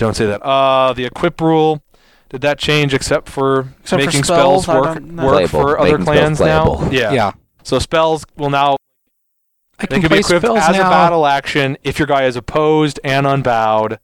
don't 0.00 0.14
say 0.14 0.26
that. 0.26 0.42
Uh, 0.42 0.92
the 0.92 1.04
equip 1.04 1.40
rule 1.40 1.82
did 2.28 2.40
that 2.42 2.58
change 2.58 2.94
except 2.94 3.28
for 3.28 3.60
Except 3.80 3.88
for 3.88 3.96
making 4.06 4.24
spells, 4.24 4.64
spells, 4.64 4.86
work 4.96 5.02
work 5.02 5.48
for 5.50 5.78
other 5.78 5.98
Making 5.98 6.04
spells 6.06 6.38
clans 6.38 6.40
now? 6.40 6.90
Yeah. 6.90 7.12
Yeah. 7.12 7.32
So 7.62 7.78
spells 7.78 8.24
will 8.36 8.50
now 8.50 8.76
I 9.78 9.86
they 9.86 9.96
can 9.96 10.02
can 10.02 10.10
be 10.12 10.18
equipped 10.20 10.42
spells 10.44 10.58
as 10.58 10.76
now. 10.76 10.86
a 10.86 10.90
battle 10.90 11.26
action 11.26 11.76
if 11.84 11.98
your 11.98 12.06
guy 12.06 12.24
is 12.24 12.36
opposed 12.36 13.00
and 13.04 13.26
unbowed, 13.26 13.98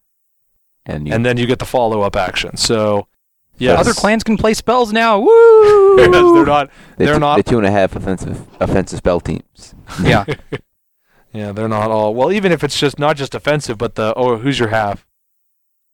And, 0.84 1.06
you, 1.06 1.14
and 1.14 1.24
then 1.24 1.36
you 1.36 1.46
get 1.46 1.58
the 1.58 1.64
follow 1.66 2.02
up 2.02 2.16
action. 2.16 2.56
So 2.56 3.06
yes, 3.58 3.78
Other 3.78 3.92
clans 3.92 4.24
can 4.24 4.36
play 4.36 4.54
spells 4.54 4.92
now. 4.92 5.18
Woo! 5.26 5.96
yes, 5.98 6.10
they're 6.10 6.46
not. 6.46 6.70
the, 6.96 7.04
they're 7.04 7.14
two, 7.14 7.20
not- 7.20 7.36
the 7.36 7.42
two 7.42 7.58
and 7.58 7.66
a 7.66 7.70
half 7.70 7.94
offensive 7.96 8.46
offensive 8.60 8.98
spell 8.98 9.20
teams. 9.20 9.74
Yeah. 10.02 10.24
Yeah, 11.32 11.52
they're 11.52 11.68
not 11.68 11.90
all. 11.90 12.14
Well, 12.14 12.32
even 12.32 12.50
if 12.50 12.64
it's 12.64 12.80
just 12.80 12.98
not 12.98 13.14
just 13.18 13.34
offensive, 13.34 13.76
but 13.76 13.94
the 13.94 14.14
oh, 14.16 14.38
who's 14.38 14.58
your 14.58 14.68
half? 14.68 15.05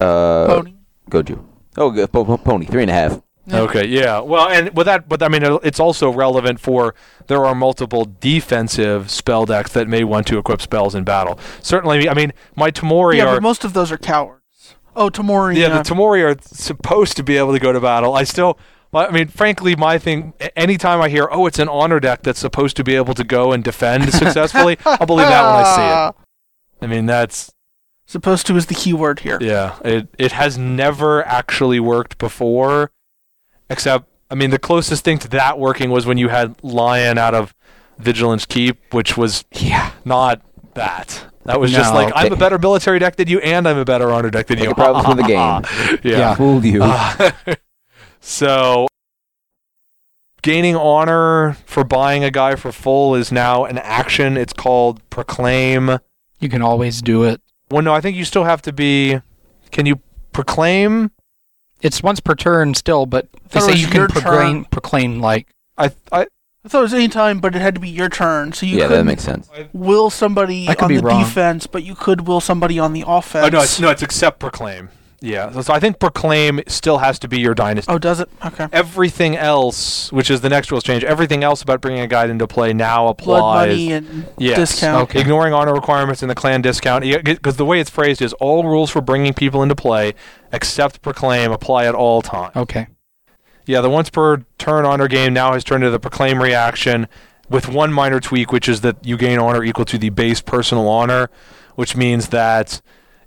Uh, 0.02 0.46
Pony. 0.46 0.74
Goju. 1.10 1.44
Oh, 1.76 1.90
go- 1.90 2.06
po- 2.06 2.24
po- 2.24 2.36
pony. 2.38 2.66
Three 2.66 2.82
and 2.82 2.90
a 2.90 2.94
half. 2.94 3.20
Yeah. 3.46 3.60
Okay, 3.62 3.86
yeah. 3.86 4.20
Well, 4.20 4.48
and 4.48 4.70
with 4.76 4.86
that, 4.86 5.08
but 5.08 5.20
I 5.22 5.28
mean, 5.28 5.42
it's 5.64 5.80
also 5.80 6.10
relevant 6.12 6.60
for 6.60 6.94
there 7.26 7.44
are 7.44 7.54
multiple 7.56 8.06
defensive 8.20 9.10
spell 9.10 9.46
decks 9.46 9.72
that 9.72 9.88
may 9.88 10.04
want 10.04 10.26
to 10.28 10.38
equip 10.38 10.62
spells 10.62 10.94
in 10.94 11.02
battle. 11.02 11.38
Certainly, 11.60 12.08
I 12.08 12.14
mean, 12.14 12.32
my 12.54 12.70
Tamori 12.70 13.16
Yeah, 13.16 13.24
are. 13.26 13.34
but 13.36 13.42
most 13.42 13.64
of 13.64 13.72
those 13.72 13.90
are 13.90 13.98
cowards. 13.98 14.76
Oh, 14.94 15.10
Tamori. 15.10 15.56
yeah, 15.56 15.70
the 15.82 15.94
Tamori 15.94 16.22
are 16.22 16.36
supposed 16.42 17.16
to 17.16 17.24
be 17.24 17.36
able 17.36 17.52
to 17.52 17.58
go 17.58 17.72
to 17.72 17.80
battle. 17.80 18.14
I 18.14 18.22
still, 18.24 18.58
I 18.94 19.10
mean, 19.10 19.26
frankly, 19.28 19.74
my 19.74 19.98
thing. 19.98 20.34
a- 20.40 20.56
Anytime 20.56 21.00
I 21.00 21.08
hear, 21.08 21.28
oh, 21.32 21.46
it's 21.46 21.58
an 21.58 21.68
honor 21.68 21.98
deck 21.98 22.22
that's 22.22 22.38
supposed 22.38 22.76
to 22.76 22.84
be 22.84 22.94
able 22.94 23.14
to 23.14 23.24
go 23.24 23.50
and 23.52 23.64
defend 23.64 24.12
successfully, 24.12 24.78
I'll 24.86 25.06
believe 25.06 25.26
that 25.26 25.42
when 25.46 25.64
I 25.64 25.76
see 25.76 25.82
it. 26.20 26.26
I 26.82 26.86
mean, 26.86 27.06
that's 27.06 27.50
Supposed 28.12 28.46
to 28.48 28.56
is 28.58 28.66
the 28.66 28.74
key 28.74 28.92
word 28.92 29.20
here. 29.20 29.38
Yeah, 29.40 29.78
it 29.86 30.06
it 30.18 30.32
has 30.32 30.58
never 30.58 31.26
actually 31.26 31.80
worked 31.80 32.18
before, 32.18 32.90
except 33.70 34.06
I 34.30 34.34
mean 34.34 34.50
the 34.50 34.58
closest 34.58 35.02
thing 35.02 35.18
to 35.20 35.28
that 35.28 35.58
working 35.58 35.88
was 35.90 36.04
when 36.04 36.18
you 36.18 36.28
had 36.28 36.62
Lion 36.62 37.16
out 37.16 37.34
of 37.34 37.54
Vigilance 37.98 38.44
Keep, 38.44 38.92
which 38.92 39.16
was 39.16 39.46
Yeah. 39.52 39.92
not 40.04 40.42
that. 40.74 41.24
That 41.46 41.58
was 41.58 41.72
just 41.72 41.94
like 41.94 42.12
I'm 42.14 42.34
a 42.34 42.36
better 42.36 42.58
military 42.58 42.98
deck 42.98 43.16
than 43.16 43.28
you, 43.28 43.40
and 43.40 43.66
I'm 43.66 43.78
a 43.78 43.84
better 43.86 44.10
honor 44.12 44.30
deck 44.30 44.46
than 44.46 44.58
you. 44.58 44.64
your 44.64 44.74
problems 44.74 45.08
with 45.08 45.16
the 45.16 45.22
game. 45.22 45.98
yeah. 46.12 46.18
Yeah. 46.18 46.34
Fooled 46.34 46.64
you. 46.64 46.82
Uh, 46.82 47.30
so, 48.20 48.86
gaining 50.42 50.76
honor 50.76 51.56
for 51.66 51.82
buying 51.82 52.24
a 52.24 52.30
guy 52.30 52.56
for 52.56 52.72
full 52.72 53.14
is 53.14 53.32
now 53.32 53.64
an 53.64 53.78
action. 53.78 54.36
It's 54.36 54.52
called 54.52 55.00
proclaim. 55.10 55.98
You 56.40 56.48
can 56.48 56.62
always 56.62 57.02
do 57.02 57.24
it. 57.24 57.40
Well, 57.72 57.82
no, 57.82 57.94
I 57.94 58.02
think 58.02 58.16
you 58.16 58.24
still 58.26 58.44
have 58.44 58.60
to 58.62 58.72
be. 58.72 59.20
Can 59.70 59.86
you 59.86 60.00
proclaim? 60.32 61.10
It's 61.80 62.02
once 62.02 62.20
per 62.20 62.34
turn 62.34 62.74
still, 62.74 63.06
but 63.06 63.28
they 63.50 63.60
say 63.60 63.74
you 63.74 63.88
can 63.88 64.06
proclaim, 64.08 64.66
proclaim 64.66 65.20
like 65.20 65.48
I, 65.76 65.86
I, 66.12 66.26
I 66.64 66.68
thought 66.68 66.80
it 66.80 66.82
was 66.82 66.94
any 66.94 67.08
time, 67.08 67.40
but 67.40 67.56
it 67.56 67.62
had 67.62 67.74
to 67.74 67.80
be 67.80 67.88
your 67.88 68.08
turn. 68.08 68.52
So 68.52 68.66
you 68.66 68.76
yeah, 68.76 68.82
that 68.82 68.88
couldn't 68.88 69.06
makes 69.06 69.24
sense. 69.24 69.48
will 69.72 70.10
somebody 70.10 70.68
I 70.68 70.74
could 70.74 70.84
on 70.84 70.88
be 70.88 70.96
the 70.98 71.02
wrong. 71.02 71.24
defense, 71.24 71.66
but 71.66 71.82
you 71.82 71.94
could 71.94 72.26
will 72.28 72.40
somebody 72.40 72.78
on 72.78 72.92
the 72.92 73.04
oh, 73.04 73.16
offense. 73.16 73.50
no, 73.50 73.62
it's, 73.62 73.80
no, 73.80 73.90
it's 73.90 74.02
except 74.02 74.38
proclaim. 74.38 74.90
Yeah, 75.22 75.52
so, 75.52 75.62
so 75.62 75.72
I 75.72 75.78
think 75.80 75.98
proclaim 76.00 76.60
still 76.66 76.98
has 76.98 77.18
to 77.20 77.28
be 77.28 77.38
your 77.38 77.54
dynasty. 77.54 77.92
Oh, 77.92 77.98
does 77.98 78.18
it? 78.20 78.28
Okay. 78.44 78.66
Everything 78.72 79.36
else, 79.36 80.10
which 80.12 80.30
is 80.30 80.40
the 80.40 80.48
next 80.48 80.70
rules 80.72 80.82
change, 80.82 81.04
everything 81.04 81.44
else 81.44 81.62
about 81.62 81.80
bringing 81.80 82.00
a 82.00 82.06
guide 82.08 82.28
into 82.28 82.46
play 82.48 82.72
now 82.72 83.06
applies. 83.08 83.38
Blood 83.40 83.68
money 83.68 83.92
and 83.92 84.26
Yes. 84.38 84.58
discount. 84.58 85.04
Okay. 85.04 85.20
Ignoring 85.20 85.54
honor 85.54 85.72
requirements 85.72 86.22
and 86.22 86.30
the 86.30 86.34
clan 86.34 86.60
discount, 86.60 87.04
because 87.24 87.56
the 87.56 87.64
way 87.64 87.78
it's 87.80 87.90
phrased 87.90 88.20
is 88.20 88.32
all 88.34 88.64
rules 88.64 88.90
for 88.90 89.00
bringing 89.00 89.32
people 89.32 89.62
into 89.62 89.76
play, 89.76 90.12
except 90.52 91.02
proclaim, 91.02 91.52
apply 91.52 91.86
at 91.86 91.94
all 91.94 92.20
times. 92.20 92.56
okay. 92.56 92.88
Yeah, 93.64 93.80
the 93.80 93.90
once 93.90 94.10
per 94.10 94.38
turn 94.58 94.84
honor 94.84 95.06
game 95.06 95.32
now 95.32 95.52
has 95.52 95.62
turned 95.62 95.84
into 95.84 95.92
the 95.92 96.00
proclaim 96.00 96.42
reaction, 96.42 97.06
with 97.48 97.68
one 97.68 97.92
minor 97.92 98.18
tweak, 98.18 98.50
which 98.50 98.68
is 98.68 98.80
that 98.80 98.96
you 99.06 99.16
gain 99.16 99.38
honor 99.38 99.62
equal 99.62 99.84
to 99.84 99.98
the 99.98 100.08
base 100.10 100.40
personal 100.40 100.88
honor, 100.88 101.30
which 101.76 101.94
means 101.96 102.28
that 102.30 102.80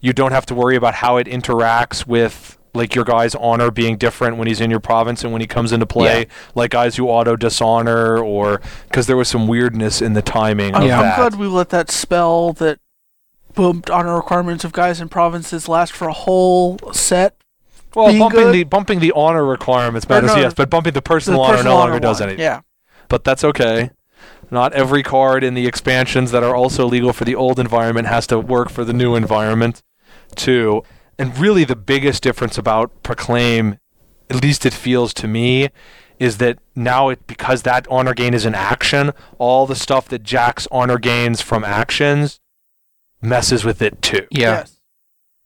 you 0.05 0.13
don't 0.13 0.31
have 0.31 0.45
to 0.45 0.53
worry 0.55 0.75
about 0.75 0.93
how 0.93 1.17
it 1.17 1.25
interacts 1.25 2.05
with 2.05 2.59
like 2.75 2.93
your 2.93 3.05
guy's 3.05 3.33
honor 3.35 3.71
being 3.71 3.97
different 3.97 4.37
when 4.37 4.47
he's 4.47 4.61
in 4.61 4.69
your 4.69 4.79
province 4.79 5.23
and 5.23 5.31
when 5.31 5.41
he 5.41 5.47
comes 5.47 5.71
into 5.71 5.85
play, 5.85 6.19
Yeah. 6.19 6.25
like 6.53 6.71
guys 6.71 6.95
who 6.97 7.07
auto 7.07 7.35
dishonor 7.35 8.19
or 8.19 8.61
because 8.87 9.07
there 9.07 9.17
was 9.17 9.29
some 9.29 9.47
weirdness 9.47 10.01
in 10.01 10.13
the 10.13 10.21
timing 10.21 10.75
I'm, 10.75 10.83
of 10.83 10.87
Yeah. 10.87 11.01
I'm 11.01 11.15
glad 11.19 11.39
we 11.39 11.47
let 11.47 11.69
that 11.69 11.89
spell 11.89 12.53
that 12.53 12.79
bumped 13.55 13.89
honor 13.89 14.15
requirements 14.15 14.63
of 14.63 14.73
guys 14.73 15.01
in 15.01 15.09
provinces 15.09 15.67
last 15.67 15.93
for 15.93 16.07
a 16.07 16.13
whole 16.13 16.77
set. 16.91 17.35
Well, 17.95 18.07
being 18.07 18.19
bumping 18.19 18.39
good. 18.41 18.53
the 18.53 18.63
bumping 18.65 18.99
the 18.99 19.13
honor 19.15 19.45
requirements 19.45 20.05
Or 20.05 20.15
matters, 20.15 20.35
no, 20.35 20.41
yes, 20.41 20.53
but 20.53 20.69
bumping 20.69 20.91
the 20.93 20.97
The 20.97 21.01
personal 21.01 21.41
honor 21.41 21.53
personal 21.53 21.73
no 21.73 21.79
longer 21.79 21.93
honor 21.93 22.01
does 22.01 22.21
anything. 22.21 22.41
Yeah. 22.41 22.59
But 23.07 23.23
that's 23.23 23.43
okay. 23.45 23.89
Not 24.51 24.73
every 24.73 25.01
card 25.01 25.43
in 25.43 25.53
the 25.53 25.65
expansions 25.65 26.31
that 26.31 26.43
are 26.43 26.55
also 26.55 26.85
legal 26.85 27.13
for 27.13 27.23
the 27.25 27.35
old 27.35 27.57
environment 27.59 28.07
has 28.07 28.27
to 28.27 28.39
work 28.39 28.69
for 28.69 28.83
the 28.83 28.93
new 28.93 29.15
environment, 29.15 29.81
too. 30.35 30.83
And 31.17 31.37
really, 31.37 31.63
the 31.63 31.75
biggest 31.75 32.23
difference 32.23 32.57
about 32.57 33.03
Proclaim, 33.03 33.79
at 34.29 34.41
least 34.41 34.65
it 34.65 34.73
feels 34.73 35.13
to 35.15 35.27
me, 35.27 35.69
is 36.19 36.37
that 36.37 36.59
now 36.75 37.09
it 37.09 37.25
because 37.27 37.63
that 37.63 37.87
honor 37.89 38.13
gain 38.13 38.33
is 38.33 38.45
an 38.45 38.55
action, 38.55 39.11
all 39.37 39.65
the 39.65 39.75
stuff 39.75 40.07
that 40.09 40.23
jacks 40.23 40.67
honor 40.71 40.97
gains 40.97 41.41
from 41.41 41.63
actions 41.63 42.39
messes 43.21 43.63
with 43.65 43.81
it 43.81 44.01
too. 44.01 44.27
Yeah. 44.29 44.59
Yes. 44.59 44.74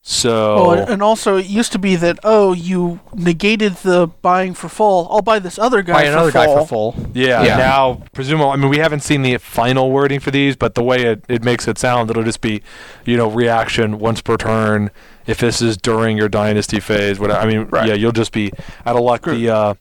So 0.02 0.56
Oh, 0.56 0.72
and, 0.72 0.90
and 0.90 1.04
also 1.04 1.36
it 1.38 1.46
used 1.48 1.72
to 1.74 1.80
be 1.80 1.96
that 1.98 2.20
oh 2.24 2.54
you 2.54 3.00
negated 3.14 3.74
the 3.84 4.08
buying 4.22 4.54
for 4.54 4.70
full. 4.70 5.08
I'll 5.12 5.22
buy 5.22 5.40
this 5.40 5.60
other 5.60 5.82
guy 5.82 5.94
Buy 5.94 6.04
for 6.06 6.12
another 6.12 6.32
full. 6.32 6.42
guy 6.46 6.62
for 6.62 6.68
full. 6.68 6.96
Yeah, 7.14 7.44
Yeah. 7.44 7.58
now 7.58 8.02
presumably, 8.14 8.52
I 8.54 8.56
mean, 8.56 8.70
we 8.70 8.78
haven't 8.78 9.02
seen 9.02 9.22
the 9.24 9.38
final 9.38 9.92
wording 9.92 10.20
for 10.22 10.32
these, 10.32 10.56
but 10.56 10.76
the 10.76 10.84
way 10.84 11.04
it, 11.04 11.26
it 11.28 11.44
makes 11.44 11.68
it 11.68 11.78
sound, 11.78 12.10
it'll 12.10 12.24
just 12.24 12.42
be, 12.42 12.62
you 13.06 13.18
know, 13.18 13.30
reaction 13.30 14.00
once 14.00 14.22
per 14.22 14.38
turn. 14.38 14.90
If 15.28 15.40
this 15.40 15.62
is 15.62 15.78
during 15.78 16.18
your 16.18 16.30
dynasty 16.30 16.80
phase, 16.80 17.20
whatever. 17.20 17.40
I 17.42 17.46
mean, 17.46 17.68
Right. 17.70 17.88
yeah, 17.90 17.94
you'll 17.94 18.12
just 18.14 18.32
be 18.32 18.52
out 18.86 18.96
of 18.96 19.04
luck. 19.04 19.24
The 19.24 19.50
uh, 19.50 19.74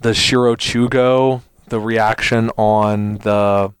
the 0.00 0.14
Shiro 0.14 0.56
Chugo, 0.56 1.42
the 1.68 1.78
reaction 1.78 2.50
on 2.56 3.18
the 3.18 3.72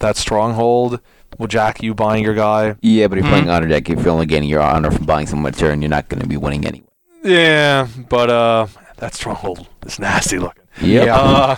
that 0.00 0.16
stronghold 0.16 1.00
will 1.38 1.46
jack 1.46 1.82
you 1.82 1.94
buying 1.94 2.24
your 2.24 2.34
guy. 2.34 2.76
Yeah, 2.82 3.06
but 3.08 3.18
if 3.18 3.24
you're 3.24 3.32
playing 3.32 3.48
honor 3.50 3.68
deck, 3.68 3.88
if 3.90 4.00
you're 4.00 4.10
only 4.10 4.26
getting 4.26 4.48
your 4.48 4.60
honor 4.62 4.90
from 4.90 5.04
buying 5.06 5.26
someone 5.26 5.52
a 5.52 5.56
turn, 5.56 5.80
you're 5.82 5.88
not 5.88 6.08
going 6.08 6.20
to 6.22 6.28
be 6.28 6.36
winning 6.36 6.66
anyway. 6.66 6.86
Yeah, 7.22 7.86
but 8.08 8.30
uh, 8.30 8.66
that 8.96 9.14
stronghold 9.14 9.68
is 9.86 9.98
nasty 9.98 10.38
looking. 10.38 10.64
Yep. 10.80 11.06
Yeah. 11.06 11.16
Uh, 11.16 11.56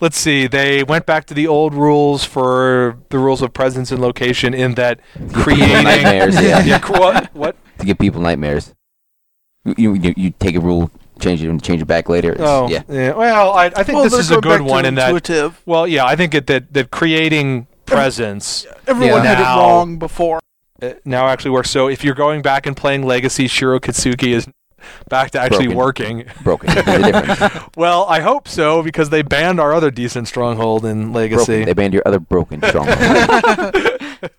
let's 0.00 0.18
see. 0.18 0.46
They 0.46 0.84
went 0.84 1.06
back 1.06 1.26
to 1.26 1.34
the 1.34 1.46
old 1.46 1.74
rules 1.74 2.24
for 2.24 2.98
the 3.08 3.18
rules 3.18 3.42
of 3.42 3.52
presence 3.52 3.90
and 3.90 4.00
location 4.00 4.54
in 4.54 4.74
that 4.74 5.00
creating 5.32 5.68
nightmares, 5.84 6.34
yeah. 6.40 6.62
yeah, 6.64 6.86
what? 6.88 7.34
What? 7.34 7.56
to 7.78 7.86
give 7.86 7.98
people 7.98 8.20
nightmares. 8.20 8.74
You, 9.64 9.94
you 9.94 10.14
you 10.16 10.30
take 10.38 10.54
a 10.54 10.60
rule, 10.60 10.92
change 11.18 11.42
it, 11.42 11.48
and 11.48 11.60
change 11.62 11.82
it 11.82 11.86
back 11.86 12.08
later. 12.08 12.30
It's- 12.32 12.48
Oh, 12.48 12.68
yeah. 12.68 12.82
yeah. 12.88 13.12
Well, 13.14 13.52
I, 13.52 13.64
I 13.66 13.82
think 13.82 13.96
well, 13.96 14.04
this 14.04 14.14
is 14.14 14.30
a 14.30 14.40
good 14.40 14.60
one 14.60 14.84
in 14.84 14.94
that. 14.94 15.08
intuitive. 15.08 15.60
Well, 15.66 15.88
yeah, 15.88 16.04
I 16.04 16.14
think 16.14 16.34
it, 16.34 16.46
that 16.46 16.72
that 16.72 16.92
creating 16.92 17.66
presence 17.86 18.66
Everyone 18.86 19.24
Yeah. 19.24 19.34
had 19.34 19.40
it 19.40 19.56
wrong 19.60 19.98
before. 19.98 20.40
uh, 20.82 20.90
now 21.04 21.28
actually 21.28 21.52
works. 21.52 21.70
So 21.70 21.88
if 21.88 22.04
you're 22.04 22.14
going 22.14 22.42
back 22.42 22.66
and 22.66 22.76
playing 22.76 23.04
Legacy, 23.04 23.46
Shiro 23.48 23.78
Katsuki 23.80 24.28
is 24.34 24.46
back 25.08 25.30
to 25.32 25.40
actually 25.40 25.68
Broken. 25.68 26.18
working. 26.18 26.24
Broken. 26.44 26.70
There's 26.74 26.86
a 27.06 27.12
difference. 27.12 27.64
Well, 27.76 28.04
I 28.08 28.20
hope 28.20 28.46
so 28.46 28.82
because 28.82 29.10
they 29.10 29.22
banned 29.22 29.58
our 29.58 29.72
other 29.74 29.90
decent 29.90 30.28
stronghold 30.28 30.84
in 30.84 31.12
Legacy. 31.12 31.44
broken. 31.46 31.64
They 31.66 31.72
banned 31.74 31.94
your 31.94 32.02
other 32.06 32.20
broken 32.20 32.62
stronghold. 32.62 32.98
there 34.20 34.30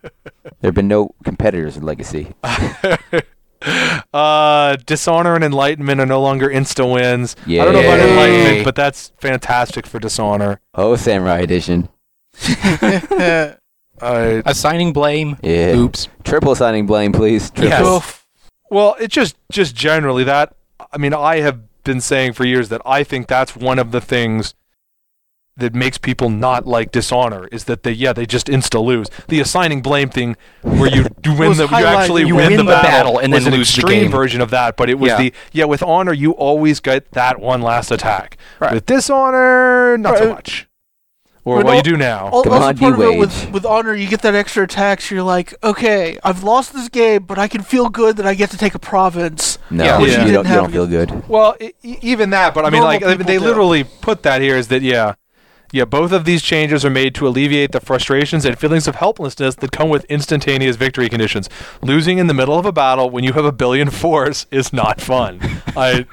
have 0.63 0.73
been 0.75 0.87
no 0.87 1.13
competitors 1.23 1.75
in 1.75 1.83
Legacy. 1.83 2.33
uh, 4.13 4.77
Dishonor 4.85 5.35
and 5.35 5.43
Enlightenment 5.43 5.99
are 5.99 6.05
no 6.05 6.21
longer 6.21 6.47
insta 6.49 6.91
wins. 6.91 7.35
I 7.45 7.55
don't 7.65 7.73
know 7.73 7.79
about 7.81 7.99
Enlightenment, 7.99 8.63
but 8.65 8.75
that's 8.75 9.11
fantastic 9.19 9.85
for 9.87 9.99
Dishonor. 9.99 10.61
Oh, 10.75 10.95
Samurai 10.95 11.39
Edition. 11.39 11.89
I 13.99 14.41
Assigning 14.45 14.93
blame. 14.93 15.37
Yeah. 15.43 15.75
Oops. 15.75 16.07
Triple 16.23 16.55
signing 16.55 16.85
blame, 16.85 17.11
please. 17.13 17.49
Triple. 17.49 17.69
Yes. 17.69 17.85
Oof. 17.85 18.25
well, 18.69 18.95
it 18.99 19.09
just 19.09 19.35
just 19.51 19.75
generally 19.75 20.23
that. 20.23 20.55
I 20.91 20.97
mean, 20.97 21.13
I 21.13 21.37
have 21.39 21.61
been 21.83 22.01
saying 22.01 22.33
for 22.33 22.45
years 22.45 22.69
that 22.69 22.81
I 22.85 23.03
think 23.03 23.27
that's 23.27 23.55
one 23.55 23.79
of 23.79 23.91
the 23.91 24.01
things 24.01 24.53
that 25.55 25.73
makes 25.73 25.97
people 25.97 26.29
not 26.29 26.67
like 26.67 26.91
Dishonor 26.91 27.47
is 27.47 27.63
that 27.63 27.81
they 27.81 27.91
yeah 27.91 28.13
they 28.13 28.27
just 28.27 28.45
insta 28.45 28.83
lose. 28.83 29.07
The 29.27 29.39
assigning 29.39 29.81
blame 29.81 30.09
thing 30.09 30.35
where 30.61 30.87
you 30.93 31.05
do 31.21 31.33
win 31.35 31.57
the 31.57 31.67
you 31.67 31.75
actually 31.77 32.25
You 32.27 32.35
win, 32.35 32.49
win 32.49 32.57
the 32.57 32.63
the 32.63 32.69
battle, 32.71 32.89
battle 33.13 33.17
and 33.19 33.33
was 33.33 33.45
then 33.45 33.53
an 33.53 33.57
lose 33.59 33.73
the 33.73 33.81
extreme 33.81 34.03
game. 34.03 34.11
version 34.11 34.41
of 34.41 34.51
that. 34.51 34.77
But 34.77 34.91
it 34.91 34.99
was 34.99 35.09
Yeah. 35.13 35.17
the 35.17 35.33
yeah 35.53 35.65
with 35.65 35.81
Honor 35.81 36.13
you 36.13 36.33
always 36.33 36.79
get 36.79 37.09
that 37.13 37.39
one 37.39 37.63
last 37.63 37.89
attack. 37.89 38.37
Right. 38.59 38.73
With 38.73 38.85
Dishonor, 38.85 39.97
not 39.97 40.19
so 40.19 40.29
much. 40.33 40.66
Or 41.47 41.57
But 41.59 41.65
well, 41.67 41.75
you 41.77 41.81
do 41.81 41.95
now. 41.95 42.27
Al- 42.27 42.43
Come 42.43 42.51
also 42.53 42.67
on, 42.67 42.77
part 42.77 42.93
of 42.95 42.99
it 43.01 43.17
with, 43.17 43.51
with 43.51 43.65
honor, 43.65 43.93
you 43.95 44.07
get 44.07 44.21
that 44.23 44.35
extra 44.35 44.63
attack. 44.65 44.99
So 44.99 45.15
you're 45.15 45.23
like, 45.23 45.53
okay, 45.63 46.19
I've 46.23 46.43
lost 46.43 46.73
this 46.73 46.89
game, 46.89 47.23
but 47.23 47.39
I 47.39 47.47
can 47.47 47.61
feel 47.63 47.87
good 47.87 48.17
that 48.17 48.25
I 48.27 48.33
get 48.33 48.51
to 48.51 48.57
take 48.57 48.75
a 48.75 48.79
province. 48.79 49.57
No, 49.69 49.83
Yeah. 49.85 49.95
you, 49.97 50.01
Which 50.01 50.11
you 50.11 50.31
don't, 50.33 50.47
you 50.47 50.53
don't 50.55 50.71
feel 50.71 50.87
good. 50.87 51.27
Well, 51.29 51.55
e- 51.59 51.71
even 52.01 52.31
that, 52.31 52.53
but 52.53 52.65
I 52.65 52.69
mean, 52.69 52.81
Normal 52.81 52.87
like, 52.95 53.03
I 53.03 53.07
mean, 53.07 53.17
people 53.19 53.27
they 53.33 53.37
do. 53.39 53.45
literally 53.45 53.83
put 53.85 54.23
that 54.23 54.41
here 54.41 54.57
is 54.57 54.67
that, 54.67 54.81
yeah, 54.81 55.13
yeah, 55.71 55.85
both 55.85 56.11
of 56.13 56.25
these 56.25 56.41
changes 56.41 56.83
are 56.85 56.89
made 56.89 57.13
to 57.15 57.27
alleviate 57.27 57.71
the 57.73 57.79
frustrations 57.81 58.45
and 58.45 58.57
feelings 58.57 58.87
of 58.87 58.95
helplessness 58.95 59.55
that 59.55 59.71
come 59.71 59.89
with 59.89 60.05
instantaneous 60.05 60.75
victory 60.77 61.09
conditions. 61.09 61.49
Losing 61.81 62.17
in 62.19 62.27
the 62.27 62.33
middle 62.33 62.57
of 62.59 62.65
a 62.65 62.71
battle 62.71 63.09
when 63.09 63.23
you 63.23 63.33
have 63.33 63.45
a 63.45 63.51
billion 63.51 63.89
force 64.03 64.45
is 64.51 64.71
not 64.73 64.99
fun. 65.01 65.39
I, 65.75 66.05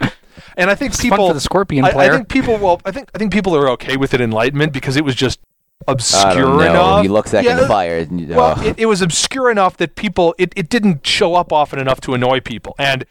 and 0.57 0.71
I 0.71 0.75
think 0.75 0.93
It's 0.93 1.01
people, 1.01 1.19
fun 1.19 1.29
for 1.31 1.35
the 1.35 1.41
Scorpion 1.41 1.85
I, 1.85 1.89
I 1.91 2.09
think 2.11 2.29
people, 2.29 2.57
well, 2.59 2.81
I 2.85 2.91
think 2.93 3.11
I 3.15 3.19
think 3.19 3.33
people 3.33 3.57
are 3.57 3.69
okay 3.71 3.97
with 3.97 4.15
it. 4.15 4.21
Enlightenment 4.21 4.73
because 4.73 4.97
it 4.97 5.05
was 5.05 5.15
just 5.15 5.41
I 5.89 5.93
obscure 5.93 6.35
don't 6.45 6.57
know. 6.59 6.71
enough. 6.71 7.03
He 7.03 7.09
looks 7.09 7.31
that 7.33 7.45
Yeah. 7.45 7.57
the 7.57 7.67
fire. 7.67 8.07
Well, 8.11 8.61
it, 8.61 8.79
it 8.79 8.87
was 8.87 9.03
obscure 9.03 9.51
enough 9.51 9.77
that 9.79 9.97
people 9.97 10.35
it, 10.39 10.53
it 10.57 10.69
didn't 10.69 11.07
show 11.07 11.35
up 11.35 11.53
often 11.53 11.79
enough 11.79 12.01
to 12.03 12.15
annoy 12.15 12.41
people. 12.41 12.75
And 12.79 13.05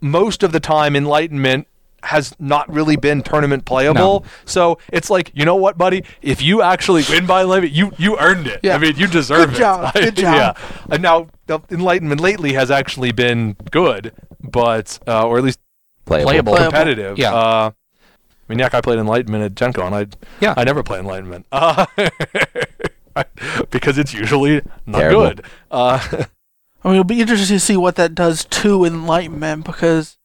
most 0.00 0.42
of 0.42 0.52
the 0.52 0.60
time 0.60 0.96
Enlightenment 0.96 1.66
has 2.04 2.34
not 2.38 2.70
really 2.70 2.96
been 2.96 3.22
tournament 3.22 3.64
playable. 3.64 4.26
So 4.44 4.78
it's 4.92 5.08
like, 5.08 5.30
you 5.34 5.46
know 5.46 5.56
what, 5.56 5.78
buddy? 5.78 6.04
If 6.20 6.42
you 6.42 6.60
actually 6.60 7.02
win 7.08 7.24
by 7.26 7.42
limit, 7.44 7.70
you 7.72 7.92
you 7.98 8.18
earned 8.18 8.46
it. 8.46 8.60
Yeah. 8.62 8.74
I 8.76 8.78
mean, 8.78 8.96
you 8.96 9.06
deserve 9.06 9.48
Good 9.50 9.56
it. 9.56 9.58
job. 9.58 9.94
Good 9.94 10.16
job. 10.16 10.56
yeah. 10.58 10.84
And 10.90 11.02
now 11.02 11.28
Enlightenment 11.70 12.20
lately 12.20 12.52
has 12.54 12.70
actually 12.70 13.12
been 13.12 13.56
good, 13.70 14.12
but 14.42 14.98
uh, 15.06 15.26
or 15.26 15.38
at 15.38 15.44
least 15.44 15.58
playable. 16.04 16.30
playable. 16.30 16.52
Playable. 16.54 16.70
competitive. 16.72 17.18
Yeah. 17.18 17.34
Uh, 17.34 17.70
I 17.70 18.52
mean, 18.52 18.58
yeah, 18.58 18.68
I 18.72 18.80
played 18.80 18.98
Enlightenment 18.98 19.42
at 19.44 19.54
Gen 19.54 19.72
Con. 19.72 19.94
I 19.94 20.06
Yeah. 20.40 20.54
I 20.56 20.64
never 20.64 20.82
play 20.82 20.98
Enlightenment. 20.98 21.46
Uh, 23.16 23.22
because 23.70 23.96
it's 23.96 24.12
usually 24.12 24.60
not 24.86 24.98
Terrible. 24.98 25.20
good. 25.26 25.44
Uh, 25.70 26.00
I 26.82 26.88
mean, 26.88 26.94
it'll 26.94 27.04
be 27.04 27.20
interesting 27.20 27.56
to 27.56 27.60
see 27.60 27.76
what 27.76 27.94
that 27.94 28.12
does 28.14 28.44
to 28.46 28.84
Enlightenment 28.84 29.64
because, 29.64 30.18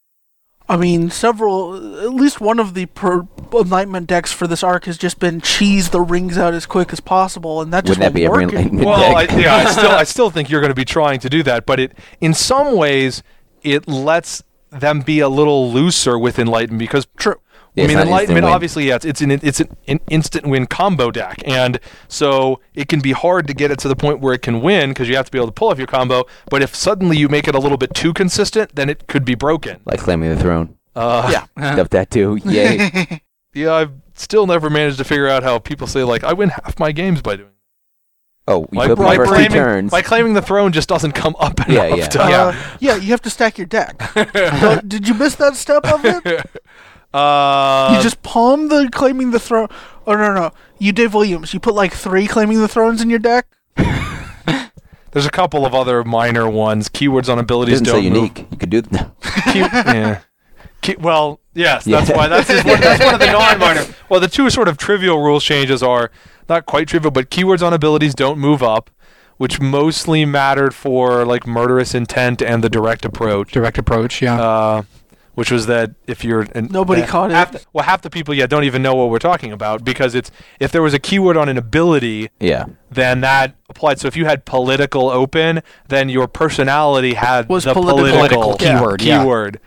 I 0.67 0.75
mean, 0.75 1.11
several, 1.11 1.75
at 2.01 2.11
least 2.13 2.41
one 2.41 2.57
of 2.59 2.73
the 2.73 2.87
per 2.87 3.27
enlightenment 3.53 4.07
decks 4.07 4.31
for 4.31 4.47
this 4.47 4.63
arc 4.63 4.85
has 4.85 4.97
just 4.97 5.19
been 5.19 5.39
cheese 5.39 5.89
the 5.89 6.01
rings 6.01 6.35
out 6.35 6.55
as 6.55 6.65
quick 6.65 6.91
as 6.91 6.99
possible, 6.99 7.61
and 7.61 7.71
that 7.73 7.85
just 7.85 7.99
Wouldn't 7.99 8.15
that 8.15 8.19
be 8.19 8.27
won't 8.27 8.41
every 8.41 8.45
work. 8.47 8.53
enlightenment 8.73 8.87
Well, 8.87 9.15
I, 9.15 9.21
yeah, 9.39 9.55
I 9.55 9.65
still, 9.71 9.91
I 9.91 10.03
still 10.03 10.29
think 10.31 10.49
you're 10.49 10.61
going 10.61 10.71
to 10.71 10.75
be 10.75 10.83
trying 10.85 11.19
to 11.19 11.29
do 11.29 11.43
that, 11.43 11.67
but 11.67 11.79
it, 11.79 11.91
in 12.19 12.33
some 12.33 12.75
ways, 12.75 13.21
it 13.61 13.87
lets 13.87 14.41
them 14.71 15.01
be 15.01 15.19
a 15.19 15.29
little 15.29 15.71
looser 15.71 16.17
with 16.17 16.39
Enlighten 16.39 16.77
because 16.77 17.07
True. 17.17 17.35
Yeah, 17.75 17.83
I 17.83 17.87
mean, 17.87 17.97
not 17.97 18.05
Enlightenment 18.07 18.45
obviously, 18.45 18.87
yeah, 18.87 18.95
it's, 18.95 19.05
it's 19.05 19.21
an 19.21 19.31
it's 19.31 19.59
an, 19.59 19.77
an 19.87 19.99
instant 20.09 20.47
win 20.47 20.65
combo 20.65 21.11
deck, 21.11 21.41
and 21.45 21.79
so 22.07 22.59
it 22.73 22.89
can 22.89 22.99
be 22.99 23.11
hard 23.11 23.47
to 23.47 23.53
get 23.53 23.69
it 23.69 23.77
to 23.79 23.87
the 23.87 23.95
point 23.95 24.19
where 24.19 24.33
it 24.33 24.41
can 24.41 24.61
win 24.61 24.89
because 24.89 25.07
you 25.07 25.15
have 25.15 25.25
to 25.25 25.31
be 25.31 25.37
able 25.37 25.47
to 25.47 25.53
pull 25.53 25.69
off 25.69 25.77
your 25.77 25.87
combo. 25.87 26.25
But 26.49 26.63
if 26.63 26.75
suddenly 26.75 27.17
you 27.17 27.29
make 27.29 27.47
it 27.47 27.53
a 27.53 27.59
little 27.59 27.77
bit 27.77 27.93
too 27.93 28.11
consistent, 28.11 28.75
then 28.75 28.89
it 28.89 29.07
could 29.07 29.23
be 29.23 29.35
broken. 29.35 29.81
like 29.85 29.99
claiming 29.99 30.29
the 30.29 30.39
throne. 30.39 30.77
Uh, 30.95 31.29
Yeah. 31.31 31.73
Stuff 31.73 31.89
that 31.89 32.09
too. 32.09 32.39
Yay. 32.43 33.21
yeah, 33.53 33.73
I've 33.73 33.91
still 34.15 34.47
never 34.47 34.69
managed 34.69 34.97
to 34.97 35.03
figure 35.03 35.27
out 35.27 35.43
how 35.43 35.59
people 35.59 35.85
say 35.87 36.03
like 36.03 36.23
I 36.23 36.33
win 36.33 36.49
half 36.49 36.79
my 36.79 36.91
games 36.91 37.21
by 37.21 37.35
doing. 37.35 37.49
Oh, 38.51 38.67
you 38.71 38.77
By, 38.79 38.87
put 38.87 38.97
by 38.97 39.03
my 39.03 39.15
first 39.15 39.29
two 39.29 39.35
claiming, 39.35 39.51
turns. 39.51 39.91
by 39.91 40.01
claiming 40.01 40.33
the 40.33 40.41
throne 40.41 40.71
just 40.71 40.89
doesn't 40.89 41.11
come 41.11 41.35
up 41.39 41.59
enough. 41.59 41.69
Yeah, 41.69 41.85
yeah. 41.95 42.07
To, 42.07 42.21
Uh, 42.21 42.55
yeah, 42.79 42.95
you 42.95 43.11
have 43.11 43.21
to 43.21 43.29
stack 43.29 43.57
your 43.59 43.67
deck. 43.67 44.01
Did 44.87 45.07
you 45.07 45.13
miss 45.13 45.35
that 45.35 45.55
step 45.55 45.85
of 45.85 46.03
it? 46.03 46.25
uh, 47.13 47.93
you 47.95 48.01
just 48.03 48.21
palm 48.23 48.67
the 48.69 48.89
claiming 48.91 49.31
the 49.31 49.39
throne. 49.39 49.67
Oh 50.07 50.13
no, 50.15 50.33
no, 50.33 50.51
you 50.79 50.91
Dave 50.91 51.13
Williams. 51.13 51.53
You 51.53 51.59
put 51.59 51.75
like 51.75 51.93
three 51.93 52.25
claiming 52.27 52.59
the 52.59 52.67
thrones 52.67 53.01
in 53.01 53.09
your 53.09 53.19
deck. 53.19 53.45
there's 55.11 55.25
a 55.25 55.31
couple 55.31 55.65
of 55.65 55.73
other 55.73 56.03
minor 56.03 56.49
ones. 56.49 56.89
Keywords 56.89 57.29
on 57.31 57.39
abilities 57.39 57.81
doesn't 57.81 57.93
don't 57.93 58.03
say 58.03 58.09
move. 58.09 58.17
unique. 58.17 58.47
You 58.51 58.57
could 58.57 58.69
do 58.69 58.81
no. 58.91 59.11
Key- 59.51 59.59
yeah. 59.59 60.21
Key- 60.81 60.95
well, 60.99 61.39
yes, 61.53 61.85
Yeah. 61.85 61.99
that's 62.01 62.15
why. 62.17 62.27
That's, 62.27 62.47
just 62.47 62.65
one, 62.65 62.79
that's 62.79 63.03
one 63.03 63.13
of 63.13 63.19
the 63.19 63.25
non-minor. 63.31 63.85
Well, 64.07 64.19
the 64.19 64.27
two 64.29 64.49
sort 64.49 64.67
of 64.67 64.77
trivial 64.77 65.19
rules 65.21 65.43
changes 65.43 65.83
are 65.83 66.09
not 66.49 66.65
quite 66.65 66.87
trivial, 66.87 67.11
but 67.11 67.29
keywords 67.29 67.65
on 67.65 67.73
abilities 67.73 68.13
don't 68.15 68.37
move 68.39 68.61
up, 68.63 68.89
which 69.37 69.61
mostly 69.61 70.25
mattered 70.25 70.73
for 70.73 71.25
like 71.25 71.45
murderous 71.47 71.93
intent 71.95 72.41
and 72.41 72.63
the 72.63 72.69
direct 72.69 73.05
approach. 73.05 73.51
Direct 73.51 73.77
approach, 73.77 74.21
yeah. 74.21 74.39
Uh, 74.41 74.81
which 75.35 75.51
was 75.51 75.67
that 75.67 75.91
if 76.05 76.25
you're 76.25 76.45
and 76.53 76.69
Nobody 76.69 77.01
uh, 77.03 77.07
caught 77.07 77.31
it. 77.31 77.35
half 77.35 77.51
the- 77.53 77.61
well, 77.71 77.85
half 77.85 78.01
the 78.01 78.09
people 78.09 78.33
yeah 78.33 78.45
don't 78.45 78.65
even 78.65 78.81
know 78.81 78.93
what 78.95 79.09
we're 79.09 79.19
talking 79.19 79.53
about 79.53 79.85
because 79.85 80.13
it's 80.13 80.31
if 80.59 80.69
there 80.73 80.81
was 80.81 80.93
a 80.93 80.99
keyword 80.99 81.37
on 81.37 81.47
an 81.47 81.57
ability, 81.57 82.29
Yeah. 82.41 82.65
then 82.91 83.21
that 83.21 83.55
applied. 83.69 83.99
So 84.01 84.07
if 84.09 84.17
you 84.17 84.25
had 84.25 84.43
political 84.43 85.09
open, 85.09 85.61
then 85.87 86.09
your 86.09 86.27
personality 86.27 87.13
had 87.13 87.47
Was 87.47 87.63
the 87.63 87.73
political. 87.73 88.09
political, 88.09 88.41
Political 88.43 88.67
keyword, 88.79 89.01
yeah. 89.01 89.19
keyword. 89.21 89.59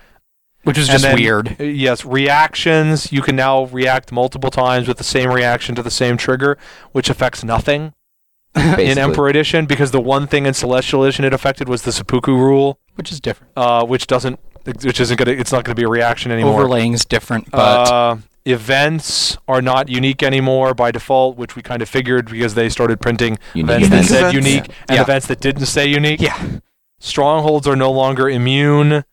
Which 0.64 0.78
is 0.78 0.86
just 0.88 1.02
then, 1.02 1.16
weird. 1.16 1.56
uh, 1.60 1.64
Yes, 1.64 2.04
reactions. 2.04 3.12
You 3.12 3.20
can 3.22 3.34
now 3.36 3.64
react 3.66 4.12
multiple 4.12 4.50
times 4.50 4.86
with 4.88 4.98
the 4.98 5.04
same 5.04 5.30
reaction 5.30 5.74
to 5.74 5.82
the 5.82 5.90
same 5.90 6.16
trigger, 6.16 6.56
which 6.92 7.10
affects 7.10 7.42
nothing 7.42 7.92
in 8.54 8.98
Emperor 8.98 9.28
Edition 9.28 9.66
because 9.66 9.90
the 9.90 10.00
one 10.00 10.26
thing 10.26 10.46
in 10.46 10.54
Celestial 10.54 11.02
Edition 11.04 11.24
it 11.24 11.32
affected 11.34 11.68
was 11.68 11.82
the 11.82 11.90
seppuku 11.92 12.36
rule, 12.36 12.78
Which 12.94 13.10
is 13.10 13.20
different. 13.20 13.52
uh, 13.56 13.84
which 13.84 14.06
doesn't, 14.06 14.38
which 14.82 15.00
isn't 15.00 15.16
gonna, 15.16 15.32
it's 15.32 15.50
not 15.52 15.64
gonna 15.64 15.74
be 15.74 15.82
a 15.84 15.88
reaction 15.88 16.30
anymore. 16.30 16.54
Overlaying's 16.60 17.04
different, 17.04 17.50
but 17.50 17.90
Uh, 17.90 18.16
events 18.44 19.36
are 19.48 19.62
not 19.62 19.88
unique 19.88 20.22
anymore 20.22 20.74
by 20.74 20.90
default, 20.92 21.36
which 21.36 21.56
we 21.56 21.62
kind 21.62 21.82
of 21.82 21.88
figured 21.88 22.30
because 22.30 22.54
they 22.54 22.68
started 22.68 23.00
printing 23.00 23.38
Unique 23.54 23.86
events 23.86 23.88
that 23.88 24.04
said 24.04 24.18
Events. 24.28 24.34
unique 24.34 24.66
and 24.88 24.96
Yeah. 24.96 25.02
events 25.02 25.26
that 25.26 25.40
didn't 25.40 25.66
say 25.66 25.86
unique. 25.86 26.20
yeah. 26.20 26.38
Strongholds 27.00 27.66
are 27.66 27.74
no 27.76 27.90
longer 27.90 28.28
immune. 28.28 29.04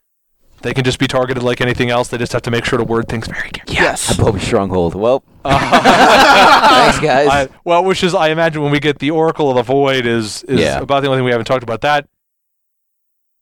They 0.62 0.74
can 0.74 0.84
just 0.84 1.00
be 1.00 1.08
targeted 1.08 1.42
like 1.44 1.62
anything 1.62 1.90
else. 1.90 2.10
They 2.10 2.18
just 2.18 2.34
have 2.34 2.42
to 2.44 2.52
make 2.52 2.66
sure 2.66 2.78
to 2.78 2.84
word 2.84 3.08
things 3.08 3.28
very 3.28 3.50
carefully. 3.50 3.78
Yes. 3.78 4.18
I 4.20 4.22
Bobby 4.22 4.40
Stronghold. 4.40 4.94
Well, 4.96 5.24
Thanks, 5.44 5.66
Thanks, 6.70 7.00
guys. 7.00 7.28
I, 7.30 7.48
well, 7.64 7.84
which 7.86 8.04
is, 8.04 8.14
I 8.14 8.30
imagine, 8.30 8.62
when 8.62 8.72
we 8.72 8.80
get 8.80 9.00
the 9.00 9.12
Oracle 9.12 9.50
of 9.50 9.56
the 9.56 9.64
Void, 9.64 10.06
is 10.06 10.44
is 10.44 10.60
Yeah. 10.60 10.80
about 10.80 11.02
the 11.02 11.08
only 11.08 11.20
thing 11.20 11.26
we 11.26 11.32
haven't 11.32 11.46
talked 11.46 11.64
about. 11.64 11.82
That 11.82 12.08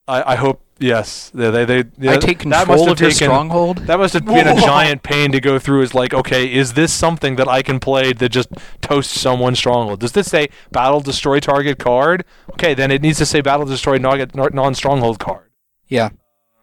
I, 0.07 0.33
I 0.33 0.35
hope, 0.35 0.61
yes, 0.79 1.31
they 1.33 1.49
they, 1.49 1.65
they 1.65 1.79
I 1.79 2.13
yeah, 2.13 2.17
take 2.17 2.39
that 2.39 2.45
must 2.45 2.67
control 2.67 2.85
have 2.85 2.93
of 2.93 3.01
your 3.01 3.09
taken- 3.09 3.27
stronghold. 3.27 3.77
That 3.87 3.97
must 3.99 4.13
have 4.13 4.25
been 4.25 4.47
a 4.47 4.53
Whoa. 4.55 4.61
giant 4.65 5.03
pain 5.03 5.31
to 5.33 5.41
go 5.41 5.59
through. 5.59 5.81
Is 5.81 5.93
like, 5.93 6.13
okay, 6.13 6.51
is 6.53 6.73
this 6.73 6.93
something 6.93 7.35
that 7.37 7.47
I 7.47 7.61
can 7.61 7.79
play 7.79 8.13
that 8.13 8.29
just 8.29 8.49
toasts 8.81 9.19
someone's 9.19 9.57
stronghold? 9.57 9.99
Does 9.99 10.13
this 10.13 10.29
say 10.29 10.47
battle 10.71 11.01
destroy 11.01 11.39
target 11.39 11.77
card? 11.79 12.23
Okay, 12.53 12.73
then 12.73 12.89
it 12.91 13.01
needs 13.01 13.17
to 13.17 13.25
say 13.25 13.41
battle 13.41 13.65
destroy 13.65 13.97
non 13.97 14.73
stronghold 14.75 15.19
card. 15.19 15.49
Yeah. 15.87 16.09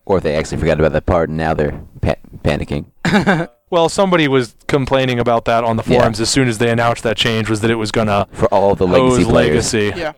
Or 0.06 0.18
if 0.18 0.22
they 0.22 0.36
actually 0.36 0.58
forgot 0.58 0.78
about 0.78 0.92
that 0.92 1.06
part 1.06 1.28
and 1.28 1.38
now 1.38 1.54
they're 1.54 1.80
pa- 2.00 2.14
panicking. 2.42 2.86
Well, 3.70 3.88
somebody 3.88 4.28
was 4.28 4.54
complaining 4.68 5.18
about 5.18 5.46
that 5.46 5.64
on 5.64 5.76
the 5.76 5.82
Yeah. 5.84 5.98
forums 5.98 6.20
as 6.20 6.30
soon 6.30 6.46
as 6.46 6.58
they 6.58 6.70
announced 6.70 7.02
that 7.02 7.16
change 7.16 7.50
was 7.50 7.60
that 7.62 7.72
it 7.72 7.74
was 7.74 7.90
gonna 7.90 8.28
For 8.30 8.46
all 8.54 8.76
the 8.76 8.86
legacy 8.86 9.24
players. 9.24 9.74
legacy. 9.74 9.92
Yeah. 9.98 10.12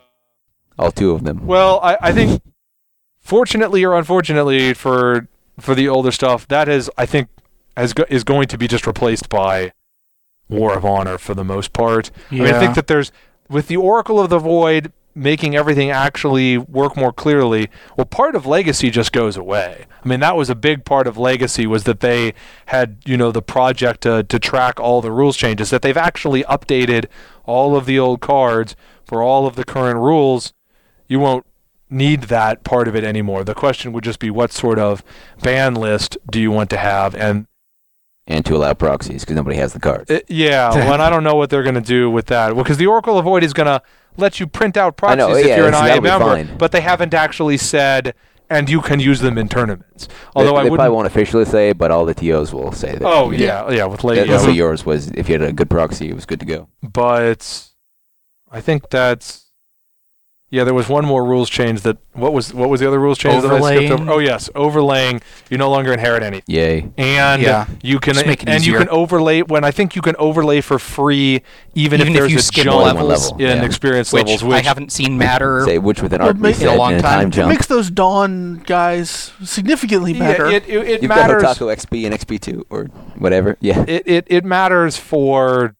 All 0.78 0.92
two 0.92 1.12
of 1.12 1.24
them. 1.24 1.46
Well, 1.46 1.80
I, 1.82 1.96
I 2.02 2.12
think, 2.12 2.42
fortunately 3.20 3.82
or 3.84 3.94
unfortunately 3.94 4.74
for 4.74 5.28
for 5.58 5.74
the 5.74 5.88
older 5.88 6.12
stuff, 6.12 6.46
that 6.48 6.68
is 6.68 6.90
I 6.98 7.06
think 7.06 7.28
has 7.78 7.94
go, 7.94 8.04
is 8.10 8.24
going 8.24 8.48
to 8.48 8.58
be 8.58 8.68
just 8.68 8.86
replaced 8.86 9.30
by 9.30 9.72
War 10.50 10.76
of 10.76 10.84
Honor 10.84 11.16
for 11.16 11.32
the 11.32 11.44
most 11.44 11.72
part. 11.72 12.10
I 12.30 12.34
mean, 12.34 12.46
I 12.46 12.58
think 12.58 12.74
that 12.74 12.88
there's 12.88 13.10
with 13.48 13.68
the 13.68 13.76
Oracle 13.78 14.20
of 14.20 14.28
the 14.28 14.38
Void 14.38 14.92
making 15.16 15.56
everything 15.56 15.90
actually 15.90 16.58
work 16.58 16.96
more 16.96 17.12
clearly. 17.12 17.70
Well, 17.96 18.04
part 18.04 18.36
of 18.36 18.44
Legacy 18.44 18.90
just 18.90 19.12
goes 19.12 19.36
away. 19.36 19.86
I 20.04 20.08
mean, 20.08 20.20
that 20.20 20.36
was 20.36 20.50
a 20.50 20.54
big 20.54 20.84
part 20.84 21.06
of 21.06 21.16
Legacy 21.16 21.66
was 21.66 21.84
that 21.84 22.00
they 22.00 22.34
had 22.66 22.98
you 23.06 23.16
know 23.16 23.32
the 23.32 23.42
project 23.42 24.02
to 24.02 24.22
to 24.22 24.38
track 24.38 24.78
all 24.78 25.00
the 25.00 25.10
rules 25.10 25.36
changes. 25.36 25.70
That 25.70 25.82
they've 25.82 25.96
actually 25.96 26.44
updated 26.44 27.06
all 27.44 27.74
of 27.74 27.86
the 27.86 27.98
old 27.98 28.20
cards 28.20 28.76
for 29.04 29.22
all 29.22 29.46
of 29.46 29.56
the 29.56 29.64
current 29.64 29.98
rules. 29.98 30.52
You 31.08 31.18
won't 31.18 31.46
need 31.88 32.24
that 32.24 32.62
part 32.62 32.86
of 32.86 32.94
it 32.94 33.04
anymore. 33.04 33.42
The 33.42 33.54
question 33.54 33.92
would 33.92 34.04
just 34.04 34.18
be 34.18 34.30
what 34.30 34.52
sort 34.52 34.78
of 34.78 35.02
ban 35.42 35.74
list 35.74 36.18
do 36.30 36.40
you 36.40 36.50
want 36.50 36.68
to 36.70 36.76
have 36.76 37.14
and 37.14 37.46
And 38.28 38.44
to 38.46 38.56
allow 38.56 38.74
proxies 38.74 39.20
because 39.22 39.36
nobody 39.36 39.56
has 39.56 39.72
the 39.72 39.78
cards. 39.78 40.10
Uh, 40.10 40.18
yeah, 40.26 40.70
well, 40.74 40.94
and 40.94 41.02
I 41.02 41.08
don't 41.10 41.22
know 41.22 41.36
what 41.36 41.48
they're 41.48 41.62
going 41.62 41.76
to 41.76 41.80
do 41.80 42.10
with 42.10 42.26
that. 42.26 42.54
Well, 42.54 42.64
because 42.64 42.76
the 42.76 42.86
Oracle 42.86 43.18
of 43.18 43.24
Void 43.24 43.44
is 43.44 43.52
going 43.52 43.66
to 43.66 43.80
let 44.16 44.40
you 44.40 44.48
print 44.48 44.76
out 44.76 44.96
proxies 44.96 45.18
know, 45.18 45.36
if 45.36 45.46
yeah, 45.46 45.56
you're 45.58 45.68
an 45.68 45.74
so 45.74 45.84
IA 45.84 46.00
member, 46.00 46.24
fine. 46.24 46.56
but 46.58 46.72
they 46.72 46.80
haven't 46.80 47.14
actually 47.14 47.56
said, 47.56 48.14
and 48.50 48.68
you 48.68 48.80
can 48.80 48.98
use 48.98 49.20
them 49.20 49.38
in 49.38 49.48
tournaments. 49.48 50.08
Although 50.34 50.50
they, 50.52 50.56
I 50.56 50.62
they 50.64 50.70
wouldn't. 50.70 50.78
probably 50.78 50.94
won't 50.96 51.06
officially 51.06 51.44
say 51.44 51.72
but 51.72 51.90
all 51.92 52.04
the 52.04 52.14
TOs 52.14 52.52
will 52.52 52.72
say 52.72 52.92
that. 52.92 53.02
oh 53.04 53.30
you 53.30 53.38
know, 53.38 53.44
yeah, 53.44 53.70
yeah, 53.70 53.84
with 53.84 54.00
that- 54.00 54.06
late. 54.06 54.26
That's 54.26 54.42
yeah, 54.42 54.48
what 54.48 54.56
yours 54.56 54.84
was. 54.84 55.08
If 55.08 55.28
you 55.28 55.38
had 55.38 55.42
a 55.48 55.52
good 55.52 55.70
proxy, 55.70 56.08
it 56.08 56.14
was 56.14 56.26
good 56.26 56.40
to 56.40 56.46
go. 56.46 56.68
but 56.82 57.68
I 58.50 58.60
think 58.60 58.90
that's. 58.90 59.45
Yeah, 60.48 60.62
there 60.62 60.74
was 60.74 60.88
one 60.88 61.04
more 61.04 61.24
rules 61.24 61.50
change 61.50 61.80
that. 61.82 61.98
What 62.12 62.32
was 62.32 62.54
what 62.54 62.68
was 62.68 62.78
the 62.80 62.86
other 62.86 63.00
rules 63.00 63.18
change 63.18 63.42
that 63.42 63.50
I 63.50 63.60
skipped 63.76 63.90
over? 64.00 64.10
Oh 64.12 64.18
yes, 64.20 64.48
overlaying. 64.54 65.20
You 65.50 65.58
no 65.58 65.68
longer 65.68 65.92
inherit 65.92 66.22
anything. 66.22 66.44
Yay. 66.46 66.88
and 66.96 67.42
Yeah. 67.42 67.66
you 67.82 67.98
can 67.98 68.14
Just 68.14 68.26
make 68.26 68.44
it 68.44 68.48
and 68.48 68.64
you 68.64 68.78
can 68.78 68.88
overlay 68.88 69.42
when 69.42 69.64
I 69.64 69.72
think 69.72 69.96
you 69.96 70.02
can 70.02 70.14
overlay 70.20 70.60
for 70.60 70.78
free 70.78 71.42
even, 71.74 72.00
Even 72.00 72.00
if 72.00 72.06
if 72.08 72.14
there's 72.14 72.32
you 72.32 72.38
a 72.38 72.42
skip 72.42 72.64
jump 72.64 72.76
levels. 72.84 73.32
One 73.32 73.40
in 73.40 73.46
level, 73.48 73.62
yeah. 73.62 73.66
experience 73.66 74.12
which, 74.12 74.24
levels, 74.26 74.44
which 74.44 74.54
I 74.54 74.60
haven't 74.62 74.92
seen 74.92 75.18
matter. 75.18 75.64
Say 75.66 75.78
which 75.78 76.00
with 76.00 76.12
an 76.12 76.20
Well, 76.20 76.28
art 76.28 76.38
makes- 76.38 76.60
in 76.62 76.68
a 76.68 76.76
long 76.76 76.92
time. 77.00 77.30
time 77.32 77.42
It 77.42 77.46
It 77.46 77.48
makes 77.48 77.66
those 77.66 77.90
Dawn 77.90 78.62
guys 78.66 79.32
significantly 79.42 80.12
better. 80.12 80.48
yeah, 80.48 80.58
better. 80.60 80.68
it 80.68 80.68
it, 80.68 80.88
it 80.90 81.02
You've 81.02 81.08
matters. 81.08 81.42
got 81.42 81.56
Otaku 81.56 81.74
XP 81.76 82.06
and 82.06 82.14
XP2 82.14 82.62
or 82.70 82.84
whatever. 83.18 83.56
Yeah. 83.60 83.84
It, 83.88 84.04
it 84.06 84.24
it 84.28 84.44
matters 84.44 84.96
for 84.96 85.74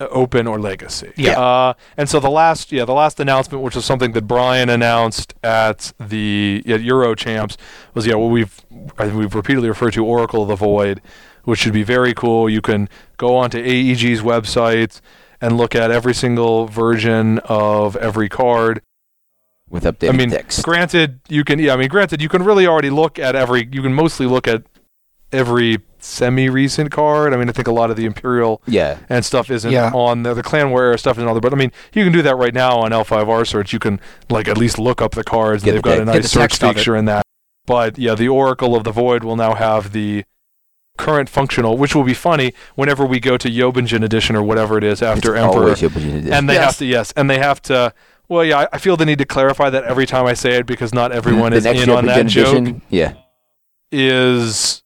open 0.00 0.46
or 0.46 0.58
legacy. 0.58 1.12
Yeah. 1.16 1.38
Uh, 1.38 1.74
and 1.96 2.08
so 2.08 2.20
the 2.20 2.30
last 2.30 2.72
yeah 2.72 2.84
the 2.84 2.94
last 2.94 3.20
announcement, 3.20 3.62
which 3.62 3.74
was 3.74 3.84
something 3.84 4.12
that 4.12 4.22
Brian 4.22 4.68
announced 4.68 5.34
at 5.42 5.92
the 6.00 6.62
at 6.66 6.82
Euro 6.82 7.14
Champs, 7.14 7.56
was 7.94 8.06
yeah 8.06 8.14
what 8.14 8.30
we've 8.30 8.60
I 8.98 9.06
think 9.06 9.18
we've 9.18 9.34
repeatedly 9.34 9.68
referred 9.68 9.92
to 9.94 10.04
Oracle 10.04 10.42
of 10.42 10.48
the 10.48 10.56
Void, 10.56 11.00
which 11.44 11.60
should 11.60 11.72
be 11.72 11.82
very 11.82 12.14
cool. 12.14 12.48
You 12.48 12.62
can 12.62 12.88
go 13.16 13.36
onto 13.36 13.58
AEG's 13.58 14.22
website 14.22 15.00
and 15.40 15.56
look 15.56 15.74
at 15.74 15.90
every 15.90 16.14
single 16.14 16.66
version 16.66 17.38
of 17.44 17.96
every 17.96 18.28
card. 18.28 18.82
With 19.68 19.84
updated 19.84 20.14
I 20.14 20.16
mean, 20.16 20.30
text. 20.30 20.64
granted, 20.64 21.20
you 21.28 21.44
can. 21.44 21.60
Yeah, 21.60 21.74
I 21.74 21.76
mean, 21.76 21.88
granted, 21.88 22.20
you 22.20 22.28
can 22.28 22.42
really 22.42 22.66
already 22.66 22.90
look 22.90 23.20
at 23.20 23.36
every. 23.36 23.68
You 23.70 23.82
can 23.82 23.94
mostly 23.94 24.26
look 24.26 24.48
at 24.48 24.64
every 25.32 25.78
semi-recent 25.98 26.90
card. 26.90 27.32
I 27.34 27.36
mean, 27.36 27.48
I 27.48 27.52
think 27.52 27.68
a 27.68 27.72
lot 27.72 27.90
of 27.90 27.96
the 27.96 28.06
Imperial 28.06 28.62
yeah. 28.66 28.98
and 29.08 29.24
stuff 29.24 29.50
isn't 29.50 29.70
Yeah. 29.70 29.90
on 29.92 30.22
there. 30.22 30.34
The 30.34 30.42
clan 30.42 30.70
wear 30.70 30.96
stuff 30.96 31.16
isn't 31.18 31.28
on 31.28 31.34
there. 31.34 31.40
But 31.40 31.52
I 31.52 31.56
mean, 31.56 31.72
you 31.92 32.04
can 32.04 32.12
do 32.12 32.22
that 32.22 32.36
right 32.36 32.54
now 32.54 32.78
on 32.78 32.90
L5R 32.92 33.46
search. 33.46 33.72
You 33.72 33.78
can 33.78 34.00
like 34.28 34.48
at 34.48 34.56
least 34.58 34.78
look 34.78 35.00
up 35.02 35.12
the 35.12 35.24
cards. 35.24 35.62
Get 35.62 35.72
They've 35.72 35.82
the 35.82 35.88
got 35.88 36.00
a 36.00 36.04
nice 36.04 36.30
search 36.30 36.40
text 36.58 36.62
of 36.64 36.70
it. 36.70 36.74
feature 36.78 36.96
in 36.96 37.04
that. 37.06 37.22
But 37.66 37.98
yeah, 37.98 38.14
the 38.14 38.28
Oracle 38.28 38.74
of 38.74 38.84
the 38.84 38.92
Void 38.92 39.22
will 39.24 39.36
now 39.36 39.54
have 39.54 39.92
the 39.92 40.24
current 40.98 41.28
functional, 41.28 41.76
which 41.78 41.94
will 41.94 42.02
be 42.04 42.14
funny 42.14 42.52
whenever 42.74 43.06
we 43.06 43.20
go 43.20 43.36
to 43.36 43.48
Yobingen 43.48 44.02
edition 44.04 44.34
or 44.36 44.42
whatever 44.42 44.76
it 44.78 44.84
is 44.84 45.00
after 45.02 45.34
it's 45.36 45.44
Emperor 45.44 45.62
always 45.62 45.82
open 45.82 46.02
to 46.02 46.20
this. 46.22 46.32
and 46.32 46.48
they 46.48 46.54
Yes. 46.54 46.64
have 46.64 46.76
to 46.78 46.84
yes, 46.86 47.12
and 47.16 47.30
they 47.30 47.38
have 47.38 47.62
to. 47.62 47.92
Well, 48.28 48.44
yeah, 48.44 48.58
I- 48.60 48.68
I 48.74 48.78
feel 48.78 48.96
the 48.96 49.06
need 49.06 49.18
to 49.18 49.24
clarify 49.24 49.70
that 49.70 49.84
every 49.84 50.06
time 50.06 50.26
I 50.26 50.34
say 50.34 50.56
it 50.56 50.66
because 50.66 50.92
not 50.94 51.10
everyone 51.12 51.50
the 51.52 51.58
is 51.58 51.64
next 51.64 51.80
in 51.82 51.90
on 51.90 52.06
that 52.06 52.26
Yobigen 52.26 52.28
joke. 52.74 52.82
Yeah. 52.88 53.12
Is 53.92 54.82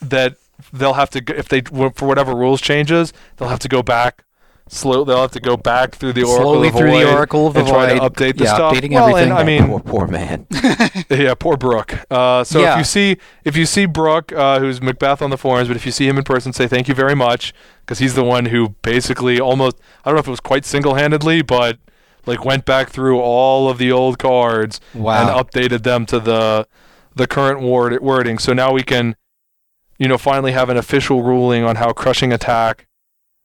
that 0.00 0.36
they'll 0.72 0.94
have 0.94 1.10
to 1.10 1.20
go, 1.20 1.34
if 1.34 1.48
they 1.48 1.62
for 1.62 2.06
whatever 2.06 2.34
rules 2.34 2.60
changes, 2.60 3.12
they'll 3.36 3.48
have 3.48 3.58
to 3.60 3.68
go 3.68 3.82
back 3.82 4.24
slow. 4.70 5.04
They'll 5.04 5.20
have 5.20 5.32
to 5.32 5.40
go 5.40 5.56
back 5.56 5.94
through 5.94 6.12
the 6.14 6.22
Oracle 6.22 6.52
Slowly 6.52 6.68
of 6.68 6.74
the 6.74 6.78
through 6.78 6.90
Void 6.90 7.04
the 7.04 7.12
Oracle 7.12 7.46
of 7.46 7.54
the 7.54 7.60
and 7.60 7.68
try 7.68 7.92
to 7.92 8.00
Void. 8.00 8.12
update 8.12 8.38
the 8.38 8.44
yeah, 8.44 8.54
stuff. 8.54 8.74
updating 8.74 8.92
well, 8.92 9.08
everything. 9.08 9.30
and 9.30 9.38
I 9.38 9.44
mean, 9.44 9.66
poor, 9.66 9.80
poor 9.80 10.06
man. 10.06 10.46
yeah, 11.10 11.34
poor 11.34 11.56
Brooke. 11.56 11.98
Uh, 12.10 12.44
so 12.44 12.60
if 12.60 12.78
you 12.78 12.84
see 12.84 13.16
if 13.44 13.56
you 13.56 13.66
see 13.66 13.86
Brooke, 13.86 14.32
uh, 14.32 14.60
who's 14.60 14.80
Macbeth 14.80 15.22
on 15.22 15.30
the 15.30 15.38
forums, 15.38 15.68
but 15.68 15.76
if 15.76 15.84
you 15.84 15.92
see 15.92 16.06
him 16.08 16.16
in 16.18 16.24
person, 16.24 16.52
say 16.52 16.66
thank 16.66 16.88
you 16.88 16.94
very 16.94 17.16
much 17.16 17.52
because 17.80 17.98
he's 17.98 18.14
the 18.14 18.24
one 18.24 18.46
who 18.46 18.70
basically 18.82 19.40
almost 19.40 19.76
I 20.04 20.10
don't 20.10 20.16
know 20.16 20.20
if 20.20 20.28
it 20.28 20.30
was 20.30 20.40
quite 20.40 20.64
single 20.64 20.94
handedly, 20.94 21.42
but 21.42 21.78
like 22.26 22.44
went 22.44 22.64
back 22.64 22.90
through 22.90 23.18
all 23.20 23.68
of 23.68 23.78
the 23.78 23.90
old 23.90 24.18
cards 24.18 24.80
wow. 24.94 25.20
and 25.20 25.46
updated 25.46 25.82
them 25.82 26.06
to 26.06 26.20
the 26.20 26.66
the 27.14 27.26
current 27.26 27.60
word 27.60 28.00
wording. 28.00 28.38
So 28.38 28.52
now 28.52 28.72
we 28.72 28.82
can, 28.82 29.16
you 30.00 30.08
know, 30.08 30.16
finally 30.16 30.52
have 30.52 30.70
an 30.70 30.78
official 30.78 31.22
ruling 31.22 31.62
on 31.62 31.76
how 31.76 31.92
crushing 31.92 32.32
attack 32.32 32.86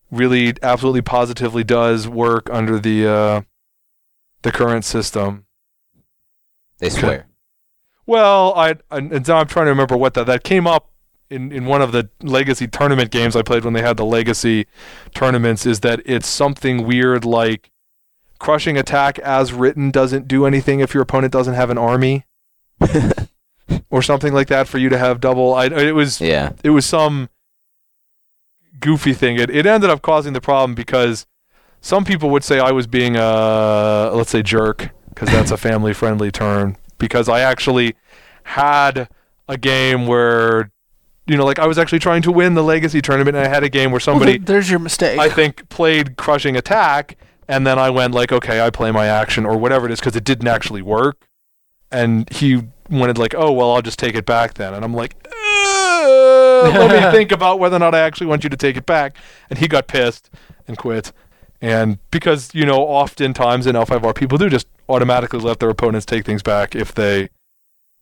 really 0.09 0.53
absolutely 0.63 1.01
positively 1.01 1.65
does 1.65 2.07
work 2.07 2.49
under 2.49 2.79
the 2.79 3.05
uh, 3.05 3.41
the 4.41 4.51
current 4.53 4.85
system. 4.85 5.45
They 6.79 6.89
swear. 6.89 7.27
Well, 8.05 8.53
I 8.55 8.75
and 8.89 9.11
and 9.11 9.27
now 9.27 9.39
I'm 9.39 9.47
trying 9.47 9.65
to 9.65 9.71
remember 9.71 9.97
what 9.97 10.13
that 10.13 10.27
that 10.27 10.45
came 10.45 10.65
up 10.65 10.91
in 11.29 11.51
in 11.51 11.65
one 11.65 11.81
of 11.81 11.91
the 11.91 12.09
legacy 12.21 12.69
tournament 12.69 13.11
games 13.11 13.35
I 13.35 13.41
played 13.41 13.65
when 13.65 13.73
they 13.73 13.81
had 13.81 13.97
the 13.97 14.05
legacy 14.05 14.65
tournaments. 15.13 15.65
Is 15.65 15.81
that 15.81 16.01
it's 16.05 16.27
something 16.27 16.87
weird 16.87 17.25
like 17.25 17.69
crushing 18.39 18.77
attack 18.77 19.19
as 19.19 19.51
written 19.51 19.91
doesn't 19.91 20.29
do 20.29 20.45
anything 20.45 20.79
if 20.79 20.93
your 20.93 21.03
opponent 21.03 21.33
doesn't 21.33 21.53
have 21.53 21.69
an 21.69 21.77
army 21.77 22.25
or 23.89 24.01
something 24.01 24.33
like 24.33 24.47
that 24.47 24.67
for 24.67 24.77
you 24.77 24.89
to 24.89 24.97
have 24.97 25.19
double. 25.19 25.53
I 25.53 25.65
it 25.65 25.95
was 25.95 26.21
yeah. 26.21 26.53
it 26.63 26.71
was 26.71 26.85
some 26.85 27.29
goofy 28.79 29.13
thing. 29.13 29.37
It 29.37 29.49
it 29.49 29.65
ended 29.65 29.89
up 29.89 30.01
causing 30.01 30.33
the 30.33 30.41
problem 30.41 30.75
because 30.75 31.25
some 31.81 32.03
people 32.03 32.29
would 32.31 32.43
say 32.43 32.59
I 32.59 32.71
was 32.71 32.87
being 32.87 33.15
a 33.15 34.11
let's 34.13 34.31
say 34.31 34.41
jerk 34.41 34.89
because 35.09 35.29
that's 35.29 35.51
a 35.51 35.57
family 35.69 35.93
friendly 35.93 36.31
term 36.31 36.77
because 36.97 37.29
I 37.29 37.41
actually 37.41 37.95
had 38.43 39.07
a 39.47 39.57
game 39.57 40.07
where 40.07 40.71
you 41.27 41.37
know 41.37 41.45
like 41.45 41.59
I 41.59 41.67
was 41.67 41.77
actually 41.77 41.99
trying 41.99 42.21
to 42.23 42.31
win 42.31 42.55
the 42.55 42.63
legacy 42.63 43.01
tournament 43.01 43.37
and 43.37 43.45
I 43.45 43.49
had 43.49 43.63
a 43.63 43.69
game 43.69 43.91
where 43.91 43.99
somebody 43.99 44.33
th- 44.33 44.45
there's 44.45 44.69
your 44.69 44.79
mistake. 44.79 45.19
I 45.19 45.29
think 45.29 45.69
played 45.69 46.17
crushing 46.17 46.55
attack 46.55 47.17
and 47.47 47.65
then 47.65 47.77
I 47.77 47.89
went 47.89 48.13
like 48.13 48.31
okay 48.31 48.61
I 48.61 48.69
play 48.69 48.91
my 48.91 49.05
action 49.05 49.45
or 49.45 49.57
whatever 49.57 49.85
it 49.85 49.91
is 49.91 49.99
because 49.99 50.15
it 50.15 50.23
didn't 50.23 50.47
actually 50.47 50.81
work 50.81 51.27
and 51.91 52.29
he 52.31 52.63
wanted 52.89 53.17
like 53.17 53.33
oh 53.35 53.51
well 53.51 53.71
I'll 53.73 53.81
just 53.81 53.99
take 53.99 54.15
it 54.15 54.25
back 54.25 54.55
then. 54.55 54.73
And 54.73 54.83
I'm 54.83 54.93
like 54.93 55.15
"Uh, 55.25 56.71
let 56.73 57.03
me 57.03 57.11
think 57.17 57.31
about 57.31 57.59
whether 57.59 57.75
or 57.75 57.79
not 57.79 57.95
I 57.95 57.99
actually 57.99 58.27
want 58.27 58.43
you 58.43 58.49
to 58.49 58.57
take 58.57 58.77
it 58.77 58.85
back. 58.85 59.17
And 59.49 59.59
he 59.59 59.67
got 59.67 59.87
pissed 59.87 60.29
and 60.67 60.77
quit. 60.77 61.11
And 61.61 61.99
because 62.11 62.53
you 62.53 62.65
know 62.65 62.79
oftentimes 62.79 63.67
in 63.67 63.75
L5R 63.75 64.15
people 64.15 64.37
do 64.37 64.49
just 64.49 64.67
automatically 64.87 65.39
let 65.39 65.59
their 65.59 65.69
opponents 65.69 66.05
take 66.05 66.25
things 66.25 66.43
back 66.43 66.75
if 66.75 66.93
they 66.93 67.29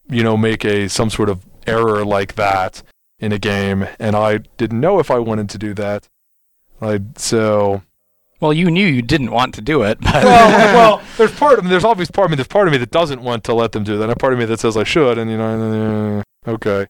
you 0.10 0.24
know 0.24 0.36
make 0.36 0.66
a 0.66 0.88
some 0.90 1.10
sort 1.10 1.30
of 1.30 1.46
error 1.66 2.04
like 2.04 2.36
that 2.36 2.84
in 3.20 3.32
a 3.32 3.40
game. 3.40 3.88
And 4.00 4.16
I 4.16 4.40
didn't 4.58 4.80
know 4.80 5.00
if 5.00 5.10
I 5.10 5.20
wanted 5.20 5.50
to 5.50 5.58
do 5.58 5.74
that. 5.76 6.10
I 6.82 7.00
so 7.16 7.84
well, 8.44 8.54
you 8.54 8.70
knew 8.70 8.86
you 8.86 9.02
didn't 9.02 9.32
want 9.32 9.56
to 9.56 9.62
do 9.62 9.84
it, 9.84 10.00
but 10.02 10.24
well, 10.24 10.76
well, 10.76 11.02
there's 11.18 11.34
part 11.34 11.58
of 11.58 11.64
me. 11.64 11.72
There's 11.72 11.86
obvious 11.86 12.12
part 12.12 12.26
of 12.26 12.32
me. 12.32 12.36
There's 12.36 12.48
part 12.48 12.68
of 12.68 12.74
me 12.74 12.78
that 12.78 12.92
doesn't 12.92 13.22
want 13.22 13.44
to 13.46 13.54
let 13.54 13.72
them 13.72 13.84
do 13.84 13.98
that. 13.98 14.04
And 14.04 14.12
a 14.12 14.16
part 14.18 14.34
of 14.34 14.40
me 14.40 14.46
that 14.46 14.60
says 14.60 14.76
I 14.78 14.84
should. 14.84 15.18
And 15.18 15.32
you 15.32 15.38
know, 15.38 16.24
uh, 16.46 16.52
okay, 16.52 16.88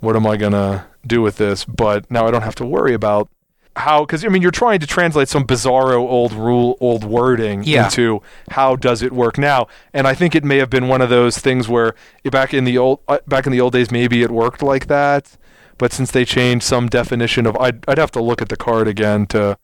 what 0.00 0.16
am 0.16 0.26
I 0.26 0.36
gonna 0.36 0.86
do 1.06 1.20
with 1.22 1.36
this? 1.36 1.64
But 1.64 2.10
now 2.10 2.26
I 2.26 2.30
don't 2.30 2.42
have 2.42 2.54
to 2.56 2.64
worry 2.66 2.94
about 2.94 3.28
how. 3.76 4.04
Because 4.06 4.24
I 4.24 4.28
mean, 4.28 4.40
you're 4.42 4.50
trying 4.50 4.80
to 4.80 4.86
translate 4.86 5.28
some 5.28 5.44
bizarro 5.46 5.98
old 5.98 6.32
rule, 6.32 6.76
old 6.80 7.04
wording 7.04 7.62
Yeah. 7.64 7.84
into 7.84 8.22
how 8.50 8.74
does 8.74 9.02
it 9.02 9.12
work 9.12 9.36
now. 9.38 9.66
And 9.92 10.06
I 10.06 10.14
think 10.14 10.34
it 10.34 10.42
may 10.44 10.56
have 10.56 10.70
been 10.70 10.88
one 10.88 11.02
of 11.02 11.10
those 11.10 11.38
things 11.38 11.68
where 11.68 11.94
back 12.30 12.54
in 12.54 12.64
the 12.64 12.78
old 12.78 13.00
uh, 13.08 13.18
back 13.26 13.46
in 13.46 13.52
the 13.52 13.60
old 13.60 13.74
days, 13.74 13.90
maybe 13.90 14.22
it 14.22 14.30
worked 14.30 14.62
like 14.62 14.86
that. 14.86 15.36
But 15.76 15.92
since 15.92 16.10
they 16.10 16.24
changed 16.24 16.64
some 16.64 16.88
definition 16.88 17.46
of, 17.46 17.56
I'd, 17.56 17.84
I'd 17.86 17.98
have 17.98 18.10
to 18.12 18.20
look 18.22 18.42
at 18.42 18.48
the 18.48 18.56
card 18.56 18.88
again 18.88 19.26
to 19.26 19.56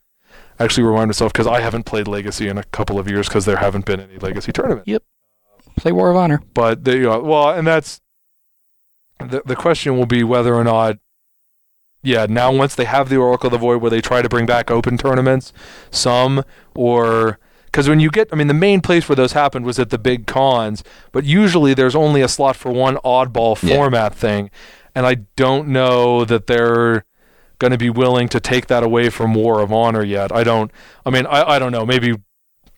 actually 0.58 0.84
remind 0.84 1.08
myself 1.08 1.32
because 1.32 1.46
I 1.46 1.60
haven't 1.60 1.84
played 1.84 2.06
Legacy 2.08 2.48
in 2.48 2.58
a 2.58 2.64
couple 2.64 2.98
of 2.98 3.08
years 3.08 3.28
because 3.28 3.44
there 3.44 3.56
haven't 3.56 3.84
been 3.86 4.00
any 4.00 4.16
Legacy 4.18 4.52
tournaments. 4.52 4.86
Yep. 4.88 5.02
Play 5.76 5.92
War 5.92 6.10
of 6.10 6.16
Honor. 6.16 6.40
But 6.54 6.84
they, 6.84 7.04
uh, 7.04 7.18
well, 7.18 7.50
and 7.50 7.66
that's 7.66 8.00
the 9.18 9.42
the 9.44 9.56
question 9.56 9.96
will 9.96 10.06
be 10.06 10.22
whether 10.22 10.54
or 10.54 10.64
not, 10.64 10.98
yeah, 12.02 12.26
now 12.28 12.52
once 12.52 12.74
they 12.74 12.84
have 12.84 13.08
the 13.08 13.16
Oracle 13.16 13.48
of 13.48 13.52
the 13.52 13.58
Void, 13.58 13.80
where 13.82 13.90
they 13.90 14.00
try 14.00 14.22
to 14.22 14.28
bring 14.28 14.46
back 14.46 14.70
open 14.70 14.96
tournaments, 14.98 15.52
some 15.90 16.42
or. 16.74 17.38
Because 17.66 17.88
when 17.88 17.98
you 17.98 18.08
get, 18.08 18.28
I 18.32 18.36
mean, 18.36 18.46
the 18.46 18.54
main 18.54 18.80
place 18.80 19.08
where 19.08 19.16
those 19.16 19.32
happened 19.32 19.66
was 19.66 19.80
at 19.80 19.90
the 19.90 19.98
big 19.98 20.28
cons, 20.28 20.84
but 21.10 21.24
usually 21.24 21.74
there's 21.74 21.96
only 21.96 22.20
a 22.20 22.28
slot 22.28 22.54
for 22.54 22.70
one 22.70 22.98
oddball 22.98 23.60
Yeah. 23.60 23.74
format 23.74 24.14
thing, 24.14 24.50
and 24.94 25.04
I 25.04 25.16
don't 25.34 25.66
know 25.66 26.24
that 26.24 26.46
they're 26.46 27.04
going 27.64 27.72
to 27.72 27.78
be 27.78 27.88
willing 27.88 28.28
to 28.28 28.40
take 28.40 28.66
that 28.66 28.82
away 28.82 29.08
from 29.08 29.32
War 29.32 29.62
of 29.62 29.72
Honor 29.72 30.04
yet. 30.04 30.30
I 30.30 30.44
don't. 30.44 30.70
I 31.06 31.10
mean, 31.10 31.24
I, 31.24 31.54
I 31.54 31.58
don't 31.58 31.72
know. 31.72 31.86
Maybe 31.86 32.14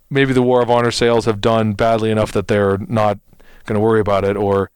maybe 0.08 0.32
the 0.32 0.42
War 0.42 0.62
of 0.62 0.70
Honor 0.70 0.92
sales 0.92 1.24
have 1.24 1.40
done 1.40 1.72
badly 1.72 2.12
enough 2.12 2.30
that 2.30 2.46
they're 2.46 2.78
not 2.78 3.18
going 3.64 3.74
to 3.74 3.80
worry 3.80 3.98
about 3.98 4.24
it, 4.24 4.36
or 4.36 4.70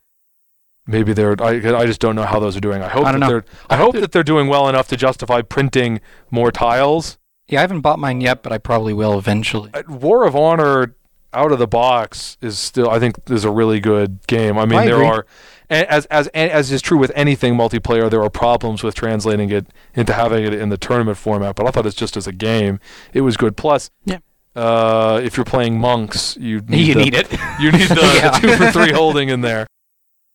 maybe 0.84 1.12
they're. 1.12 1.40
I, 1.40 1.78
I 1.78 1.86
just 1.86 2.00
don't 2.00 2.16
know 2.16 2.24
how 2.24 2.40
those 2.40 2.56
are 2.56 2.61
doing. 2.61 2.82
I 2.82 2.88
hope 2.88 3.06
I 3.06 3.12
that 3.12 3.18
know. 3.18 3.28
they're. 3.28 3.44
I 3.68 3.76
hope 3.76 3.94
that 3.94 4.11
they're 4.11 4.24
doing 4.24 4.48
well 4.48 4.68
enough 4.68 4.88
to 4.88 4.96
justify 4.96 5.42
printing 5.42 6.00
more 6.28 6.50
tiles. 6.50 7.16
Yeah, 7.46 7.61
I 7.61 7.62
haven't 7.62 7.82
bought 7.82 8.00
mine 8.00 8.20
yet, 8.20 8.42
but 8.42 8.50
I 8.50 8.58
probably 8.58 8.92
will 8.92 9.16
eventually. 9.16 9.70
Uh, 9.72 9.84
War 9.88 10.26
of 10.26 10.34
Honor 10.34 10.96
out 11.32 11.52
of 11.52 11.61
the 11.61 11.68
box 11.68 12.36
is 12.40 12.58
still. 12.58 12.90
I 12.90 12.98
think 12.98 13.14
is 13.30 13.44
a 13.44 13.50
really 13.52 13.78
good 13.78 14.26
game. 14.26 14.58
I 14.58 14.66
mean, 14.66 14.80
I 14.80 14.86
there 14.86 15.04
are. 15.04 15.24
A- 15.70 15.90
As 15.92 16.06
as 16.06 16.26
as 16.28 16.72
is 16.72 16.82
true 16.82 16.98
with 16.98 17.12
anything 17.14 17.54
multiplayer, 17.54 18.10
there 18.10 18.22
are 18.22 18.30
problems 18.30 18.82
with 18.82 18.94
translating 18.94 19.50
it 19.50 19.66
into 19.94 20.12
having 20.12 20.44
it 20.44 20.52
in 20.54 20.68
the 20.68 20.76
tournament 20.76 21.16
format. 21.18 21.56
But 21.56 21.66
I 21.66 21.70
thought 21.70 21.86
it's 21.86 21.96
just 21.96 22.16
as 22.16 22.26
a 22.26 22.32
game, 22.32 22.80
it 23.12 23.20
was 23.22 23.36
good. 23.36 23.56
Plus, 23.56 23.90
Yeah. 24.04 24.18
uh, 24.56 25.20
if 25.22 25.36
you're 25.36 25.44
playing 25.44 25.78
monks, 25.78 26.36
you 26.38 26.60
need 26.68 26.86
you 26.88 26.94
the, 26.94 27.00
need 27.04 27.14
it. 27.14 27.32
You 27.60 27.70
need 27.72 27.88
the, 27.88 27.94
Yeah. 28.22 28.30
the 28.30 28.38
two 28.48 28.56
for 28.56 28.70
three 28.72 28.92
holding 28.92 29.28
in 29.28 29.40
there. 29.42 29.66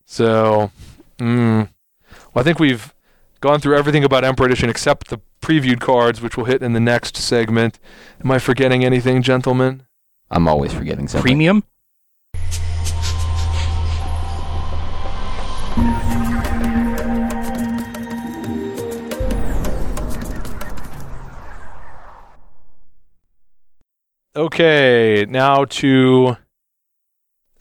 So, 0.05 0.71
mm, 1.17 1.69
well, 2.33 2.41
I 2.41 2.43
think 2.43 2.59
we've 2.59 2.93
gone 3.41 3.59
through 3.59 3.77
everything 3.77 4.03
about 4.03 4.23
Emperor 4.23 4.45
Edition 4.45 4.69
except 4.69 5.07
the 5.09 5.19
previewed 5.41 5.79
cards, 5.79 6.21
which 6.21 6.37
we'll 6.37 6.45
hit 6.45 6.61
in 6.61 6.73
the 6.73 6.79
next 6.79 7.17
segment. 7.17 7.79
Am 8.23 8.31
I 8.31 8.39
forgetting 8.39 8.83
anything, 8.85 9.21
gentlemen? 9.21 9.83
I'm 10.31 10.47
always 10.47 10.73
forgetting 10.73 11.07
something. 11.07 11.23
Premium. 11.23 11.63
Okay, 24.35 25.25
now 25.29 25.63
to 25.65 26.35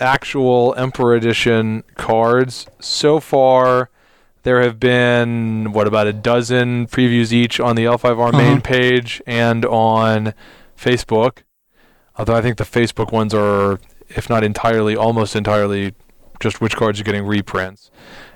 actual 0.01 0.75
Emperor 0.77 1.15
Edition 1.15 1.85
cards. 1.95 2.67
So 2.81 3.21
far, 3.21 3.91
there 4.43 4.61
have 4.63 4.81
been, 4.81 5.73
what, 5.73 5.87
about 5.87 6.09
a 6.09 6.13
dozen 6.13 6.87
previews 6.89 7.33
each 7.33 7.61
on 7.61 7.77
the 7.77 7.85
L5R 7.85 8.33
main 8.33 8.53
Uh-huh. 8.55 8.61
page 8.63 9.23
and 9.27 9.65
on 9.65 10.35
Facebook. 10.77 11.39
Although 12.17 12.35
I 12.35 12.43
think 12.43 12.59
the 12.59 12.65
Facebook 12.65 13.13
ones 13.13 13.33
are, 13.33 13.79
if 14.09 14.29
not 14.29 14.43
entirely, 14.43 14.97
almost 14.97 15.37
entirely 15.37 15.95
just 16.45 16.61
which 16.61 16.77
cards 16.77 17.01
are 17.01 17.05
getting 17.05 17.27
reprints. 17.27 17.91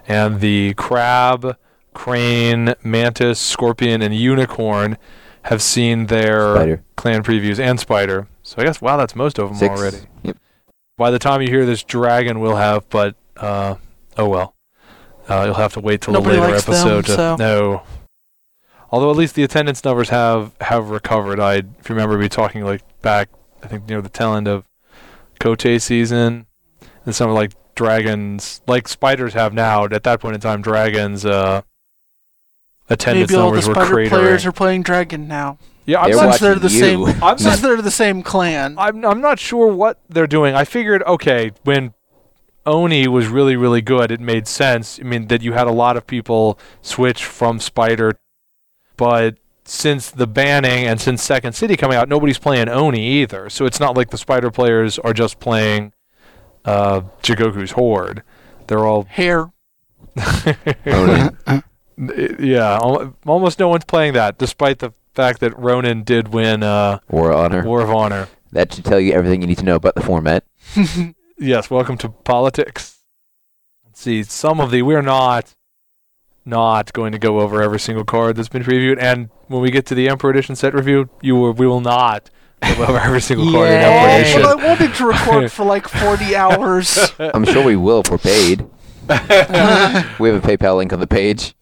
And 0.09 0.41
the 0.41 0.75
Crab, 0.75 1.57
Crane, 1.95 2.75
Mantis, 2.83 3.39
Scorpion, 3.39 4.03
and 4.03 4.13
Unicorn 4.15 4.97
have 5.43 5.63
seen 5.63 6.07
their 6.07 6.55
Spider. 6.57 6.83
clan 6.97 7.23
previews 7.23 7.59
and 7.61 7.79
Spider. 7.79 8.27
So 8.43 8.57
I 8.61 8.65
guess, 8.65 8.81
wow, 8.81 8.97
that's 8.97 9.15
most 9.15 9.39
of 9.39 9.49
them 9.51 9.59
Six. 9.59 9.79
already. 9.79 9.99
Yep. 10.25 10.37
By 10.97 11.11
the 11.13 11.19
time 11.21 11.41
you 11.43 11.49
hear 11.49 11.65
this, 11.65 11.85
Dragon 11.85 12.41
will 12.41 12.57
have, 12.57 12.89
but 12.89 13.15
uh, 13.37 13.77
oh 14.17 14.29
well. 14.29 14.55
Uh, 15.29 15.45
you'll 15.45 15.55
have 15.55 15.75
to 15.75 15.81
wait 15.81 16.01
till 16.01 16.15
Nobody 16.15 16.39
a 16.39 16.41
later 16.41 16.53
likes 16.55 16.65
them, 16.65 16.75
episode 16.75 17.05
to 17.05 17.15
so- 17.15 17.37
no. 17.37 17.83
Although 18.91 19.11
at 19.11 19.17
least 19.19 19.35
the 19.35 19.43
attendance 19.43 19.85
numbers 19.85 20.09
have 20.09 20.53
have 20.63 20.89
recovered. 20.89 21.39
I, 21.39 21.57
if 21.57 21.89
you 21.91 21.95
remember, 21.95 22.17
me 22.17 22.31
talking 22.31 22.65
like 22.65 22.81
back, 23.03 23.29
I 23.63 23.67
think 23.67 23.87
near 23.87 24.01
the 24.01 24.09
tail 24.09 24.35
end 24.35 24.49
of 24.49 24.65
Kotei 25.39 25.79
season, 25.79 26.47
and 27.05 27.15
some 27.15 27.29
of 27.29 27.35
like 27.35 27.53
dragons, 27.79 28.61
like 28.67 28.89
spiders 28.89 29.33
have 29.35 29.55
now. 29.55 29.85
At 29.87 30.03
that 30.03 30.21
point 30.21 30.35
in 30.35 30.41
time, 30.41 30.61
dragons 30.63 31.25
uh, 31.25 31.63
attendance 32.91 33.31
Maybe 33.31 33.41
all 33.41 33.51
the 33.51 33.57
numbers 33.57 33.69
were 33.69 33.75
spider 33.75 33.95
cratering. 33.95 34.09
players 34.09 34.47
are 34.47 34.53
playing 34.53 34.83
dragon 34.83 35.29
now. 35.29 35.59
yeah, 35.87 36.01
I'm 36.01 36.11
They're 36.11 36.17
not 36.17 36.23
Since 36.35 36.41
they're 36.41 36.55
watching 36.55 36.69
the 36.69 36.75
you. 36.75 37.07
same. 37.13 37.23
I'm 37.23 37.39
Since 37.39 37.63
not 37.63 37.69
they're 37.69 37.83
the 37.83 37.91
same 37.91 38.23
clan. 38.23 38.75
I'm 38.79 39.05
I'm 39.05 39.21
not 39.21 39.39
sure 39.39 39.73
what 39.73 40.01
they're 40.09 40.27
doing. 40.27 40.55
I 40.55 40.65
figured 40.65 41.03
okay 41.05 41.53
when 41.65 41.95
Oni 42.67 43.09
was 43.09 43.29
really, 43.29 43.57
really 43.57 43.81
good. 43.81 44.11
It 44.11 44.21
made 44.21 44.47
sense. 44.47 44.99
I 45.01 45.05
mean, 45.05 45.29
that 45.29 45.41
you 45.41 45.53
had 45.55 45.67
a 45.67 45.73
lot 45.73 45.97
of 45.97 46.07
people 46.07 46.59
switch 46.83 47.25
from 47.25 47.61
Spider, 47.61 48.19
but 48.99 49.39
since 49.65 50.11
the 50.11 50.27
banning 50.27 50.85
and 50.87 51.01
since 51.01 51.23
Second 51.23 51.53
City 51.55 51.77
coming 51.77 51.97
out, 51.97 52.09
nobody's 52.09 52.39
playing 52.39 52.69
Oni 52.69 53.07
either. 53.23 53.49
So 53.49 53.65
it's 53.65 53.81
not 53.81 53.97
like 53.97 54.11
the 54.11 54.19
Spider 54.19 54.51
players 54.51 54.99
are 54.99 55.13
just 55.15 55.39
playing 55.41 55.93
uh, 56.65 57.03
Jigoku's 57.23 57.73
Horde. 57.73 58.23
They're 58.67 58.87
all 58.87 59.03
Hair. 59.09 59.51
Yeah, 62.01 62.75
al- 62.81 63.17
almost 63.27 63.59
no 63.59 63.67
one's 63.69 63.85
playing 63.85 64.13
that, 64.13 64.39
despite 64.39 64.79
the 64.79 64.93
fact 65.15 65.41
that 65.41 65.59
Ronin 65.59 66.05
did 66.05 66.29
win 66.29 66.63
uh, 66.63 67.01
War 67.11 67.33
of 67.33 67.39
Honor. 67.39 67.65
War 67.65 67.81
of 67.83 67.91
Honor. 67.91 68.29
That 68.53 68.73
should 68.73 68.85
tell 68.85 69.01
you 69.01 69.13
everything 69.15 69.41
you 69.41 69.49
need 69.49 69.59
to 69.59 69.65
know 69.65 69.75
about 69.77 69.95
the 69.95 70.03
format. 70.03 70.45
Yes, 71.41 71.71
welcome 71.71 71.97
to 71.99 72.09
politics. 72.09 72.99
Let's 73.85 74.01
see, 74.01 74.25
some 74.25 74.61
of 74.61 74.73
the 74.73 74.83
we're 74.83 75.03
not 75.03 75.55
not 76.45 76.93
going 76.93 77.13
to 77.13 77.19
go 77.19 77.39
over 77.39 77.63
every 77.63 77.79
single 77.79 78.05
card 78.05 78.35
that's 78.35 78.49
been 78.49 78.65
previewed, 78.65 79.01
and 79.01 79.31
when 79.47 79.61
we 79.63 79.71
get 79.71 79.87
to 79.87 79.95
the 79.95 80.09
Emperor 80.09 80.31
Edition 80.31 80.57
set 80.57 80.75
review, 80.75 81.09
you 81.23 81.37
will, 81.37 81.53
we 81.53 81.65
will 81.69 81.81
not 81.81 82.29
go 82.63 82.85
over 82.85 82.99
every 83.01 83.21
single 83.21 83.51
card 83.53 83.69
in 83.69 83.81
Yay. 83.81 83.85
Emperor 83.85 84.41
Oh, 84.41 84.57
but 84.57 84.65
I 84.65 84.67
wanted 84.69 84.95
to 84.95 85.07
record 85.07 85.53
for 85.53 85.65
like 85.65 85.89
40 85.89 86.37
hours. 86.37 87.13
I'm 87.19 87.45
sure 87.45 87.65
we 87.65 87.77
will 87.77 88.01
if 88.01 88.11
we're 88.11 88.19
paid. 88.19 88.67
we 89.09 89.15
have 90.29 90.45
a 90.45 90.47
PayPal 90.47 90.77
link 90.77 90.93
on 90.93 91.01
the 91.01 91.07
page. 91.07 91.55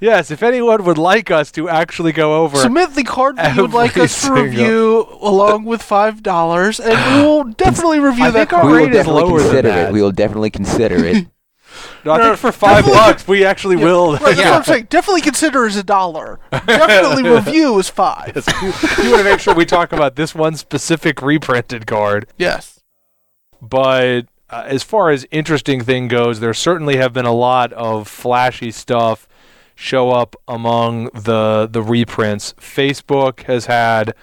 yes, 0.00 0.30
if 0.30 0.40
anyone 0.40 0.84
would 0.84 0.98
like 0.98 1.28
us 1.32 1.50
to 1.52 1.68
actually 1.68 2.12
go 2.12 2.42
over, 2.44 2.56
Submit 2.58 2.94
the 2.94 3.02
card 3.02 3.36
that 3.38 3.56
you 3.56 3.62
would 3.62 3.72
like 3.72 3.96
us 3.98 4.14
to 4.14 4.20
single- 4.26 4.42
review 4.44 5.08
along 5.20 5.64
with 5.64 5.82
$5, 5.82 6.78
and 6.80 7.16
we 7.20 7.26
will 7.26 7.44
definitely 7.56 7.98
review 7.98 8.24
I 8.26 8.30
that 8.30 8.38
think 8.50 8.52
our 8.52 8.60
card. 8.62 8.72
we 8.72 8.78
rate 8.78 8.82
will 8.82 8.88
is 8.90 8.96
definitely 9.04 9.22
lower 9.22 9.38
than 9.38 9.46
consider 9.48 9.68
that. 9.68 9.88
it. 9.88 9.92
We 9.92 10.02
will 10.02 10.12
definitely 10.12 10.50
consider 10.50 11.04
it. 11.04 11.26
No, 12.04 12.12
I 12.12 12.22
think 12.22 12.36
for 12.38 12.52
five 12.52 12.84
bucks 12.84 13.26
we 13.26 13.44
actually 13.44 13.76
Yeah, 13.78 13.84
will. 13.84 14.12
Right, 14.12 14.36
that's 14.36 14.38
what 14.38 14.46
I'm 14.56 14.64
saying. 14.74 14.86
Definitely 14.90 15.22
consider 15.22 15.66
as 15.66 15.76
a 15.76 15.82
dollar. 15.82 16.38
Definitely 16.50 17.28
review 17.30 17.78
is 17.78 17.88
five. 17.88 18.32
you 18.62 19.10
want 19.10 19.18
to 19.18 19.24
make 19.24 19.40
sure 19.40 19.54
we 19.54 19.64
talk 19.64 19.92
about 19.92 20.16
this 20.16 20.34
one 20.34 20.56
specific 20.56 21.22
reprinted 21.22 21.86
card. 21.86 22.26
Yes. 22.38 22.80
but 23.60 24.26
uh, 24.50 24.62
as 24.66 24.82
far 24.82 25.10
as 25.10 25.26
interesting 25.30 25.82
thing 25.82 26.06
goes, 26.08 26.40
there 26.40 26.54
certainly 26.54 26.96
have 26.96 27.12
been 27.12 27.24
a 27.24 27.32
lot 27.32 27.72
of 27.72 28.06
flashy 28.06 28.70
stuff 28.70 29.26
show 29.74 30.10
up 30.10 30.36
among 30.46 31.06
the 31.14 31.66
the 31.70 31.82
reprints. 31.82 32.52
Facebook 32.54 33.42
has 33.44 33.66
had 33.66 34.14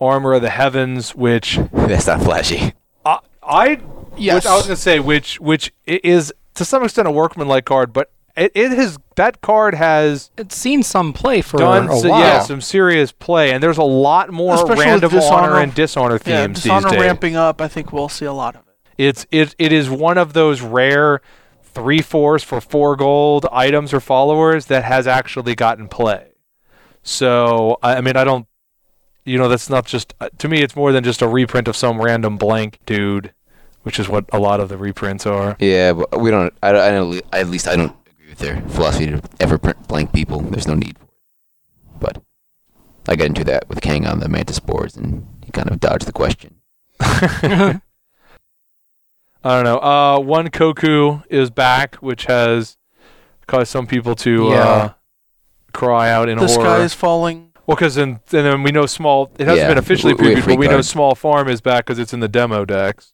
Armor 0.00 0.34
of 0.34 0.42
the 0.42 0.50
Heavens, 0.50 1.14
which 1.14 1.58
That's 1.72 2.06
not 2.06 2.22
flashy. 2.22 2.74
I, 3.04 3.18
I 3.42 3.80
Yes. 4.16 4.34
which 4.44 4.46
I 4.46 4.54
was 4.56 4.64
gonna 4.64 4.76
say, 4.76 5.00
which 5.00 5.40
which 5.40 5.72
is 5.86 6.32
to 6.54 6.64
some 6.64 6.82
extent 6.84 7.08
a 7.08 7.10
workmanlike 7.10 7.64
card, 7.64 7.92
but 7.92 8.10
it, 8.36 8.52
it 8.54 8.70
has 8.72 8.98
that 9.16 9.40
card 9.42 9.74
has 9.74 10.30
It's 10.38 10.56
seen 10.56 10.82
some 10.82 11.12
play 11.12 11.42
for 11.42 11.58
done 11.58 11.88
a 11.90 11.96
so- 11.98 12.08
while. 12.08 12.20
yeah 12.20 12.40
some 12.42 12.60
serious 12.60 13.12
play, 13.12 13.52
and 13.52 13.62
there's 13.62 13.78
a 13.78 13.82
lot 13.82 14.30
more 14.30 14.54
Especially 14.54 14.76
with 14.76 14.86
random 14.86 15.10
Dishonor. 15.10 15.50
honor 15.52 15.60
and 15.60 15.74
dishonor 15.74 16.14
Yeah, 16.24 16.46
themes 16.46 16.62
Dishonor 16.62 16.82
these 16.88 16.92
days. 16.92 17.00
ramping 17.00 17.36
up, 17.36 17.60
I 17.60 17.68
think 17.68 17.92
we'll 17.92 18.08
see 18.08 18.24
a 18.24 18.32
lot 18.32 18.54
of 18.56 18.62
it. 18.68 18.74
It's 18.98 19.26
it 19.30 19.54
it 19.58 19.72
is 19.72 19.90
one 19.90 20.16
of 20.18 20.32
those 20.32 20.60
rare 20.62 21.20
three 21.62 22.00
fours 22.02 22.42
for 22.42 22.60
four 22.60 22.96
gold 22.96 23.46
items 23.52 23.92
or 23.94 24.00
followers 24.00 24.66
that 24.66 24.84
has 24.84 25.06
actually 25.06 25.54
gotten 25.54 25.88
play. 25.88 26.28
So 27.02 27.78
I, 27.82 27.96
I 27.96 28.00
mean 28.00 28.16
I 28.16 28.24
don't 28.24 28.46
you 29.24 29.38
know 29.38 29.48
that's 29.48 29.70
not 29.70 29.86
just 29.86 30.14
uh, 30.20 30.28
to 30.38 30.48
me 30.48 30.62
it's 30.62 30.76
more 30.76 30.92
than 30.92 31.04
just 31.04 31.22
a 31.22 31.28
reprint 31.28 31.68
of 31.68 31.76
some 31.76 32.00
random 32.00 32.36
blank 32.36 32.78
dude, 32.86 33.32
which 33.82 33.98
is 33.98 34.08
what 34.08 34.24
a 34.32 34.38
lot 34.38 34.60
of 34.60 34.68
the 34.68 34.76
reprints 34.76 35.26
are. 35.26 35.56
Yeah, 35.58 35.92
but 35.92 36.20
we 36.20 36.30
don't. 36.30 36.52
I, 36.62 36.72
don't- 36.72 36.80
I 36.82 36.90
don't. 36.90 37.22
At 37.32 37.48
least 37.48 37.66
I 37.68 37.76
don't 37.76 37.94
agree 38.06 38.28
with 38.30 38.38
their 38.38 38.60
philosophy 38.68 39.06
to 39.06 39.22
ever 39.40 39.58
print 39.58 39.88
blank 39.88 40.12
people. 40.12 40.40
There's 40.40 40.66
no 40.68 40.74
need 40.74 40.96
for 40.98 41.04
it. 41.04 41.10
But 42.00 42.22
I 43.08 43.16
got 43.16 43.26
into 43.26 43.44
that 43.44 43.68
with 43.68 43.80
Kang 43.80 44.06
on 44.06 44.20
the 44.20 44.28
mantis 44.28 44.56
spores, 44.56 44.96
and 44.96 45.26
he 45.44 45.50
kind 45.52 45.70
of 45.70 45.80
dodged 45.80 46.06
the 46.06 46.12
question. 46.12 46.56
I 47.00 47.80
don't 49.44 49.64
know. 49.64 49.78
Uh, 49.78 50.20
one 50.20 50.50
Koku 50.50 51.20
is 51.28 51.50
back, 51.50 51.96
which 51.96 52.26
has 52.26 52.76
caused 53.48 53.70
some 53.70 53.86
people 53.86 54.14
to 54.16 54.50
Yeah. 54.50 54.56
uh, 54.58 54.92
cry 55.72 56.10
out 56.10 56.28
in 56.28 56.38
The 56.38 56.46
horror. 56.46 56.64
sky 56.64 56.82
is 56.84 56.94
falling. 56.94 57.50
Well, 57.66 57.76
because 57.76 57.94
then, 57.96 58.08
and 58.10 58.20
then 58.46 58.62
we 58.62 58.70
know 58.70 58.86
small. 58.86 59.32
It 59.38 59.46
hasn't 59.46 59.58
Yeah, 59.58 59.68
been 59.68 59.78
officially 59.78 60.14
we- 60.14 60.28
we 60.28 60.34
previewed, 60.36 60.46
but 60.46 60.58
we 60.58 60.68
know 60.68 60.80
small 60.82 61.14
farm 61.14 61.48
is 61.48 61.60
back 61.60 61.86
because 61.86 61.98
it's 61.98 62.12
in 62.12 62.20
the 62.20 62.28
demo 62.28 62.64
decks. 62.64 63.12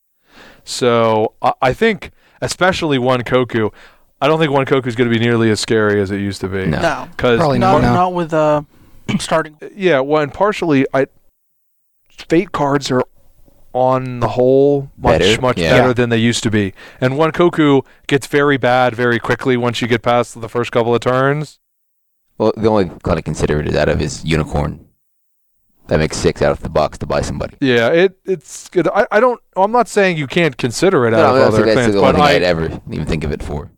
So 0.69 1.33
I, 1.41 1.53
I 1.63 1.73
think, 1.73 2.11
especially 2.43 2.99
one 2.99 3.23
Koku, 3.23 3.71
I 4.21 4.27
don't 4.29 4.39
think 4.39 4.53
one 4.53 4.67
Koku 4.67 4.87
is 4.89 4.95
going 4.97 5.11
to 5.11 5.19
be 5.19 5.25
nearly 5.25 5.51
as 5.51 5.61
scary 5.61 6.01
as 6.01 6.11
it 6.11 6.19
used 6.19 6.43
to 6.43 6.49
be. 6.49 6.67
No. 6.67 6.81
No. 6.81 7.09
Because 7.11 7.39
Probably 7.39 7.59
Not, 7.59 7.81
no. 7.81 7.95
not 7.95 8.13
with 8.13 8.35
uh, 8.35 8.63
starting. 9.19 9.57
yeah, 9.75 10.01
well, 10.01 10.23
and 10.23 10.33
partially, 10.33 10.87
I 10.93 11.07
fate 12.11 12.53
cards 12.53 12.91
are 12.91 13.03
on 13.73 14.21
the 14.21 14.29
whole 14.29 14.91
much 14.99 15.21
Better, 15.21 15.41
much 15.41 15.59
yeah. 15.59 15.79
better 15.79 15.95
than 15.95 16.11
they 16.11 16.19
used 16.19 16.43
to 16.43 16.51
be. 16.51 16.75
And 17.01 17.17
one 17.17 17.33
Koku 17.33 17.83
gets 18.07 18.27
very 18.27 18.57
bad 18.59 18.95
very 18.95 19.19
quickly 19.19 19.57
once 19.57 19.81
you 19.81 19.89
get 19.89 20.03
past 20.03 20.39
the 20.41 20.49
first 20.49 20.71
couple 20.73 20.95
of 20.95 21.01
turns. 21.01 21.61
Well, 22.37 22.53
the 22.57 22.69
only 22.69 22.91
kind 23.03 23.19
of 23.19 23.25
consider 23.25 23.61
it 23.61 23.69
is 23.69 23.75
out 23.77 23.89
of 23.89 23.99
his 24.01 24.25
unicorn. 24.25 24.88
That 25.89 25.99
makes 25.99 26.17
six 26.17 26.43
out 26.43 26.53
of 26.53 26.61
the 26.61 26.69
box 26.69 26.99
to 26.99 27.07
buy 27.07 27.23
somebody. 27.23 27.57
Yeah, 27.61 27.89
it 27.89 28.19
it's 28.25 28.69
good. 28.69 28.89
I, 28.89 29.07
I 29.11 29.21
don't. 29.21 29.41
I'm 29.57 29.73
not 29.73 29.89
saying 29.89 30.17
you 30.19 30.27
can't 30.27 30.57
consider 30.57 31.07
it 31.07 31.15
out 31.15 31.35
No, 31.35 31.37
of 31.47 31.55
other 31.55 31.65
that's 31.65 31.81
things, 31.81 31.95
the 31.95 32.01
but 32.01 32.13
thing 32.13 32.21
I, 32.23 32.33
I'd 32.35 32.43
ever 32.43 32.81
even 32.91 33.07
think 33.07 33.25
of 33.25 33.33
it 33.33 33.43
for. 33.43 33.71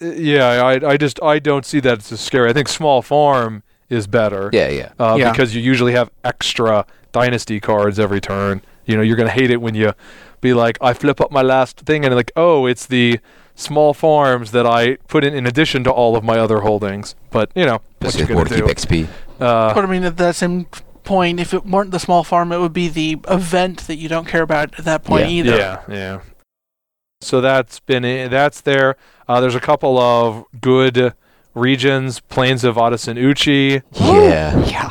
Yeah, 0.00 0.62
I 0.64 0.90
I 0.92 0.96
just 0.96 1.20
I 1.22 1.38
don't 1.38 1.64
see 1.66 1.80
that 1.80 2.10
as 2.12 2.20
scary. 2.20 2.50
I 2.50 2.52
think 2.52 2.68
small 2.68 3.02
farm 3.02 3.62
is 3.88 4.06
better. 4.06 4.50
Yeah, 4.52 4.68
yeah. 4.68 4.92
Uh, 4.98 5.16
Yeah. 5.18 5.30
Because 5.32 5.54
you 5.54 5.60
usually 5.62 5.92
have 5.92 6.10
extra 6.24 6.84
dynasty 7.12 7.60
cards 7.60 7.98
every 7.98 8.20
turn. 8.20 8.62
You 8.84 8.96
know, 8.96 9.02
you're 9.02 9.16
gonna 9.16 9.30
hate 9.30 9.50
it 9.50 9.60
when 9.60 9.74
you 9.74 9.92
be 10.40 10.52
like, 10.54 10.76
I 10.80 10.92
flip 10.92 11.20
up 11.20 11.32
my 11.32 11.42
last 11.42 11.80
thing 11.80 12.04
and 12.04 12.14
like, 12.14 12.30
oh, 12.36 12.66
it's 12.66 12.86
the 12.86 13.18
small 13.54 13.94
farms 13.94 14.50
that 14.52 14.66
I 14.66 14.96
put 15.08 15.24
in 15.24 15.32
in 15.34 15.46
addition 15.46 15.82
to 15.84 15.90
all 15.90 16.14
of 16.14 16.22
my 16.22 16.38
other 16.38 16.60
holdings. 16.60 17.14
But 17.30 17.50
you 17.56 17.64
know, 17.64 17.80
what 18.00 18.12
Just 18.12 18.18
you 18.18 18.26
more 18.34 18.44
gonna 18.44 18.56
to 18.60 18.66
keep 18.66 18.76
do? 18.88 19.06
XP. 19.06 19.08
Uh, 19.40 19.74
But 19.74 19.84
I 19.84 19.86
mean, 19.86 20.04
at 20.04 20.16
that 20.18 20.34
same 20.36 20.66
point, 21.06 21.40
if 21.40 21.54
it 21.54 21.64
weren't 21.64 21.90
the 21.92 21.98
small 21.98 22.22
farm, 22.24 22.52
it 22.52 22.58
would 22.58 22.72
be 22.74 22.88
the 22.88 23.16
event 23.28 23.86
that 23.86 23.96
you 23.96 24.08
don't 24.08 24.26
care 24.28 24.42
about 24.42 24.78
at 24.78 24.84
that 24.84 25.02
point 25.04 25.22
Yeah. 25.30 25.30
either. 25.30 25.56
Yeah, 25.56 25.80
yeah. 25.88 26.18
So 27.22 27.40
that's 27.40 27.80
been 27.80 28.04
i- 28.04 28.28
that's 28.28 28.60
there. 28.60 28.96
Uh, 29.26 29.40
there's 29.40 29.54
a 29.54 29.60
couple 29.60 29.98
of 29.98 30.44
good 30.60 31.14
regions, 31.54 32.20
Plains 32.20 32.62
of 32.64 32.76
Otosan 32.76 33.16
Uchi. 33.16 33.80
Yeah. 33.92 34.58
yeah. 34.66 34.90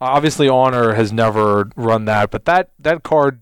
Obviously, 0.00 0.48
Honor 0.48 0.94
has 0.94 1.12
never 1.12 1.68
run 1.76 2.06
that, 2.06 2.30
but 2.30 2.44
that 2.46 2.70
that 2.78 3.02
card, 3.04 3.40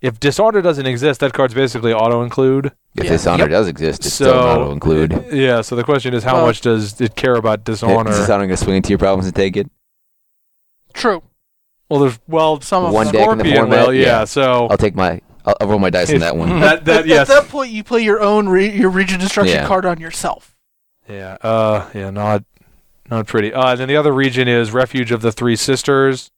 if 0.00 0.18
Dishonor 0.18 0.60
doesn't 0.60 0.86
exist, 0.86 1.20
that 1.20 1.32
card's 1.32 1.54
basically 1.54 1.92
auto 1.92 2.22
include. 2.22 2.72
If 2.96 3.04
Yeah. 3.04 3.10
Dishonor 3.12 3.44
Yep. 3.44 3.50
does 3.50 3.68
exist, 3.68 4.04
it's 4.06 4.14
So- 4.14 4.24
still 4.24 4.42
not 4.42 4.64
to 4.64 4.70
include. 4.72 5.26
Yeah. 5.32 5.60
So 5.60 5.76
the 5.76 5.84
question 5.84 6.14
is, 6.14 6.24
how 6.24 6.34
Well- 6.36 6.46
much 6.46 6.62
does 6.62 7.00
it 7.00 7.14
care 7.14 7.34
about 7.34 7.60
Is 7.68 7.80
Dishonor? 7.80 8.10
Dishonor 8.10 8.38
going 8.46 8.48
to 8.50 8.56
swing 8.56 8.76
into 8.78 8.88
your 8.88 8.98
problems 8.98 9.26
and 9.26 9.36
take 9.36 9.56
it? 9.56 9.70
True. 10.98 11.22
well, 11.88 12.00
there's 12.00 12.18
well, 12.28 12.60
Some 12.60 12.84
of 12.84 12.92
One 12.92 13.06
them. 13.06 13.14
deck 13.14 13.22
in 13.30 13.38
the 13.38 13.44
Scorpion 13.44 13.56
format, 13.62 13.86
will, 13.88 13.94
yeah. 13.94 14.06
yeah. 14.06 14.24
So 14.24 14.66
I'll 14.68 14.76
take 14.76 14.94
my. 14.94 15.20
I'll, 15.44 15.54
I'll 15.60 15.68
roll 15.68 15.78
my 15.78 15.90
dice 15.90 16.12
on 16.12 16.18
that 16.20 16.36
one. 16.36 16.60
that 16.60 16.84
that 16.84 17.00
At 17.00 17.06
yes, 17.06 17.28
that 17.28 17.48
point, 17.48 17.70
you 17.70 17.82
play 17.82 18.02
your 18.02 18.20
own 18.20 18.48
re- 18.48 18.70
your 18.76 18.90
region 18.90 19.18
destruction 19.20 19.56
Yeah. 19.56 19.66
card 19.66 19.86
on 19.86 19.98
yourself. 20.00 20.54
yeah, 21.08 21.38
uh, 21.40 21.88
yeah, 21.94 22.10
not 22.10 22.44
not 23.10 23.26
pretty. 23.26 23.54
Uh, 23.54 23.70
and 23.70 23.80
then 23.80 23.88
the 23.88 23.96
other 23.96 24.12
region 24.12 24.46
is 24.48 24.72
Refuge 24.72 25.10
of 25.12 25.22
the 25.22 25.32
Three 25.32 25.56
Sisters. 25.56 26.30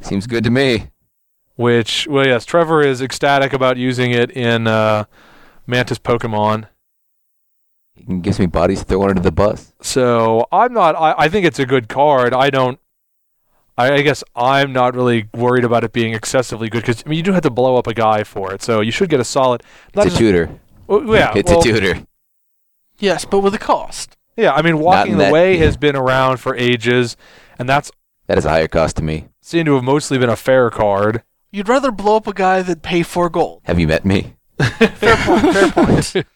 Seems 0.00 0.26
good 0.26 0.42
to 0.44 0.50
me. 0.50 0.88
which 1.56 2.08
well 2.08 2.26
yes 2.26 2.44
trevor 2.46 2.80
is 2.82 3.02
ecstatic 3.02 3.52
about 3.52 3.76
using 3.76 4.10
it 4.12 4.30
in 4.30 4.66
uh, 4.66 5.04
mantis 5.66 5.98
pokemon 5.98 6.66
He 7.94 8.16
gives 8.20 8.38
me 8.38 8.46
bodies 8.46 8.78
to 8.80 8.84
throw 8.86 9.02
under 9.08 9.20
the 9.20 9.30
bus. 9.30 9.74
so 9.82 10.46
i'm 10.50 10.72
not 10.72 10.96
I, 10.96 11.14
I 11.18 11.28
think 11.28 11.44
it's 11.44 11.58
a 11.58 11.66
good 11.66 11.88
card 11.88 12.32
i 12.32 12.48
don't 12.48 12.79
I, 13.80 13.94
I 13.94 14.02
guess 14.02 14.22
i'm 14.34 14.72
not 14.72 14.94
really 14.94 15.28
worried 15.34 15.64
about 15.64 15.84
it 15.84 15.92
being 15.92 16.12
excessively 16.14 16.68
good 16.68 16.82
because 16.82 17.02
I 17.04 17.08
mean, 17.08 17.16
you 17.18 17.22
do 17.22 17.32
have 17.32 17.42
to 17.42 17.50
blow 17.50 17.76
up 17.76 17.86
a 17.86 17.94
guy 17.94 18.24
for 18.24 18.52
it 18.52 18.62
so 18.62 18.80
you 18.80 18.90
should 18.92 19.08
get 19.08 19.20
a 19.20 19.24
solid 19.24 19.62
not 19.94 20.06
It's 20.06 20.14
a 20.14 20.18
just- 20.18 20.20
tutor. 20.20 20.58
well, 20.86 21.16
yeah 21.16 21.32
it's 21.34 21.50
well, 21.50 21.60
a 21.60 21.62
tutor. 21.64 22.06
Yes, 22.98 23.24
but 23.24 23.40
with 23.40 23.54
a 23.54 23.58
cost. 23.58 24.16
yeah 24.36 24.52
i 24.52 24.62
mean 24.62 24.78
walking 24.78 25.12
the 25.18 25.24
that- 25.24 25.32
way 25.32 25.54
yeah. 25.56 25.64
has 25.64 25.76
been 25.76 25.96
around 25.96 26.38
for 26.38 26.54
ages 26.56 27.16
and 27.58 27.68
that's 27.68 27.90
That 28.26 28.38
is 28.38 28.44
a 28.44 28.50
higher 28.50 28.68
cost 28.68 28.96
to 28.96 29.02
me. 29.02 29.28
seemed 29.40 29.66
to 29.66 29.74
have 29.74 29.84
mostly 29.84 30.18
been 30.18 30.30
a 30.30 30.36
fair 30.36 30.70
card 30.70 31.22
You'd 31.52 31.68
rather 31.68 31.90
blow 31.90 32.14
up 32.16 32.28
a 32.28 32.32
guy 32.32 32.62
than 32.62 32.78
pay 32.78 33.02
four 33.02 33.28
gold. 33.28 33.62
Have 33.64 33.80
you 33.80 33.88
met 33.88 34.04
me? 34.04 34.34
Fair 34.60 35.16
point. 35.16 35.52
Fair 35.52 35.70
point. 35.72 36.14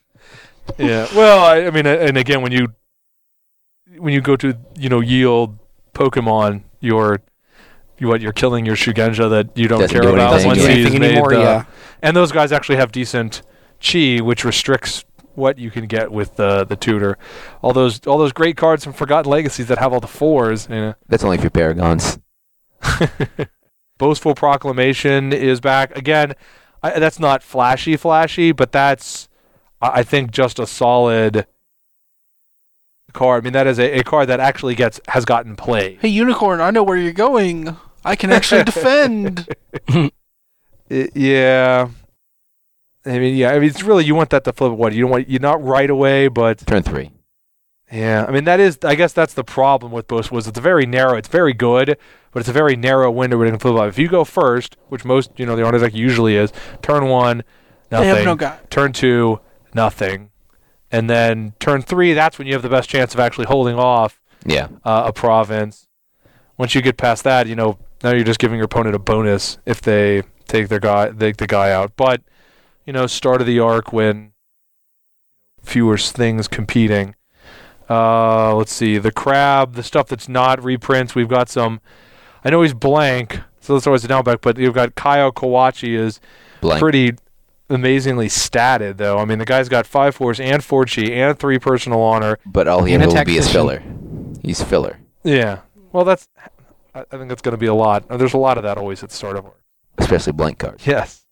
yeah. 0.77 1.07
Well, 1.15 1.45
I, 1.45 1.67
I 1.67 1.71
mean, 1.71 1.87
and 1.87 2.17
again, 2.19 2.43
when 2.43 2.51
you 2.51 2.67
when 3.99 4.13
you 4.13 4.21
go 4.21 4.35
to 4.35 4.57
you 4.77 4.89
know 4.89 4.99
yield 5.01 5.57
Pokemon, 5.95 6.63
you're 6.81 7.13
you 7.15 7.34
what 8.01 8.21
you're 8.21 8.33
killing 8.33 8.67
your 8.67 8.77
Shugenja 8.77 9.31
that 9.31 9.57
you 9.57 9.69
don't 9.69 9.81
Doesn't 9.81 9.95
care 9.95 10.03
do 10.03 10.15
about 10.15 10.33
anything, 10.35 10.47
once 10.49 10.61
yeah. 10.63 10.69
he's 10.69 10.79
Anything 10.87 11.01
made. 11.01 11.11
anymore, 11.13 11.31
the- 11.31 11.39
yeah. 11.41 11.65
And 12.03 12.17
those 12.17 12.33
guys 12.33 12.53
actually 12.53 12.77
have 12.77 12.93
decent 12.93 13.43
chi, 13.81 14.19
which 14.21 14.45
restricts 14.45 15.05
what 15.35 15.59
you 15.59 15.71
can 15.71 15.87
get 15.87 16.13
with 16.13 16.37
the 16.37 16.65
the 16.65 16.77
tutor. 16.77 17.19
All 17.63 17.73
those 17.73 18.07
all 18.07 18.19
those 18.19 18.33
great 18.33 18.57
cards 18.57 18.85
from 18.85 18.93
Forgotten 18.93 19.31
Legacies 19.31 19.67
that 19.69 19.79
have 19.79 19.93
all 19.93 20.01
the 20.01 20.07
fours. 20.07 20.69
You 20.69 20.77
know. 20.77 20.95
That's 21.09 21.25
only 21.25 21.39
for 21.39 21.51
Paragons. 21.51 22.19
Boastful 23.99 24.35
Proclamation 24.35 25.33
is 25.33 25.61
back 25.61 25.97
again. 25.97 26.35
I, 26.83 26.99
that's 26.99 27.19
not 27.21 27.43
flashy, 27.43 27.97
flashy, 27.97 28.53
but 28.53 28.73
that's 28.73 29.29
I 29.81 30.01
I 30.01 30.03
think 30.03 30.31
just 30.31 30.59
a 30.59 30.67
solid 30.67 31.47
card. 33.15 33.43
I 33.43 33.45
mean, 33.45 33.53
that 33.55 33.67
is 33.67 33.79
a, 33.79 34.01
a 34.01 34.03
card 34.05 34.29
that 34.29 34.41
actually 34.41 34.75
gets 34.75 35.01
has 35.09 35.25
gotten 35.25 35.57
played. 35.57 35.99
Hey, 36.03 36.09
Unicorn, 36.09 36.61
I 36.61 36.71
know 36.71 36.83
where 36.83 36.97
you're 36.99 37.13
going. 37.13 37.77
I 38.05 38.17
can 38.17 38.31
actually 38.31 38.65
defend. 38.73 39.49
I- 39.89 40.11
yeah. 41.15 41.89
I 43.07 43.19
mean, 43.19 43.37
yeah. 43.37 43.51
I 43.51 43.59
mean, 43.59 43.69
it's 43.69 43.83
really 43.83 44.05
you 44.05 44.15
want 44.15 44.31
that 44.31 44.45
to 44.45 44.53
flip. 44.53 44.73
What 44.73 44.93
you 44.93 45.03
don't 45.03 45.11
want 45.11 45.29
you're 45.29 45.41
not 45.41 45.63
right 45.63 45.89
away, 45.91 46.29
but 46.29 46.59
Turn 46.67 46.83
three. 46.83 47.11
yeah. 47.93 48.25
I 48.27 48.31
mean, 48.31 48.45
that 48.45 48.61
is. 48.61 48.79
I 48.83 48.95
guess 48.95 49.13
that's 49.13 49.35
the 49.35 49.45
problem 49.45 49.93
with 49.93 50.09
Boast 50.09 50.31
was 50.33 50.47
it's 50.47 50.59
very 50.59 50.87
narrow. 50.87 51.15
It's 51.17 51.29
very 51.29 51.53
good, 51.53 51.99
but 52.33 52.41
it's 52.41 52.49
a 52.49 52.53
very 52.53 52.77
narrow 52.77 53.11
window 53.11 53.37
where 53.37 53.47
it 53.47 53.51
can 53.51 53.59
flip 53.61 53.75
up. 53.77 53.89
If 53.89 53.99
you 53.99 54.09
go 54.09 54.25
first, 54.25 54.77
which 54.89 55.05
most 55.05 55.31
you 55.37 55.45
know 55.45 55.55
the 55.57 55.65
honor 55.67 55.79
deck 55.79 55.95
usually 55.95 56.37
is, 56.37 56.51
turn 56.81 57.07
one, 57.09 57.45
they 57.91 57.97
nothing. 57.99 58.09
have 58.17 58.25
no 58.25 58.37
guy. 58.37 58.59
turn 58.71 58.93
two, 58.95 59.41
nothing, 59.75 60.31
and 60.95 61.11
then 61.11 61.53
turn 61.59 61.83
three. 61.83 62.13
That's 62.15 62.39
when 62.39 62.47
you 62.47 62.53
have 62.53 62.63
the 62.63 62.69
best 62.69 62.89
chance 62.89 63.15
of 63.15 63.21
actually 63.21 63.47
holding 63.47 63.77
off 63.79 64.21
Yeah. 64.47 64.69
uh, 64.85 65.05
a 65.07 65.13
province. 65.13 65.87
Once 66.57 66.75
you 66.75 66.83
get 66.83 66.97
past 66.97 67.25
that, 67.25 67.47
you 67.49 67.57
know 67.57 67.79
now 68.03 68.11
you're 68.13 68.25
just 68.33 68.39
giving 68.39 68.59
your 68.59 68.67
opponent 68.67 68.95
a 68.95 68.99
bonus 68.99 69.59
if 69.67 69.81
they 69.81 70.23
take 70.47 70.69
their 70.69 70.79
guy, 70.81 71.11
take 71.11 71.39
the 71.39 71.47
guy 71.47 71.73
out. 71.73 71.93
But 71.97 72.23
you 72.87 72.93
know, 72.93 73.07
start 73.07 73.41
of 73.41 73.47
the 73.47 73.59
arc 73.61 73.93
when 73.93 74.33
fewer 75.63 75.99
things 75.99 76.47
competing. 76.49 77.15
Uh, 77.89 78.55
let's 78.55 78.73
see 78.73 78.99
the 78.99 79.11
crab, 79.13 79.75
the 79.75 79.83
stuff 79.83 80.07
that's 80.09 80.29
not 80.29 80.63
reprints. 80.63 81.15
We've 81.15 81.29
got 81.29 81.49
some. 81.49 81.81
I 82.45 82.51
know 82.51 82.63
he's 82.63 82.75
blank, 82.75 83.41
so 83.61 83.75
that's 83.75 83.87
always 83.87 84.05
a 84.05 84.09
down 84.09 84.25
back. 84.25 84.41
But 84.43 84.59
you've 84.59 84.75
got 84.75 84.95
Kaiu 84.95 85.33
Kawachi 85.33 85.95
is 85.99 86.21
Blank. 86.61 86.81
pretty 86.81 87.13
amazingly 87.75 88.29
statted 88.29 88.97
though. 88.97 89.19
I 89.19 89.25
mean, 89.25 89.39
the 89.39 89.45
guy's 89.45 89.69
got 89.69 89.87
five 89.87 90.15
fours 90.15 90.41
and 90.41 90.63
four 90.65 90.85
chi 90.87 91.03
and 91.03 91.39
three 91.39 91.59
personal 91.59 92.01
honor. 92.01 92.39
but 92.47 92.67
all 92.69 92.85
he 92.85 92.95
And 92.95 93.03
a 93.03 93.09
will 93.09 93.25
be 93.25 93.37
is 93.37 93.51
filler. 93.51 93.83
He's 94.43 94.63
filler. 94.63 94.99
Yeah. 95.23 95.61
Well, 95.93 96.05
that's. 96.05 96.29
I 96.95 97.01
I 97.01 97.17
think 97.17 97.29
that's 97.29 97.43
going 97.43 97.53
to 97.55 97.59
be 97.59 97.67
a 97.67 97.75
lot. 97.75 98.05
Uh, 98.11 98.17
There's 98.17 98.35
a 98.35 98.39
lot 98.39 98.57
of 98.57 98.63
that 98.65 98.79
always 98.79 99.03
at 99.03 99.11
the 99.11 99.17
start 99.17 99.37
of 99.37 99.45
arc. 99.47 99.57
Especially 99.99 100.33
blank 100.33 100.59
cards. 100.59 100.87
Yes. 100.87 101.23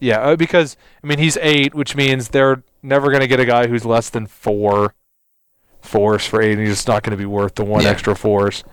Yeah, 0.00 0.18
uh, 0.20 0.36
because 0.36 0.76
I 1.02 1.06
mean 1.06 1.18
he's 1.18 1.36
eight, 1.40 1.74
which 1.74 1.94
means 1.94 2.28
they're 2.30 2.62
never 2.82 3.08
going 3.10 3.20
to 3.20 3.28
get 3.28 3.38
a 3.40 3.44
guy 3.44 3.68
who's 3.68 3.84
less 3.84 4.10
than 4.10 4.26
four 4.26 4.94
force 5.80 6.26
for 6.26 6.42
eight. 6.42 6.52
And 6.52 6.60
he's 6.60 6.70
just 6.76 6.88
not 6.88 7.02
going 7.02 7.12
to 7.12 7.16
be 7.16 7.26
worth 7.26 7.54
the 7.54 7.64
one 7.64 7.82
Yeah. 7.84 7.90
extra 7.90 8.16
force. 8.16 8.64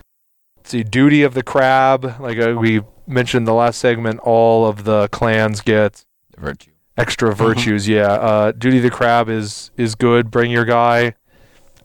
See, 0.64 0.82
duty 0.82 1.22
of 1.22 1.34
the 1.34 1.42
crab, 1.42 2.20
like 2.20 2.38
uh, 2.38 2.54
we 2.58 2.82
mentioned 3.06 3.46
the 3.46 3.54
last 3.54 3.78
segment, 3.78 4.20
all 4.20 4.66
of 4.66 4.84
the 4.84 5.08
clans 5.08 5.60
get 5.60 6.04
Virtue. 6.36 6.70
Extra 7.00 7.30
Mm-hmm. 7.30 7.42
virtues. 7.44 7.88
Yeah, 7.88 8.12
uh, 8.12 8.52
duty 8.52 8.76
of 8.78 8.82
the 8.82 8.90
crab 8.90 9.28
is 9.28 9.70
is 9.76 9.94
good. 9.94 10.30
Bring 10.30 10.50
your 10.50 10.64
guy 10.64 11.14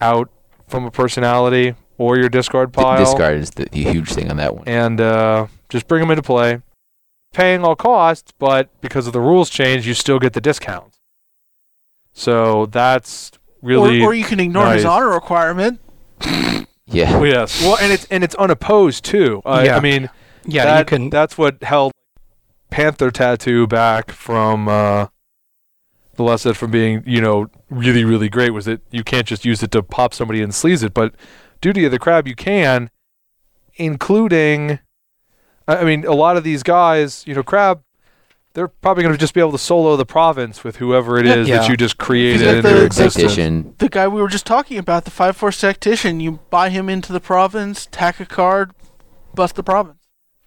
out 0.01 0.29
from 0.67 0.85
a 0.85 0.91
personality 0.91 1.75
or 1.97 2.17
your 2.17 2.29
discard 2.29 2.71
D- 2.71 2.81
pile, 2.81 2.99
discard 2.99 3.37
is 3.37 3.51
the, 3.51 3.65
the 3.71 3.83
huge 3.83 4.11
thing 4.13 4.29
on 4.29 4.37
that 4.37 4.55
one. 4.55 4.67
and 4.67 4.99
uh, 4.99 5.47
just 5.69 5.87
bring 5.87 6.01
them 6.01 6.11
into 6.11 6.23
play. 6.23 6.61
Paying 7.33 7.63
all 7.65 7.75
costs, 7.75 8.31
but 8.39 8.69
because 8.81 9.07
of 9.07 9.13
the 9.13 9.19
rules 9.19 9.49
change, 9.49 9.85
you 9.87 9.93
still 9.93 10.19
get 10.19 10.33
the 10.33 10.41
discount. 10.41 10.93
So 12.13 12.65
that's 12.67 13.31
really 13.61 14.01
or, 14.01 14.07
or 14.07 14.13
you 14.13 14.23
can 14.23 14.39
ignore 14.39 14.67
his 14.73 14.83
nice. 14.83 14.91
honor 14.91 15.09
requirement. 15.09 15.79
Yeah. 16.87 17.17
Oh, 17.17 17.23
yes. 17.23 17.61
Well, 17.61 17.77
and 17.81 17.91
it's 17.91 18.05
and 18.05 18.23
it's 18.23 18.35
unopposed 18.35 19.03
too. 19.03 19.41
Uh, 19.45 19.63
Yeah. 19.65 19.77
I 19.77 19.79
mean, 19.81 20.09
Yeah, 20.45 20.65
that, 20.65 20.79
you 20.79 20.85
can. 20.85 21.09
That's 21.09 21.37
what 21.37 21.61
held 21.63 21.91
Panther 22.76 23.10
Tattoo 23.10 23.68
back 23.68 24.11
from 24.11 24.68
uh, 24.68 25.07
the 26.15 26.23
lesson 26.23 26.53
from 26.53 26.72
being, 26.72 27.03
you 27.07 27.22
know, 27.22 27.47
really, 27.69 28.03
really 28.03 28.27
great. 28.27 28.49
Was 28.49 28.65
that 28.65 28.81
you 28.91 29.02
can't 29.02 29.26
just 29.26 29.45
use 29.45 29.64
it 29.64 29.72
to 29.72 29.81
pop 29.81 30.14
somebody 30.14 30.41
and 30.41 30.52
sleaze 30.52 30.84
it, 30.84 30.93
but 30.93 31.15
Duty 31.61 31.85
of 31.85 31.91
the 31.91 31.99
Crab 31.99 32.27
you 32.27 32.35
can, 32.35 32.89
including. 33.76 34.80
I 35.69 35.77
I 35.77 35.84
mean, 35.85 36.06
a 36.06 36.11
lot 36.14 36.35
of 36.35 36.43
these 36.43 36.64
guys, 36.64 37.23
you 37.26 37.34
know, 37.34 37.43
Crab, 37.43 37.81
they're 38.56 38.68
probably 38.68 39.03
going 39.03 39.15
to 39.15 39.19
just 39.19 39.34
be 39.34 39.39
able 39.39 39.53
to 39.53 39.57
solo 39.57 39.95
the 39.95 40.06
province 40.06 40.65
with 40.65 40.76
whoever 40.76 41.18
it 41.18 41.26
is 41.26 41.47
Yeah. 41.47 41.56
Yeah. 41.56 41.61
that 41.61 41.69
you 41.69 41.77
just 41.77 41.97
created 41.97 42.41
Is 42.41 42.41
that 42.41 42.56
into 42.57 42.69
the- 42.81 42.85
existence. 42.85 43.73
The 43.77 43.88
guy 43.88 44.06
we 44.10 44.22
were 44.22 44.27
just 44.27 44.45
talking 44.45 44.77
about, 44.77 45.06
the 45.06 45.11
five 45.11 45.38
four 45.38 45.52
tactician, 45.53 46.19
you 46.19 46.39
buy 46.49 46.69
him 46.72 46.89
into 46.89 47.14
the 47.14 47.22
province, 47.22 47.88
tack 47.89 48.19
a 48.19 48.26
card, 48.26 48.72
bust 49.34 49.56
the 49.56 49.64
province. 49.64 49.99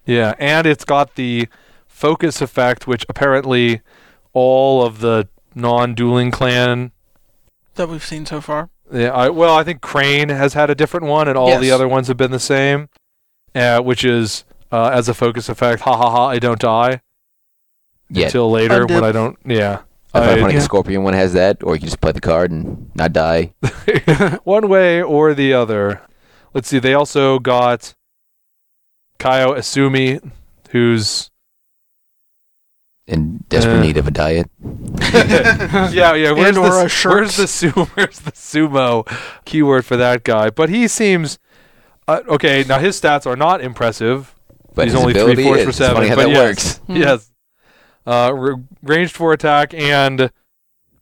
Yeah, 0.05 0.35
and 0.37 0.67
it's 0.67 0.85
got 0.85 1.15
the 1.15 1.47
focus 1.99 2.41
effect, 2.41 2.87
which 2.87 3.05
apparently 3.09 3.81
all 4.31 4.85
of 4.85 4.99
the 5.01 5.27
non-dueling 5.53 6.31
clan. 6.31 6.91
That 7.75 7.89
we've 7.89 8.03
seen 8.03 8.25
so 8.25 8.39
far. 8.39 8.69
Yeah, 8.91 9.11
I, 9.11 9.29
well, 9.29 9.55
I 9.55 9.63
think 9.63 9.81
Crane 9.81 10.29
has 10.29 10.53
had 10.53 10.69
a 10.69 10.75
different 10.75 11.05
one, 11.07 11.27
and 11.27 11.37
all 11.37 11.59
the 11.59 11.71
other 11.71 11.87
ones 11.87 12.07
have 12.07 12.15
been 12.17 12.31
the 12.31 12.39
same, 12.39 12.87
uh, 13.53 13.81
which 13.81 14.03
is 14.05 14.45
uh, 14.71 14.89
as 14.93 15.09
a 15.09 15.13
focus 15.13 15.49
effect. 15.49 15.81
Ha 15.81 15.95
ha 15.95 16.09
ha! 16.09 16.27
I 16.27 16.39
don't 16.39 16.59
die 16.59 17.01
Yeah. 18.09 18.25
until 18.27 18.49
later 18.49 18.85
when 18.87 19.03
I 19.03 19.11
don't. 19.11 19.37
Yeah, 19.45 19.81
I 20.13 20.19
find 20.21 20.31
I- 20.31 20.41
funny 20.41 20.53
yeah. 20.53 20.59
the 20.59 20.65
Scorpion 20.65 21.03
one 21.03 21.13
has 21.13 21.33
that, 21.33 21.61
or 21.63 21.75
you 21.75 21.79
can 21.79 21.87
just 21.87 22.01
play 22.01 22.13
the 22.13 22.21
card 22.21 22.49
and 22.51 22.89
not 22.95 23.13
die. 23.13 23.53
one 24.43 24.69
way 24.69 25.03
or 25.03 25.33
the 25.33 25.53
other. 25.53 26.01
Let's 26.53 26.67
see. 26.69 26.79
They 26.79 26.93
also 26.95 27.37
got 27.39 27.93
Kaiu 29.19 29.55
Asumi, 29.57 30.31
who's 30.71 31.29
In 33.11 33.43
desperate 33.49 33.77
Uh. 33.77 33.81
need 33.81 33.97
of 33.97 34.07
a 34.07 34.11
diet. 34.11 34.49
yeah, 35.13 36.13
yeah. 36.13 36.31
Where's, 36.31 36.47
And 36.49 36.57
or 36.57 36.69
the, 36.69 36.85
a 36.85 36.89
shirt. 36.89 37.11
where's 37.13 37.37
the 37.37 37.43
sumo? 37.45 37.87
Where's 37.95 38.19
the 38.19 38.31
sumo 38.31 39.07
keyword 39.45 39.85
for 39.85 39.97
that 39.97 40.23
guy? 40.23 40.49
But 40.49 40.69
he 40.69 40.87
seems 40.87 41.39
uh, 42.07 42.21
okay. 42.27 42.63
Now 42.67 42.79
his 42.79 42.99
stats 42.99 43.25
are 43.25 43.35
not 43.35 43.61
impressive. 43.61 44.35
But 44.75 44.85
He's 44.85 44.93
his 44.93 45.01
only 45.01 45.13
three 45.13 45.21
ability 45.23 45.43
fours 45.43 45.57
is. 45.59 45.63
for 45.63 45.69
It's 45.69 45.77
seven, 45.79 45.95
funny 45.95 46.09
how 46.09 46.15
but 46.15 46.23
that 46.25 46.29
yes. 46.29 46.37
works. 46.47 46.77
Hmm. 46.85 46.95
Yes, 46.95 47.31
uh, 48.05 48.31
r- 48.33 48.55
ranged 48.83 49.15
for 49.15 49.33
attack 49.33 49.73
and 49.73 50.31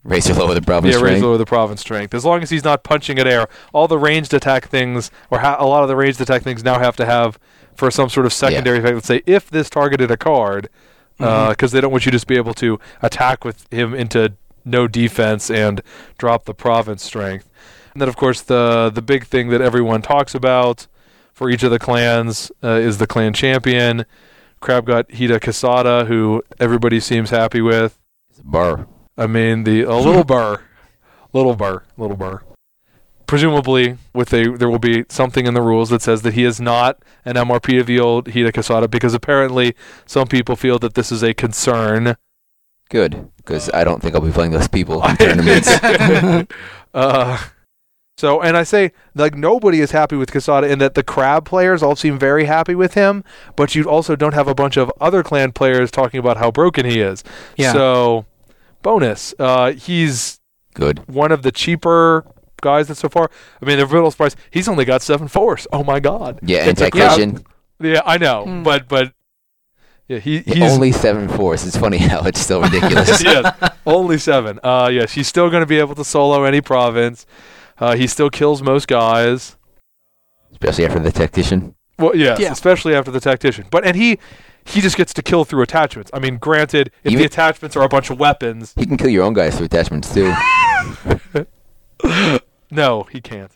Raise 0.04 0.30
or 0.30 0.36
lower 0.36 0.54
the 0.54 0.62
problem 0.62 0.90
yeah, 0.90 0.96
raise 1.00 1.02
strength. 1.18 1.24
lower 1.24 1.38
the 1.38 1.46
province 1.46 1.82
strength. 1.82 2.14
As 2.14 2.24
long 2.24 2.42
as 2.42 2.50
he's 2.50 2.64
not 2.64 2.84
punching 2.86 3.20
at 3.20 3.28
air, 3.28 3.50
all 3.74 3.90
the 3.90 3.98
ranged 3.98 4.34
attack 4.34 4.70
things, 4.70 5.12
or 5.30 5.40
ha- 5.40 5.58
a 5.60 5.66
lot 5.66 5.84
of 5.84 5.90
the 5.90 5.98
ranged 5.98 6.22
attack 6.22 6.44
things 6.44 6.64
now 6.64 6.80
have 6.80 6.96
to 6.96 7.06
have 7.06 7.38
for 7.76 7.92
some 7.92 8.08
sort 8.08 8.26
of 8.26 8.32
secondary 8.32 8.80
effect. 8.80 8.96
Let's 8.96 9.08
say 9.08 9.22
if 9.26 9.50
this 9.50 9.70
targeted 9.70 10.10
a 10.10 10.16
card, 10.16 10.70
because 11.18 11.56
Mm-hmm. 11.58 11.76
they 11.76 11.82
don't 11.82 11.92
want 11.92 12.06
you 12.06 12.12
to 12.12 12.16
just 12.16 12.28
be 12.28 12.36
able 12.38 12.54
to 12.56 12.80
attack 13.02 13.44
with 13.44 13.72
him 13.72 13.94
into 13.94 14.34
no 14.66 14.88
defense 14.88 15.50
and 15.50 15.82
drop 16.18 16.46
the 16.46 16.54
province 16.54 17.04
strength. 17.04 17.50
And 17.94 18.02
then, 18.02 18.10
of 18.10 18.16
course, 18.16 18.42
the 18.42 18.92
the 18.94 19.02
big 19.02 19.26
thing 19.26 19.50
that 19.50 19.62
everyone 19.62 20.02
talks 20.02 20.36
about 20.36 20.88
for 21.34 21.50
each 21.50 21.64
of 21.64 21.72
the 21.72 21.80
clans 21.80 22.52
uh, 22.64 22.68
is 22.70 22.98
the 23.00 23.08
clan 23.08 23.34
champion. 23.34 24.06
Crab 24.60 24.86
got 24.86 25.08
Hida 25.10 25.40
Kasada, 25.40 26.08
who 26.08 26.44
everybody 26.60 27.00
seems 27.00 27.30
happy 27.30 27.62
with. 27.62 27.98
It's 28.30 28.40
a 28.40 28.44
bar. 28.44 28.88
I 29.18 29.26
mean, 29.28 29.64
the 29.64 29.82
a 29.84 29.96
little 29.96 30.24
burr, 30.24 30.62
little 31.34 31.56
burr, 31.56 31.84
little 31.98 32.18
burr. 32.18 32.42
Presumably, 33.28 33.98
with 34.14 34.34
a 34.34 34.56
there 34.56 34.70
will 34.70 34.80
be 34.80 35.06
something 35.10 35.46
in 35.46 35.54
the 35.54 35.62
rules 35.62 35.90
that 35.90 36.02
says 36.02 36.22
that 36.22 36.34
he 36.34 36.46
is 36.46 36.62
not 36.62 37.00
an 37.26 37.36
MRP 37.36 37.80
of 37.82 37.86
the 37.86 38.00
old 38.00 38.28
Hida 38.28 38.52
Kasada 38.52 38.90
because 38.90 39.14
apparently 39.14 39.76
some 40.06 40.28
people 40.28 40.56
feel 40.56 40.80
that 40.80 40.94
this 40.94 41.12
is 41.12 41.24
a 41.24 41.34
concern. 41.34 42.16
Good, 42.90 43.30
because 43.36 43.70
I 43.74 43.84
don't 43.84 44.02
think 44.02 44.16
I'll 44.16 44.22
be 44.22 44.32
playing 44.32 44.52
those 44.52 44.70
people 44.70 45.06
in 45.06 45.18
tournaments. 45.18 45.68
uh, 46.94 47.38
so, 48.18 48.42
and 48.42 48.56
I 48.56 48.64
say 48.64 48.94
like 49.14 49.36
nobody 49.36 49.82
is 49.82 49.92
happy 49.92 50.16
with 50.16 50.32
Kasada 50.32 50.70
in 50.70 50.80
that 50.80 50.96
the 50.96 51.04
crab 51.04 51.46
players 51.46 51.84
all 51.84 51.98
seem 51.98 52.18
very 52.18 52.46
happy 52.46 52.76
with 52.76 52.94
him, 52.94 53.26
but 53.58 53.76
you 53.76 53.84
also 53.84 54.16
don't 54.16 54.34
have 54.34 54.48
a 54.48 54.56
bunch 54.56 54.78
of 54.78 54.90
other 55.02 55.22
clan 55.22 55.52
players 55.52 55.92
talking 55.92 56.20
about 56.20 56.38
how 56.38 56.50
broken 56.50 56.86
he 56.86 57.02
is. 57.02 57.26
Yeah. 57.58 57.74
So, 57.74 58.26
bonus, 58.82 59.36
uh, 59.38 59.74
he's 59.74 60.40
Good. 60.74 61.06
one 61.08 61.34
of 61.34 61.42
the 61.42 61.52
cheaper 61.52 62.26
guys 62.62 62.88
that 62.88 62.96
so 62.96 63.10
far. 63.10 63.30
I 63.62 63.66
mean, 63.66 63.78
the 63.80 63.86
little 63.86 64.12
surprise. 64.12 64.36
He's 64.52 64.68
only 64.68 64.86
got 64.86 65.02
seven 65.02 65.28
force. 65.28 65.68
Oh 65.72 65.84
my 65.84 66.00
god. 66.00 66.40
Yeah, 66.42 66.60
and 66.62 66.70
It's 66.72 66.82
a- 66.82 66.90
tactician. 66.92 67.44
Yeah, 67.80 68.02
I 68.06 68.18
know, 68.18 68.44
Hmm. 68.46 68.64
but 68.64 68.88
but 68.88 69.14
yeah, 70.08 70.20
he 70.20 70.40
he's 70.40 70.62
Only 70.72 70.92
seven 70.92 71.28
fours. 71.28 71.66
It's 71.68 71.78
funny 71.78 71.98
how 71.98 72.22
it's 72.22 72.40
still 72.40 72.62
ridiculous. 72.62 73.22
yes, 73.24 73.72
only 73.86 74.18
seven. 74.18 74.60
Uh, 74.64 74.90
yes, 74.92 75.12
he's 75.14 75.28
still 75.28 75.50
going 75.50 75.62
to 75.62 75.68
be 75.68 75.78
able 75.80 75.94
to 75.96 76.04
solo 76.04 76.44
any 76.44 76.62
province. 76.62 77.26
Uh, 77.78 77.96
he 77.96 78.08
still 78.08 78.30
kills 78.30 78.62
most 78.64 78.88
guys. 78.88 79.58
Especially 80.52 80.86
after 80.86 81.00
the 81.00 81.12
tactician. 81.12 81.76
Well, 82.00 82.16
yes, 82.16 82.40
Yeah. 82.40 82.52
especially 82.52 82.96
after 82.96 83.12
the 83.12 83.20
tactician. 83.20 83.66
But 83.70 83.86
and 83.86 83.96
he 83.96 84.18
he 84.66 84.82
just 84.82 84.98
gets 84.98 85.14
to 85.14 85.22
kill 85.22 85.46
through 85.46 85.62
attachments. 85.62 86.10
I 86.14 86.20
mean, 86.20 86.38
granted, 86.38 86.90
if 87.04 87.12
Even- 87.12 87.20
the 87.20 87.26
attachments 87.26 87.76
are 87.76 87.84
a 87.84 87.90
bunch 87.90 88.10
of 88.10 88.18
weapons, 88.20 88.74
He 88.78 88.86
can 88.86 88.98
kill 88.98 89.10
your 89.10 89.24
own 89.24 89.34
guys 89.34 89.56
through 89.58 89.66
attachments 89.68 90.12
too. 90.14 90.34
no, 92.72 93.04
he 93.04 93.22
can't. 93.22 93.52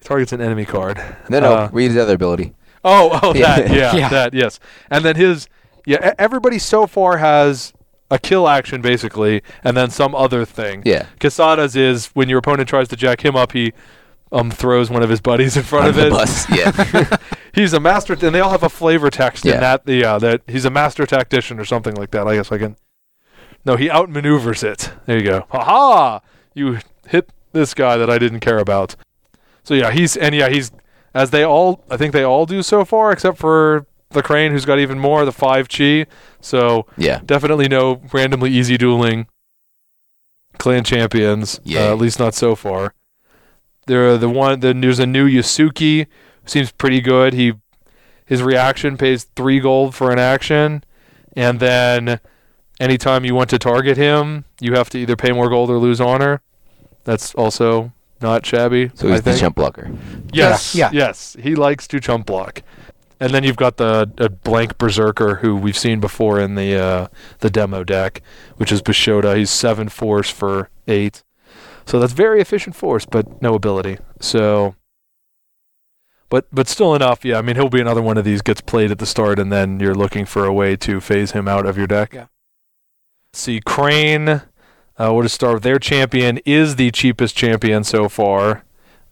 He 0.00 0.04
targets 0.04 0.32
an 0.32 0.40
enemy 0.40 0.64
card. 0.64 0.96
No, 1.28 1.40
no. 1.40 1.54
Uh, 1.54 1.68
read 1.72 1.90
his 1.90 1.96
other 2.00 2.14
ability. 2.14 2.54
Oh, 2.84 3.18
oh, 3.22 3.34
Yeah. 3.36 3.56
that, 3.60 3.70
yeah, 3.70 3.96
Yeah. 3.96 4.08
that, 4.08 4.34
yes. 4.34 4.60
And 4.90 5.04
then 5.04 5.16
his, 5.16 5.48
yeah, 5.86 6.10
e- 6.10 6.14
everybody 6.18 6.58
so 6.58 6.86
far 6.86 7.18
has 7.18 7.72
a 8.10 8.18
kill 8.18 8.48
action 8.48 8.80
basically, 8.80 9.42
and 9.64 9.76
then 9.76 9.90
some 9.90 10.14
other 10.14 10.44
thing. 10.44 10.82
Yeah. 10.86 11.06
Kasada's 11.20 11.76
is 11.76 12.06
when 12.14 12.28
your 12.28 12.38
opponent 12.38 12.68
tries 12.68 12.88
to 12.88 12.96
jack 12.96 13.24
him 13.24 13.36
up, 13.36 13.52
he 13.52 13.72
um 14.30 14.50
throws 14.50 14.90
one 14.90 15.02
of 15.02 15.08
his 15.10 15.20
buddies 15.22 15.56
in 15.56 15.62
front 15.62 15.86
Under 15.86 16.00
of 16.00 16.04
the 16.04 16.06
it. 16.08 16.18
bus. 16.18 16.50
Yeah. 17.10 17.16
He's 17.54 17.72
a 17.72 17.80
master, 17.80 18.12
and 18.12 18.34
they 18.34 18.40
all 18.40 18.50
have 18.50 18.62
a 18.62 18.68
flavor 18.68 19.10
text 19.10 19.44
in 19.44 19.58
that. 19.58 19.82
Yeah, 19.86 20.18
that 20.18 20.42
he's 20.46 20.64
a 20.64 20.70
master 20.70 21.06
tactician 21.06 21.58
or 21.58 21.64
something 21.64 21.94
like 21.96 22.10
that. 22.12 22.28
I 22.28 22.36
guess 22.36 22.52
I 22.52 22.58
can. 22.58 22.76
No, 23.64 23.74
he 23.76 23.88
outmaneuvers 23.88 24.62
it. 24.62 24.92
There 25.06 25.18
you 25.18 25.24
go. 25.24 25.46
Ha 25.50 25.64
ha! 25.64 26.20
You 26.54 26.78
hit 27.08 27.30
this 27.52 27.74
guy 27.74 27.96
that 27.96 28.10
I 28.10 28.18
didn't 28.18 28.40
care 28.40 28.58
about. 28.58 28.96
So 29.62 29.74
yeah, 29.74 29.90
he's 29.90 30.16
and 30.16 30.34
yeah, 30.34 30.48
he's 30.48 30.70
as 31.14 31.30
they 31.30 31.44
all. 31.44 31.84
I 31.90 31.96
think 31.96 32.12
they 32.12 32.22
all 32.22 32.46
do 32.46 32.62
so 32.62 32.84
far, 32.84 33.12
except 33.12 33.38
for 33.38 33.86
the 34.10 34.22
crane, 34.22 34.52
who's 34.52 34.64
got 34.64 34.78
even 34.78 34.98
more. 34.98 35.24
The 35.24 35.32
five 35.32 35.68
chi. 35.68 36.06
So 36.40 36.86
yeah. 36.96 37.20
definitely 37.24 37.68
no 37.68 38.00
randomly 38.12 38.50
easy 38.50 38.78
dueling 38.78 39.26
clan 40.58 40.84
champions. 40.84 41.60
Yay. 41.64 41.78
Uh, 41.78 41.92
at 41.92 41.98
least 41.98 42.18
not 42.18 42.34
so 42.34 42.54
far. 42.54 42.94
There, 43.86 44.18
the 44.18 44.28
one. 44.28 44.60
Then 44.60 44.80
there's 44.80 44.98
a 44.98 45.06
new 45.06 45.28
Yasuki. 45.28 46.06
Seems 46.44 46.72
pretty 46.72 47.00
good. 47.00 47.34
He, 47.34 47.54
his 48.24 48.42
reaction 48.42 48.96
pays 48.96 49.24
three 49.36 49.60
gold 49.60 49.94
for 49.94 50.10
an 50.10 50.18
action, 50.18 50.84
and 51.34 51.60
then 51.60 52.20
anytime 52.80 53.24
you 53.24 53.34
want 53.34 53.50
to 53.50 53.58
target 53.58 53.96
him, 53.96 54.44
you 54.60 54.74
have 54.74 54.90
to 54.90 54.98
either 54.98 55.16
pay 55.16 55.32
more 55.32 55.48
gold 55.48 55.70
or 55.70 55.78
lose 55.78 56.00
honor. 56.00 56.42
That's 57.04 57.34
also 57.34 57.92
not 58.20 58.44
shabby. 58.44 58.90
So 58.94 59.08
I 59.08 59.12
he's 59.12 59.22
the 59.22 59.30
think. 59.30 59.40
jump 59.40 59.56
blocker. 59.56 59.90
Yes, 60.32 60.74
Yeah. 60.74 60.90
yes, 60.92 61.36
he 61.40 61.54
likes 61.54 61.86
to 61.88 62.00
chump 62.00 62.26
block. 62.26 62.62
And 63.20 63.32
then 63.34 63.42
you've 63.42 63.56
got 63.56 63.78
the 63.78 64.08
a 64.18 64.28
blank 64.28 64.78
berserker 64.78 65.36
who 65.36 65.56
we've 65.56 65.76
seen 65.76 65.98
before 66.00 66.38
in 66.38 66.54
the 66.54 66.76
uh, 66.76 67.08
the 67.40 67.50
demo 67.50 67.82
deck, 67.82 68.22
which 68.56 68.70
is 68.70 68.80
Bishoda. 68.80 69.36
He's 69.36 69.50
seven 69.50 69.88
force 69.88 70.30
for 70.30 70.70
eight, 70.86 71.24
so 71.84 71.98
that's 71.98 72.12
very 72.12 72.40
efficient 72.40 72.76
force, 72.76 73.04
but 73.06 73.42
no 73.42 73.54
ability. 73.54 73.98
So, 74.20 74.76
but 76.28 76.46
but 76.52 76.68
still 76.68 76.94
enough. 76.94 77.24
Yeah, 77.24 77.38
I 77.38 77.42
mean 77.42 77.56
he'll 77.56 77.68
be 77.68 77.80
another 77.80 78.02
one 78.02 78.18
of 78.18 78.24
these 78.24 78.40
gets 78.42 78.60
played 78.60 78.92
at 78.92 78.98
the 78.98 79.06
start, 79.06 79.38
and 79.40 79.50
then 79.50 79.80
you're 79.80 79.96
looking 79.96 80.24
for 80.24 80.44
a 80.44 80.52
way 80.52 80.76
to 80.76 81.00
phase 81.00 81.32
him 81.32 81.48
out 81.48 81.66
of 81.66 81.76
your 81.76 81.86
deck. 81.88 82.14
Yeah. 82.14 82.26
See 83.32 83.60
Crane. 83.60 84.42
Uh, 84.98 85.12
we'll 85.12 85.22
just 85.22 85.34
start 85.34 85.54
with 85.54 85.62
their 85.62 85.78
champion 85.78 86.38
is 86.44 86.76
the 86.76 86.90
cheapest 86.90 87.36
champion 87.36 87.84
so 87.84 88.08
far. 88.08 88.64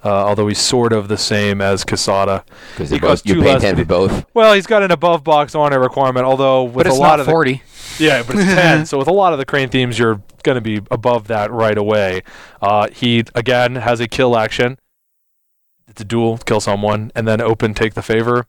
Uh, 0.05 0.09
although 0.11 0.47
he's 0.47 0.59
sort 0.61 0.93
of 0.93 1.09
the 1.09 1.17
same 1.17 1.61
as 1.61 1.85
Kasada. 1.85 2.45
Because 2.73 2.91
He 2.91 2.97
you're, 2.97 3.01
both, 3.01 3.09
costs 3.11 3.27
two 3.27 3.41
less, 3.41 3.63
10 3.63 3.85
both. 3.85 4.27
Well, 4.35 4.55
he's 4.55 4.67
got 4.67 4.83
an 4.85 4.93
above 4.93 5.25
box 5.25 5.55
honor 5.57 5.81
requirement, 5.81 6.27
although 6.27 6.63
with 6.65 6.75
but 6.75 6.87
it's 6.87 6.97
a 6.97 7.01
lot 7.01 7.09
not 7.17 7.21
of 7.21 7.27
the 7.27 7.33
40. 7.33 7.63
yeah, 7.99 8.23
but 8.23 8.37
it's 8.37 8.45
ten. 8.55 8.87
So 8.87 8.99
with 8.99 9.09
a 9.09 9.13
lot 9.13 9.33
of 9.33 9.41
the 9.41 9.45
crane 9.47 9.69
themes, 9.69 9.99
you're 9.99 10.23
going 10.45 10.55
to 10.57 10.61
be 10.61 10.77
above 10.93 11.27
that 11.29 11.51
right 11.51 11.77
away. 11.77 12.23
Uh, 12.63 12.89
he 12.93 13.25
again 13.35 13.77
has 13.77 13.99
a 13.99 14.07
kill 14.07 14.37
action. 14.37 14.79
It's 15.89 16.01
a 16.03 16.05
duel, 16.05 16.39
kill 16.39 16.61
someone, 16.61 17.11
and 17.17 17.27
then 17.27 17.41
open 17.41 17.75
take 17.75 17.95
the 17.95 18.03
favor, 18.03 18.47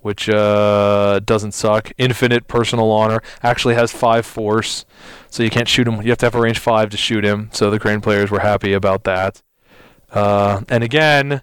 which 0.00 0.28
uh, 0.28 1.20
doesn't 1.24 1.52
suck. 1.52 1.92
Infinite 1.98 2.46
personal 2.48 2.90
honor 2.90 3.20
actually 3.42 3.74
has 3.74 3.90
five 3.92 4.24
force, 4.24 4.84
so 5.30 5.42
you 5.42 5.50
can't 5.50 5.68
shoot 5.68 5.86
him. 5.88 6.00
You 6.02 6.10
have 6.10 6.18
to 6.18 6.26
have 6.26 6.34
a 6.34 6.40
range 6.40 6.58
five 6.58 6.90
to 6.90 6.96
shoot 6.96 7.24
him. 7.24 7.48
So 7.52 7.70
the 7.70 7.78
crane 7.78 8.00
players 8.00 8.30
were 8.30 8.40
happy 8.40 8.72
about 8.72 9.04
that. 9.04 9.42
Uh, 10.12 10.62
and 10.68 10.84
again, 10.84 11.42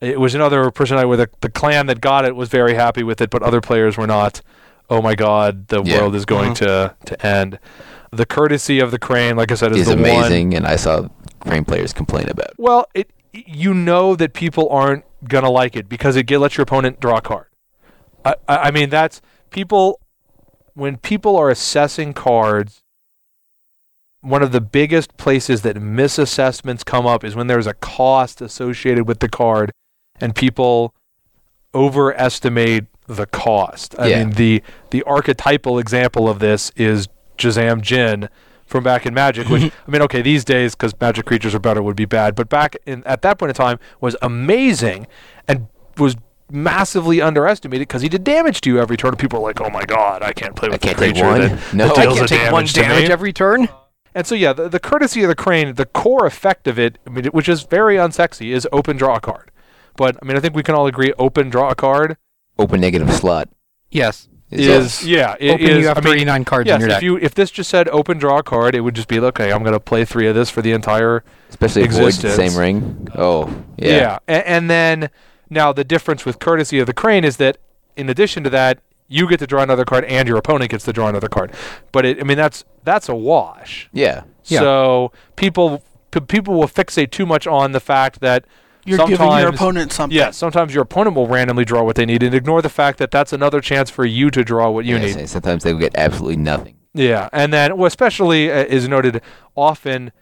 it 0.00 0.18
was 0.18 0.34
another 0.34 0.70
personality 0.70 1.06
where 1.08 1.16
the, 1.18 1.28
the 1.40 1.50
clan 1.50 1.86
that 1.86 2.00
got 2.00 2.24
it 2.24 2.34
was 2.34 2.48
very 2.48 2.74
happy 2.74 3.02
with 3.02 3.20
it, 3.20 3.28
but 3.30 3.42
other 3.42 3.60
players 3.60 3.96
were 3.98 4.06
not. 4.06 4.40
Oh 4.88 5.00
my 5.02 5.14
God, 5.14 5.68
the 5.68 5.82
Yeah. 5.84 5.98
world 5.98 6.14
is 6.14 6.24
going 6.24 6.54
to 6.54 6.94
to 7.04 7.26
end. 7.26 7.58
The 8.12 8.26
courtesy 8.26 8.80
of 8.80 8.90
the 8.90 8.98
crane, 8.98 9.36
like 9.36 9.52
I 9.52 9.54
said, 9.54 9.70
is 9.72 9.80
Is 9.82 9.86
the 9.86 9.92
one. 9.92 10.00
amazing, 10.00 10.54
and 10.54 10.66
I 10.66 10.74
saw 10.76 11.08
crane 11.40 11.64
players 11.64 11.92
complain 11.92 12.28
about. 12.28 12.46
it. 12.46 12.54
Well, 12.58 12.86
it 12.94 13.10
you 13.32 13.72
know 13.72 14.16
that 14.16 14.32
people 14.32 14.68
aren't 14.70 15.04
gonna 15.28 15.50
like 15.50 15.76
it 15.76 15.88
because 15.88 16.16
it 16.16 16.24
get, 16.24 16.38
lets 16.40 16.56
your 16.56 16.62
opponent 16.64 16.98
draw 16.98 17.18
a 17.18 17.20
card. 17.20 17.46
I, 18.24 18.34
I 18.48 18.70
mean 18.70 18.90
that's 18.90 19.20
people 19.50 20.00
when 20.74 20.96
people 20.98 21.36
are 21.36 21.50
assessing 21.50 22.12
cards. 22.12 22.82
One 24.22 24.42
of 24.42 24.52
the 24.52 24.60
biggest 24.60 25.16
places 25.16 25.62
that 25.62 25.76
misassessments 25.76 26.84
come 26.84 27.06
up 27.06 27.24
is 27.24 27.34
when 27.34 27.46
there's 27.46 27.66
a 27.66 27.72
cost 27.72 28.42
associated 28.42 29.08
with 29.08 29.20
the 29.20 29.28
card, 29.30 29.72
and 30.20 30.34
people 30.34 30.94
overestimate 31.74 32.84
the 33.06 33.26
cost. 33.26 33.94
I 33.98 34.08
Yeah. 34.08 34.18
mean 34.24 34.30
the 34.32 34.62
the 34.90 35.02
archetypal 35.04 35.78
example 35.78 36.28
of 36.28 36.38
this 36.38 36.70
is 36.76 37.08
Juzam 37.38 37.80
Djinn 37.80 38.28
from 38.66 38.84
back 38.84 39.06
in 39.06 39.14
Magic, 39.14 39.48
which 39.48 39.72
I 39.86 39.90
mean, 39.90 40.02
okay, 40.02 40.22
these 40.22 40.44
days 40.44 40.74
because 40.74 40.92
Magic 41.00 41.24
creatures 41.26 41.54
are 41.54 41.58
better 41.58 41.82
would 41.82 41.96
be 41.96 42.04
bad, 42.04 42.34
but 42.34 42.48
back 42.48 42.76
in 42.86 43.02
at 43.04 43.22
that 43.22 43.38
point 43.38 43.50
in 43.50 43.54
time 43.54 43.78
was 44.00 44.16
amazing 44.22 45.06
and 45.48 45.68
was 45.96 46.16
massively 46.52 47.20
underestimated 47.22 47.88
because 47.88 48.02
he 48.02 48.08
did 48.08 48.24
damage 48.24 48.60
to 48.62 48.70
you 48.70 48.80
every 48.80 48.96
turn. 48.96 49.16
People 49.16 49.40
were 49.42 49.48
like, 49.48 49.60
"Oh 49.60 49.70
my 49.70 49.84
god, 49.84 50.22
I 50.22 50.32
can't 50.32 50.54
play 50.56 50.68
I 50.68 50.72
with 50.72 50.80
can't 50.80 50.96
the 50.96 51.04
take 51.06 51.14
creature 51.14 51.26
one. 51.26 51.40
that, 51.40 51.74
No. 51.74 51.86
that 51.88 51.98
I 51.98 52.06
can't 52.06 52.18
a 52.20 52.26
take 52.26 52.52
one 52.52 52.64
damage 52.66 52.72
to 52.74 52.82
me." 52.82 53.12
every 53.12 53.32
turn. 53.32 53.68
And 54.14 54.26
so 54.26 54.34
yeah, 54.34 54.52
the, 54.52 54.68
the 54.68 54.80
courtesy 54.80 55.22
of 55.22 55.28
the 55.28 55.36
crane, 55.36 55.74
the 55.74 55.86
core 55.86 56.26
effect 56.26 56.66
of 56.66 56.78
it, 56.78 56.98
I 57.06 57.10
mean, 57.10 57.26
which 57.26 57.48
is 57.48 57.62
very 57.62 57.94
unsexy, 57.96 58.52
is 58.52 58.66
open 58.72 58.96
draw 58.96 59.16
a 59.16 59.20
card. 59.20 59.50
But 59.96 60.16
I 60.20 60.26
mean, 60.26 60.36
I 60.36 60.40
think 60.40 60.54
we 60.56 60.62
can 60.64 60.74
all 60.74 60.86
agree, 60.86 61.12
open 61.18 61.48
draw 61.50 61.70
a 61.70 61.74
card 61.74 62.16
Open 62.58 62.80
negative 62.80 63.12
slot 63.12 63.48
Yes. 63.90 64.28
is, 64.50 64.66
is 65.02 65.06
yeah, 65.06 65.36
it 65.38 65.52
Open, 65.52 65.66
is- 65.66 65.78
you 65.78 65.86
have 65.86 65.98
I 65.98 66.00
mean, 66.00 66.12
39 66.14 66.44
cards 66.44 66.66
Yes, 66.66 66.74
in 66.74 66.80
your 66.80 66.88
deck. 66.88 66.96
if 66.98 67.02
you 67.04 67.16
if 67.18 67.34
this 67.34 67.50
just 67.52 67.70
said 67.70 67.88
open 67.88 68.18
draw 68.18 68.38
a 68.38 68.42
card, 68.42 68.74
it 68.74 68.80
would 68.80 68.94
just 68.96 69.06
be 69.08 69.18
okay. 69.20 69.52
I'm 69.52 69.62
going 69.62 69.72
to 69.74 69.80
play 69.80 70.04
three 70.04 70.26
of 70.26 70.34
this 70.34 70.50
for 70.50 70.60
the 70.60 70.72
entire 70.72 71.22
especially 71.50 71.82
if 71.82 71.92
Void's 71.92 72.20
the 72.20 72.28
existence. 72.28 72.52
same 72.52 72.60
ring. 72.60 73.08
Oh, 73.14 73.46
yeah. 73.78 73.96
yeah. 73.96 74.18
A- 74.28 74.48
And, 74.48 74.68
then 74.68 75.10
now 75.50 75.72
the 75.72 75.84
difference 75.84 76.24
with 76.24 76.38
courtesy 76.38 76.78
of 76.78 76.86
the 76.86 76.94
crane 76.94 77.24
is 77.24 77.36
that 77.38 77.58
in 77.96 78.08
addition 78.08 78.44
to 78.44 78.50
that, 78.50 78.78
you 79.08 79.28
get 79.28 79.40
to 79.40 79.46
draw 79.46 79.62
another 79.62 79.84
card 79.84 80.04
and 80.04 80.28
your 80.28 80.36
opponent 80.38 80.70
gets 80.70 80.84
to 80.84 80.92
draw 80.92 81.08
another 81.08 81.28
card. 81.28 81.52
But 81.92 82.06
it, 82.06 82.20
I 82.20 82.22
mean 82.22 82.36
that's 82.36 82.64
that's 82.84 83.08
a 83.08 83.14
wash. 83.14 83.90
Yeah. 83.92 84.22
Yeah. 84.44 84.60
So 84.60 85.12
people 85.36 85.82
p- 86.12 86.20
people 86.20 86.54
will 86.54 86.68
fixate 86.68 87.10
too 87.10 87.26
much 87.26 87.46
on 87.46 87.72
the 87.72 87.80
fact 87.80 88.20
that 88.20 88.44
You're 88.84 89.04
giving 89.06 89.30
your 89.32 89.48
opponent 89.48 89.92
something. 89.92 90.16
Yeah, 90.16 90.30
sometimes 90.30 90.72
your 90.72 90.84
opponent 90.84 91.16
will 91.16 91.26
randomly 91.26 91.64
draw 91.64 91.82
what 91.82 91.96
they 91.96 92.06
need 92.06 92.22
and 92.22 92.34
ignore 92.34 92.62
the 92.62 92.68
fact 92.70 92.98
that 92.98 93.10
that's 93.10 93.32
another 93.32 93.60
chance 93.60 93.90
for 93.90 94.04
you 94.04 94.30
to 94.30 94.44
draw 94.44 94.70
what 94.70 94.84
you 94.84 94.94
Yeah, 94.96 95.02
need. 95.04 95.12
so 95.14 95.26
Sometimes 95.26 95.64
they 95.64 95.72
will 95.72 95.80
get 95.80 95.94
absolutely 95.96 96.36
nothing. 96.36 96.76
Yeah, 96.94 97.28
and 97.32 97.52
then 97.52 97.76
well, 97.76 97.86
especially 97.86 98.50
uh, 98.50 98.64
is 98.64 98.88
noted 98.88 99.20
often 99.56 100.12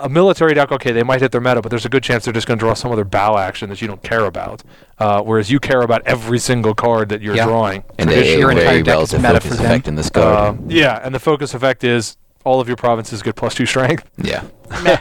a, 0.00 0.04
a 0.04 0.08
military 0.08 0.54
deck. 0.54 0.72
Okay, 0.72 0.92
they 0.92 1.02
might 1.02 1.20
hit 1.20 1.32
their 1.32 1.40
meta, 1.40 1.60
but 1.62 1.70
there's 1.70 1.84
a 1.84 1.88
good 1.88 2.02
chance 2.02 2.24
they're 2.24 2.32
just 2.32 2.46
going 2.46 2.58
to 2.58 2.64
draw 2.64 2.74
some 2.74 2.90
other 2.92 3.04
bow 3.04 3.36
action 3.38 3.68
that 3.70 3.80
you 3.82 3.88
don't 3.88 4.02
care 4.02 4.24
about. 4.24 4.62
Uh, 4.98 5.20
whereas 5.22 5.50
you 5.50 5.58
care 5.60 5.82
about 5.82 6.02
every 6.06 6.38
single 6.38 6.74
card 6.74 7.08
that 7.08 7.20
you're 7.22 7.36
Yeah. 7.36 7.46
drawing. 7.46 7.84
And 7.98 8.08
they 8.08 8.14
Tradition- 8.16 8.40
your 8.40 8.50
a 8.50 8.52
entire 8.52 8.64
very 8.66 8.82
deck 8.82 8.92
is 9.00 9.12
relative 9.12 9.22
meta 9.22 9.34
focus 9.40 9.48
for 9.50 9.56
them. 9.62 9.66
effect 9.72 9.88
in 9.88 9.94
this 9.96 10.10
Uh, 10.14 10.54
yeah, 10.68 11.00
and 11.02 11.14
the 11.14 11.18
focus 11.20 11.54
effect 11.54 11.84
is 11.84 12.16
all 12.44 12.60
of 12.60 12.68
your 12.68 12.76
provinces 12.76 13.22
get 13.22 13.36
plus 13.36 13.54
two 13.54 13.66
strength. 13.66 14.04
yeah. 14.18 14.42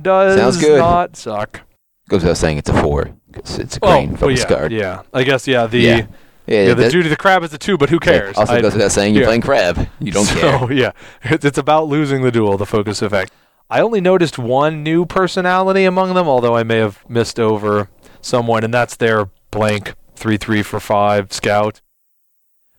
Does 0.00 0.38
Sounds 0.38 0.56
good. 0.58 0.78
not 0.78 1.16
suck. 1.16 1.60
Goes 2.08 2.22
without 2.22 2.36
saying 2.38 2.58
it's 2.58 2.70
a 2.70 2.82
four. 2.82 3.10
'cause 3.32 3.58
it's 3.58 3.76
a 3.76 3.80
Oh, 3.84 3.88
crane 3.92 4.08
well, 4.10 4.16
focus 4.18 4.40
yeah, 4.40 4.46
card. 4.56 4.72
yeah. 4.72 5.02
I 5.14 5.22
guess 5.22 5.46
yeah. 5.46 5.66
The 5.66 5.78
Yeah. 5.78 5.96
yeah, 5.96 6.04
Yeah, 6.46 6.68
the 6.68 6.74
that- 6.82 6.90
duty 6.92 7.06
of 7.06 7.10
the 7.10 7.16
crab 7.16 7.44
is 7.44 7.50
the 7.50 7.58
two, 7.58 7.76
but 7.78 7.90
who 7.90 7.98
yeah, 8.02 8.10
cares? 8.12 8.36
Also 8.36 8.54
I- 8.54 8.60
goes 8.60 8.72
without 8.72 8.90
saying 8.92 9.14
you're 9.14 9.22
yeah. 9.22 9.28
playing 9.28 9.42
crab. 9.42 9.88
You 10.00 10.10
don't 10.10 10.26
care. 10.26 10.58
So 10.58 10.70
yeah, 10.72 10.90
it's, 11.22 11.44
it's 11.44 11.58
about 11.58 11.86
losing 11.86 12.22
the 12.22 12.32
duel, 12.32 12.56
the 12.56 12.66
focus 12.66 13.02
effect. 13.02 13.30
I 13.70 13.80
only 13.80 14.00
noticed 14.00 14.38
one 14.38 14.82
new 14.82 15.06
personality 15.06 15.84
among 15.84 16.14
them, 16.14 16.26
although 16.26 16.56
I 16.56 16.64
may 16.64 16.78
have 16.78 17.08
missed 17.08 17.38
over 17.38 17.88
someone, 18.20 18.64
and 18.64 18.74
that's 18.74 18.96
their 18.96 19.30
blank 19.50 19.94
three 20.16 20.36
three 20.36 20.62
for 20.62 20.80
five 20.80 21.32
scout, 21.32 21.80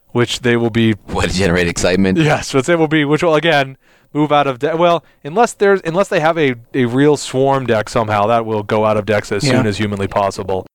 which 0.09 0.41
they 0.41 0.57
will 0.57 0.69
be. 0.69 0.91
What 0.91 1.29
to 1.29 1.35
generate 1.35 1.67
excitement? 1.67 2.17
Yes, 2.17 2.53
which 2.53 2.65
they 2.65 2.75
will 2.75 2.87
be. 2.89 3.05
Which 3.05 3.23
will 3.23 3.35
again 3.35 3.77
move 4.13 4.31
out 4.33 4.47
of 4.47 4.59
deck. 4.59 4.77
Well, 4.77 5.05
unless 5.23 5.53
there's 5.53 5.81
unless 5.85 6.09
they 6.09 6.19
have 6.19 6.37
a 6.37 6.55
a 6.73 6.85
real 6.85 7.15
swarm 7.15 7.65
deck 7.65 7.87
somehow, 7.87 8.27
that 8.27 8.45
will 8.45 8.63
go 8.63 8.85
out 8.85 8.97
of 8.97 9.05
decks 9.05 9.31
as 9.31 9.43
Yeah. 9.45 9.51
soon 9.51 9.67
as 9.67 9.77
humanly 9.77 10.07
possible. 10.07 10.65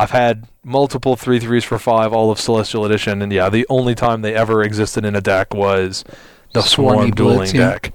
I've 0.00 0.10
had 0.12 0.46
multiple 0.62 1.16
three 1.16 1.40
threes 1.40 1.64
for 1.64 1.78
five 1.78 2.12
all 2.12 2.30
of 2.30 2.38
Celestial 2.38 2.84
Edition, 2.84 3.20
and 3.22 3.32
yeah, 3.32 3.48
the 3.48 3.66
only 3.68 3.94
time 3.96 4.22
they 4.22 4.34
ever 4.34 4.62
existed 4.62 5.04
in 5.04 5.16
a 5.16 5.20
deck 5.20 5.52
was 5.54 6.04
the 6.52 6.60
Swarmy 6.60 6.66
Swarm 6.68 7.10
dueling 7.12 7.36
Blitz, 7.38 7.54
yeah. 7.54 7.70
deck. 7.70 7.94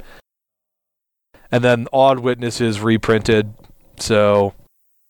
And 1.54 1.64
then 1.64 1.88
Odd 1.94 2.20
Witness 2.20 2.60
is 2.60 2.82
reprinted, 2.82 3.54
so 3.98 4.54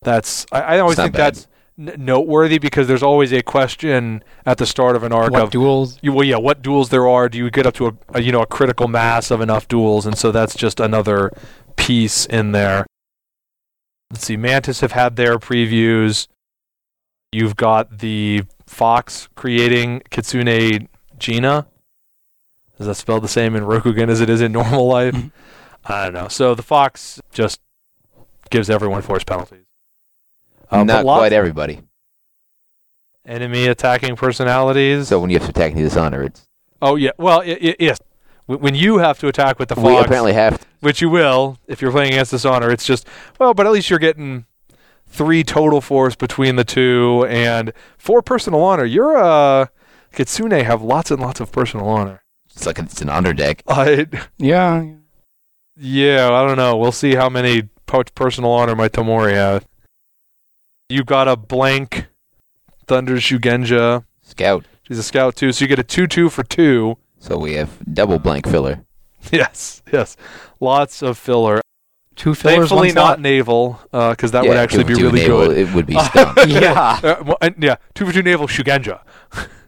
that's 0.01 0.45
I, 0.51 0.61
I 0.61 0.79
always 0.79 0.97
think 0.97 1.13
bad. 1.13 1.35
that's 1.35 1.47
n- 1.79 1.95
noteworthy 1.97 2.57
because 2.57 2.85
there's 2.89 3.01
always 3.01 3.31
a 3.31 3.41
question 3.41 4.21
at 4.45 4.57
the 4.57 4.65
start 4.65 4.97
of 4.97 5.03
an 5.03 5.13
arc 5.13 5.31
What 5.31 5.41
of 5.43 5.49
duels? 5.51 5.97
you, 6.01 6.11
well, 6.11 6.25
yeah, 6.25 6.35
what 6.35 6.61
duels 6.61 6.89
there 6.89 7.07
are? 7.07 7.29
Do 7.29 7.37
you 7.37 7.49
get 7.49 7.65
up 7.65 7.73
to 7.75 7.87
a, 7.87 7.93
a 8.15 8.21
you 8.21 8.33
know 8.33 8.41
a 8.41 8.45
critical 8.45 8.89
mass 8.89 9.31
of 9.31 9.39
enough 9.39 9.69
duels? 9.69 10.05
And 10.05 10.17
so 10.17 10.33
that's 10.33 10.53
just 10.53 10.81
another 10.81 11.31
piece 11.77 12.25
in 12.25 12.51
there. 12.51 12.85
Let's 14.11 14.25
see, 14.25 14.35
Mantis 14.35 14.81
have 14.81 14.91
had 14.91 15.15
their 15.15 15.39
previews. 15.39 16.27
You've 17.31 17.55
got 17.55 17.99
the 17.99 18.43
Fox 18.67 19.29
creating 19.35 20.01
Kitsune 20.11 20.89
Gina. 21.17 21.67
Is 22.79 22.87
that 22.87 22.95
spelled 22.95 23.23
the 23.23 23.27
same 23.29 23.55
in 23.55 23.63
Rokugan 23.63 24.09
as 24.09 24.19
it 24.19 24.29
is 24.29 24.41
in 24.41 24.51
normal 24.51 24.87
life? 24.87 25.13
Mm-hmm. 25.15 25.27
I 25.85 26.05
don't 26.05 26.13
know. 26.13 26.27
So 26.29 26.55
the 26.55 26.63
Fox 26.63 27.21
just 27.31 27.59
gives 28.49 28.69
everyone 28.69 29.01
force 29.01 29.23
penalties. 29.23 29.65
Uh, 30.71 30.83
Not 30.83 31.05
lots- 31.05 31.19
quite 31.19 31.33
everybody. 31.33 31.81
enemy 33.25 33.67
attacking 33.67 34.15
personalities. 34.15 35.07
So 35.07 35.19
when 35.19 35.29
you 35.29 35.37
have 35.37 35.45
to 35.45 35.49
attack 35.51 35.73
the 35.75 35.81
dishonor, 35.83 36.23
it's 36.23 36.47
Oh 36.81 36.95
yeah, 36.95 37.11
well 37.17 37.41
i 37.41 37.57
i 37.61 37.75
yes. 37.79 37.99
When 38.45 38.75
you 38.75 38.97
have 38.97 39.17
to 39.19 39.27
attack 39.29 39.57
with 39.57 39.69
the 39.69 39.75
fox, 39.75 39.87
we 39.87 39.93
fox, 39.93 40.05
apparently 40.05 40.33
have 40.33 40.59
to. 40.59 40.65
which 40.81 41.01
you 41.01 41.09
will 41.09 41.57
if 41.67 41.81
you're 41.81 41.91
playing 41.91 42.11
against 42.11 42.31
Dishonor, 42.31 42.69
it's 42.71 42.85
just 42.85 43.07
well, 43.39 43.53
but 43.53 43.65
at 43.65 43.71
least 43.71 43.89
you're 43.89 43.99
getting 43.99 44.45
three 45.07 45.43
total 45.45 45.79
force 45.79 46.15
between 46.15 46.57
the 46.57 46.65
two 46.65 47.25
and 47.29 47.71
four 47.97 48.21
personal 48.21 48.61
honor. 48.61 48.83
You're 48.83 49.15
uh 49.17 49.67
Kitsune 50.13 50.51
have 50.63 50.81
lots 50.81 51.09
and 51.09 51.21
lots 51.21 51.39
of 51.39 51.51
personal 51.53 51.87
honor. 51.87 52.23
It's 52.53 52.65
like 52.65 52.79
it's 52.79 53.01
an 53.01 53.09
honor 53.09 53.33
deck. 53.33 53.63
I 53.67 54.07
Yeah. 54.37 54.83
Yeah, 55.77 56.29
I 56.31 56.45
don't 56.47 56.57
know. 56.57 56.77
We'll 56.77 56.91
see 56.91 57.15
how 57.15 57.29
many 57.29 57.63
personal 58.15 58.51
honor 58.51 58.75
my 58.75 58.89
Tamori 58.89 59.33
have. 59.33 59.67
You've 60.89 61.05
got 61.05 61.27
a 61.27 61.35
blank 61.35 62.07
Thunder 62.87 63.15
Shugenja. 63.17 64.05
Scout. 64.21 64.65
She's 64.87 64.97
a 64.99 65.03
scout 65.03 65.35
too, 65.35 65.51
so 65.51 65.63
you 65.63 65.67
get 65.69 65.79
a 65.79 65.83
two-two 65.83 66.29
for 66.29 66.43
two. 66.43 66.97
So 67.19 67.37
we 67.37 67.53
have 67.53 67.69
double 67.93 68.19
blank 68.19 68.47
filler. 68.47 68.83
Yes, 69.31 69.81
yes, 69.89 70.17
lots 70.59 71.01
of 71.01 71.17
filler. 71.17 71.61
Two 72.17 72.35
fillers, 72.35 72.57
Thankfully, 72.69 72.89
one 72.89 72.95
not 72.95 73.21
naval, 73.21 73.79
because 73.91 74.31
that 74.31 74.43
Yeah, 74.43 74.49
would 74.49 74.57
actually 74.57 74.83
be 74.83 74.95
really 74.95 75.21
naval, 75.21 75.47
good. 75.47 75.57
It 75.57 75.73
would 75.73 75.85
be 75.85 75.97
stunk. 75.99 76.37
Yeah. 76.45 76.99
Uh, 77.01 77.23
well, 77.25 77.37
and, 77.39 77.55
yeah, 77.57 77.77
two 77.95 78.05
for 78.05 78.11
two 78.11 78.21
naval 78.21 78.47
Shugenja, 78.47 78.99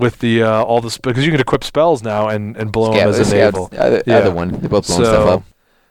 with 0.00 0.18
the 0.18 0.42
uh, 0.42 0.62
all 0.64 0.80
the 0.80 0.98
because 1.02 1.24
you 1.24 1.30
can 1.30 1.40
equip 1.40 1.62
spells 1.62 2.02
now 2.02 2.28
and 2.28 2.56
and 2.56 2.72
blow 2.72 2.92
them 2.92 3.08
as 3.08 3.30
a 3.30 3.34
naval. 3.34 3.68
Either, 3.78 4.02
Yeah. 4.06 4.18
either 4.18 4.30
one. 4.32 4.50
They're 4.50 4.68
both 4.68 4.86
blowing 4.88 5.04
So, 5.04 5.12
stuff 5.12 5.28
up. 5.28 5.42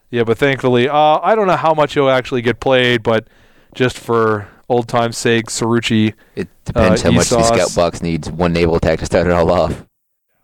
yeah, 0.09 0.23
but 0.23 0.37
thankfully, 0.37 0.89
uh, 0.89 1.19
I 1.23 1.35
don't 1.35 1.47
know 1.47 1.55
how 1.55 1.73
much 1.73 1.93
he'll 1.93 2.09
actually 2.09 2.41
get 2.41 2.59
played, 2.59 3.03
but 3.03 3.27
just 3.73 3.97
for 3.97 4.47
old 4.67 4.87
time's 4.87 5.17
sake, 5.17 5.45
Saruchi. 5.47 6.13
It 6.35 6.47
depends 6.65 7.01
uh, 7.01 7.05
how 7.09 7.11
much 7.15 7.29
the 7.29 7.41
scout 7.43 7.73
box 7.75 8.01
needs 8.01 8.29
one 8.29 8.51
naval 8.53 8.75
attack 8.75 8.99
to 8.99 9.05
start 9.05 9.27
it 9.27 9.31
all 9.33 9.51
off. 9.51 9.85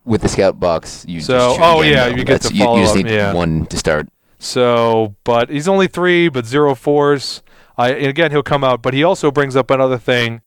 With 0.05 0.21
the 0.21 0.29
scout 0.29 0.59
box, 0.59 1.03
you 1.07 1.19
So- 1.19 1.55
just 1.57 1.59
oh, 1.61 1.81
yeah, 1.81 2.05
you 2.07 2.23
get 2.23 2.41
to 2.43 2.53
you, 2.53 2.63
follow 2.63 2.77
you 2.77 2.83
just 2.83 2.95
need 2.95 3.07
yeah. 3.09 3.33
one 3.33 3.65
to 3.67 3.77
start. 3.77 4.07
So, 4.37 5.15
but 5.23 5.49
he's 5.49 5.67
only 5.67 5.87
three, 5.87 6.29
but 6.29 6.45
zero 6.45 6.75
force. 6.75 7.41
I 7.77 7.89
and 7.91 8.05
again 8.07 8.29
he'll 8.31 8.43
come 8.43 8.63
out, 8.63 8.81
but 8.83 8.93
he 8.93 9.03
also 9.03 9.31
brings 9.31 9.55
up 9.55 9.71
another 9.71 9.97
thing, 9.97 10.41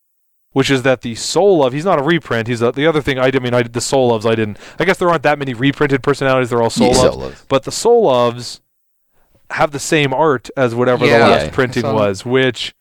which 0.52 0.70
is 0.70 0.82
that 0.82 1.02
the 1.02 1.14
soul 1.14 1.64
of 1.64 1.72
he's 1.72 1.84
not 1.84 1.98
a 1.98 2.02
reprint. 2.02 2.48
He's 2.48 2.62
a, 2.62 2.72
the 2.72 2.86
other 2.86 3.00
thing. 3.02 3.18
I, 3.18 3.26
I 3.34 3.38
mean, 3.38 3.54
I, 3.54 3.62
did 3.62 3.72
the 3.74 3.80
soul 3.80 4.12
ofs. 4.18 4.24
I 4.28 4.34
didn't. 4.34 4.58
I 4.78 4.84
guess 4.84 4.98
there 4.98 5.08
aren't 5.10 5.22
that 5.24 5.38
many 5.38 5.54
reprinted 5.54 6.02
personalities. 6.02 6.50
They're 6.50 6.62
all 6.62 6.70
soul 6.70 6.88
Yeah, 6.88 6.94
ofs. 6.94 7.12
solos. 7.12 7.44
But 7.48 7.64
the 7.64 7.72
soul 7.72 8.06
ofs 8.06 8.60
have 9.50 9.70
the 9.70 9.78
same 9.78 10.12
art 10.12 10.50
as 10.56 10.74
whatever 10.74 11.06
the 11.06 11.12
last 11.18 11.46
Yeah. 11.46 11.50
printing 11.50 11.84
was, 11.84 12.24
which 12.24 12.74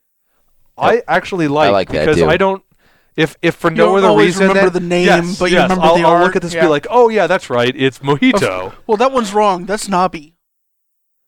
I 0.77 1.01
actually 1.07 1.47
like, 1.47 1.71
like 1.71 1.89
that, 1.89 2.01
because 2.05 2.17
too. 2.17 2.27
I 2.27 2.37
don't. 2.37 2.63
If 3.15 3.35
if 3.41 3.55
for 3.55 3.71
You 3.71 3.77
no 3.77 3.85
don't 3.87 3.97
other 3.99 4.07
always 4.07 4.27
reason, 4.35 4.47
remember 4.49 4.69
then- 4.69 4.83
the 4.83 4.87
name, 4.89 5.05
yes, 5.07 5.39
but 5.39 5.49
you 5.49 5.57
yes, 5.57 5.63
remember 5.63 5.85
I'll, 5.85 5.95
the 5.97 6.03
I'll 6.03 6.11
art. 6.13 6.23
look 6.25 6.35
at 6.35 6.41
this 6.43 6.53
and 6.53 6.61
be 6.61 6.67
like, 6.67 6.85
oh 6.89 7.09
yeah, 7.09 7.25
that's 7.25 7.49
right, 7.49 7.73
it's 7.75 7.99
Mojito. 7.99 8.73
Well, 8.85 8.97
that 8.97 9.11
one's 9.11 9.33
wrong. 9.33 9.65
That's 9.65 9.87
Nabi. 9.87 10.33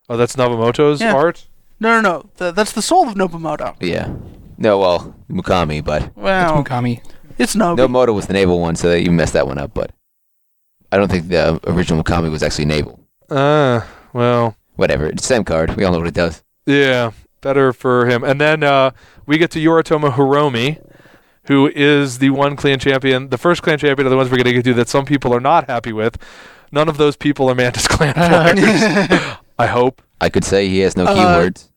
Oh, 0.08 0.16
that's 0.18 0.36
Navamoto's 0.36 1.02
Yeah. 1.02 1.16
art. 1.16 1.48
No, 1.80 2.00
no, 2.00 2.02
no. 2.02 2.30
Th- 2.38 2.54
that's 2.54 2.74
the 2.74 2.82
soul 2.84 3.08
of 3.08 3.16
Nobumoto. 3.16 3.76
Yeah. 3.80 4.10
No, 4.62 4.78
well, 4.78 5.16
Mukami, 5.30 5.84
but 5.84 6.04
It's 6.04 6.16
Wow. 6.18 6.62
Mukami. 6.62 7.02
It's 7.38 7.56
Nobi. 7.56 7.78
no 7.78 7.88
Moto 7.88 8.12
was 8.14 8.28
the 8.28 8.34
naval 8.34 8.60
one, 8.60 8.76
so 8.76 8.94
you 8.94 9.10
messed 9.12 9.34
that 9.34 9.48
one 9.48 9.58
up. 9.58 9.74
But 9.74 9.92
I 10.92 10.98
don't 10.98 11.10
think 11.10 11.30
the 11.30 11.60
original 11.66 12.04
Mukami 12.04 12.30
was 12.30 12.44
actually 12.44 12.66
naval. 12.66 13.00
Uh, 13.30 13.82
well, 14.14 14.56
Whatever, 14.76 15.08
it's 15.08 15.22
the 15.24 15.28
same 15.28 15.44
card. 15.44 15.76
We 15.76 15.84
all 15.84 15.92
know 15.94 16.00
what 16.00 16.08
it 16.08 16.14
does. 16.14 16.44
Yeah, 16.66 17.12
better 17.42 17.74
for 17.74 18.06
him. 18.08 18.24
And 18.24 18.40
then 18.40 18.64
uh, 18.64 18.92
we 19.26 19.38
get 19.38 19.52
to 19.52 19.60
Yoritomo 19.60 20.12
Hiromi, 20.14 20.82
who 21.46 21.68
is 21.76 22.20
the 22.20 22.30
one 22.32 22.56
clan 22.56 22.80
champion, 22.80 23.30
the 23.30 23.38
first 23.38 23.62
clan 23.62 23.78
champion 23.78 24.06
of 24.08 24.12
the 24.12 24.18
ones 24.18 24.30
we're 24.30 24.38
going 24.38 24.46
to 24.46 24.54
get 24.54 24.64
to 24.66 24.74
that 24.76 24.88
some 24.90 25.06
people 25.06 25.34
are 25.34 25.40
not 25.42 25.70
happy 25.70 25.92
with. 25.94 26.18
None 26.72 26.88
of 26.88 26.98
those 26.98 27.16
people 27.18 27.50
are 27.50 27.56
Mantis 27.56 27.88
clan 27.90 28.14
players. 28.14 29.38
I 29.60 29.68
hope. 29.68 30.02
I 30.22 30.30
could 30.30 30.44
say 30.46 30.68
he 30.70 30.80
has 30.80 30.96
no 30.96 31.06
Uh, 31.06 31.16
keywords. 31.16 31.70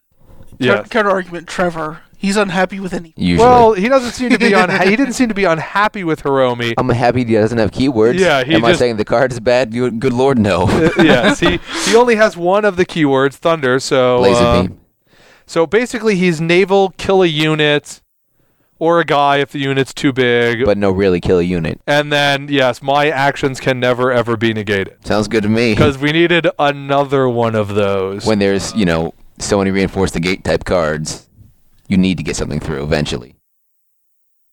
Yes. 0.59 0.89
Counter 0.89 1.11
argument, 1.11 1.49
Trevor. 1.49 2.03
He's 2.23 2.37
unhappy 2.37 2.79
with 2.79 2.95
any. 2.95 3.13
Usually, 3.17 3.47
Well, 3.49 3.73
he 3.73 3.89
doesn't 3.89 4.13
seem 4.13 4.31
to 4.31 4.39
be 4.39 4.55
on. 4.55 4.71
he 4.89 4.95
didn't 4.95 5.15
seem 5.15 5.29
to 5.29 5.35
be 5.35 5.43
unhappy 5.45 6.05
with 6.05 6.23
Hiromi. 6.23 6.73
I'm 6.79 6.89
happy 6.89 7.25
he 7.25 7.35
doesn't 7.35 7.59
have 7.59 7.73
keywords. 7.73 8.19
Yeah, 8.21 8.45
he 8.45 8.55
Am 8.55 8.65
I 8.65 8.75
saying 8.75 8.97
the 8.97 9.05
card 9.05 9.33
is 9.33 9.41
bad? 9.41 9.75
You, 9.75 9.91
good 9.91 10.13
lord, 10.13 10.39
no. 10.39 10.69
Uh, 10.69 10.91
yes, 10.99 11.41
he 11.41 11.59
he 11.85 11.97
only 11.97 12.15
has 12.15 12.37
one 12.37 12.65
of 12.65 12.77
the 12.77 12.87
keywords, 12.87 13.35
thunder. 13.35 13.81
So 13.81 14.21
Laser 14.21 14.45
uh, 14.45 14.63
beam. 14.63 14.81
so 15.47 15.67
basically, 15.67 16.15
he's 16.15 16.41
naval, 16.41 16.91
kill 16.97 17.23
a 17.23 17.27
unit, 17.27 18.01
or 18.79 19.01
a 19.01 19.05
guy 19.05 19.39
if 19.39 19.51
the 19.51 19.59
unit's 19.59 19.93
too 19.93 20.13
big. 20.13 20.65
But 20.65 20.79
no, 20.79 20.93
really 20.93 21.21
kill 21.21 21.41
a 21.41 21.43
unit. 21.43 21.81
and 21.89 22.13
then 22.13 22.47
yes, 22.49 22.81
my 22.83 23.09
actions 23.11 23.59
can 23.59 23.81
never 23.81 24.13
ever 24.13 24.37
be 24.37 24.55
negated. 24.55 24.97
Sounds 25.05 25.27
good 25.27 25.43
to 25.43 25.49
me. 25.49 25.73
Because 25.75 25.99
we 25.99 26.13
needed 26.13 26.47
another 26.57 27.29
one 27.29 27.57
of 27.57 27.75
those. 27.75 28.25
when 28.25 28.39
there's 28.39 28.73
you 28.77 28.85
know 28.85 29.13
so 29.41 29.59
many 29.59 29.73
reinforce 29.73 30.13
the 30.13 30.21
gate 30.21 30.45
type 30.45 30.65
cards, 30.65 31.29
you 31.93 31.99
need 31.99 32.17
to 32.17 32.25
get 32.25 32.37
something 32.37 32.61
through 32.67 32.83
eventually. 32.83 33.35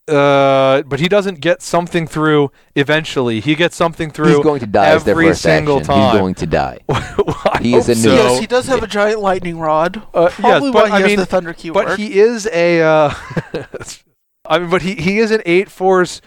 uh, 0.07 0.82
but 0.84 0.99
he 0.99 1.07
doesn't 1.07 1.40
get 1.40 1.61
something 1.61 2.07
through 2.07 2.52
eventually. 2.76 3.40
He 3.40 3.53
gets 3.56 3.76
something 3.76 4.10
through. 4.10 4.30
He's 4.36 4.44
going 4.44 4.60
to 4.61 4.66
die 4.66 4.88
as 4.88 5.03
their 5.03 5.14
every 5.14 5.28
first 5.28 5.44
single 5.44 5.78
action. 5.78 5.94
time. 5.94 6.11
He's 6.11 6.20
going 6.20 6.36
to 6.36 6.45
die. 6.48 6.80
I 6.90 7.60
He 7.61 7.76
is 7.76 7.86
hope 7.88 7.95
a 7.95 7.99
noob. 7.99 8.03
so. 8.03 8.14
yes, 8.16 8.40
he 8.40 8.48
does 8.48 8.66
have 8.68 8.82
a 8.82 8.88
giant 8.88 9.20
lightning 9.20 9.60
rod. 9.60 10.02
Uh, 10.14 10.22
yes, 10.24 10.36
Probably 10.40 10.72
but 10.72 10.84
why 10.84 10.88
he 10.90 10.94
I 10.95 10.99
has 11.02 11.07
mean, 11.10 11.20
the 11.20 11.26
thunder 11.28 11.53
keyword. 11.53 11.86
but 11.86 11.99
he 11.99 12.20
is 12.20 12.48
a. 12.52 12.82
Uh, 12.82 13.14
I 14.45 14.60
mean, 14.60 14.70
but 14.72 14.82
he 14.82 14.95
he 14.95 15.20
is 15.20 15.30
an 15.30 15.41
eight 15.45 15.70
force 15.70 16.22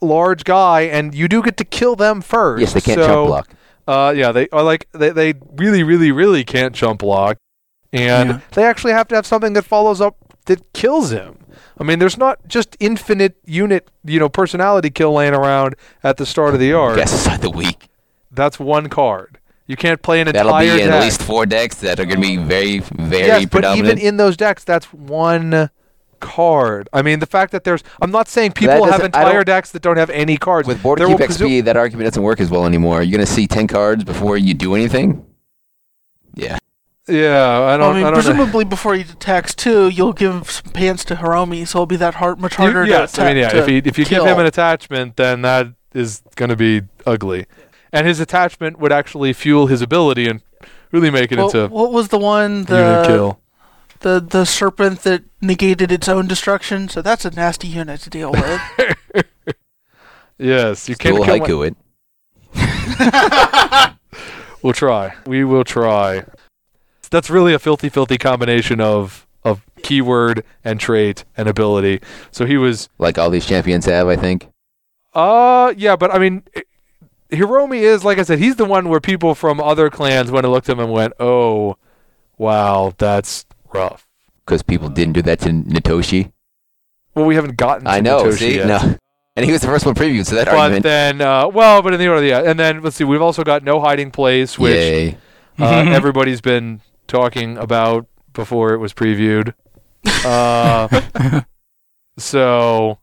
large 0.00 0.42
guy, 0.44 0.80
and 0.82 1.14
you 1.14 1.28
do 1.28 1.40
get 1.42 1.56
to 1.58 1.64
kill 1.64 1.94
them 1.94 2.20
first. 2.20 2.60
Yes, 2.62 2.72
they 2.72 2.80
can't 2.80 2.98
so, 3.00 3.06
jump 3.06 3.26
block. 3.28 3.50
Uh, 3.86 4.12
yeah, 4.16 4.32
they 4.32 4.48
are 4.48 4.62
like 4.64 4.88
they 4.92 5.10
they 5.10 5.34
really 5.52 5.84
really 5.84 6.10
really 6.10 6.42
can't 6.42 6.74
jump 6.74 7.00
block, 7.00 7.36
and 7.92 8.30
Yeah. 8.30 8.40
they 8.54 8.64
actually 8.64 8.94
have 8.94 9.06
to 9.08 9.14
have 9.14 9.26
something 9.26 9.52
that 9.52 9.62
follows 9.62 10.00
up 10.00 10.16
that 10.46 10.72
kills 10.72 11.10
him. 11.10 11.38
I 11.78 11.84
mean, 11.84 11.98
there's 11.98 12.18
not 12.18 12.46
just 12.46 12.76
infinite 12.80 13.36
unit, 13.44 13.88
you 14.04 14.18
know, 14.20 14.28
personality 14.28 14.90
kill 14.90 15.12
laying 15.12 15.34
around 15.34 15.74
at 16.02 16.16
the 16.16 16.26
start 16.26 16.54
of 16.54 16.60
the 16.60 16.72
arc. 16.72 16.96
Guess 16.96 17.12
aside 17.12 17.40
the 17.40 17.50
week. 17.50 17.88
That's 18.30 18.58
one 18.58 18.88
card. 18.88 19.38
You 19.66 19.76
can't 19.76 20.02
play 20.02 20.20
an 20.20 20.26
That'll 20.26 20.58
be 20.58 20.66
entire 20.66 20.78
in 20.78 20.88
deck. 20.88 21.00
at 21.00 21.04
least 21.04 21.22
four 21.22 21.46
decks 21.46 21.76
that 21.76 21.98
are 21.98 22.04
going 22.04 22.20
to 22.20 22.26
be 22.26 22.36
very, 22.36 22.80
very 22.80 23.26
yes, 23.26 23.46
but 23.46 23.76
even 23.78 23.98
in 23.98 24.18
those 24.18 24.36
decks, 24.36 24.62
that's 24.62 24.92
one 24.92 25.70
card. 26.20 26.88
I 26.92 27.02
mean, 27.02 27.18
the 27.20 27.26
fact 27.26 27.52
that 27.52 27.64
there's, 27.64 27.82
I'm 28.00 28.10
not 28.10 28.28
saying 28.28 28.52
people 28.52 28.84
have 28.84 29.02
entire 29.02 29.42
decks 29.42 29.70
that 29.72 29.82
don't 29.82 29.96
have 29.96 30.10
any 30.10 30.36
cards. 30.36 30.68
With 30.68 30.82
Border 30.82 31.06
Keep 31.06 31.18
XP, 31.18 31.64
that 31.64 31.76
argument 31.76 32.06
doesn't 32.06 32.22
work 32.22 32.40
as 32.40 32.50
well 32.50 32.66
anymore. 32.66 33.02
You're 33.02 33.16
going 33.16 33.26
to 33.26 33.32
see 33.32 33.46
10 33.46 33.66
cards 33.66 34.04
before 34.04 34.36
you 34.36 34.52
do 34.54 34.74
anything? 34.74 35.24
Yeah. 36.34 36.58
Yeah, 37.08 37.60
I 37.60 37.76
don't. 37.76 37.96
I 37.96 37.98
mean, 37.98 38.06
I 38.06 38.10
don't 38.10 38.12
know. 38.12 38.12
presumably 38.14 38.64
before 38.64 38.94
he 38.94 39.02
attacks 39.02 39.54
too, 39.54 39.88
you'll 39.88 40.12
give 40.12 40.50
some 40.50 40.72
pants 40.72 41.04
to 41.06 41.16
Hiromi, 41.16 41.66
so 41.66 41.78
it'll 41.78 41.86
be 41.86 41.96
that 41.96 42.14
hard, 42.14 42.38
much 42.40 42.52
You- 42.52 42.56
harder 42.64 42.86
yes, 42.86 43.12
to 43.12 43.22
I 43.22 43.28
mean, 43.28 43.36
yeah. 43.38 43.48
to 43.50 43.58
If 43.58 43.68
you 43.68 43.82
if 43.84 43.98
you 43.98 44.04
give 44.04 44.24
him 44.24 44.38
an 44.38 44.46
attachment, 44.46 45.16
then 45.16 45.42
that 45.42 45.68
is 45.92 46.22
going 46.36 46.48
to 46.50 46.56
be 46.56 46.82
ugly, 47.06 47.46
and 47.92 48.06
his 48.06 48.20
attachment 48.20 48.78
would 48.78 48.92
actually 48.92 49.32
fuel 49.32 49.66
his 49.66 49.82
ability 49.82 50.28
and 50.28 50.40
really 50.92 51.10
make 51.10 51.32
it 51.32 51.36
Well, 51.38 51.46
into 51.46 51.68
what 51.68 51.92
was 51.92 52.08
the 52.08 52.18
one 52.18 52.64
the 52.64 53.04
kill. 53.06 53.40
the 54.00 54.20
the 54.20 54.44
serpent 54.46 55.02
that 55.02 55.22
negated 55.40 55.92
its 55.92 56.08
own 56.08 56.26
destruction? 56.26 56.88
So 56.88 57.02
that's 57.02 57.24
a 57.24 57.30
nasty 57.30 57.68
unit 57.68 58.00
to 58.00 58.10
deal 58.10 58.32
with. 58.32 58.60
Yes, 60.36 60.88
you 60.88 60.96
can't 60.96 61.14
Dual 61.14 61.24
kill. 61.26 61.38
my- 61.38 61.46
haiku 61.46 61.66
it. 61.68 61.76
We'll 64.62 64.72
try. 64.72 65.14
We 65.26 65.44
will 65.44 65.62
try. 65.64 66.24
That's 67.08 67.30
really 67.30 67.54
a 67.54 67.58
filthy, 67.58 67.88
filthy 67.88 68.18
combination 68.18 68.80
of 68.80 69.26
of 69.44 69.62
keyword 69.82 70.42
and 70.64 70.80
trait 70.80 71.24
and 71.36 71.46
ability. 71.48 72.00
So 72.30 72.46
he 72.46 72.56
was, 72.56 72.88
Like 72.98 73.18
all 73.18 73.28
these 73.28 73.44
champions 73.46 73.84
have, 73.84 74.08
I 74.08 74.16
think. 74.16 74.48
uh, 75.14 75.74
yeah, 75.76 75.96
but 75.96 76.10
I 76.14 76.18
mean, 76.18 76.42
eh, 76.54 76.62
Hiromi 77.30 77.80
is 77.80 78.04
like 78.04 78.18
I 78.18 78.22
said, 78.22 78.38
he's 78.38 78.56
the 78.56 78.64
one 78.64 78.88
where 78.88 79.00
people 79.00 79.34
from 79.34 79.60
other 79.60 79.90
clans 79.90 80.30
went 80.30 80.46
and 80.46 80.52
looked 80.52 80.68
at 80.68 80.72
him 80.74 80.80
and 80.80 80.90
went, 80.92 81.12
"Oh, 81.20 81.76
wow, 82.38 82.94
that's 82.96 83.44
rough." 83.72 84.06
Because 84.46 84.62
people 84.62 84.88
didn't 84.88 85.14
do 85.14 85.22
that 85.22 85.40
to 85.40 85.50
Natoshi. 85.50 86.32
Well, 87.14 87.24
we 87.26 87.34
haven't 87.34 87.56
gotten. 87.56 87.84
To 87.84 87.90
I 87.90 88.00
know. 88.00 88.24
Natoshi 88.24 88.38
See, 88.38 88.56
yet. 88.56 88.66
no, 88.66 88.96
and 89.36 89.44
he 89.46 89.52
was 89.52 89.60
the 89.60 89.66
first 89.68 89.84
one 89.86 89.94
previewed, 89.94 90.26
so 90.26 90.34
that 90.36 90.46
But 90.46 90.56
argument. 90.56 90.82
then, 90.84 91.20
uh, 91.20 91.48
well, 91.48 91.82
but 91.82 91.92
in 91.94 92.00
the 92.00 92.08
order, 92.08 92.24
yeah. 92.26 92.40
And 92.42 92.58
then 92.58 92.82
let's 92.82 92.96
see. 92.96 93.04
We've 93.04 93.22
also 93.22 93.44
got 93.44 93.62
no 93.62 93.80
hiding 93.80 94.10
place, 94.10 94.58
which 94.58 95.14
uh, 95.58 95.64
everybody's 95.64 96.40
been 96.40 96.80
talking 97.06 97.56
about 97.58 98.06
before 98.32 98.72
it 98.74 98.78
was 98.78 98.92
previewed. 98.94 99.54
Uh, 100.24 101.42
so, 102.18 102.98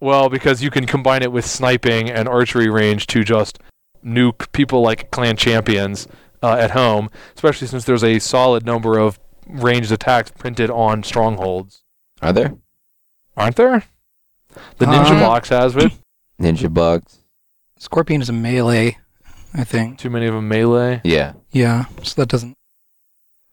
well, 0.00 0.28
because 0.28 0.62
you 0.62 0.70
can 0.70 0.86
combine 0.86 1.22
it 1.22 1.32
with 1.32 1.44
sniping 1.46 2.10
and 2.10 2.28
archery 2.28 2.68
range 2.68 3.06
to 3.08 3.24
just 3.24 3.58
nuke 4.04 4.50
people 4.52 4.80
like 4.82 5.10
clan 5.10 5.36
champions 5.36 6.06
uh, 6.42 6.54
at 6.54 6.70
home, 6.72 7.10
especially 7.34 7.66
since 7.66 7.84
there's 7.84 8.04
a 8.04 8.18
solid 8.18 8.64
number 8.64 8.98
of 8.98 9.18
ranged 9.46 9.92
attacks 9.92 10.30
printed 10.30 10.70
on 10.70 11.02
strongholds. 11.02 11.82
Are 12.22 12.32
there 12.32 12.54
Aren't 13.36 13.56
there? 13.56 13.84
The 14.78 14.86
ninja 14.86 15.16
Uh, 15.16 15.20
box 15.20 15.48
has 15.50 15.76
it. 15.76 15.92
ninja 16.40 16.72
bugs? 16.72 17.18
Scorpion 17.78 18.20
is 18.20 18.28
a 18.28 18.32
melee, 18.32 18.98
I 19.54 19.64
think. 19.64 19.98
Too 19.98 20.10
many 20.10 20.26
of 20.26 20.34
them 20.34 20.48
melee. 20.48 21.00
Yeah. 21.04 21.32
Yeah, 21.50 21.86
so 22.02 22.20
that 22.20 22.28
doesn't. 22.28 22.56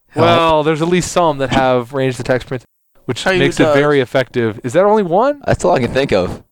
Help. 0.09 0.25
Well, 0.25 0.63
there's 0.63 0.81
at 0.81 0.88
least 0.88 1.11
some 1.11 1.38
that 1.39 1.49
have 1.51 1.93
ranged 1.93 2.19
attack 2.19 2.45
printed, 2.45 2.67
which 3.05 3.23
Tell 3.23 3.34
you 3.34 3.39
makes 3.39 3.59
it 3.59 3.63
does. 3.63 3.75
very 3.75 3.99
effective. 3.99 4.59
Is 4.63 4.73
that 4.73 4.84
only 4.85 5.03
one? 5.03 5.41
That's 5.45 5.63
all 5.65 5.73
I 5.73 5.79
can 5.79 5.91
think 5.93 6.11
of. 6.11 6.43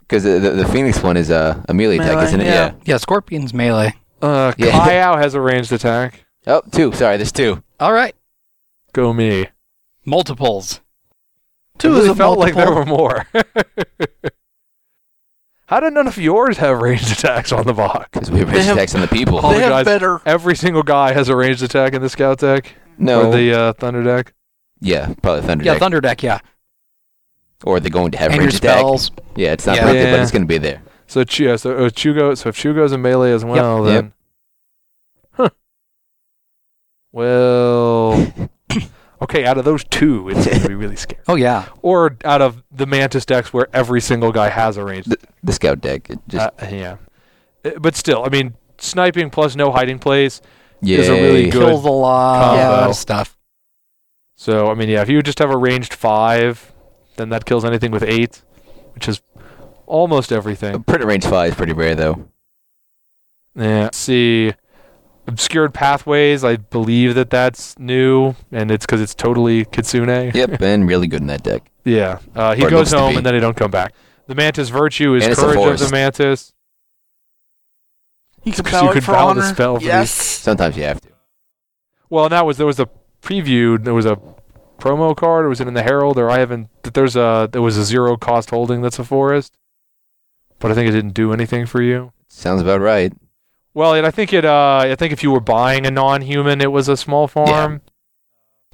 Because 0.00 0.22
the, 0.24 0.38
the, 0.38 0.50
the 0.50 0.68
Phoenix 0.68 1.02
one 1.02 1.16
is 1.16 1.30
uh, 1.30 1.62
a 1.68 1.74
melee 1.74 1.96
attack, 1.98 2.24
isn't 2.28 2.40
it? 2.40 2.46
yeah. 2.46 2.72
yeah, 2.84 2.96
Scorpion's 2.98 3.52
melee. 3.54 3.94
Uh, 4.22 4.52
Yeah. 4.56 4.70
Kayao 4.86 5.18
has 5.22 5.34
a 5.34 5.40
ranged 5.40 5.72
attack. 5.72 6.24
Oh, 6.46 6.62
two. 6.72 6.92
Sorry, 6.92 7.16
there's 7.16 7.32
two. 7.32 7.62
All 7.80 7.92
right, 7.92 8.14
Go 8.92 9.12
me. 9.12 9.48
multiples. 10.04 10.80
Two 11.78 11.88
it 11.88 11.92
really 11.92 12.04
is 12.06 12.10
a 12.12 12.14
felt 12.16 12.38
like 12.38 12.54
there 12.54 12.72
were 12.74 12.84
more. 12.86 13.26
How 15.68 15.80
did 15.80 15.92
none 15.92 16.06
of 16.08 16.16
yours 16.16 16.56
have 16.58 16.80
ranged 16.80 17.12
attacks 17.12 17.52
on 17.52 17.66
the 17.66 17.74
box? 17.74 18.08
Because 18.12 18.30
we 18.30 18.38
have 18.40 18.50
They 18.52 18.62
have- 18.64 18.76
attacks 18.76 18.94
on 18.94 19.00
the 19.02 19.08
people. 19.08 19.38
All 19.38 19.50
They 19.52 19.58
the 19.58 19.62
have 19.64 19.70
guys- 19.70 19.84
better. 19.84 20.20
Every 20.24 20.56
single 20.56 20.82
guy 20.82 21.12
has 21.12 21.28
a 21.28 21.36
ranged 21.36 21.62
attack 21.62 21.92
in 21.92 22.00
the 22.02 22.08
scout 22.08 22.38
deck 22.38 22.74
no. 22.98 23.28
or 23.28 23.36
the 23.36 23.52
uh, 23.52 23.72
thunder 23.74 24.02
deck. 24.02 24.32
yeah, 24.80 25.12
probably 25.22 25.42
Thunder 25.42 25.64
Yeah, 25.64 25.72
Deck. 25.72 25.80
Yeah, 25.80 25.84
Thunder 25.84 26.00
deck. 26.00 26.22
Yeah, 26.22 26.38
or 27.64 27.80
they're 27.80 27.90
going 27.90 28.12
to 28.12 28.18
have 28.18 28.28
and 28.30 28.36
your 28.36 28.44
range 28.44 28.54
attack. 28.56 28.78
spells. 28.78 29.10
Yeah, 29.36 29.52
it's 29.52 29.66
not 29.66 29.76
Yeah. 29.76 29.82
printed, 29.84 30.10
but 30.10 30.20
it's 30.20 30.30
going 30.30 30.42
to 30.42 30.48
be 30.48 30.58
there. 30.58 30.80
So 31.06 31.24
Chu, 31.24 31.44
yeah, 31.44 31.56
so 31.56 31.72
uh, 31.76 31.88
Chugo, 31.90 32.36
so 32.36 32.48
if 32.50 32.56
Chugo's 32.56 32.92
in 32.92 33.02
melee 33.02 33.32
as 33.32 33.44
well, 33.44 33.84
Yep. 33.86 33.94
then, 33.94 34.12
huh? 35.32 35.48
Well, 37.12 38.32
okay. 39.22 39.44
Out 39.44 39.58
of 39.58 39.64
those 39.64 39.84
two, 39.84 40.28
it's 40.28 40.46
going 40.46 40.60
to 40.62 40.68
be 40.68 40.74
really 40.74 40.96
scary. 40.96 41.20
Oh 41.28 41.34
yeah, 41.34 41.66
Or 41.82 42.16
out 42.24 42.40
of 42.42 42.62
the 42.70 42.86
Mantis 42.86 43.24
decks 43.26 43.52
where 43.52 43.68
every 43.72 44.00
single 44.00 44.32
guy 44.32 44.48
has 44.48 44.76
a 44.76 44.84
ranged. 44.84 45.10
The, 45.10 45.18
the 45.42 45.52
scout 45.52 45.80
deck. 45.80 46.08
It 46.10 46.18
just 46.28 46.50
uh, 46.62 46.66
yeah, 46.70 46.96
Uh, 47.64 47.70
but 47.80 47.94
still, 47.96 48.24
I 48.24 48.28
mean, 48.28 48.54
sniping 48.78 49.30
plus 49.30 49.56
no 49.56 49.70
hiding 49.72 49.98
place. 49.98 50.40
yeah. 50.80 50.98
is 50.98 51.08
a 51.08 51.12
really 51.12 51.50
good 51.50 51.66
kills 51.68 51.84
a 51.84 51.90
lot, 51.90 52.44
combo. 52.44 52.62
a 52.62 52.70
lot 52.80 52.90
of 52.90 52.96
stuff. 52.96 53.36
So 54.36 54.70
I 54.70 54.74
mean, 54.74 54.88
yeah, 54.88 55.02
if 55.02 55.08
you 55.08 55.22
just 55.22 55.38
have 55.40 55.50
a 55.50 55.56
ranged 55.56 55.92
five, 55.94 56.72
then 57.16 57.28
that 57.30 57.44
kills 57.44 57.64
anything 57.64 57.90
with 57.90 58.02
eight, 58.04 58.42
which 58.94 59.08
is 59.08 59.20
almost 59.86 60.30
everything. 60.32 60.82
Pretty 60.84 61.04
range 61.04 61.24
five 61.26 61.50
is 61.50 61.54
pretty 61.56 61.72
rare 61.72 61.94
though. 61.94 62.28
Yeah. 63.56 63.82
Let's 63.84 63.98
see, 63.98 64.52
obscured 65.28 65.72
pathways. 65.74 66.42
I 66.42 66.56
believe 66.56 67.14
that 67.14 67.30
that's 67.30 67.78
new, 67.78 68.34
and 68.50 68.70
it's 68.72 68.84
because 68.84 69.00
it's 69.00 69.14
totally 69.14 69.64
Kitsune. 69.66 70.32
Yep, 70.34 70.60
and 70.60 70.88
really 70.88 71.06
good 71.06 71.20
in 71.20 71.28
that 71.28 71.42
deck. 71.44 71.70
Yeah. 71.84 72.18
Uh, 72.34 72.54
he 72.56 72.64
Or 72.64 72.66
it 72.66 72.70
goes 72.70 72.78
looks 72.78 72.90
to 72.90 72.98
home 72.98 73.12
be. 73.12 73.16
and 73.18 73.26
then 73.26 73.34
he 73.34 73.40
don't 73.40 73.56
come 73.56 73.70
back. 73.70 73.94
The 74.26 74.34
Mantis 74.34 74.68
Virtue 74.68 75.14
is 75.14 75.22
And 75.24 75.32
it's 75.32 75.40
a 75.40 75.44
courage 75.44 75.56
of 75.58 75.62
forest. 75.62 75.84
the 75.86 75.90
Mantis. 75.92 76.52
You 78.44 78.52
can 78.52 78.64
'cause 78.64 78.72
bow 78.72 78.82
you 78.84 78.90
it 78.90 78.94
could 78.94 79.04
for 79.04 79.12
bow 79.12 79.32
the 79.34 79.40
honor. 79.42 79.54
spell 79.54 79.74
for 79.76 79.80
these. 79.80 79.86
yes. 79.88 80.10
Sometimes 80.10 80.76
you 80.76 80.82
have 80.84 81.00
to. 81.02 81.08
Well, 82.10 82.24
and 82.24 82.32
that 82.32 82.46
was 82.46 82.56
there 82.56 82.66
was 82.66 82.80
a 82.80 82.88
preview. 83.22 83.82
There 83.82 83.94
was 83.94 84.06
a 84.06 84.18
promo 84.78 85.14
card, 85.16 85.44
or 85.44 85.48
was 85.48 85.60
it 85.60 85.68
in 85.68 85.74
the 85.74 85.82
Herald? 85.82 86.18
Or 86.18 86.30
I 86.30 86.38
haven't. 86.38 86.68
That 86.82 86.94
there's 86.94 87.16
a 87.16 87.48
there 87.52 87.62
was 87.62 87.76
a 87.76 87.84
zero 87.84 88.16
cost 88.16 88.50
holding 88.50 88.80
that's 88.80 88.98
a 88.98 89.04
forest, 89.04 89.56
but 90.58 90.70
I 90.70 90.74
think 90.74 90.88
it 90.88 90.92
didn't 90.92 91.14
do 91.14 91.32
anything 91.32 91.66
for 91.66 91.82
you. 91.82 92.12
Sounds 92.28 92.62
about 92.62 92.80
right. 92.80 93.12
Well, 93.78 93.94
and 93.94 94.04
I 94.04 94.10
think 94.10 94.32
it. 94.32 94.44
Uh, 94.44 94.78
I 94.82 94.96
think 94.96 95.12
if 95.12 95.22
you 95.22 95.30
were 95.30 95.38
buying 95.38 95.86
a 95.86 95.90
non-human, 95.92 96.60
it 96.60 96.72
was 96.72 96.88
a 96.88 96.96
small 96.96 97.28
farm, 97.28 97.80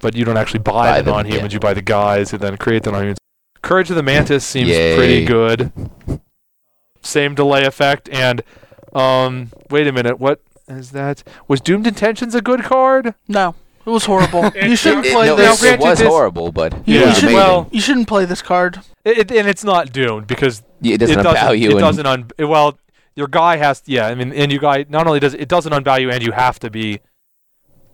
but 0.01 0.17
you 0.17 0.25
don't 0.25 0.39
actually 0.39 0.61
buy, 0.61 0.93
Buy 0.93 0.99
the 1.03 1.05
them, 1.05 1.15
non-humans. 1.17 1.53
yeah. 1.53 1.57
You 1.57 1.61
buy 1.61 1.75
the 1.75 1.83
guys 1.83 2.31
who 2.31 2.39
then 2.39 2.57
create 2.57 2.85
the 2.85 2.91
non-humans. 2.93 3.19
Courage 3.61 3.91
of 3.91 3.97
the 3.97 4.03
Mantis 4.03 4.47
seems 4.47 4.71
Yay. 4.71 4.97
pretty 4.97 5.25
good. 5.27 5.71
Same 7.03 7.35
delay 7.35 7.67
effect, 7.67 8.09
and 8.09 8.43
um, 8.95 9.51
wait 9.69 9.87
a 9.87 9.93
minute, 9.93 10.19
what 10.19 10.41
is 10.69 10.93
that? 10.93 11.23
Was 11.49 11.61
Doomed 11.61 11.87
Intentions 11.87 12.35
a 12.35 12.41
good 12.41 12.63
card? 12.63 13.15
No, 13.29 13.55
it 13.85 13.91
was 13.91 14.07
horrible. 14.07 14.51
you 14.63 14.75
shouldn't 14.75 15.05
It, 15.05 15.13
play 15.13 15.27
no, 15.27 15.37
Now, 15.37 15.51
this. 15.51 15.63
it, 15.65 15.75
it 15.75 15.81
was 15.81 15.99
this- 15.99 16.09
horrible, 16.09 16.51
but 16.51 16.73
You 16.89 16.97
it 16.97 17.01
Yeah, 17.01 17.07
was 17.09 17.19
should- 17.19 17.33
well- 17.35 17.69
You 17.71 17.83
shouldn't 17.83 18.09
play 18.09 18.25
this 18.25 18.41
card. 18.41 18.81
It, 19.05 19.19
it- 19.19 19.33
and 19.33 19.47
it's 19.49 19.65
not 19.65 19.93
doomed 19.93 20.27
because 20.29 20.63
Yeah, 20.81 20.95
it 20.95 20.99
doesn't 21.01 21.21
it 21.21 21.23
doesn't. 21.23 21.39
unvalue 21.47 21.77
it 21.77 21.79
doesn't 21.81 22.07
un. 22.07 22.31
Well, 22.39 22.79
your 23.17 23.29
guy 23.29 23.57
has. 23.57 23.81
to, 23.83 23.91
Yeah, 23.93 24.07
I 24.09 24.15
mean, 24.15 24.33
and 24.33 24.51
you 24.53 24.59
guy 24.59 24.87
not 24.89 25.07
only 25.07 25.21
does 25.21 25.35
it 25.35 25.49
doesn't 25.49 25.73
unvalue, 25.73 26.13
and 26.13 26.23
you 26.25 26.33
have 26.33 26.59
to 26.61 26.71
be 26.71 27.01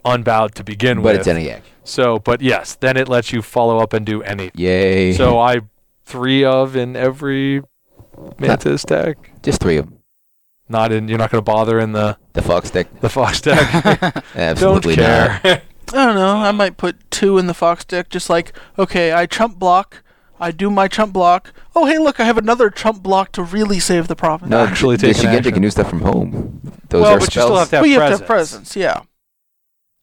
unbowed 0.04 0.54
to 0.56 0.64
begin 0.64 0.98
but 0.98 1.02
with. 1.02 1.12
But 1.14 1.18
it's 1.20 1.28
any 1.28 1.50
action. 1.50 1.72
so, 1.84 2.18
but 2.18 2.40
yes, 2.40 2.74
then 2.74 2.96
it 2.96 3.08
lets 3.08 3.32
you 3.32 3.42
follow 3.42 3.78
up 3.78 3.92
and 3.92 4.04
do 4.06 4.22
any. 4.22 4.50
Yay. 4.54 5.12
So 5.12 5.38
I 5.38 5.60
three 6.04 6.44
of 6.44 6.74
in 6.76 6.96
every 6.96 7.62
Mantis 8.38 8.82
deck. 8.84 9.30
just 9.42 9.60
three 9.60 9.76
of 9.76 9.86
them. 9.86 9.98
Not 10.68 10.92
in. 10.92 11.08
You're 11.08 11.18
not 11.18 11.30
going 11.30 11.44
to 11.44 11.50
bother 11.50 11.80
in 11.80 11.92
the 11.92 12.16
The 12.32 12.42
Fox 12.42 12.70
deck. 12.70 13.00
the 13.00 13.08
Fox 13.08 13.40
deck. 13.40 14.24
Absolutely 14.36 14.96
Don't 14.96 15.42
not. 15.44 15.44
I 15.92 16.06
don't 16.06 16.14
know. 16.14 16.36
I 16.36 16.52
might 16.52 16.76
put 16.76 17.10
two 17.10 17.36
in 17.38 17.48
the 17.48 17.54
fox 17.54 17.84
deck, 17.84 18.10
just 18.10 18.30
like 18.30 18.52
okay, 18.78 19.10
I 19.10 19.26
chump 19.26 19.58
block. 19.58 20.04
I 20.40 20.50
do 20.50 20.70
my 20.70 20.88
chump 20.88 21.12
block. 21.12 21.52
Oh, 21.76 21.86
hey, 21.86 21.98
look, 21.98 22.18
I 22.18 22.24
have 22.24 22.38
another 22.38 22.70
chump 22.70 23.02
block 23.02 23.32
to 23.32 23.42
really 23.42 23.78
save 23.78 24.08
the 24.08 24.16
province. 24.16 24.50
No, 24.50 24.64
Actually 24.64 24.96
the 24.96 25.08
taking 25.08 25.24
Shugenja 25.24 25.38
action. 25.38 25.52
can 25.52 25.62
do 25.62 25.70
stuff 25.70 25.90
from 25.90 26.00
home. 26.00 26.60
Those 26.88 27.02
well, 27.02 27.12
are 27.12 27.18
but 27.18 27.30
spells. 27.30 27.36
you 27.36 27.42
still 27.42 27.56
have 27.58 27.68
to 27.70 27.76
have 27.76 27.82
but 27.82 27.88
you 27.90 27.96
presence. 27.96 28.10
have 28.10 28.18
to 28.18 28.22
have 28.22 28.26
presence, 28.26 28.76
yeah. 28.76 29.02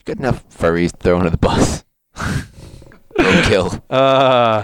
Good 0.05 0.19
enough 0.19 0.47
furries 0.49 0.91
thrown 0.97 1.19
under 1.19 1.31
the 1.31 1.38
bus. 1.38 1.84
Kill. 3.47 3.84
Uh, 3.89 4.64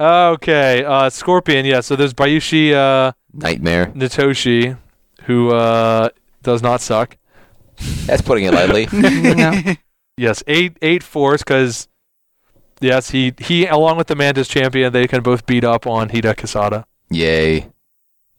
okay. 0.00 0.84
Uh, 0.84 1.10
Scorpion. 1.10 1.66
Yeah. 1.66 1.80
So 1.80 1.96
there's 1.96 2.14
Bayushi 2.14 2.72
uh, 2.72 3.12
Nightmare. 3.32 3.86
Natoshi, 3.86 4.78
who 5.24 5.50
uh, 5.50 6.10
does 6.42 6.62
not 6.62 6.80
suck. 6.80 7.16
That's 8.06 8.22
putting 8.22 8.44
it 8.44 8.54
lightly. 8.54 8.88
no. 8.92 9.74
Yes, 10.16 10.42
eight 10.46 10.76
eight 10.82 11.02
force 11.02 11.42
because 11.42 11.88
yes, 12.80 13.10
he 13.10 13.32
he 13.38 13.66
along 13.66 13.96
with 13.96 14.06
the 14.08 14.16
Mantis 14.16 14.48
champion, 14.48 14.92
they 14.92 15.06
can 15.06 15.22
both 15.22 15.46
beat 15.46 15.64
up 15.64 15.86
on 15.86 16.08
Hida 16.10 16.34
Kasada. 16.34 16.84
Yay. 17.10 17.68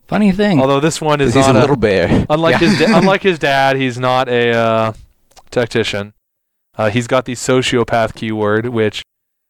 Funny 0.08 0.32
thing. 0.32 0.60
Although 0.60 0.80
this 0.82 1.00
one 1.00 1.22
is 1.22 1.34
he's 1.34 1.48
not 1.48 1.56
a 1.56 1.60
little 1.60 1.76
bear. 1.78 2.26
unlike 2.30 2.60
Yeah. 2.62 2.68
his 2.70 2.80
da- 2.80 2.98
unlike 3.00 3.24
his 3.24 3.40
dad, 3.40 3.78
he's 3.78 3.98
not 3.98 4.28
a 4.28 4.52
uh, 4.54 4.94
tactician. 5.52 6.14
Uh, 6.78 6.90
he's 6.90 7.08
got 7.08 7.26
the 7.26 7.34
sociopath 7.34 8.16
keyword, 8.16 8.68
which 8.70 9.04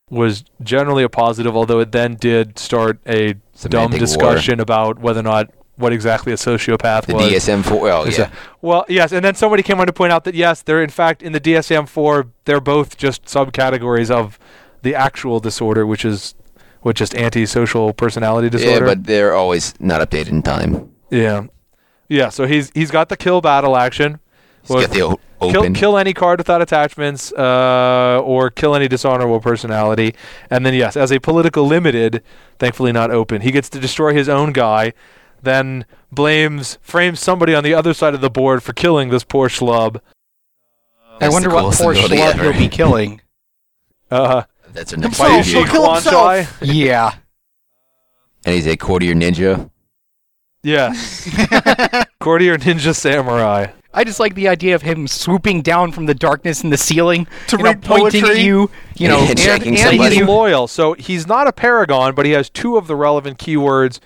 was 0.09 0.43
generally 0.61 1.03
a 1.03 1.09
positive, 1.09 1.55
although 1.55 1.79
it 1.79 1.91
then 1.91 2.15
did 2.15 2.59
start 2.59 2.99
a 3.05 3.33
dumb 3.33 3.41
Semantic 3.53 3.91
war. 3.91 3.99
discussion 3.99 4.59
about 4.59 4.99
whether 4.99 5.19
or 5.21 5.23
not 5.23 5.49
what 5.77 5.93
exactly 5.93 6.31
a 6.33 6.35
sociopath 6.35 7.05
The 7.05 7.13
was. 7.15 7.31
DSM-4. 7.31 7.91
Oh, 7.93 8.03
Is 8.03 8.17
yeah. 8.17 8.25
a- 8.25 8.31
Well, 8.61 8.85
yes, 8.89 9.11
and 9.13 9.23
then 9.23 9.35
somebody 9.35 9.63
came 9.63 9.79
on 9.79 9.87
to 9.87 9.93
point 9.93 10.11
out 10.11 10.25
that 10.25 10.35
yes, 10.35 10.61
they're 10.61 10.83
in 10.83 10.89
fact 10.89 11.23
in 11.23 11.31
the 11.31 11.39
DSM-4, 11.39 12.29
they're 12.45 12.59
both 12.59 12.97
just 12.97 13.23
subcategories 13.25 14.11
of 14.11 14.37
the 14.81 14.95
actual 14.95 15.39
disorder, 15.39 15.85
which 15.85 16.03
is 16.05 16.35
what 16.81 16.95
just 16.95 17.13
antisocial 17.15 17.93
personality 17.93 18.49
disorder. 18.49 18.85
Yeah, 18.87 18.93
but 18.95 19.03
they're 19.05 19.33
always 19.33 19.73
not 19.79 20.01
updated 20.07 20.29
in 20.29 20.41
time. 20.41 20.91
yeah, 21.09 21.45
yeah. 22.09 22.29
So 22.29 22.45
he's 22.47 22.71
he's 22.73 22.91
got 22.91 23.09
the 23.09 23.17
kill 23.17 23.41
battle 23.41 23.77
action. 23.77 24.19
Just 24.61 24.69
Well, 24.71 24.81
get 24.81 24.91
the 24.91 25.01
o- 25.03 25.19
Kill, 25.41 25.61
open. 25.61 25.73
kill 25.73 25.97
any 25.97 26.13
card 26.13 26.37
without 26.39 26.61
attachments, 26.61 27.33
uh, 27.33 28.21
or 28.23 28.51
kill 28.51 28.75
any 28.75 28.87
dishonorable 28.87 29.39
personality. 29.39 30.13
And 30.51 30.63
then, 30.63 30.75
yes, 30.75 30.95
as 30.95 31.11
a 31.11 31.19
political 31.19 31.65
limited, 31.65 32.21
thankfully 32.59 32.91
not 32.91 33.09
open, 33.09 33.41
he 33.41 33.49
gets 33.49 33.67
to 33.69 33.79
destroy 33.79 34.13
his 34.13 34.29
own 34.29 34.51
guy, 34.53 34.93
then 35.41 35.85
blames, 36.11 36.77
frames 36.83 37.19
somebody 37.19 37.55
on 37.55 37.63
the 37.63 37.73
other 37.73 37.91
side 37.95 38.13
of 38.13 38.21
the 38.21 38.29
board 38.29 38.61
for 38.61 38.71
killing 38.73 39.09
this 39.09 39.23
poor 39.23 39.49
schlub. 39.49 39.99
I 41.15 41.17
That's 41.21 41.33
wonder 41.33 41.49
what 41.49 41.73
poor 41.75 41.91
ability 41.93 42.17
schlub 42.17 42.33
ever. 42.35 42.43
he'll 42.53 42.61
be 42.61 42.69
killing. 42.69 43.21
Uh, 44.11 44.43
That's 44.73 44.93
our 44.93 44.99
next 44.99 45.17
Himself, 45.17 45.45
Bayushi 45.45 45.53
he'll 45.53 45.65
kill 45.65 45.93
himself. 45.93 46.57
yeah. 46.61 47.13
And 48.45 48.55
he's 48.55 48.67
a 48.67 48.75
courtier 48.77 49.13
ninja. 49.13 49.69
Yeah. 50.63 50.93
Courtier 52.19 52.57
Ninja 52.57 52.95
Samurai. 52.95 53.67
I 53.93 54.03
just 54.03 54.19
like 54.19 54.35
the 54.35 54.47
idea 54.47 54.75
of 54.75 54.83
him 54.83 55.07
swooping 55.07 55.63
down 55.63 55.91
from 55.91 56.05
the 56.05 56.13
darkness 56.13 56.63
in 56.63 56.69
the 56.69 56.77
ceiling 56.77 57.27
To 57.47 57.57
you 57.57 57.63
know, 57.63 57.69
read 57.71 57.81
pointing 57.81 58.23
at 58.23 58.37
you. 58.37 58.69
You 58.95 59.07
know, 59.09 59.19
And 59.27 59.39
and, 59.39 59.77
and 59.77 60.13
he's 60.13 60.21
loyal. 60.21 60.67
So 60.67 60.93
he's 60.93 61.27
not 61.27 61.47
a 61.47 61.51
paragon, 61.51 62.15
but 62.15 62.25
he 62.25 62.31
has 62.33 62.49
two 62.49 62.77
of 62.77 62.87
the 62.87 62.95
relevant 62.95 63.37
keywords 63.37 63.99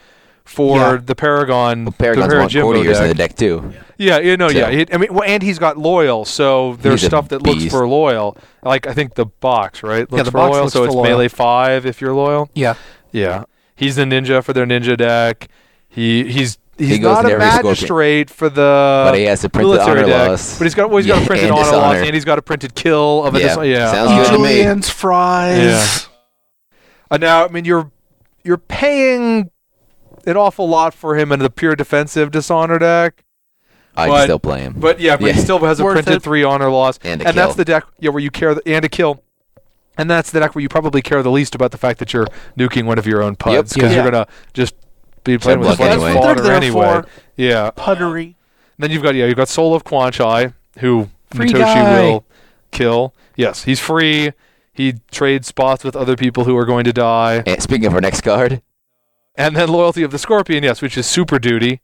for 0.45 0.77
Yeah. 0.77 0.97
the 1.03 1.15
paragon. 1.15 1.85
Well, 1.85 1.93
Paragons 1.97 2.29
the 2.29 2.37
want 2.37 2.51
Parajimbo 2.51 2.61
courtiers 2.61 2.97
in 2.99 3.03
deck. 3.03 3.09
the 3.09 3.15
deck 3.15 3.35
too. 3.35 3.73
Yeah, 3.97 4.19
you 4.19 4.37
know, 4.37 4.47
So- 4.49 4.57
yeah. 4.57 4.69
He- 4.71 4.87
I 4.93 4.97
mean, 4.97 5.13
well, 5.13 5.23
and 5.27 5.41
he's 5.43 5.57
got 5.59 5.77
loyal, 5.77 6.23
so 6.25 6.77
there's 6.81 7.01
He's 7.01 7.09
stuff 7.09 7.29
that 7.29 7.41
looks 7.43 7.65
for 7.65 7.87
loyal. 7.87 8.37
Like 8.63 8.87
I 8.87 8.93
think 8.93 9.15
the 9.15 9.25
box, 9.25 9.83
right? 9.83 10.09
Looks 10.11 10.23
the 10.25 10.31
for 10.31 10.37
box 10.37 10.51
loyal, 10.51 10.61
looks 10.63 10.73
so 10.73 10.79
for 10.81 10.85
it's 10.85 10.95
loyal. 10.95 11.03
melee 11.09 11.27
five 11.27 11.85
if 11.85 11.99
you're 12.01 12.13
loyal. 12.13 12.49
yeah. 12.53 12.75
Yeah, 13.11 13.43
he's 13.75 13.95
the 13.95 14.03
ninja 14.03 14.43
for 14.43 14.51
their 14.53 14.65
ninja 14.65 14.97
deck. 14.97 15.47
He 15.87 16.23
he's 16.25 16.57
he's 16.77 16.89
He 16.89 16.99
goes 16.99 17.15
not 17.15 17.25
a 17.25 17.31
every 17.31 17.45
Scorpion. 17.45 17.65
magistrate 17.65 18.29
for 18.29 18.49
the 18.49 19.03
But 19.09 19.15
he 19.17 19.23
has 19.23 19.43
a 19.45 19.49
printed 19.49 19.71
military 19.75 19.99
honor 20.03 20.07
deck. 20.07 20.29
loss. 20.29 20.57
But 20.57 20.65
he's 20.65 20.75
got 20.75 20.89
well, 20.89 20.97
he's 20.97 21.07
got 21.07 21.23
a 21.23 21.25
printed 21.25 21.49
and 21.49 21.57
honor 21.57 21.77
loss, 21.77 21.95
and 21.95 22.13
he's 22.13 22.25
got 22.25 22.37
a 22.37 22.41
printed 22.41 22.75
kill 22.75 23.23
of 23.23 23.33
a 23.35 23.39
Yeah, 23.39 23.55
dis- 23.55 23.65
yeah. 23.67 23.91
sounds 23.91 24.11
uh, 24.11 24.23
good 24.23 24.31
to 24.37 24.43
me. 24.43 24.49
Julian's 24.57 24.89
fries. 24.89 26.09
Uh, 27.09 27.17
now, 27.17 27.45
I 27.45 27.47
mean, 27.47 27.63
you're 27.65 27.89
you're 28.43 28.57
paying 28.57 29.49
an 30.25 30.37
awful 30.37 30.67
lot 30.67 30.93
for 30.93 31.15
him 31.17 31.31
in 31.31 31.39
the 31.39 31.49
pure 31.49 31.75
defensive 31.75 32.31
dishonor 32.31 32.79
deck. 32.79 33.23
I'd 33.97 34.09
But- 34.09 34.23
still 34.25 34.39
play 34.39 34.61
him. 34.61 34.75
But 34.77 34.99
yeah, 34.99 35.15
but 35.17 35.33
he 35.35 35.39
still 35.41 35.59
has 35.59 35.79
a 35.79 35.83
Worth 35.83 35.93
printed 35.95 36.15
it. 36.15 36.21
three 36.23 36.43
honor 36.43 36.69
loss, 36.69 36.99
And 37.03 37.21
a 37.21 37.25
that's 37.25 37.35
kill. 37.35 37.53
the 37.53 37.65
deck 37.65 37.83
yeah 37.99 38.09
where 38.09 38.21
you 38.21 38.29
care 38.31 38.53
the, 38.53 38.61
and 38.67 38.83
a 38.83 38.89
kill, 38.89 39.23
and 39.97 40.09
that's 40.09 40.31
the 40.31 40.39
deck 40.41 40.53
where 40.53 40.61
you 40.61 40.67
probably 40.69 41.01
care 41.01 41.23
the 41.23 41.31
least 41.31 41.55
about 41.55 41.71
the 41.71 41.77
fact 41.77 41.99
that 41.99 42.11
you're 42.13 42.27
nuking 42.57 42.85
one 42.85 42.97
of 42.99 43.07
your 43.07 43.21
own 43.23 43.35
puds 43.37 43.73
because 43.73 43.91
Yeah. 43.91 44.03
you're 44.03 44.11
gonna 44.11 44.27
just 44.53 44.75
be 45.23 45.37
playing 45.37 45.59
with 45.59 45.69
a 45.69 45.77
bunch 45.77 45.81
of 45.81 46.03
anyway. 46.03 46.13
That's 46.13 46.25
fodder 46.25 46.41
there 46.41 46.55
anyway. 46.55 47.01
for. 47.01 47.05
Yeah. 47.37 47.71
Puttery. 47.71 48.35
Then 48.77 48.91
you've 48.91 49.01
got 49.03 49.15
yeah 49.15 49.25
you've 49.27 49.37
got 49.37 49.47
Soul 49.47 49.73
of 49.73 49.85
Quan 49.85 50.11
Chai 50.11 50.51
who 50.79 51.09
Free 51.33 51.47
Mitoshi 51.47 51.59
guy. 51.59 52.01
will 52.01 52.25
kill. 52.71 53.13
Yes, 53.37 53.63
he's 53.63 53.79
free. 53.79 54.33
He 54.73 54.95
trades 55.09 55.47
spots 55.47 55.85
with 55.85 55.95
other 55.95 56.17
people 56.17 56.43
who 56.43 56.57
are 56.57 56.65
going 56.65 56.83
to 56.83 56.91
die. 56.91 57.43
And 57.45 57.61
speaking 57.63 57.85
of 57.85 57.93
our 57.93 58.01
next 58.01 58.21
card, 58.21 58.61
And 59.37 59.55
then 59.55 59.69
Loyalty 59.69 60.03
of 60.03 60.11
the 60.11 60.19
Scorpion, 60.19 60.63
yes, 60.63 60.81
which 60.81 60.97
is 60.97 61.05
super 61.05 61.39
duty. 61.39 61.81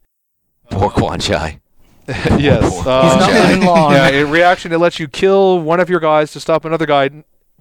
poor 0.70 0.90
Quan 0.90 1.20
Chai. 1.20 1.60
yes. 2.08 2.64
He's 2.64 2.74
He's 2.78 2.88
uh, 2.88 3.18
not 3.20 3.30
Yeah. 3.34 3.48
living 3.48 3.66
long. 3.66 3.92
yeah, 3.92 4.10
in 4.10 4.30
reaction, 4.32 4.72
it 4.72 4.78
lets 4.80 5.00
you 5.00 5.08
kill 5.08 5.60
one 5.60 5.80
of 5.80 5.90
your 5.90 6.00
guys 6.00 6.32
to 6.32 6.40
stop 6.40 6.66
another 6.66 6.86
guy 6.86 7.10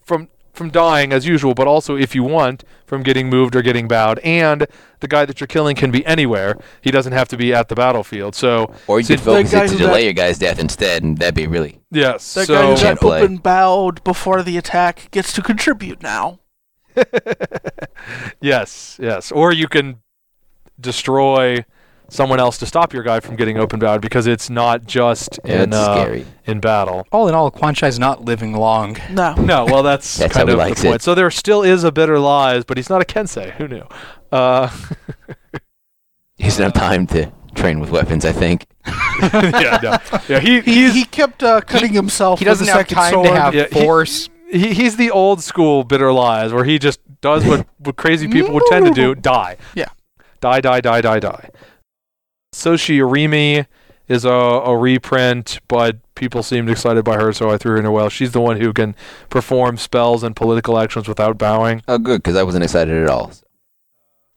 from 0.05 0.29
from 0.53 0.69
dying 0.69 1.13
as 1.13 1.27
usual, 1.27 1.55
but 1.55 1.69
also 1.69 1.97
if 1.97 2.13
you 2.15 2.25
want 2.25 2.65
from 2.85 3.03
getting 3.05 3.31
moved 3.31 3.55
or 3.55 3.63
getting 3.63 3.87
bowed. 3.87 4.19
And 4.21 4.67
the 4.99 5.07
guy 5.09 5.25
that 5.25 5.41
you're 5.41 5.47
killing 5.47 5.77
can 5.77 5.91
be 5.93 6.05
anywhere. 6.05 6.59
He 6.83 6.91
doesn't 6.91 7.13
have 7.13 7.29
to 7.29 7.37
be 7.37 7.55
at 7.55 7.69
the 7.69 7.77
battlefield. 7.77 8.35
So 8.35 8.75
Or 8.89 8.99
you 8.99 9.05
See, 9.07 9.15
could 9.15 9.23
focus 9.25 9.53
it 9.53 9.69
to 9.69 9.77
delay 9.79 10.01
got- 10.01 10.05
your 10.05 10.13
guy's 10.13 10.39
death 10.39 10.59
instead, 10.59 11.03
and 11.05 11.17
that'd 11.19 11.35
be 11.37 11.47
really. 11.47 11.81
yes, 11.93 12.35
That 12.35 12.47
so 12.47 12.55
guy 12.55 12.63
who 12.63 12.77
Can't 12.77 12.99
got 13.01 13.07
play. 13.09 13.23
open 13.23 13.37
bowed 13.37 14.03
before 14.05 14.43
the 14.43 14.57
attack 14.59 15.09
gets 15.13 15.33
to 15.35 15.41
contribute 15.43 16.03
now. 16.03 16.41
yes, 18.41 18.99
yes. 19.01 19.31
Or 19.33 19.53
you 19.53 19.69
can 19.69 20.01
destroy 20.79 21.65
someone 22.09 22.41
else 22.41 22.59
to 22.59 22.67
stop 22.67 22.93
your 22.93 23.03
guy 23.05 23.21
from 23.21 23.37
getting 23.37 23.57
open 23.57 23.79
bowed 23.79 24.01
because 24.01 24.27
it's 24.27 24.51
not 24.51 24.85
just 24.85 25.39
Yeah, 25.45 25.63
in 25.63 25.73
uh, 25.73 25.95
scary. 25.95 26.27
in 26.47 26.59
battle. 26.61 27.07
All 27.13 27.29
in 27.29 27.35
all, 27.35 27.51
Quan 27.51 27.75
Chai's 27.75 27.99
not 27.99 28.25
living 28.25 28.53
long. 28.53 28.97
No. 29.11 29.35
No, 29.35 29.65
well, 29.65 29.83
that's, 29.85 30.17
That's 30.19 30.33
kind 30.35 30.49
of 30.49 30.57
the 30.59 30.65
point. 30.65 30.97
it. 30.97 31.03
So 31.03 31.15
there 31.15 31.31
still 31.31 31.63
is 31.63 31.85
a 31.85 31.93
bitter 31.93 32.19
lies, 32.19 32.65
but 32.65 32.77
he's 32.79 32.91
not 32.91 33.01
a 33.01 33.05
Kensei. 33.05 33.53
Who 33.53 33.69
knew? 33.69 33.85
Uh, 34.33 34.69
He 36.37 36.45
doesn't 36.45 36.63
have 36.65 36.73
time 36.73 37.07
to 37.09 37.31
train 37.55 37.81
with 37.81 37.91
weapons. 37.91 38.25
I 38.25 38.33
think. 38.33 38.65
yeah, 38.87 39.79
no. 39.83 39.99
yeah. 40.27 40.41
He, 40.41 40.61
He, 40.63 40.91
he 40.91 41.05
kept 41.05 41.43
uh, 41.43 41.61
cutting 41.61 41.93
himself. 41.93 42.39
He 42.39 42.47
doesn't 42.47 42.65
the 42.65 42.73
have 42.73 42.81
second 42.81 42.95
time 42.97 43.13
sword. 43.13 43.27
to 43.29 43.35
have 43.39 43.55
Yeah, 43.55 43.67
force. 43.67 44.25
he, 44.27 44.33
he's 44.51 44.97
the 44.97 45.11
old 45.11 45.43
school 45.43 45.85
bitter 45.85 46.13
lies, 46.13 46.53
where 46.53 46.65
he 46.65 46.79
just 46.79 47.01
does 47.21 47.45
what, 47.47 47.67
what 47.79 47.97
crazy 47.97 48.29
people 48.29 48.53
would 48.55 48.65
tend 48.69 48.87
to 48.87 48.93
do: 48.93 49.15
die. 49.15 49.57
Yeah. 49.75 49.89
Die, 50.41 50.61
die, 50.61 50.81
die, 50.81 51.01
die, 51.01 51.21
die. 51.21 51.51
Soshi 52.55 52.99
Arimi 52.99 53.67
is 54.09 54.25
a, 54.25 54.31
a 54.31 54.77
reprint, 54.77 55.61
but 55.69 55.99
people 56.15 56.43
seemed 56.43 56.69
excited 56.71 57.05
by 57.05 57.15
her, 57.17 57.33
so 57.33 57.51
I 57.51 57.59
threw 57.59 57.73
her 57.73 57.79
in 57.79 57.87
a 57.87 57.93
well. 57.93 58.09
She's 58.09 58.33
the 58.33 58.41
one 58.41 58.61
who 58.61 58.73
can 58.73 58.97
perform 59.29 59.77
spells 59.77 60.23
and 60.23 60.35
political 60.35 60.79
actions 60.79 61.07
without 61.09 61.39
bowing. 61.39 61.83
Oh, 61.87 61.99
good, 61.99 62.23
because 62.23 62.37
I 62.37 62.43
wasn't 62.43 62.65
excited 62.65 63.03
at 63.03 63.09
all. 63.09 63.33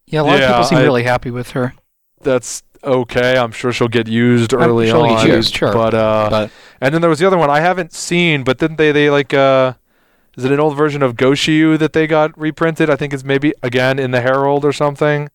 Yeah, 0.06 0.22
a 0.22 0.24
lot 0.24 0.40
Yeah, 0.40 0.46
of 0.46 0.50
people 0.52 0.64
seem 0.66 0.78
I- 0.80 0.84
really 0.84 1.04
happy 1.04 1.32
with 1.32 1.52
her. 1.52 1.74
That's 2.22 2.64
okay. 2.84 3.38
I'm 3.38 3.52
sure 3.52 3.74
she'll 3.74 3.88
get 3.88 4.08
used 4.08 4.54
I'm 4.54 4.62
early 4.62 4.90
sure 4.90 5.08
she'll 5.08 5.18
get 5.26 5.28
used, 5.36 5.56
sure. 5.56 5.74
But 5.74 5.94
uh, 5.94 6.28
But- 6.30 6.52
and 6.80 6.94
then 6.94 7.02
there 7.02 7.10
was 7.10 7.20
the 7.20 7.26
other 7.28 7.38
one 7.38 7.50
I 7.50 7.60
haven't 7.62 7.94
seen, 7.94 8.44
but 8.44 8.60
then 8.60 8.76
they 8.76 8.92
they 8.92 9.10
like 9.10 9.34
uh, 9.34 9.74
is 10.38 10.44
it 10.46 10.52
an 10.52 10.60
old 10.60 10.76
version 10.76 11.02
of 11.04 11.16
Goshiu 11.16 11.78
that 11.80 11.94
they 11.94 12.08
got 12.08 12.38
reprinted? 12.40 12.90
I 12.90 12.96
think 12.96 13.14
it's 13.14 13.24
maybe 13.24 13.54
again 13.62 14.00
in 14.00 14.12
the 14.12 14.22
Herald 14.22 14.66
or 14.66 14.74
something. 14.74 15.30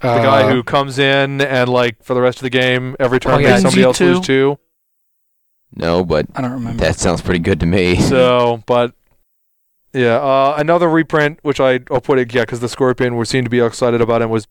The 0.00 0.08
guy 0.08 0.42
Uh, 0.42 0.52
who 0.52 0.62
comes 0.64 0.98
in 0.98 1.40
and 1.40 1.68
like 1.70 2.02
for 2.02 2.14
the 2.14 2.20
rest 2.20 2.38
of 2.38 2.42
the 2.42 2.50
game, 2.50 2.96
every 2.98 3.20
turn 3.20 3.34
Oh, 3.34 3.38
yeah, 3.38 3.50
makes 3.50 3.62
somebody 3.62 3.82
else 3.84 3.98
NG2. 4.00 4.14
lose 4.16 4.26
two. 4.26 4.58
No, 5.74 6.04
but 6.04 6.26
I 6.34 6.42
don't 6.42 6.52
remember. 6.52 6.82
that 6.84 6.98
sounds 6.98 7.22
pretty 7.22 7.38
good 7.38 7.60
to 7.60 7.66
me. 7.66 7.96
So, 8.02 8.62
but 8.66 8.94
yeah, 9.92 10.16
uh, 10.16 10.54
another 10.58 10.88
reprint 10.88 11.38
which 11.42 11.60
I 11.60 11.80
I'll 11.90 12.00
put 12.00 12.18
it 12.18 12.34
yeah 12.34 12.42
because 12.42 12.60
the 12.60 12.68
Scorpion 12.68 13.16
we 13.16 13.24
seem 13.26 13.44
to 13.44 13.50
be 13.50 13.60
excited 13.60 14.00
about 14.00 14.22
him 14.22 14.30
was 14.30 14.46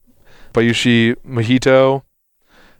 Bayushi 0.54 1.16
Mojito. 1.26 2.02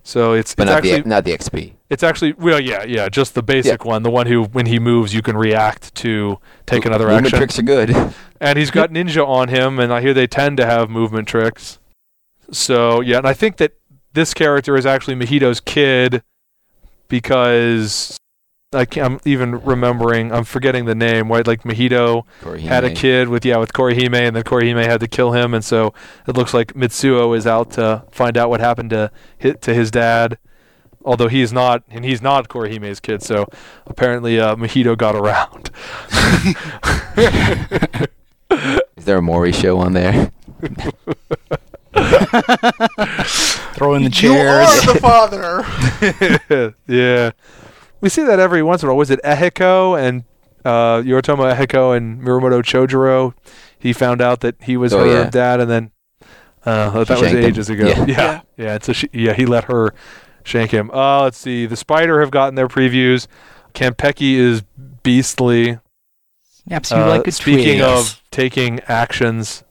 So 0.03 0.33
it's 0.33 0.55
but 0.55 0.63
it's 0.65 0.71
not 0.71 0.79
actually 0.79 1.01
the 1.03 1.09
not 1.09 1.25
the 1.25 1.33
XP. 1.37 1.75
It's 1.93 2.03
actually 2.03 2.33
well, 2.33 2.59
yeah, 2.59 2.85
yeah, 2.85 3.11
just 3.11 3.35
the 3.35 3.43
basic 3.43 3.85
one, 3.85 4.03
the 4.03 4.11
one 4.11 4.27
who 4.27 4.45
when 4.45 4.65
he 4.65 4.79
moves 4.79 5.13
you 5.13 5.21
can 5.21 5.37
react 5.37 5.95
to 5.97 6.39
take 6.65 6.87
another 6.87 7.05
Movement 7.05 7.27
action. 7.27 7.37
Movement 7.37 7.51
tricks 7.53 7.59
are 7.59 7.97
good. 8.07 8.15
And 8.43 8.59
he's 8.59 8.73
got 8.73 8.91
ninja 8.91 9.25
on 9.25 9.51
him, 9.51 9.79
and 9.79 9.93
I 9.93 10.01
hear 10.01 10.13
they 10.13 10.27
tend 10.27 10.57
to 10.57 10.67
have 10.67 10.91
movement 10.91 11.29
tricks. 11.29 11.79
So 12.51 13.01
yeah, 13.01 13.19
and 13.19 13.27
I 13.29 13.35
think 13.35 13.59
that 13.59 13.75
this 14.15 14.35
character 14.35 14.77
is 14.77 14.85
actually 14.85 15.15
Mahito's 15.15 15.61
kid 15.61 16.25
because 17.07 18.19
I 18.73 18.85
can't, 18.85 19.13
I'm 19.13 19.21
even 19.25 19.61
remembering. 19.61 20.33
I'm 20.33 20.43
forgetting 20.43 20.87
the 20.87 20.95
name. 20.97 21.31
Right, 21.31 21.47
like 21.47 21.63
Mahito 21.63 22.25
had 22.63 22.83
a 22.83 22.91
kid 22.93 23.29
with 23.29 23.45
yeah 23.45 23.59
with 23.59 23.73
Korihime, 23.73 24.15
and 24.15 24.35
then 24.35 24.43
Korihime 24.43 24.85
had 24.87 24.99
to 25.01 25.07
kill 25.07 25.33
him, 25.33 25.55
and 25.55 25.65
so 25.65 25.95
it 26.27 26.37
looks 26.37 26.53
like 26.53 26.73
Mitsuo 26.73 27.37
is 27.37 27.47
out 27.47 27.71
to 27.73 28.03
find 28.11 28.37
out 28.37 28.51
what 28.51 28.59
happened 28.59 28.91
to 28.91 29.13
hit 29.39 29.63
to 29.63 29.75
his 29.75 29.93
dad. 29.93 30.37
Although 31.05 31.29
he's 31.29 31.53
not, 31.53 31.83
and 31.91 32.05
he's 32.05 32.23
not 32.23 32.49
Korihime's 32.49 33.01
kid, 33.01 33.23
so 33.23 33.47
apparently 33.87 34.39
uh, 34.39 34.55
Mahito 34.57 34.97
got 34.97 35.15
around. 35.17 35.71
Is 38.97 39.05
there 39.05 39.19
a 39.19 39.23
Maury 39.23 39.53
show 39.53 39.79
on 39.79 39.95
there? 39.95 40.31
Throw 43.75 43.95
in 43.95 44.03
the 44.05 44.11
You 44.11 44.11
chairs. 44.11 44.69
are 44.69 44.93
the 44.95 44.99
father. 45.01 46.75
yeah, 46.87 47.31
we 48.01 48.09
see 48.09 48.23
that 48.23 48.39
every 48.39 48.63
once 48.63 48.83
in 48.83 48.89
a 48.89 48.93
while. 48.93 48.99
Was 48.99 49.11
it 49.11 49.21
Ehiko 49.25 49.99
and 50.01 50.25
uh, 50.65 51.03
Yoritomo 51.03 51.53
Ehiko 51.55 51.97
and 51.97 52.21
Mirumoto 52.23 52.63
Chojuro? 52.63 53.35
He 53.79 53.93
found 53.93 54.21
out 54.23 54.41
that 54.41 54.55
he 54.63 54.77
was 54.77 54.93
Oh, 54.93 55.01
her 55.01 55.07
yeah. 55.25 55.31
dad, 55.31 55.61
and 55.61 55.71
then 55.71 55.91
uh, 56.65 56.91
that 56.91 57.09
was 57.11 57.19
shanked 57.19 57.35
him. 57.39 57.45
ages 57.45 57.69
ago. 57.71 57.87
Yeah. 57.89 57.99
yeah, 57.99 58.07
Yeah. 58.07 58.41
yeah. 58.57 58.79
So 58.81 58.93
she, 58.93 59.09
yeah, 59.13 59.33
he 59.33 59.45
let 59.47 59.65
her 59.65 59.93
shank 60.45 60.71
him. 60.71 60.91
Uh, 60.93 61.23
let's 61.23 61.39
see. 61.39 61.67
The 61.67 61.77
Spider 61.77 62.21
have 62.21 62.31
gotten 62.31 62.55
their 62.55 62.69
previews. 62.69 63.27
Kanpeki 63.75 64.35
is 64.35 64.63
beastly. 65.03 65.79
Snaps 66.67 66.91
you 66.91 66.97
Uh, 66.99 67.09
like 67.09 67.27
a 67.27 67.33
speaking 67.33 67.79
twig. 67.79 67.81
of 67.83 68.23
taking 68.31 68.81
actions 68.89 69.65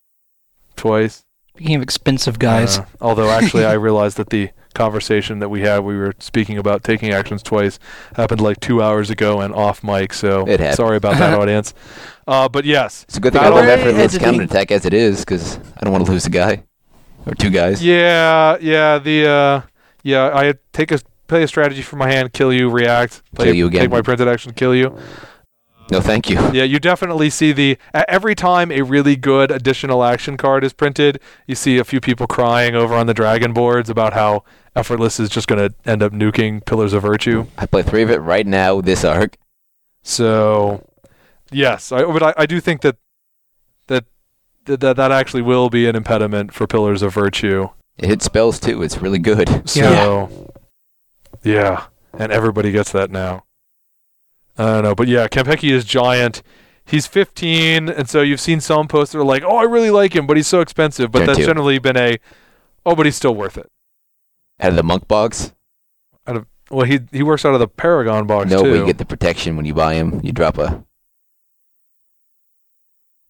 twice. 0.75 1.23
Speaking 1.55 1.75
of 1.75 1.81
expensive 1.81 2.39
guys, 2.39 2.79
Uh, 2.79 2.85
although 2.99 3.29
actually, 3.29 3.65
I 3.65 3.73
realized 3.73 4.17
that 4.17 4.29
the 4.29 4.49
conversation 4.73 5.39
that 5.39 5.49
we 5.49 5.61
had, 5.61 5.79
we 5.79 5.95
were 5.97 6.13
speaking 6.19 6.57
about 6.57 6.83
taking 6.83 7.11
actions 7.11 7.43
twice, 7.43 7.77
happened 8.15 8.41
like 8.41 8.59
two 8.61 8.81
hours 8.81 9.09
ago 9.09 9.41
and 9.41 9.53
off 9.53 9.83
mic. 9.83 10.13
So 10.13 10.45
It 10.47 10.75
sorry 10.75 10.97
about 10.97 11.17
that, 11.17 11.33
audience. 11.39 11.73
Uh, 12.27 12.47
but 12.49 12.65
yes, 12.65 13.03
It's 13.07 13.17
a 13.17 13.19
good 13.19 13.33
thing 13.33 13.41
I 13.41 13.45
Battle 13.45 13.57
love 13.59 13.65
Ray 13.67 13.73
effortless 13.73 14.13
editing. 14.15 14.19
counterattack 14.23 14.71
as 14.71 14.85
it 14.85 14.93
is, 14.93 15.19
because 15.19 15.57
I 15.77 15.83
don't 15.83 15.91
want 15.91 16.05
to 16.05 16.11
lose 16.11 16.25
a 16.25 16.29
guy 16.29 16.63
or 17.27 17.35
two 17.35 17.49
guys. 17.51 17.83
yeah, 17.83 18.57
yeah, 18.61 18.97
the 18.97 19.27
uh, 19.29 19.61
yeah, 20.03 20.31
I 20.33 20.53
take 20.73 20.91
a 20.91 20.99
play 21.27 21.43
a 21.43 21.47
strategy 21.47 21.81
for 21.81 21.95
my 21.95 22.09
hand, 22.09 22.33
kill 22.33 22.51
you, 22.51 22.69
react, 22.69 23.21
play, 23.35 23.45
Kill 23.47 23.55
you 23.55 23.67
again. 23.67 23.81
take 23.81 23.91
my 23.91 24.01
printed 24.01 24.27
action, 24.27 24.53
kill 24.53 24.75
you. 24.75 24.97
No, 25.91 25.99
thank 25.99 26.29
you. 26.29 26.37
Yeah, 26.53 26.63
you 26.63 26.79
definitely 26.79 27.29
see 27.29 27.51
the 27.51 27.77
every 27.93 28.33
time 28.33 28.71
a 28.71 28.81
really 28.81 29.17
good 29.17 29.51
additional 29.51 30.03
action 30.03 30.37
card 30.37 30.63
is 30.63 30.71
printed, 30.71 31.19
you 31.47 31.55
see 31.55 31.77
a 31.77 31.83
few 31.83 31.99
people 31.99 32.27
crying 32.27 32.75
over 32.75 32.95
on 32.95 33.07
the 33.07 33.13
dragon 33.13 33.51
boards 33.51 33.89
about 33.89 34.13
how 34.13 34.43
effortless 34.73 35.19
is 35.19 35.29
just 35.29 35.47
going 35.49 35.69
to 35.69 35.75
end 35.89 36.01
up 36.01 36.13
nuking 36.13 36.63
Pillars 36.65 36.93
of 36.93 37.01
Virtue. 37.01 37.45
I 37.57 37.65
play 37.65 37.83
three 37.83 38.03
of 38.03 38.09
it 38.09 38.19
right 38.19 38.47
now. 38.47 38.79
This 38.79 39.03
arc. 39.03 39.35
So, 40.01 40.87
yes, 41.51 41.91
I, 41.91 42.03
but 42.05 42.23
I, 42.23 42.33
I 42.37 42.45
do 42.45 42.61
think 42.61 42.81
that 42.81 42.95
that 43.87 44.05
that 44.65 44.79
that 44.79 44.95
that 44.95 45.11
actually 45.11 45.41
will 45.41 45.69
be 45.69 45.87
an 45.87 45.95
impediment 45.97 46.53
for 46.53 46.67
Pillars 46.67 47.01
of 47.01 47.13
Virtue. 47.13 47.67
It 48.01 48.09
hits 48.09 48.25
spells 48.25 48.59
too. 48.59 48.81
It's 48.81 48.97
really 48.97 49.19
good. 49.19 49.69
So, 49.69 50.51
yeah, 51.43 51.85
and 52.17 52.31
everybody 52.31 52.71
gets 52.71 52.91
that 52.91 53.11
now. 53.11 53.45
I 54.57 54.65
don't 54.65 54.83
know, 54.83 54.95
but 54.95 55.07
yeah, 55.07 55.27
Kempeki 55.27 55.71
is 55.71 55.85
giant. 55.85 56.41
He's 56.83 57.07
15, 57.07 57.89
and 57.89 58.09
so 58.09 58.21
you've 58.21 58.41
seen 58.41 58.59
some 58.59 58.87
posts 58.87 59.13
that 59.13 59.19
are 59.19 59.23
like, 59.23 59.43
"Oh, 59.45 59.57
I 59.57 59.63
really 59.63 59.91
like 59.91 60.15
him, 60.15 60.27
but 60.27 60.35
he's 60.35 60.47
so 60.47 60.61
expensive." 60.61 61.11
But 61.11 61.19
Gen 61.19 61.27
that's 61.27 61.39
two. 61.39 61.45
generally 61.45 61.79
been 61.79 61.95
a, 61.95 62.17
"Oh, 62.85 62.95
but 62.95 63.05
he's 63.05 63.15
still 63.15 63.35
worth 63.35 63.57
it." 63.57 63.71
Out 64.59 64.71
of 64.71 64.75
the 64.75 64.83
monk 64.83 65.07
box? 65.07 65.53
Out 66.27 66.35
of, 66.37 66.45
well, 66.69 66.85
he 66.85 66.99
he 67.11 67.23
works 67.23 67.45
out 67.45 67.53
of 67.53 67.59
the 67.59 67.67
Paragon 67.67 68.27
box 68.27 68.49
No, 68.49 68.57
too. 68.57 68.63
No, 68.63 68.71
but 68.71 68.79
you 68.79 68.85
get 68.87 68.97
the 68.97 69.05
protection 69.05 69.55
when 69.55 69.65
you 69.65 69.73
buy 69.73 69.93
him. 69.93 70.19
You 70.23 70.31
drop 70.31 70.57
a. 70.57 70.83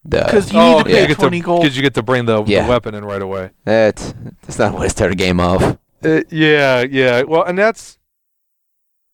The, 0.04 0.24
Because 0.26 0.52
you 0.52 0.60
oh, 0.60 0.78
need 0.78 0.84
to 0.86 0.90
pay 0.90 1.02
you 1.04 1.08
get 1.10 1.20
20 1.20 1.40
to, 1.40 1.46
gold. 1.46 1.62
Because 1.62 1.76
you 1.78 1.84
get 1.84 1.94
to 1.94 2.02
bring 2.04 2.26
the, 2.26 2.44
Yeah. 2.46 2.64
the 2.64 2.70
weapon 2.70 2.96
in 2.96 3.06
right 3.06 3.22
away. 3.22 3.52
that's 3.66 4.14
that's 4.42 4.58
not 4.58 4.74
what 4.74 4.84
to 4.84 4.90
start 4.90 5.12
a 5.12 5.16
game 5.16 5.40
off. 5.40 5.78
Uh, 6.04 6.22
yeah, 6.30 6.82
yeah. 6.90 7.22
Well, 7.22 7.44
and 7.44 7.58
that's 7.58 8.00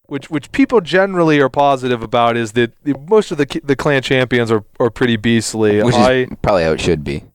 which 0.05 0.29
which 0.29 0.51
people 0.53 0.79
generally 0.79 1.39
are 1.41 1.49
positive 1.49 2.01
about 2.01 2.37
is 2.37 2.53
that 2.53 2.71
most 3.09 3.31
of 3.31 3.37
the 3.37 3.61
the 3.63 3.75
clan 3.75 4.01
champions 4.01 4.49
are, 4.49 4.63
are 4.79 4.89
pretty 4.89 5.17
beastly. 5.17 5.83
Which 5.83 5.95
I 5.95 6.11
is 6.13 6.29
probably 6.41 6.63
how 6.63 6.71
it 6.71 6.79
should 6.79 7.03
be. 7.03 7.25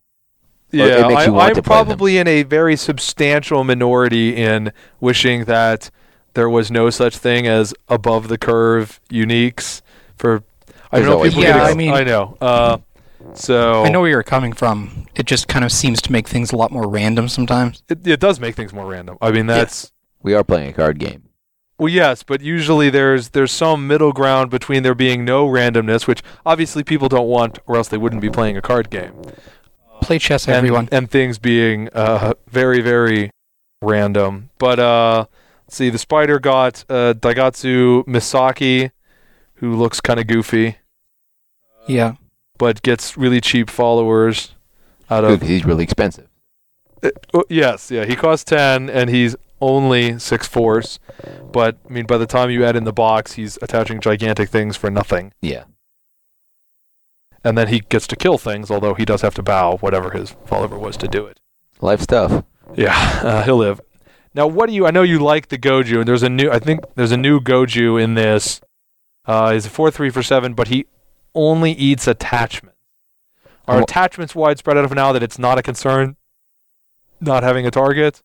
yeah, 0.71 1.05
it 1.05 1.09
makes 1.09 1.23
I, 1.23 1.29
want 1.29 1.49
I'm 1.51 1.55
to 1.57 1.63
probably 1.63 2.17
in 2.17 2.27
a 2.27 2.45
very 2.45 2.77
substantial 2.77 3.63
minority 3.65 4.35
in 4.35 4.73
wishing 5.01 5.45
that 5.45 5.91
there 6.33 6.49
was 6.49 6.71
no 6.71 6.89
such 6.89 7.19
thing 7.19 7.47
as 7.47 7.75
above 7.91 8.29
the 8.29 8.39
curve 8.39 8.99
uniques 9.11 9.83
for. 10.17 10.43
I 10.91 11.01
There's 11.01 11.11
know 11.11 11.23
people 11.23 11.43
Yeah, 11.43 11.59
get. 11.59 11.63
I 11.71 11.75
mean- 11.75 11.93
I 11.93 12.05
know. 12.05 12.39
Uh, 12.41 12.79
so 13.35 13.85
I 13.85 13.89
know 13.89 14.01
where 14.01 14.11
you're 14.11 14.23
coming 14.23 14.53
from. 14.53 15.07
It 15.15 15.27
just 15.27 15.49
kind 15.49 15.65
of 15.65 15.73
seems 15.73 16.01
to 16.03 16.13
make 16.13 16.29
things 16.29 16.53
a 16.53 16.57
lot 16.57 16.71
more 16.71 16.89
random 16.89 17.29
sometimes. 17.29 17.83
it, 17.89 18.07
it 18.07 18.21
does 18.21 18.41
make 18.41 18.55
things 18.55 18.73
more 18.73 18.87
random. 18.87 19.19
I 19.21 19.31
mean, 19.31 19.47
that's. 19.47 19.93
We 20.23 20.35
are 20.35 20.45
playing 20.45 20.71
a 20.71 20.73
card 20.73 20.99
game. 20.99 21.29
Well, 21.79 21.89
yes, 21.89 22.23
but 22.23 22.41
usually 22.41 22.91
there's 22.91 23.31
there's 23.31 23.51
some 23.51 23.87
middle 23.89 24.13
ground 24.13 24.51
between 24.51 24.83
there 24.85 24.95
being 24.95 25.25
no 25.25 25.49
randomness, 25.49 26.07
which 26.07 26.23
obviously 26.47 26.85
people 26.85 27.09
don't 27.09 27.27
want, 27.27 27.59
or 27.67 27.77
else 27.77 27.89
they 27.89 27.99
wouldn't 27.99 28.23
be 28.23 28.31
playing 28.31 28.57
a 28.57 28.63
card 28.63 28.89
game. 28.89 29.15
Play 30.01 30.19
chess, 30.19 30.47
and, 30.47 30.55
everyone. 30.57 30.89
and 30.93 31.11
things 31.11 31.39
being 31.39 31.89
uh, 31.93 32.35
very 32.47 32.81
very 32.81 33.31
random. 33.81 34.51
But 34.59 34.79
uh, 34.79 35.27
let's 35.67 35.77
see, 35.77 35.91
the 35.91 35.99
spider 35.99 36.39
got 36.39 36.85
uh, 36.89 37.15
Daigotsu 37.15 38.05
Misaki, 38.07 38.93
who 39.55 39.75
looks 39.75 40.01
kind 40.01 40.21
of 40.21 40.29
goofy, 40.29 40.77
yeah. 41.87 42.15
But 42.63 42.81
gets 42.83 43.17
really 43.17 43.41
cheap 43.41 43.69
followers 43.69 44.55
out 45.11 45.25
of 45.25 45.29
Good, 45.31 45.35
of. 45.35 45.41
'cause 45.41 45.49
he's 45.49 45.65
really 45.65 45.83
expensive. 45.83 46.29
Uh, 47.03 47.11
oh, 47.35 47.45
yes, 47.49 47.91
yeah, 47.91 48.05
he 48.05 48.15
costs 48.15 48.45
ten, 48.45 48.89
and 48.89 49.11
he's 49.11 49.35
only 49.61 50.17
six 50.21 50.47
force. 50.47 51.01
But 51.51 51.77
I 51.89 51.93
mean, 51.93 52.07
by 52.07 52.19
the 52.19 52.27
time 52.27 52.51
you 52.51 52.65
add 52.65 52.77
in 52.77 52.85
the 52.85 52.93
box, 52.93 53.33
he's 53.33 53.59
attaching 53.63 53.99
gigantic 54.01 54.49
things 54.49 54.77
for 54.77 54.91
nothing. 54.91 55.33
Yeah. 55.43 55.65
and 57.45 57.59
then 57.59 57.67
he 57.67 57.81
gets 57.81 58.07
to 58.07 58.15
kill 58.15 58.39
things, 58.39 58.71
although 58.71 58.95
he 58.95 59.05
does 59.05 59.23
have 59.23 59.35
to 59.35 59.43
bow 59.43 59.77
whatever 59.79 60.11
his 60.13 60.37
follower 60.47 60.79
was 60.79 60.97
to 60.99 61.09
do 61.09 61.27
it. 61.27 61.41
Life 61.81 62.01
stuff. 62.03 62.45
Yeah, 62.77 62.95
uh, 63.25 63.43
he'll 63.43 63.57
live. 63.57 63.81
Now, 64.35 64.47
what 64.47 64.69
do 64.69 64.73
you? 64.77 64.87
I 64.87 64.93
know 64.93 65.03
you 65.03 65.19
like 65.19 65.49
the 65.49 65.59
Goju, 65.59 65.99
and 65.99 66.07
there's 66.09 66.23
a 66.23 66.29
new. 66.31 66.49
I 66.53 66.61
think 66.61 66.79
there's 66.95 67.11
a 67.11 67.17
new 67.17 67.41
Goju 67.41 68.01
in 68.01 68.15
this. 68.15 68.61
Uh, 69.27 69.53
he's 69.53 69.67
a 69.67 69.71
four 69.71 69.91
three 69.91 70.09
for 70.11 70.23
seven, 70.23 70.55
but 70.55 70.69
he 70.69 70.87
only 71.35 71.73
eats 71.73 72.07
attachments. 72.07 72.79
Are 73.69 73.77
Well- 73.77 73.85
attachments 73.85 74.35
widespread 74.35 74.77
enough 74.77 74.93
now 74.95 75.13
that 75.13 75.23
it's 75.23 75.39
not 75.39 75.59
a 75.59 75.63
concern? 75.63 76.17
Not 77.21 77.43
having 77.43 77.67
a 77.67 77.71
target. 77.71 78.21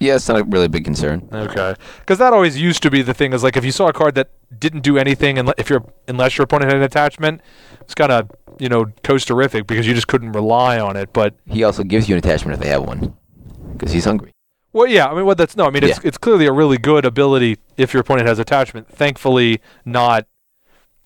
Yeah, 0.00 0.16
it's 0.16 0.28
not 0.28 0.40
a 0.40 0.44
really 0.44 0.68
big 0.68 0.84
concern. 0.84 1.28
Okay, 1.32 1.74
because 2.00 2.18
that 2.18 2.32
always 2.32 2.60
used 2.60 2.82
to 2.82 2.90
be 2.90 3.00
the 3.00 3.14
thing. 3.14 3.32
Is 3.32 3.42
like 3.42 3.56
if 3.56 3.64
you 3.64 3.70
saw 3.72 3.86
a 3.88 3.92
card 3.92 4.16
that 4.16 4.28
didn't 4.58 4.80
do 4.82 4.98
anything, 4.98 5.38
and 5.38 5.54
if 5.56 5.70
your 5.70 5.84
unless 6.08 6.36
your 6.36 6.42
opponent 6.44 6.70
had 6.70 6.76
an 6.78 6.82
attachment, 6.82 7.40
it's 7.80 7.94
kind 7.94 8.12
of 8.12 8.30
you 8.58 8.68
know 8.68 8.86
coasterific 9.02 9.66
because 9.66 9.86
you 9.86 9.94
just 9.94 10.08
couldn't 10.08 10.32
rely 10.32 10.78
on 10.78 10.96
it. 10.96 11.12
But 11.12 11.34
He 11.46 11.62
also 11.64 11.84
gives 11.84 12.08
you 12.08 12.16
an 12.16 12.18
attachment 12.18 12.54
if 12.58 12.60
they 12.62 12.68
have 12.68 12.82
one, 12.82 13.14
because 13.72 13.92
he's 13.92 14.04
hungry. 14.04 14.32
well, 14.72 14.86
yeah, 14.86 15.06
I 15.06 15.14
mean, 15.14 15.24
what 15.24 15.38
that's 15.38 15.56
no, 15.56 15.64
I 15.66 15.70
mean, 15.70 15.84
it's 15.84 16.00
it's 16.04 16.18
clearly 16.18 16.46
a 16.46 16.52
really 16.52 16.76
good 16.76 17.04
ability 17.06 17.58
if 17.78 17.94
your 17.94 18.00
opponent 18.02 18.28
has 18.28 18.38
attachment. 18.38 18.88
Thankfully, 18.88 19.60
not 19.86 20.26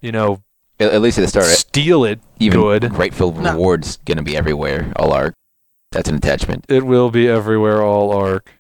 you 0.01 0.11
know 0.11 0.43
At, 0.81 0.93
at 0.93 1.01
least 1.01 1.19
at 1.19 1.23
the 1.23 1.29
start, 1.29 1.47
steal 1.47 2.05
it. 2.05 2.21
even 2.39 2.61
good. 2.61 2.91
grateful 2.91 3.33
No. 3.33 3.53
rewards 3.53 3.99
gonna 4.05 4.23
be 4.23 4.37
everywhere. 4.37 4.93
All 4.97 5.13
arc. 5.13 5.35
That's 5.93 6.09
an 6.09 6.15
attachment. 6.17 6.67
It 6.69 6.85
will 6.85 7.11
be 7.11 7.29
everywhere, 7.29 7.83
all 7.83 8.13
arc. 8.13 8.53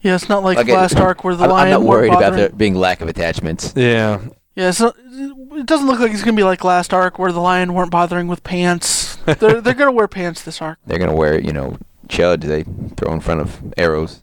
Yeah, 0.00 0.14
it's 0.14 0.28
not 0.28 0.44
like 0.44 0.56
Like 0.58 0.68
it- 0.68 0.74
last 0.74 0.96
arc 0.96 1.24
where 1.24 1.34
the 1.34 1.44
I'm, 1.44 1.50
I'm 1.50 1.56
lion 1.56 1.70
not 1.70 1.80
weren't 1.80 1.88
worried 1.88 2.08
about 2.08 2.20
bothering- 2.20 2.36
there 2.38 2.48
being 2.50 2.74
lack 2.74 3.00
of 3.00 3.08
attachments. 3.08 3.72
Yeah, 3.76 4.20
Yeah, 4.54 4.68
it's 4.68 4.80
not, 4.80 4.94
it 4.98 5.66
doesn't 5.66 5.86
look 5.86 6.00
like 6.00 6.12
it's 6.12 6.22
gonna 6.22 6.36
be 6.36 6.42
like 6.44 6.62
last 6.64 6.92
arc 6.92 7.18
where 7.18 7.32
the 7.32 7.40
lion 7.40 7.74
weren't 7.74 7.90
bothering 7.90 8.28
with 8.28 8.42
pants. 8.44 9.16
they're 9.24 9.60
they're 9.60 9.74
gonna 9.74 9.92
wear 9.92 10.08
pants 10.08 10.42
this 10.42 10.60
arc. 10.60 10.78
They're 10.86 10.98
gonna 10.98 11.14
wear, 11.16 11.40
you 11.40 11.52
know, 11.52 11.78
chud 12.08 12.42
they 12.42 12.64
throw 12.96 13.12
in 13.12 13.20
front 13.20 13.40
of 13.40 13.60
arrows. 13.76 14.22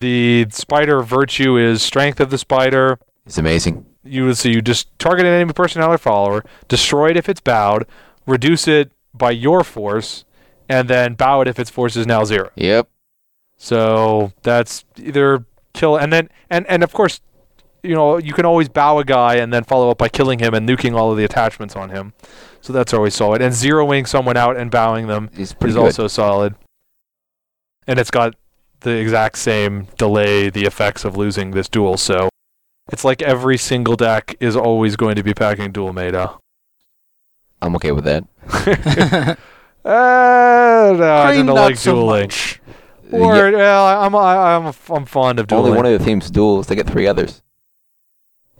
the 0.00 0.46
spider 0.50 1.02
virtue 1.02 1.56
is 1.56 1.82
strength 1.82 2.20
of 2.20 2.30
the 2.30 2.38
spider. 2.38 2.98
It's 3.26 3.38
amazing. 3.38 3.86
You 4.06 4.26
would 4.26 4.38
so 4.38 4.48
you 4.48 4.62
just 4.62 4.96
target 4.98 5.26
an 5.26 5.32
enemy 5.32 5.52
personnel 5.52 5.92
or 5.92 5.98
follower, 5.98 6.44
destroy 6.68 7.10
it 7.10 7.16
if 7.16 7.28
it's 7.28 7.40
bowed, 7.40 7.86
reduce 8.26 8.68
it 8.68 8.92
by 9.14 9.30
your 9.30 9.64
force, 9.64 10.24
and 10.68 10.88
then 10.88 11.14
bow 11.14 11.40
it 11.40 11.48
if 11.48 11.58
its 11.58 11.70
force 11.70 11.96
is 11.96 12.06
now 12.06 12.24
zero. 12.24 12.50
Yep. 12.56 12.88
So 13.56 14.32
that's 14.42 14.84
either 14.96 15.44
kill 15.72 15.96
and 15.96 16.12
then 16.12 16.28
and 16.50 16.66
and 16.66 16.82
of 16.82 16.92
course, 16.92 17.20
you 17.82 17.94
know 17.94 18.18
you 18.18 18.32
can 18.32 18.44
always 18.44 18.68
bow 18.68 18.98
a 18.98 19.04
guy 19.04 19.36
and 19.36 19.52
then 19.52 19.64
follow 19.64 19.90
up 19.90 19.98
by 19.98 20.08
killing 20.08 20.38
him 20.38 20.54
and 20.54 20.68
nuking 20.68 20.94
all 20.94 21.10
of 21.10 21.16
the 21.16 21.24
attachments 21.24 21.76
on 21.76 21.90
him. 21.90 22.12
So 22.60 22.72
that's 22.72 22.92
always 22.92 23.14
solid. 23.14 23.40
And 23.42 23.54
zeroing 23.54 24.08
someone 24.08 24.36
out 24.36 24.56
and 24.56 24.70
bowing 24.70 25.06
them 25.06 25.30
is 25.36 25.52
good. 25.76 25.76
also 25.76 26.08
solid. 26.08 26.54
And 27.86 27.98
it's 28.00 28.10
got 28.10 28.34
the 28.80 28.90
exact 28.90 29.38
same 29.38 29.86
delay 29.96 30.50
the 30.50 30.64
effects 30.64 31.04
of 31.04 31.16
losing 31.16 31.52
this 31.52 31.68
duel. 31.68 31.96
So 31.96 32.28
it's 32.92 33.04
like 33.04 33.22
every 33.22 33.56
single 33.58 33.96
deck 33.96 34.36
is 34.40 34.56
always 34.56 34.96
going 34.96 35.16
to 35.16 35.22
be 35.22 35.34
packing 35.34 35.72
dual 35.72 35.92
meta. 35.92 36.38
I'm 37.62 37.74
okay 37.76 37.92
with 37.92 38.04
that. 38.04 39.38
Uh, 39.86 40.96
no, 40.98 41.16
I 41.16 41.26
Crane, 41.34 41.46
don't 41.46 41.54
like 41.54 41.76
so 41.76 41.92
dueling. 41.94 42.22
much. 42.22 42.60
Or 43.12 43.52
well, 43.52 43.86
I'm 44.02 44.16
I, 44.16 44.56
I'm 44.56 44.74
I'm 44.90 45.06
fond 45.06 45.38
of 45.38 45.46
dueling. 45.46 45.66
Only 45.66 45.76
one 45.76 45.86
of 45.86 45.96
the 45.96 46.04
themes 46.04 46.28
duels. 46.28 46.66
They 46.66 46.74
get 46.74 46.88
three 46.88 47.06
others. 47.06 47.40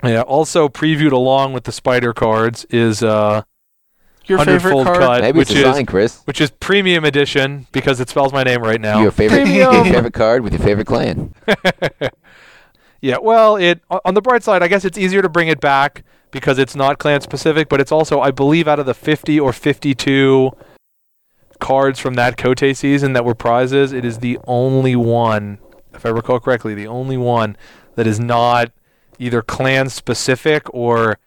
yeah. 0.04 0.20
Also 0.22 0.68
previewed 0.68 1.10
along 1.10 1.52
with 1.52 1.64
the 1.64 1.72
spider 1.72 2.12
cards 2.12 2.64
is 2.66 3.02
uh 3.02 3.42
Your 4.26 4.38
favorite 4.38 4.84
card. 4.84 4.98
cut, 4.98 5.20
Maybe 5.22 5.38
which 5.40 5.50
it's 5.50 5.58
a 5.66 5.80
is 5.80 5.86
Chris. 5.88 6.22
which 6.26 6.40
is 6.40 6.52
premium 6.52 7.04
edition 7.04 7.66
because 7.72 7.98
it 7.98 8.08
spells 8.08 8.32
my 8.32 8.44
name 8.44 8.62
right 8.62 8.80
now. 8.80 9.02
Your 9.02 9.10
favorite, 9.10 9.48
your 9.52 9.82
favorite 9.84 10.14
card 10.14 10.44
with 10.44 10.52
your 10.52 10.62
favorite 10.62 10.86
clan. 10.86 11.34
yeah, 13.00 13.16
well, 13.20 13.56
it 13.56 13.80
on 14.04 14.14
the 14.14 14.22
bright 14.22 14.42
side, 14.42 14.62
I 14.62 14.68
guess 14.68 14.84
it's 14.84 14.98
easier 14.98 15.22
to 15.22 15.28
bring 15.28 15.48
it 15.48 15.60
back 15.60 16.04
because 16.30 16.58
it's 16.58 16.74
not 16.74 16.98
clan 16.98 17.20
specific, 17.20 17.68
but 17.68 17.80
it's 17.80 17.92
also, 17.92 18.20
I 18.20 18.30
believe, 18.30 18.68
out 18.68 18.78
of 18.78 18.86
the 18.86 18.94
50 18.94 19.38
or 19.40 19.52
52 19.52 20.50
cards 21.60 21.98
from 21.98 22.14
that 22.14 22.36
Kotei 22.36 22.76
season 22.76 23.12
that 23.14 23.24
were 23.24 23.34
prizes, 23.34 23.92
it 23.92 24.04
is 24.04 24.18
the 24.18 24.38
only 24.46 24.96
one, 24.96 25.58
if 25.94 26.04
I 26.04 26.10
recall 26.10 26.40
correctly, 26.40 26.74
the 26.74 26.86
only 26.86 27.16
one 27.16 27.56
that 27.94 28.06
is 28.06 28.20
not 28.20 28.70
either 29.18 29.42
clan 29.42 29.88
specific 29.88 30.62
or 30.74 31.18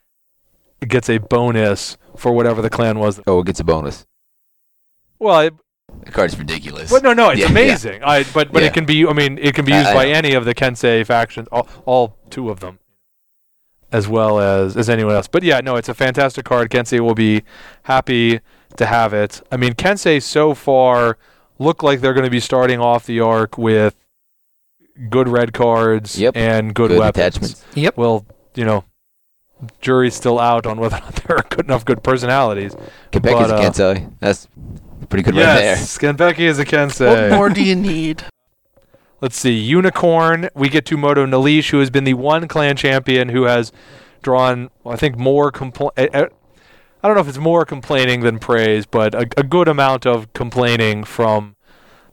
gets 0.87 1.09
a 1.09 1.17
bonus 1.17 1.97
for 2.15 2.31
whatever 2.31 2.61
the 2.61 2.69
clan 2.69 2.99
was. 2.99 3.19
Oh, 3.25 3.39
it 3.39 3.47
gets 3.47 3.59
a 3.59 3.63
bonus. 3.63 4.05
Well, 5.17 5.39
it, 5.41 5.53
The 6.05 6.11
card's 6.11 6.37
ridiculous. 6.37 6.89
But 6.89 7.03
no, 7.03 7.13
no, 7.13 7.29
it's 7.29 7.39
Yeah, 7.39 7.45
yeah. 7.45 7.51
amazing. 7.51 8.03
I 8.03 8.23
but 8.33 8.51
but 8.51 8.61
Yeah. 8.61 8.69
it 8.69 8.73
can 8.73 8.85
be. 8.85 9.05
I 9.05 9.13
mean, 9.13 9.37
it 9.37 9.53
can 9.55 9.65
be 9.65 9.73
used 9.73 9.87
I 9.87 9.93
by 9.93 10.05
know. 10.05 10.11
any 10.11 10.33
of 10.33 10.45
the 10.45 10.53
Kensei 10.55 11.05
factions, 11.05 11.47
all, 11.51 11.67
all 11.85 12.17
two 12.29 12.49
of 12.49 12.59
them, 12.61 12.79
as 13.91 14.07
well 14.07 14.39
as 14.39 14.75
as 14.77 14.89
anyone 14.89 15.13
else. 15.15 15.27
But 15.27 15.43
yeah, 15.43 15.61
no, 15.61 15.75
it's 15.75 15.89
a 15.89 15.93
fantastic 15.93 16.45
card. 16.45 16.69
Kensei 16.71 16.99
will 16.99 17.15
be 17.15 17.43
happy 17.83 18.39
to 18.77 18.85
have 18.85 19.13
it. 19.13 19.41
I 19.51 19.57
mean, 19.57 19.73
Kensei 19.73 20.21
so 20.21 20.53
far 20.53 21.17
look 21.59 21.83
like 21.83 22.01
they're 22.01 22.13
going 22.13 22.25
to 22.25 22.31
be 22.31 22.39
starting 22.39 22.79
off 22.79 23.05
the 23.05 23.19
arc 23.19 23.57
with 23.57 23.95
good 25.09 25.27
red 25.27 25.53
cards 25.53 26.17
Yep. 26.19 26.35
and 26.37 26.73
good, 26.73 26.89
Good 26.89 26.99
weapons. 26.99 27.17
attachments. 27.37 27.65
Yep. 27.75 27.97
Well, 27.97 28.25
you 28.55 28.65
know. 28.65 28.83
Jury's 29.81 30.15
still 30.15 30.39
out 30.39 30.65
on 30.65 30.79
whether 30.79 30.95
or 30.95 30.99
not 31.01 31.15
there 31.27 31.35
are 31.35 31.43
good 31.49 31.65
enough 31.65 31.83
good 31.83 32.01
personalities. 32.01 32.75
Quebecers 33.11 33.21
but, 33.33 33.51
uh, 33.51 33.59
can't 33.61 33.75
tell 33.75 33.97
you. 33.97 34.15
That's 34.21 34.47
pretty 35.07 35.23
good 35.23 35.35
right 35.35 35.43
there. 35.45 35.61
yes, 35.61 35.97
Skenbeki 35.97 36.39
is 36.39 36.59
a 36.59 36.65
Kensei. 36.65 37.29
What 37.29 37.37
more 37.37 37.49
do 37.49 37.63
you 37.63 37.75
need? 37.75 38.23
Let's 39.21 39.37
see. 39.37 39.53
Unicorn. 39.53 40.49
We 40.55 40.69
get 40.69 40.85
to 40.87 40.97
Moto 40.97 41.25
Naleesh, 41.25 41.71
who 41.71 41.79
has 41.79 41.89
been 41.89 42.05
the 42.05 42.13
one 42.13 42.47
clan 42.47 42.75
champion 42.77 43.29
who 43.29 43.43
has 43.43 43.71
drawn, 44.21 44.69
I 44.85 44.95
think, 44.95 45.17
more 45.17 45.51
compl- 45.51 45.91
I 45.97 46.27
I 47.01 47.07
don't 47.07 47.15
know 47.15 47.21
if 47.21 47.27
it's 47.29 47.37
more 47.37 47.65
complaining 47.65 48.21
than 48.21 48.39
praise, 48.39 48.85
but 48.85 49.13
a, 49.15 49.21
a 49.37 49.43
good 49.43 49.67
amount 49.69 50.05
of 50.05 50.31
complaining 50.33 51.03
from 51.05 51.55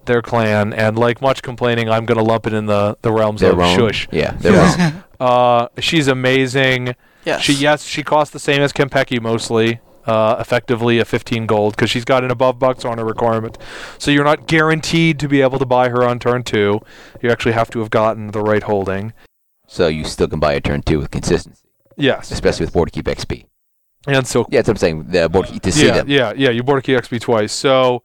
their 0.04 0.22
clan, 0.22 0.72
and 0.72 0.96
like 0.96 1.20
much 1.20 1.42
complaining, 1.42 1.90
I'm 1.90 2.06
going 2.06 2.18
to 2.18 2.24
lump 2.24 2.46
it 2.46 2.52
in 2.52 2.66
the 2.66 2.96
the 3.02 3.12
realms 3.12 3.40
They're 3.40 3.50
of 3.52 3.58
wrong. 3.58 3.76
shush. 3.76 4.08
Yeah, 4.12 4.32
they're 4.38 4.52
Yes. 4.52 4.78
wrong. 4.78 5.02
Uh, 5.18 5.68
she's 5.80 6.06
amazing. 6.08 6.94
yes. 7.24 7.40
She 7.42 7.52
yes, 7.54 7.84
she 7.84 8.02
costs 8.04 8.32
the 8.32 8.38
same 8.38 8.62
as 8.62 8.72
Kempeki 8.72 9.20
mostly. 9.20 9.80
Uh, 10.06 10.36
effectively 10.38 11.00
a 11.00 11.04
15 11.04 11.46
gold 11.46 11.74
because 11.74 11.90
she's 11.90 12.04
got 12.04 12.22
an 12.22 12.30
above 12.30 12.60
bucks 12.60 12.84
on 12.84 12.96
her 12.98 13.04
requirement. 13.04 13.58
So 13.98 14.12
you're 14.12 14.22
not 14.22 14.46
guaranteed 14.46 15.18
to 15.18 15.26
be 15.26 15.42
able 15.42 15.58
to 15.58 15.66
buy 15.66 15.88
her 15.88 16.04
on 16.04 16.20
turn 16.20 16.44
two. 16.44 16.80
You 17.20 17.30
actually 17.30 17.54
have 17.54 17.70
to 17.70 17.80
have 17.80 17.90
gotten 17.90 18.28
the 18.30 18.40
right 18.40 18.62
holding. 18.62 19.12
So 19.66 19.88
you 19.88 20.04
still 20.04 20.28
can 20.28 20.38
buy 20.38 20.52
a 20.52 20.60
turn 20.60 20.82
two 20.82 21.00
with 21.00 21.10
consistency, 21.10 21.66
Yes. 21.96 22.30
especially 22.30 22.66
with 22.66 22.72
Border 22.72 22.90
Keep 22.92 23.06
XP. 23.06 23.46
And 24.06 24.24
so 24.28 24.46
Yeah, 24.48 24.60
that's 24.60 24.68
what 24.68 24.74
I'm 24.74 24.78
saying. 24.78 25.06
The 25.10 25.28
Border 25.28 25.48
Keep 25.50 25.62
to 25.62 25.72
see 25.72 25.86
yeah, 25.86 25.92
them. 25.94 26.08
yeah, 26.08 26.32
yeah. 26.36 26.50
You 26.50 26.62
board 26.62 26.78
a 26.78 26.82
key 26.82 26.92
XP 26.92 27.20
twice. 27.20 27.52
So 27.52 28.04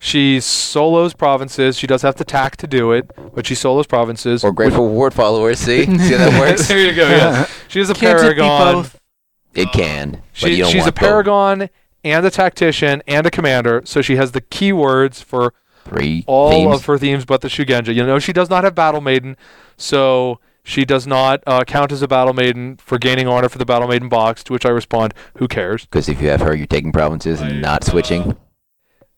she 0.00 0.40
solos 0.40 1.14
provinces. 1.14 1.78
She 1.78 1.86
does 1.86 2.02
have 2.02 2.16
to 2.16 2.24
tack 2.24 2.56
to 2.56 2.66
do 2.66 2.90
it, 2.90 3.12
but 3.32 3.46
she 3.46 3.54
solos 3.54 3.86
provinces. 3.86 4.42
Or 4.42 4.50
Grateful 4.52 4.88
ward 4.88 5.14
followers. 5.14 5.60
See, 5.60 5.84
see 5.86 6.14
how 6.14 6.30
that 6.30 6.40
works? 6.40 6.66
there 6.66 6.80
you 6.80 6.94
go. 6.96 7.08
Yeah. 7.08 7.46
She 7.68 7.80
is 7.80 7.90
a 7.90 7.94
Can't 7.94 8.18
it 8.18 8.34
be 8.34 8.40
paragon. 8.40 8.86
Both? 9.64 9.74
It 9.74 9.78
can. 9.78 10.10
but 10.12 10.20
She, 10.32 10.50
you 10.54 10.62
don't 10.64 10.72
she's 10.72 10.82
a 10.82 10.84
want 10.86 10.94
both. 10.96 11.00
paragon 11.08 11.70
and 12.04 12.24
a 12.26 12.30
tactician 12.30 13.02
and 13.06 13.26
a 13.26 13.30
commander. 13.30 13.82
So 13.84 14.02
she 14.02 14.16
has 14.16 14.32
the 14.32 14.40
keywords 14.40 15.22
for 15.22 15.54
Three 15.84 16.24
all 16.26 16.50
themes. 16.50 16.74
of 16.76 16.84
her 16.86 16.98
themes 16.98 17.24
but 17.24 17.40
the 17.40 17.48
Shugenja. 17.48 17.94
You 17.94 18.04
know, 18.06 18.18
she 18.18 18.32
does 18.32 18.50
not 18.50 18.62
have 18.64 18.74
Battle 18.74 19.00
Maiden, 19.00 19.36
so 19.76 20.38
she 20.62 20.84
does 20.84 21.06
not 21.06 21.42
uh, 21.46 21.64
count 21.64 21.92
as 21.92 22.02
a 22.02 22.08
Battle 22.08 22.34
Maiden 22.34 22.76
for 22.76 22.98
gaining 22.98 23.26
honor 23.26 23.48
for 23.48 23.56
the 23.58 23.64
Battle 23.64 23.88
Maiden 23.88 24.08
box, 24.10 24.44
to 24.44 24.52
which 24.52 24.66
I 24.66 24.68
respond, 24.70 25.14
who 25.38 25.48
cares? 25.48 25.86
Because 25.86 26.08
if 26.10 26.20
you 26.20 26.28
have 26.28 26.40
her, 26.42 26.54
you're 26.54 26.66
taking 26.66 26.92
provinces 26.92 27.40
and 27.40 27.62
not 27.62 27.84
switching. 27.84 28.36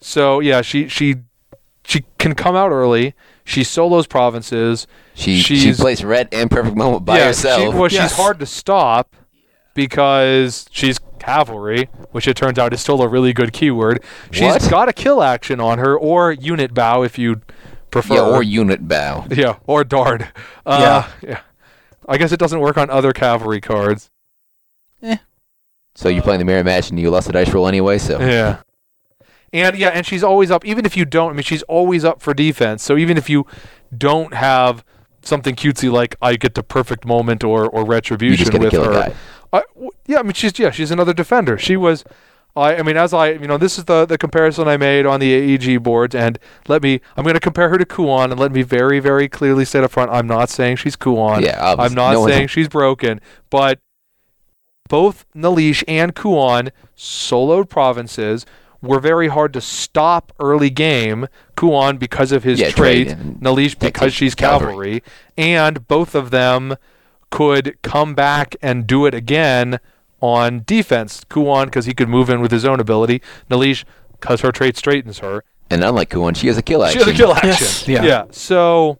So, 0.00 0.40
yeah, 0.40 0.62
she, 0.62 0.86
she, 0.88 1.16
she 1.84 2.04
can 2.18 2.34
come 2.34 2.54
out 2.56 2.70
early. 2.70 3.14
She 3.44 3.64
solos 3.64 4.06
provinces. 4.06 4.86
She 5.14 5.40
she 5.40 5.56
she's- 5.56 5.80
plays 5.80 6.04
red 6.04 6.28
and 6.30 6.48
perfect 6.50 6.76
moment 6.76 7.04
by 7.04 7.18
yeah, 7.18 7.26
herself. 7.26 7.60
She, 7.62 7.68
well, 7.68 7.90
Yes. 7.90 8.10
she's 8.10 8.16
hard 8.18 8.38
to 8.38 8.46
stop 8.46 9.16
because 9.74 10.66
she's 10.70 10.98
cavalry, 11.18 11.88
which 12.12 12.26
it 12.26 12.36
turns 12.36 12.58
out 12.58 12.72
is 12.72 12.80
still 12.80 13.02
a 13.02 13.08
really 13.08 13.32
good 13.32 13.52
keyword. 13.52 14.02
She's 14.30 14.42
What? 14.42 14.70
got 14.70 14.88
a 14.88 14.92
kill 14.92 15.22
action 15.22 15.60
on 15.60 15.78
her, 15.78 15.96
or 15.96 16.32
unit 16.32 16.74
bow 16.74 17.02
if 17.02 17.18
you 17.18 17.40
prefer. 17.90 18.14
yeah, 18.14 18.20
or 18.22 18.42
unit 18.42 18.86
bow. 18.88 19.26
Yeah, 19.30 19.56
or 19.66 19.84
dart. 19.84 20.22
Uh, 20.66 21.08
yeah. 21.22 21.40
I 22.08 22.16
guess 22.18 22.32
it 22.32 22.38
doesn't 22.40 22.60
work 22.60 22.76
on 22.76 22.90
other 22.90 23.12
cavalry 23.12 23.60
cards. 23.60 24.10
Eh. 25.02 25.16
So 25.94 26.08
you're 26.08 26.22
playing 26.22 26.38
the 26.40 26.44
mirror 26.44 26.64
match 26.64 26.90
and 26.90 26.98
you 26.98 27.10
lost 27.10 27.26
the 27.26 27.32
dice 27.32 27.52
roll 27.52 27.68
anyway. 27.68 27.98
So 27.98 28.18
Yeah. 28.20 28.58
And 29.52 29.76
yeah, 29.76 29.88
and 29.88 30.06
she's 30.06 30.22
always 30.22 30.50
up. 30.50 30.64
Even 30.64 30.86
if 30.86 30.96
you 30.96 31.04
don't, 31.04 31.30
I 31.30 31.32
mean, 31.34 31.42
she's 31.42 31.62
always 31.64 32.04
up 32.04 32.22
for 32.22 32.32
defense. 32.32 32.84
So 32.84 32.96
even 32.96 33.16
if 33.16 33.28
you 33.28 33.46
don't 33.96 34.32
have 34.34 34.84
something 35.22 35.54
cutesy 35.56 35.90
like 35.90 36.14
I 36.22 36.36
get 36.36 36.54
the 36.54 36.62
perfect 36.62 37.04
moment 37.04 37.42
or 37.44 37.68
or 37.68 37.84
retribution 37.84 38.38
just 38.46 38.52
get 38.52 38.70
to 38.70 38.78
with 38.80 38.94
her. 38.94 39.14
I, 39.52 39.62
w- 39.74 39.90
yeah, 40.06 40.18
I 40.20 40.22
mean 40.22 40.32
she's 40.34 40.58
yeah 40.58 40.70
she's 40.70 40.90
another 40.90 41.12
defender. 41.12 41.58
She 41.58 41.76
was, 41.76 42.04
I 42.54 42.76
I 42.76 42.82
mean 42.82 42.96
as 42.96 43.12
I 43.12 43.30
you 43.32 43.46
know 43.48 43.58
this 43.58 43.78
is 43.78 43.84
the 43.86 44.06
the 44.06 44.16
comparison 44.18 44.68
I 44.68 44.76
made 44.76 45.06
on 45.06 45.18
the 45.20 45.32
AEG 45.32 45.82
boards 45.82 46.14
and 46.14 46.38
let 46.68 46.82
me 46.82 47.00
I'm 47.16 47.24
going 47.24 47.34
to 47.34 47.40
compare 47.40 47.68
her 47.68 47.78
to 47.78 47.84
Kuan, 47.86 48.30
and 48.30 48.38
let 48.40 48.52
me 48.52 48.62
very 48.62 49.00
very 49.00 49.28
clearly 49.28 49.64
state 49.64 49.82
up 49.84 49.90
front 49.90 50.10
I'm 50.12 50.26
not 50.26 50.50
saying 50.50 50.76
she's 50.76 50.96
Kuan. 50.96 51.42
Yeah, 51.42 51.58
obviously. 51.60 51.84
I'm 51.90 51.94
not 51.94 52.12
No 52.12 52.26
saying 52.28 52.48
she's 52.48 52.68
broken, 52.68 53.20
but 53.50 53.80
both 54.88 55.24
Naleesh 55.34 55.84
and 55.86 56.14
Kuan 56.14 56.70
soloed 56.96 57.68
provinces 57.68 58.44
were 58.82 58.98
very 58.98 59.28
hard 59.28 59.52
to 59.52 59.60
stop 59.60 60.32
early 60.40 60.70
game. 60.70 61.28
Kuan 61.56 61.96
because 61.98 62.32
of 62.32 62.42
his 62.44 62.58
Yeah, 62.60 62.70
trait, 62.70 63.08
and 63.08 63.36
Naleesh 63.40 63.78
because 63.78 64.14
she's 64.14 64.34
cavalry. 64.34 65.00
cavalry. 65.00 65.02
and 65.36 65.86
both 65.86 66.14
of 66.14 66.30
them 66.30 66.76
could 67.30 67.78
come 67.82 68.14
back 68.14 68.56
and 68.60 68.86
do 68.86 69.06
it 69.06 69.14
again 69.14 69.78
on 70.20 70.62
defense. 70.66 71.22
Kuon 71.28 71.66
because 71.66 71.86
he 71.86 71.94
could 71.94 72.08
move 72.08 72.28
in 72.28 72.40
with 72.40 72.50
his 72.50 72.64
own 72.64 72.80
ability. 72.80 73.22
Naleesh 73.50 73.84
because 74.12 74.42
her 74.42 74.52
trait 74.52 74.76
straightens 74.76 75.18
her. 75.20 75.44
And 75.70 75.84
unlike 75.84 76.10
Kuon, 76.10 76.36
she 76.36 76.48
has 76.48 76.58
a 76.58 76.62
kill 76.62 76.82
action. 76.84 77.02
She 77.02 77.10
action. 77.10 77.26
has 77.26 77.36
a 77.36 77.40
kill 77.40 77.52
action. 77.52 77.92
Yes. 77.92 78.04
Yeah. 78.04 78.24
So, 78.32 78.98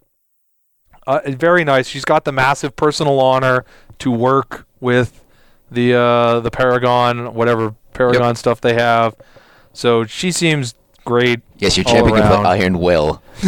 uh, 1.05 1.19
very 1.25 1.63
nice. 1.63 1.87
She's 1.87 2.05
got 2.05 2.23
the 2.25 2.31
massive 2.31 2.75
personal 2.75 3.19
honor 3.19 3.65
to 3.99 4.09
work 4.11 4.65
with 4.79 5.23
the 5.69 5.93
uh, 5.93 6.39
the 6.39 6.51
Paragon, 6.51 7.33
whatever 7.33 7.75
Paragon 7.93 8.35
stuff 8.35 8.61
they 8.61 8.73
have. 8.73 9.15
So 9.73 10.05
she 10.05 10.31
seems 10.31 10.75
great. 11.05 11.41
Yes, 11.57 11.77
your 11.77 11.85
all 11.87 11.93
champion 11.93 12.17
can 12.17 12.31
around. 12.31 12.43
play 12.43 12.61
Iron 12.61 12.79
Will. 12.79 13.21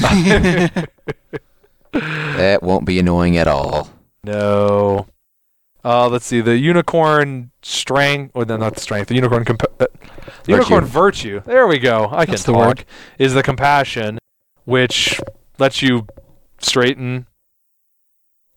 that 1.92 2.60
won't 2.62 2.86
be 2.86 3.00
annoying 3.00 3.38
at 3.38 3.48
all. 3.48 3.90
No. 4.24 4.73
Uh, 5.84 6.08
let's 6.08 6.26
see. 6.26 6.40
The 6.42 6.58
unicorn 6.58 7.52
strength, 7.62 8.32
or 8.34 8.46
the, 8.46 8.58
not 8.58 8.76
the 8.76 8.80
strength. 8.80 9.10
The 9.10 9.16
unicorn 9.16 9.44
compa- 9.44 9.82
uh, 9.82 9.88
the 10.44 10.52
unicorn 10.54 10.86
virtue. 10.86 11.42
There 11.46 11.68
we 11.68 11.78
go. 11.80 12.08
I 12.12 12.26
can 12.26 12.32
That's 12.32 12.44
the 12.44 12.54
talk. 12.54 12.68
word. 12.68 12.86
Is 13.20 13.34
the 13.34 13.44
compassion, 13.44 14.20
which 14.66 15.20
lets 15.60 15.82
you 15.82 16.08
straighten 16.60 17.28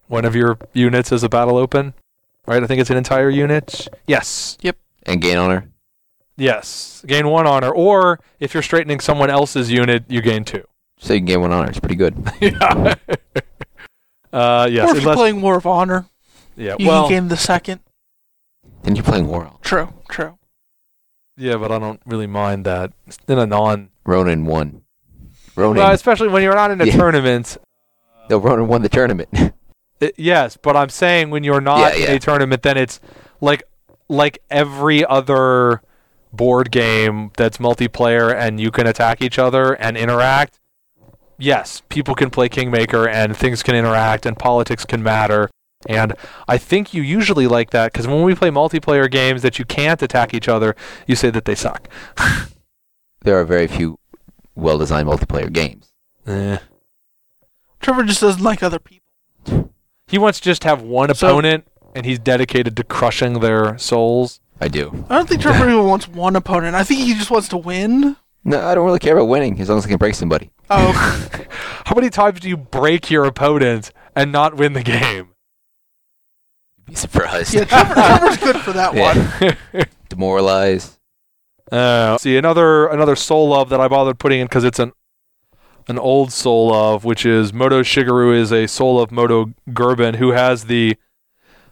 one 0.07 0.25
of 0.25 0.37
your 0.37 0.59
units 0.73 1.13
as 1.13 1.25
a 1.25 1.29
battle 1.29 1.57
open. 1.57 1.95
Right. 2.47 2.63
I 2.63 2.67
think 2.67 2.81
it's 2.81 2.91
an 2.91 2.97
entire 2.97 3.29
unit. 3.29 3.89
Yes. 4.07 4.57
Yep. 4.61 4.77
And 5.05 5.21
gain 5.21 5.37
honor. 5.37 5.69
Yes. 6.37 7.05
Gain 7.07 7.29
one 7.29 7.47
honor, 7.47 7.71
or 7.71 8.21
if 8.39 8.55
you're 8.55 8.63
straightening 8.63 9.01
someone 9.01 9.31
else's 9.31 9.71
unit, 9.73 10.05
you 10.09 10.21
gain 10.21 10.45
two. 10.45 10.65
So 10.99 11.15
you 11.15 11.21
can 11.21 11.27
gain 11.27 11.41
one 11.41 11.53
honor. 11.53 11.69
It's 11.69 11.81
pretty 11.81 11.97
good. 11.97 12.15
yeah. 12.41 12.95
uh, 14.33 14.69
yes. 14.71 14.91
or 14.91 14.97
if 14.97 15.03
you're 15.03 15.15
playing 15.15 15.41
War 15.41 15.57
of 15.57 15.67
Honor, 15.67 16.07
yeah. 16.57 16.77
you 16.79 16.89
Well. 16.89 17.09
can 17.09 17.11
gain 17.23 17.29
the 17.29 17.37
second. 17.37 17.81
Then 18.83 18.95
you're 18.97 19.05
playing 19.05 19.27
War 19.29 19.53
True, 19.63 19.93
true. 20.11 20.39
Yeah, 21.37 21.57
but 21.57 21.71
I 21.73 21.79
don't 21.79 22.01
really 22.07 22.27
mind 22.27 22.65
that. 22.67 22.93
In 23.29 23.39
a 23.39 23.47
non 23.47 23.91
Ronin 24.05 24.47
won. 24.47 24.83
Ronan. 25.55 25.83
Well, 25.83 25.93
especially 25.93 26.29
when 26.29 26.43
you're 26.43 26.55
not 26.55 26.71
in 26.71 26.81
a 26.81 26.87
Yeah. 26.87 26.97
tournament. 26.97 27.57
no, 28.31 28.39
Ronan 28.39 28.69
won 28.69 28.83
the 28.83 28.89
tournament. 28.89 29.29
I- 30.03 30.13
yes, 30.17 30.57
but 30.57 30.77
I'm 30.77 30.89
saying 30.91 31.31
when 31.31 31.43
you're 31.45 31.61
not 31.61 31.99
Yeah, 31.99 32.11
in 32.11 32.17
a 32.17 32.19
tournament, 32.19 32.63
then 32.63 32.77
it's 32.77 33.01
like 33.41 33.63
like 34.09 34.39
every 34.51 35.05
other 35.05 35.83
board 36.33 36.71
game 36.71 37.31
that's 37.37 37.59
multiplayer 37.59 38.33
and 38.35 38.61
you 38.61 38.71
can 38.71 38.87
attack 38.87 39.21
each 39.23 39.39
other 39.39 39.73
and 39.75 39.97
interact. 39.97 40.61
Yes, 41.39 41.83
people 41.89 42.15
can 42.15 42.31
play 42.31 42.49
Kingmaker 42.49 43.09
and 43.09 43.37
things 43.37 43.63
can 43.63 43.75
interact 43.75 44.25
and 44.27 44.39
politics 44.39 44.85
can 44.85 45.03
matter. 45.03 45.51
And 45.89 46.15
I 46.49 46.59
think 46.59 46.93
you 46.95 47.03
usually 47.03 47.47
like 47.47 47.71
that 47.71 47.93
because 47.93 48.07
when 48.07 48.23
we 48.23 48.35
play 48.35 48.51
multiplayer 48.51 49.11
games 49.11 49.43
that 49.43 49.59
you 49.59 49.65
can't 49.65 50.01
attack 50.03 50.35
each 50.35 50.49
other, 50.49 50.75
you 51.07 51.17
say 51.17 51.31
that 51.31 51.45
they 51.45 51.55
suck. 51.55 51.89
there 53.23 53.39
are 53.39 53.45
very 53.45 53.67
few 53.67 53.99
well-designed 54.55 55.09
multiplayer 55.09 55.53
games. 55.53 55.93
Eh. 56.27 56.59
Trevor 57.81 58.05
just 58.05 58.21
doesn't 58.21 58.43
like 58.43 58.63
other 58.63 58.79
people. 58.79 59.73
He 60.09 60.19
wants 60.19 60.39
to 60.41 60.45
just 60.45 60.65
have 60.65 60.83
one 60.83 61.15
So- 61.15 61.29
opponent 61.29 61.67
and 61.95 62.05
he's 62.07 62.19
dedicated 62.19 62.77
to 62.77 62.85
crushing 62.85 63.41
their 63.41 63.79
souls. 63.79 64.41
I 64.61 64.69
do. 64.69 65.05
I 65.11 65.17
don't 65.17 65.29
think 65.29 65.43
Trevor 65.43 65.69
even 65.69 65.85
wants 65.85 66.09
one 66.09 66.37
opponent. 66.37 66.75
I 66.75 66.85
think 66.85 67.01
he 67.01 67.15
just 67.15 67.31
wants 67.31 67.49
to 67.49 67.57
win. 67.57 68.17
No, 68.45 68.65
I 68.67 68.75
don't 68.75 68.87
really 68.87 68.99
care 68.99 69.17
about 69.17 69.27
winning 69.29 69.59
as 69.61 69.69
long 69.69 69.79
as 69.79 69.85
I 69.87 69.89
can 69.89 69.99
break 69.99 70.15
somebody. 70.15 70.51
Oh, 70.71 70.93
How 71.85 71.95
many 71.95 72.11
times 72.11 72.41
do 72.41 72.49
you 72.49 72.57
break 72.57 73.11
your 73.11 73.25
opponent 73.25 73.93
and 74.15 74.33
not 74.33 74.57
win 74.57 74.73
the 74.73 74.83
game? 74.83 75.29
Be 76.87 76.95
surprised. 76.95 77.55
yeah, 77.55 77.65
Trevor, 77.65 77.95
Trevor's 77.95 78.37
good 78.39 78.57
for 78.59 78.73
that 78.73 78.95
Yeah. 78.95 79.55
one. 79.73 79.87
Demoralize. 80.09 80.99
Uh, 81.73 82.17
see 82.19 82.37
another 82.37 82.87
another 82.87 83.17
soul 83.17 83.49
love 83.49 83.69
that 83.71 83.81
I 83.81 83.89
bothered 83.89 84.19
putting 84.21 84.41
in 84.41 84.47
because 84.47 84.63
it's 84.65 84.79
an 84.79 84.93
an 85.89 85.99
old 85.99 86.33
soul 86.33 86.69
love, 86.69 87.05
which 87.05 87.27
is 87.27 87.53
Moto 87.53 87.83
Shigeru 87.83 88.35
is 88.37 88.53
a 88.53 88.67
soul 88.69 89.01
of 89.01 89.11
Moto 89.11 89.53
Gerben 89.71 90.17
who 90.17 90.31
has 90.33 90.67
the 90.67 90.97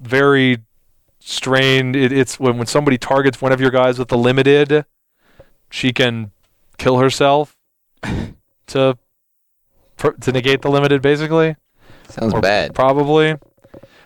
very 0.00 0.58
strained. 1.20 1.94
It, 1.94 2.10
it's 2.12 2.40
when 2.40 2.58
when 2.58 2.66
somebody 2.66 2.98
targets 2.98 3.40
one 3.40 3.52
of 3.52 3.60
your 3.60 3.70
guys 3.70 3.98
with 3.98 4.08
the 4.08 4.18
limited, 4.18 4.84
she 5.70 5.92
can 5.92 6.32
kill 6.76 6.98
herself 6.98 7.56
to 8.66 8.98
to 10.20 10.32
negate 10.32 10.62
the 10.62 10.70
limited, 10.70 11.02
basically. 11.02 11.54
Sounds 12.08 12.34
Or 12.34 12.40
bad. 12.40 12.74
Probably. 12.74 13.36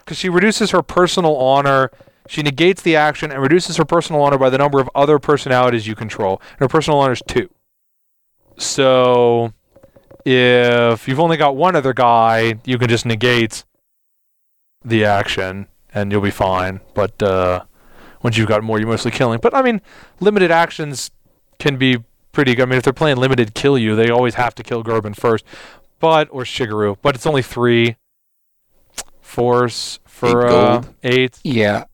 Because 0.09 0.17
she 0.17 0.31
reduces 0.31 0.71
her 0.71 0.81
personal 0.81 1.37
honor. 1.37 1.91
She 2.29 2.43
negates 2.43 2.81
the 2.81 2.97
action 2.97 3.31
and 3.31 3.43
reduces 3.43 3.77
her 3.77 3.85
personal 3.85 4.23
honor 4.23 4.39
by 4.39 4.49
the 4.49 4.57
number 4.57 4.81
of 4.81 4.89
other 4.95 5.19
personalities 5.19 5.87
you 5.87 5.95
control. 5.95 6.41
And 6.53 6.61
her 6.61 6.69
personal 6.69 6.99
honor 6.99 7.13
is 7.13 7.21
two. 7.29 7.51
So 8.57 9.53
if 10.25 11.07
you've 11.07 11.21
only 11.21 11.37
got 11.37 11.57
one 11.57 11.77
other 11.77 11.93
guy, 11.93 12.55
you 12.65 12.79
can 12.79 12.89
just 12.89 13.05
negate 13.05 13.65
the 14.83 15.05
action 15.05 15.67
and 15.93 16.11
you'll 16.11 16.23
be 16.23 16.31
fine. 16.31 16.81
But 16.95 17.23
uh, 17.23 17.65
once 18.23 18.39
you've 18.39 18.49
got 18.49 18.65
more, 18.65 18.79
you're 18.79 18.89
mostly 18.89 19.11
killing. 19.11 19.41
But 19.43 19.55
I 19.55 19.61
mean, 19.61 19.83
limited 20.21 20.51
actions 20.51 21.11
can 21.59 21.77
be 21.77 22.03
pretty 22.33 22.55
good. 22.55 22.63
I 22.63 22.65
mean, 22.65 22.79
if 22.79 22.85
they're 22.85 22.95
playing 22.95 23.19
limited 23.19 23.53
kill 23.53 23.77
you, 23.77 23.95
they 23.95 24.09
always 24.09 24.37
have 24.37 24.55
to 24.55 24.63
kill 24.63 24.83
Gerben 24.83 25.15
first, 25.15 25.45
but 26.01 26.29
or 26.31 26.45
Shigeru. 26.45 26.97
But 27.03 27.15
it's 27.15 27.27
only 27.27 27.43
three 27.43 27.97
force 29.29 30.01
for 30.07 30.47
Eight 30.47 30.53
uh, 30.53 30.83
eight. 31.03 31.39
Yeah. 31.45 31.85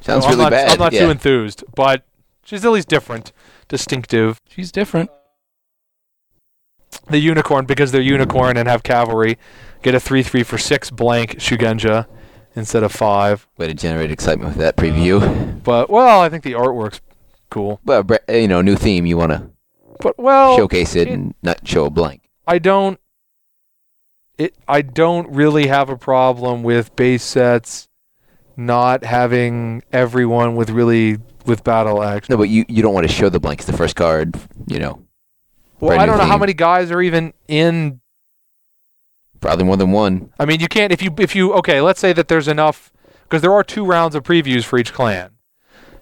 Sounds 0.00 0.24
So 0.24 0.30
I'm 0.30 0.30
really 0.32 0.42
not, 0.42 0.50
bad. 0.50 0.68
I'm 0.70 0.78
not 0.78 0.92
yeah. 0.92 1.04
too 1.04 1.10
enthused, 1.10 1.64
but 1.76 2.04
she's 2.44 2.64
at 2.64 2.70
least 2.72 2.88
different, 2.88 3.32
distinctive. 3.68 4.40
She's 4.48 4.72
different. 4.72 5.10
The 7.08 7.18
unicorn, 7.18 7.64
because 7.66 7.92
they're 7.92 8.00
unicorn 8.02 8.56
and 8.56 8.68
have 8.68 8.82
cavalry, 8.82 9.38
get 9.82 9.94
a 9.94 10.00
three 10.00 10.22
three 10.22 10.42
for 10.42 10.58
six 10.58 10.90
blank 10.90 11.38
Shugenja 11.38 12.06
instead 12.54 12.82
of 12.82 12.92
five. 12.92 13.48
Way 13.56 13.68
to 13.68 13.74
generate 13.74 14.10
excitement 14.10 14.50
with 14.50 14.58
that 14.58 14.76
preview. 14.76 15.62
But 15.62 15.88
well, 15.88 16.20
I 16.20 16.28
think 16.28 16.44
the 16.44 16.52
artwork's 16.52 17.00
cool. 17.50 17.80
But 17.84 18.22
you 18.28 18.48
know, 18.48 18.60
new 18.60 18.76
theme. 18.76 19.06
You 19.06 19.16
want 19.16 19.32
to 19.32 19.50
But 20.00 20.18
well, 20.18 20.56
showcase 20.56 20.94
it 20.96 21.08
it- 21.08 21.12
and 21.14 21.34
not 21.42 21.66
show 21.66 21.86
a 21.86 21.90
blank. 21.90 22.28
I 22.46 22.58
don't. 22.58 22.98
It. 24.38 24.54
I 24.66 24.82
don't 24.82 25.28
really 25.30 25.66
have 25.66 25.88
a 25.90 25.96
problem 25.96 26.62
with 26.62 26.94
base 26.96 27.22
sets 27.22 27.88
not 28.56 29.04
having 29.04 29.82
everyone 29.92 30.56
with 30.56 30.70
really 30.70 31.18
with 31.46 31.64
battle 31.64 32.02
action. 32.02 32.32
No, 32.32 32.36
but 32.38 32.48
you 32.48 32.64
you 32.68 32.82
don't 32.82 32.94
want 32.94 33.06
to 33.06 33.12
show 33.12 33.28
the 33.28 33.40
blank. 33.40 33.60
It's 33.60 33.66
the 33.66 33.76
first 33.76 33.96
card. 33.96 34.36
You 34.66 34.78
know, 34.78 35.02
Well, 35.80 35.98
I 35.98 36.06
don't 36.06 36.18
know 36.18 36.24
how 36.24 36.38
many 36.38 36.54
guys 36.54 36.90
are 36.90 37.02
even 37.02 37.32
in. 37.48 38.00
probably 39.40 39.64
more 39.64 39.76
than 39.76 39.92
one. 39.92 40.32
I 40.38 40.44
mean, 40.44 40.60
you 40.60 40.68
can't 40.68 40.92
if 40.92 41.02
you 41.02 41.14
if 41.18 41.34
you 41.36 41.52
okay. 41.54 41.80
Let's 41.80 42.00
say 42.00 42.12
that 42.12 42.28
there's 42.28 42.48
enough 42.48 42.92
because 43.24 43.42
there 43.42 43.52
are 43.52 43.64
two 43.64 43.84
rounds 43.84 44.14
of 44.14 44.22
previews 44.22 44.64
for 44.64 44.78
each 44.78 44.92
clan, 44.92 45.30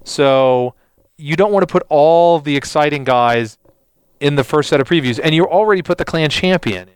so 0.05 0.75
you 1.17 1.37
don't 1.37 1.53
want 1.53 1.67
to 1.67 1.71
put 1.73 1.85
all 1.89 2.39
the 2.41 2.57
exciting 2.57 3.05
guys 3.05 3.59
in 4.21 4.37
the 4.37 4.45
first 4.45 4.69
set 4.69 4.81
of 4.81 4.89
previews, 4.89 5.19
and 5.23 5.35
you 5.35 5.45
already 5.47 5.83
put 5.83 5.99
the 5.99 6.05
clan 6.05 6.29
champion 6.31 6.89
in, 6.89 6.95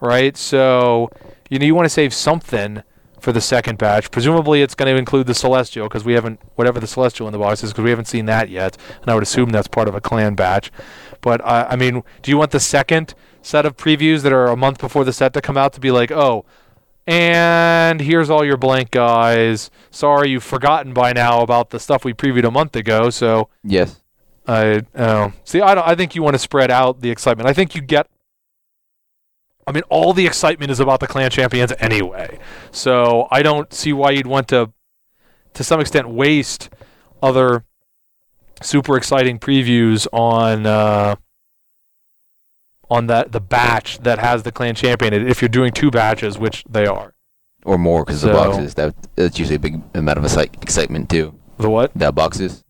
right? 0.00 0.36
So 0.36 1.10
you 1.50 1.58
know 1.58 1.66
you 1.66 1.74
want 1.74 1.86
to 1.86 1.90
save 1.90 2.12
something 2.14 2.82
for 3.20 3.32
the 3.32 3.40
second 3.40 3.78
batch. 3.78 4.10
Presumably, 4.10 4.62
it's 4.62 4.74
going 4.74 4.92
to 4.92 4.98
include 4.98 5.26
the 5.26 5.34
celestial 5.34 5.86
because 5.86 6.04
we 6.04 6.12
haven't 6.12 6.40
whatever 6.54 6.80
the 6.80 6.86
celestial 6.86 7.26
in 7.26 7.32
the 7.32 7.38
box 7.38 7.62
is 7.64 7.70
because 7.70 7.84
we 7.84 7.90
haven't 7.90 8.06
seen 8.06 8.26
that 8.26 8.48
yet, 8.48 8.76
and 9.02 9.10
I 9.10 9.14
would 9.14 9.22
assume 9.22 9.50
that's 9.50 9.68
part 9.68 9.88
of 9.88 9.94
a 9.94 10.00
clan 10.00 10.34
batch. 10.34 10.70
But 11.20 11.40
uh, 11.42 11.66
I 11.68 11.76
mean, 11.76 12.02
do 12.22 12.30
you 12.30 12.38
want 12.38 12.52
the 12.52 12.60
second 12.60 13.14
set 13.42 13.64
of 13.66 13.76
previews 13.76 14.22
that 14.22 14.32
are 14.32 14.46
a 14.46 14.56
month 14.56 14.78
before 14.78 15.04
the 15.04 15.12
set 15.12 15.32
to 15.32 15.40
come 15.40 15.56
out 15.56 15.72
to 15.72 15.80
be 15.80 15.90
like, 15.90 16.10
oh, 16.10 16.44
and 17.06 18.02
here's 18.02 18.28
all 18.28 18.44
your 18.44 18.58
blank 18.58 18.90
guys. 18.90 19.70
Sorry, 19.90 20.28
you've 20.28 20.44
forgotten 20.44 20.92
by 20.92 21.14
now 21.14 21.40
about 21.40 21.70
the 21.70 21.80
stuff 21.80 22.04
we 22.04 22.12
previewed 22.12 22.44
a 22.44 22.50
month 22.50 22.76
ago. 22.76 23.08
So 23.08 23.48
Yes. 23.64 24.00
I 24.46 24.82
uh, 24.94 25.30
see. 25.44 25.60
I 25.60 25.74
don't. 25.74 25.86
I 25.86 25.94
think 25.94 26.14
you 26.14 26.22
want 26.22 26.34
to 26.34 26.38
spread 26.38 26.70
out 26.70 27.00
the 27.00 27.10
excitement. 27.10 27.48
I 27.48 27.52
think 27.52 27.74
you 27.74 27.82
get. 27.82 28.08
I 29.68 29.72
mean, 29.72 29.82
all 29.90 30.12
the 30.12 30.26
excitement 30.26 30.70
is 30.70 30.80
about 30.80 31.00
the 31.00 31.06
clan 31.06 31.30
champions 31.30 31.72
anyway. 31.78 32.38
So 32.70 33.28
I 33.30 33.42
don't 33.42 33.72
see 33.72 33.92
why 33.92 34.10
you'd 34.12 34.26
want 34.26 34.48
to, 34.48 34.72
to 35.54 35.62
some 35.64 35.78
extent, 35.80 36.08
waste 36.08 36.70
other 37.22 37.64
super 38.62 38.96
exciting 38.96 39.38
previews 39.38 40.06
on 40.12 40.66
uh, 40.66 41.16
on 42.90 43.06
that 43.06 43.32
the 43.32 43.40
batch 43.40 43.98
that 43.98 44.18
has 44.18 44.42
the 44.42 44.52
clan 44.52 44.74
champion. 44.74 45.12
If 45.14 45.42
you're 45.42 45.48
doing 45.48 45.72
two 45.72 45.90
batches, 45.90 46.38
which 46.38 46.64
they 46.68 46.86
are, 46.86 47.14
Or 47.64 47.76
more 47.76 48.04
because 48.04 48.20
So- 48.22 48.28
the 48.28 48.32
boxes. 48.34 48.74
That 48.74 48.94
that's 49.16 49.38
usually 49.38 49.56
a 49.56 49.60
big 49.60 49.82
amount 49.94 50.18
of 50.18 50.24
excitement 50.62 51.10
too. 51.10 51.34
the 51.58 51.68
what? 51.68 51.90
The 51.94 52.12
boxes. 52.12 52.64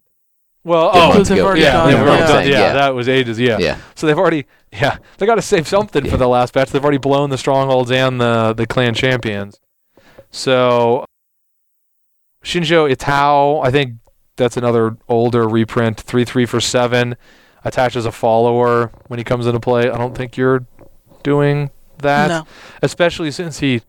Well, 0.64 0.92
Good 0.92 1.20
oh, 1.20 1.22
they've 1.24 1.44
already 1.44 1.60
yeah, 1.62 1.72
done 1.72 1.86
they've 1.92 1.98
yeah, 2.06 2.18
yeah. 2.18 2.26
done- 2.26 2.44
yeah, 2.46 2.50
Yeah. 2.60 2.72
that 2.74 2.94
was 2.94 3.08
ages. 3.08 3.38
Yeah. 3.38 3.58
Yeah. 3.58 3.78
So 3.94 4.06
they've 4.06 4.18
already, 4.18 4.44
yeah, 4.72 4.98
they 5.18 5.26
got 5.26 5.36
to 5.36 5.42
save 5.42 5.66
something 5.68 6.08
for 6.08 6.16
the 6.16 6.28
last 6.28 6.52
batch. 6.54 6.70
They've 6.70 6.82
already 6.82 6.98
blown 6.98 7.30
the 7.30 7.38
strongholds 7.38 7.90
and 7.90 8.20
the 8.20 8.52
the 8.54 8.66
clan 8.66 8.94
champions. 8.94 9.58
So 10.30 11.04
Shinjo 12.44 12.92
Itao, 12.92 13.64
I 13.64 13.70
think 13.70 13.94
that's 14.36 14.56
another 14.56 14.96
older 15.08 15.48
reprint. 15.48 16.00
Three 16.00 16.24
three 16.24 16.46
for 16.46 16.60
seven, 16.60 17.16
attaches 17.64 18.06
a 18.06 18.12
follower 18.12 18.90
when 19.08 19.18
he 19.18 19.24
comes 19.24 19.46
into 19.46 19.60
play. 19.60 19.90
I 19.90 19.98
don't 19.98 20.16
think 20.16 20.36
you're 20.36 20.66
doing 21.22 21.70
that, 21.98 22.28
no. 22.28 22.46
especially 22.82 23.30
since 23.30 23.58
he 23.60 23.82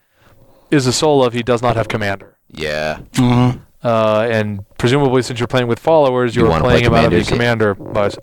is 0.71 0.87
a 0.87 0.93
solo. 0.93 1.29
He 1.29 1.43
does 1.43 1.61
not 1.61 1.75
have 1.75 1.87
commander. 1.87 2.37
Yeah. 2.49 2.99
Mm-hmm. 3.13 3.59
Uh, 3.81 4.27
and 4.29 4.65
presumably, 4.77 5.21
since 5.21 5.39
you're 5.39 5.47
playing 5.47 5.67
with 5.67 5.79
followers, 5.79 6.35
You 6.35 6.41
you're 6.43 6.51
wanna 6.51 6.63
playing 6.63 6.79
play 6.85 6.87
him 6.87 7.05
out 7.05 7.13
of 7.13 7.25
the 7.25 7.31
commander. 7.31 7.75
Bus. 7.75 8.17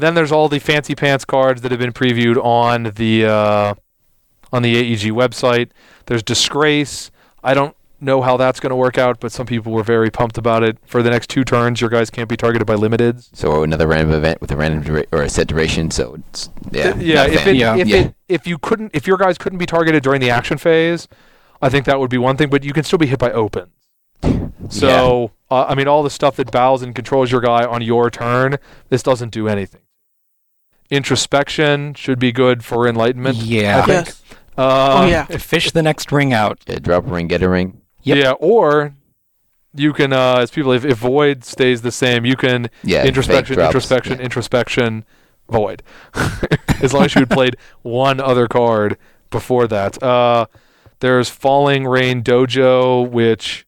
Then 0.00 0.14
there's 0.14 0.32
all 0.32 0.48
the 0.48 0.58
fancy 0.58 0.94
pants 0.94 1.24
cards 1.24 1.62
that 1.62 1.70
have 1.70 1.80
been 1.80 1.92
previewed 1.92 2.42
on 2.42 2.92
the 2.96 3.26
uh, 3.26 3.74
on 4.52 4.62
the 4.62 4.74
AEG 4.76 5.12
website. 5.12 5.70
There's 6.06 6.22
disgrace. 6.22 7.10
I 7.44 7.54
don't 7.54 7.76
know 8.02 8.22
how 8.22 8.36
that's 8.38 8.60
going 8.60 8.70
to 8.70 8.76
work 8.76 8.96
out, 8.96 9.20
but 9.20 9.30
some 9.30 9.44
people 9.46 9.72
were 9.72 9.82
very 9.82 10.10
pumped 10.10 10.38
about 10.38 10.62
it. 10.62 10.78
For 10.86 11.02
the 11.02 11.10
next 11.10 11.28
two 11.28 11.44
turns, 11.44 11.80
your 11.82 11.90
guys 11.90 12.08
can't 12.08 12.28
be 12.30 12.36
targeted 12.36 12.66
by 12.66 12.74
limiteds. 12.74 13.28
So 13.34 13.62
another 13.62 13.86
random 13.86 14.12
event 14.14 14.40
with 14.40 14.50
a 14.50 14.56
random 14.56 14.82
dura- 14.82 15.04
or 15.12 15.22
a 15.22 15.28
set 15.28 15.48
duration. 15.48 15.90
So 15.90 16.14
it's 16.30 16.48
yeah. 16.72 16.92
Th- 16.92 17.04
yeah. 17.06 17.26
If 17.26 17.46
it, 17.46 17.56
Yeah. 17.56 17.76
if 17.76 17.86
Yeah. 17.88 17.96
it 17.98 18.14
if 18.28 18.46
you 18.46 18.58
couldn't 18.58 18.90
if 18.94 19.06
your 19.06 19.18
guys 19.18 19.36
couldn't 19.38 19.58
be 19.58 19.66
targeted 19.66 20.02
during 20.02 20.20
the 20.20 20.30
action 20.30 20.56
phase, 20.58 21.08
I 21.62 21.68
think 21.68 21.84
that 21.86 22.00
would 22.00 22.10
be 22.10 22.18
one 22.18 22.36
thing. 22.38 22.48
But 22.48 22.64
you 22.64 22.72
can 22.72 22.84
still 22.84 22.98
be 22.98 23.06
hit 23.06 23.18
by 23.18 23.30
opens. 23.32 23.68
So 24.68 25.32
uh, 25.50 25.64
I 25.68 25.74
mean, 25.74 25.88
all 25.88 26.02
the 26.02 26.10
stuff 26.10 26.36
that 26.36 26.50
bows 26.52 26.82
and 26.82 26.94
controls 26.94 27.30
your 27.32 27.40
guy 27.40 27.64
on 27.66 27.82
your 27.82 28.10
turn, 28.10 28.56
this 28.88 29.02
doesn't 29.02 29.30
do 29.30 29.48
anything. 29.48 29.80
Introspection 30.90 31.94
should 31.94 32.18
be 32.18 32.32
good 32.32 32.64
for 32.64 32.86
enlightenment. 32.88 33.36
Yeah. 33.38 33.78
I 33.78 33.86
think. 33.86 34.06
Yes. 34.06 34.22
Uh, 34.58 35.02
oh 35.02 35.06
yeah. 35.06 35.24
Fish 35.24 35.70
the 35.70 35.82
next 35.82 36.10
ring 36.12 36.32
out. 36.32 36.60
Yeah, 36.66 36.78
drop 36.80 37.06
a 37.06 37.10
ring, 37.10 37.28
get 37.28 37.42
a 37.42 37.48
ring. 37.48 37.80
Yep. 38.02 38.18
Yeah, 38.18 38.32
or 38.32 38.94
you 39.74 39.92
can, 39.92 40.12
uh, 40.12 40.38
as 40.40 40.50
people, 40.50 40.72
if, 40.72 40.84
if 40.84 40.98
void 40.98 41.44
stays 41.44 41.82
the 41.82 41.92
same, 41.92 42.24
you 42.24 42.36
can 42.36 42.68
Yeah. 42.82 43.04
introspection, 43.04 43.54
drops. 43.56 43.68
introspection, 43.68 44.18
Yeah. 44.18 44.24
introspection, 44.24 45.04
void. 45.48 45.82
as 46.82 46.92
long 46.92 47.04
as 47.04 47.14
you 47.14 47.20
had 47.20 47.30
played 47.30 47.56
one 47.82 48.20
other 48.20 48.48
card 48.48 48.96
before 49.30 49.66
that. 49.68 50.02
Uh, 50.02 50.46
there's 50.98 51.28
Falling 51.30 51.86
Rain 51.86 52.22
Dojo, 52.22 53.08
which 53.08 53.64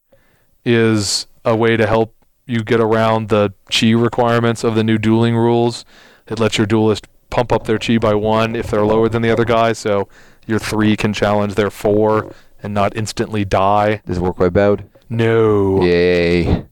is 0.65 1.27
a 1.44 1.57
way 1.57 1.77
to 1.77 1.86
help 1.86 2.15
you 2.47 2.62
get 2.65 2.81
around 2.81 3.28
the 3.28 3.53
chi 3.70 3.93
requirements 3.93 4.65
of 4.65 4.74
the 4.74 4.82
new 4.85 4.99
dueling 4.99 5.36
rules. 5.36 5.85
It 6.27 6.39
lets 6.39 6.59
your 6.59 6.66
duelist 6.66 7.07
pump 7.32 7.50
up 7.52 7.64
their 7.64 7.78
chi 7.78 7.98
by 7.98 8.14
one 8.14 8.54
if 8.54 8.68
they're 8.70 8.84
lower 8.84 9.09
than 9.09 9.22
the 9.22 9.30
other 9.30 9.44
guy, 9.44 9.72
so 9.72 10.09
your 10.46 10.59
three 10.59 10.96
can 10.96 11.12
challenge 11.12 11.54
their 11.54 11.70
four 11.70 12.32
and 12.62 12.72
not 12.74 12.96
instantly 12.96 13.44
die. 13.44 14.02
Does 14.06 14.18
it 14.18 14.20
work 14.20 14.36
quite 14.36 14.52
bad? 14.52 14.84
No. 15.09 15.82
Yay. 15.82 16.64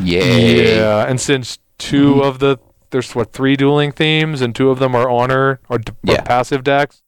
Yay. 0.00 0.76
Yeah, 0.76 1.06
and 1.08 1.20
since 1.20 1.58
2 1.78 2.16
Mhm. 2.16 2.22
of 2.24 2.38
the 2.40 2.58
there's 2.90 3.14
what 3.14 3.32
three 3.32 3.56
dueling 3.56 3.90
themes 3.90 4.42
and 4.42 4.54
two 4.54 4.68
of 4.68 4.78
them 4.78 4.94
are 4.94 5.08
honor 5.08 5.60
or, 5.70 5.78
d- 5.78 5.92
or 6.06 6.12
Yeah. 6.14 6.20
passive 6.20 6.62
decks. 6.62 7.02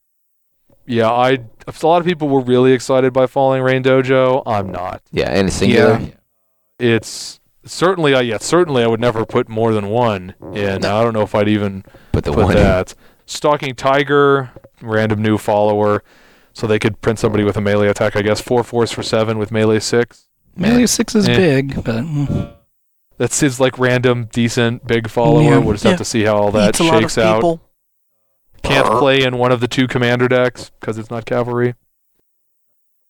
Yeah, 0.87 1.11
I 1.11 1.41
a 1.67 1.87
lot 1.87 2.01
of 2.01 2.07
people 2.07 2.29
were 2.29 2.41
really 2.41 2.73
excited 2.73 3.13
by 3.13 3.27
Falling 3.27 3.63
Rain 3.63 3.83
Dojo. 3.83 4.43
I'm 4.47 4.71
not. 4.73 5.03
Yeah, 5.13 5.29
and 5.31 5.49
it's 5.49 5.57
singular. 5.57 5.99
Yeah. 6.01 6.09
It's 6.79 7.39
certainly 7.67 8.15
I 8.15 8.21
yeah 8.23 8.39
certainly 8.39 8.83
I 8.83 8.87
would 8.87 9.01
never 9.01 9.25
put 9.27 9.49
more 9.49 9.73
than 9.75 9.89
one 9.89 10.35
in. 10.55 10.85
I 10.87 11.03
don't 11.03 11.13
know 11.13 11.23
if 11.23 11.35
I'd 11.35 11.49
even 11.49 11.85
But 12.15 12.25
the 12.25 12.33
put 12.33 12.45
one 12.45 12.55
that. 12.55 12.95
Stalking 13.27 13.75
Tiger, 13.75 14.51
random 14.83 15.23
new 15.23 15.39
follower, 15.39 16.03
so 16.53 16.67
they 16.67 16.79
could 16.79 17.01
print 17.01 17.19
somebody 17.19 17.43
with 17.45 17.57
a 17.57 17.61
melee 17.61 17.89
attack. 17.89 18.17
I 18.17 18.23
guess 18.23 18.41
Four 18.41 18.63
fours 18.65 18.93
for 18.93 19.03
seven 19.03 19.39
with 19.39 19.51
melee 19.51 19.81
six. 19.81 20.27
Melee 20.57 20.87
six 20.87 21.15
is 21.15 21.29
Eh. 21.29 21.37
big, 21.37 21.75
but 21.85 22.05
mm, 22.05 22.55
That's 23.17 23.41
his 23.41 23.59
like 23.61 23.79
random 23.79 24.27
decent 24.33 24.87
big 24.87 25.09
follower. 25.09 25.43
Yeah. 25.43 25.59
We'll 25.59 25.73
just 25.75 25.85
Yeah. 25.85 25.91
have 25.93 25.99
to 25.99 26.05
see 26.05 26.23
how 26.25 26.37
all 26.37 26.51
that 26.53 26.71
Eats 26.71 26.81
a 26.81 26.85
lot 26.85 26.95
of 26.97 27.01
shakes 27.03 27.19
out. 27.19 27.61
Can't 28.63 28.87
play 28.99 29.23
in 29.23 29.37
one 29.39 29.53
of 29.53 29.61
the 29.61 29.69
two 29.69 29.87
commander 29.87 30.27
decks 30.29 30.71
because 30.81 30.97
it's 30.99 31.11
not 31.11 31.25
cavalry. 31.27 31.75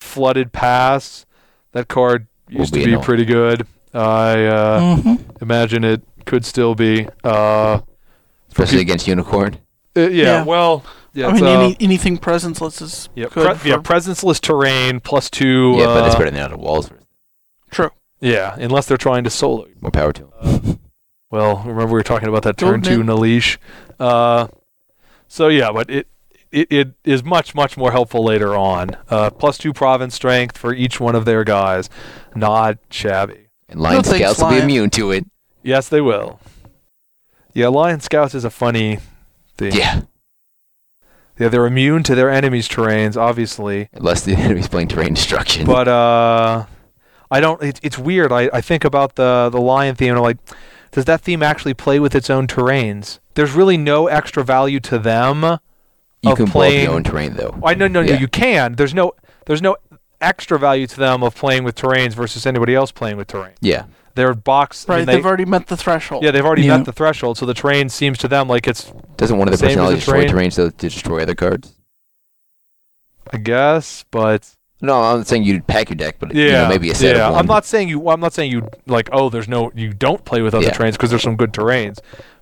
Flooded 0.01 0.53
Pass. 0.53 1.27
That 1.73 1.89
card 1.89 2.27
Will 2.51 2.61
used 2.61 2.73
be 2.75 2.81
to 2.81 2.85
be 2.87 2.93
annoying. 2.93 3.05
pretty 3.05 3.25
good. 3.25 3.67
I 3.93 4.45
uh, 4.47 4.97
mhm. 4.97 5.43
imagine 5.43 5.85
it 5.85 6.03
could 6.25 6.45
still 6.45 6.75
be. 6.75 7.09
Uh, 7.23 7.81
especially 8.55 8.79
peop- 8.79 8.87
against 8.89 9.07
unicorn. 9.07 9.59
uh, 9.97 10.01
yeah, 10.01 10.09
Yeah. 10.09 10.45
well, 10.45 10.85
yeah, 11.13 11.27
I 11.27 11.31
it's, 11.33 11.41
mean, 11.41 11.45
uh, 11.57 11.61
any, 11.61 11.77
anything 11.81 12.19
presenceless 12.19 12.83
is 12.83 13.09
yeah, 13.15 13.27
good. 13.31 13.59
pre- 13.59 13.71
yeah, 13.71 13.77
for- 13.77 13.83
presenceless 13.83 14.41
terrain 14.41 15.01
plus 15.01 15.31
two. 15.31 15.75
yeah, 15.79 15.87
but 15.87 16.07
it's 16.07 16.15
uh, 16.15 16.19
better 16.19 16.31
than 16.31 16.41
out 16.41 16.53
of 16.53 16.59
walls. 16.61 16.91
true. 17.71 17.91
Yeah, 18.21 18.55
unless 18.59 18.87
they're 18.87 18.97
trying 18.97 19.25
to 19.25 19.31
solo. 19.31 19.67
More 19.81 19.91
power 19.91 20.13
to 20.13 20.23
them. 20.43 20.79
Well, 21.31 21.59
remember 21.59 21.87
we 21.87 21.93
were 21.93 22.03
talking 22.03 22.29
about 22.29 22.43
that 22.45 22.57
turn 22.57 22.81
two 22.81 23.03
Goldman. 23.05 23.17
Naleesh. 23.17 23.59
Uh, 24.01 24.47
so 25.29 25.49
yeah, 25.49 25.71
but 25.73 25.91
it, 25.91 26.07
it 26.53 26.73
it 26.73 26.93
is 27.05 27.23
much 27.25 27.55
much 27.55 27.77
more 27.77 27.91
helpful 27.93 28.25
later 28.25 28.55
on. 28.57 28.97
Uh, 29.11 29.31
plus 29.31 29.59
two 29.59 29.73
province 29.73 30.15
strength 30.15 30.57
for 30.57 30.73
each 30.73 31.01
one 31.01 31.15
of 31.17 31.25
their 31.25 31.45
guys, 31.45 31.91
not 32.37 32.79
shabby. 32.89 33.49
And 33.69 33.81
lion 33.81 34.03
thanks, 34.05 34.19
scouts 34.21 34.39
will 34.41 34.49
be 34.49 34.55
Lion. 34.55 34.65
immune 34.65 34.91
to 34.91 35.11
it. 35.11 35.27
Yes, 35.63 35.89
they 35.89 36.01
will. 36.01 36.39
Yeah, 37.55 37.69
Lion 37.69 38.01
Scouts 38.01 38.35
is 38.35 38.45
a 38.45 38.51
funny 38.51 38.99
thing. 39.57 39.73
Yeah. 39.73 40.03
Yeah, 41.39 41.49
they're 41.49 41.67
immune 41.67 42.03
to 42.05 42.15
their 42.15 42.31
enemies' 42.31 42.69
terrains, 42.69 43.17
obviously. 43.17 43.89
Unless 43.93 44.23
the 44.23 44.35
enemy's 44.37 44.69
playing 44.69 44.89
terrain 44.89 45.15
destruction. 45.15 45.67
But 45.67 45.89
uh, 45.89 46.67
I 47.31 47.41
don't. 47.41 47.63
It, 47.63 47.81
it's 47.83 47.99
weird. 47.99 48.31
I, 48.33 48.51
I 48.53 48.61
think 48.61 48.85
about 48.85 49.17
the 49.17 49.49
the 49.51 49.61
lion 49.61 49.95
theme, 49.95 50.11
and 50.11 50.19
I'm 50.19 50.25
like, 50.25 50.39
does 50.93 51.07
that 51.07 51.23
theme 51.23 51.43
actually 51.43 51.75
play 51.75 51.99
with 51.99 52.15
its 52.15 52.31
own 52.31 52.47
terrains? 52.47 53.19
There's 53.35 53.53
really 53.53 53.77
no 53.77 54.07
extra 54.07 54.45
value 54.45 54.79
to 54.81 54.99
them. 54.99 55.43
you 56.23 56.31
of 56.33 56.37
can 56.37 56.49
up 56.49 56.73
your 56.73 56.93
own 56.93 57.03
terrain 57.03 57.35
though. 57.35 57.59
I 57.65 57.75
no 57.75 57.89
no 57.89 58.03
no. 58.03 58.15
You 58.15 58.29
can. 58.29 58.75
There's 58.77 58.95
no 58.95 59.13
there's 59.47 59.63
no 59.63 59.77
extra 60.21 60.59
value 60.59 60.87
to 60.87 60.97
them 60.97 61.23
of 61.23 61.35
playing 61.35 61.65
with 61.65 61.75
terrains 61.75 62.15
versus 62.15 62.47
anybody 62.47 62.75
else 62.75 62.93
playing 62.93 63.17
with 63.17 63.27
terrain. 63.29 63.55
Yeah. 63.61 63.85
They're 64.15 64.35
box. 64.35 64.86
I 64.89 64.93
Right, 64.93 64.99
mean, 64.99 65.07
they, 65.07 65.15
they've 65.16 65.27
already 65.27 65.45
met 65.45 65.66
the 65.66 65.77
threshold. 65.77 66.23
yeah, 66.23 66.31
they've 66.31 66.45
already 66.45 66.62
Yeah. 66.62 66.77
met 66.77 66.86
the 66.86 66.93
threshold, 66.93 67.36
so 67.39 67.47
the 67.47 67.55
terrain 67.55 67.89
seems 67.89 68.19
to 68.19 68.28
them 68.28 68.47
like 68.49 68.66
it's. 68.69 68.93
Doesn't 69.16 69.36
one 69.39 69.49
of 69.49 69.53
the 69.53 69.59
Same 69.59 69.69
as 69.70 69.74
personalities 69.74 69.99
destroy 70.01 70.15
terrain? 70.20 70.28
terrain 70.31 70.51
so 70.51 70.70
to 70.70 70.77
destroy 70.77 71.23
other 71.23 71.35
cards? 71.35 71.74
I 73.32 73.39
guess, 73.39 74.05
but 74.11 74.55
No, 74.81 75.01
I'm 75.01 75.19
not 75.19 75.27
saying 75.27 75.45
you'd 75.45 75.66
pack 75.66 75.89
your 75.89 75.97
deck, 75.97 76.16
but 76.19 76.35
yeah, 76.35 76.45
you 76.45 76.53
know, 76.53 76.69
maybe 76.69 76.91
a 76.91 76.95
set 76.95 77.16
yeah. 77.16 77.27
of 77.27 77.32
one. 77.32 77.41
I'm 77.41 77.47
not 77.47 77.65
saying 77.65 77.89
you. 77.89 78.09
I'm 78.09 78.20
not 78.20 78.32
saying 78.35 78.53
you 78.53 78.69
like. 78.86 79.09
Oh, 79.12 79.31
there's 79.31 79.49
no. 79.49 79.73
You 79.74 79.93
don't 79.95 80.24
play 80.24 80.43
with 80.43 80.55
other 80.55 80.66
Yeah. 80.66 80.73
terrains 80.74 80.93
because 80.93 81.11
there's 81.11 81.23
some 81.23 81.36
good 81.36 81.53
terrains, 81.53 81.99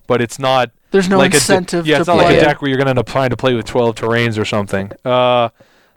but 0.07 0.21
it's 0.21 0.37
not. 0.39 0.71
There's 0.91 1.07
no 1.09 1.17
like 1.17 1.29
a 1.29 1.31
de- 1.31 1.37
incentive 1.37 1.87
yeah, 1.87 1.95
to 1.95 2.01
it's 2.01 2.07
not 2.07 2.17
play. 2.17 2.25
like 2.25 2.37
a 2.37 2.41
deck 2.41 2.61
where 2.61 2.69
you're 2.69 2.77
gonna 2.77 2.91
end 2.91 2.99
up 2.99 3.07
trying 3.07 3.29
to 3.31 3.37
play 3.37 3.53
with 3.55 3.65
12 3.65 3.95
terrains 3.95 4.37
or 4.37 4.45
something. 4.45 4.91
Uh, 5.05 5.49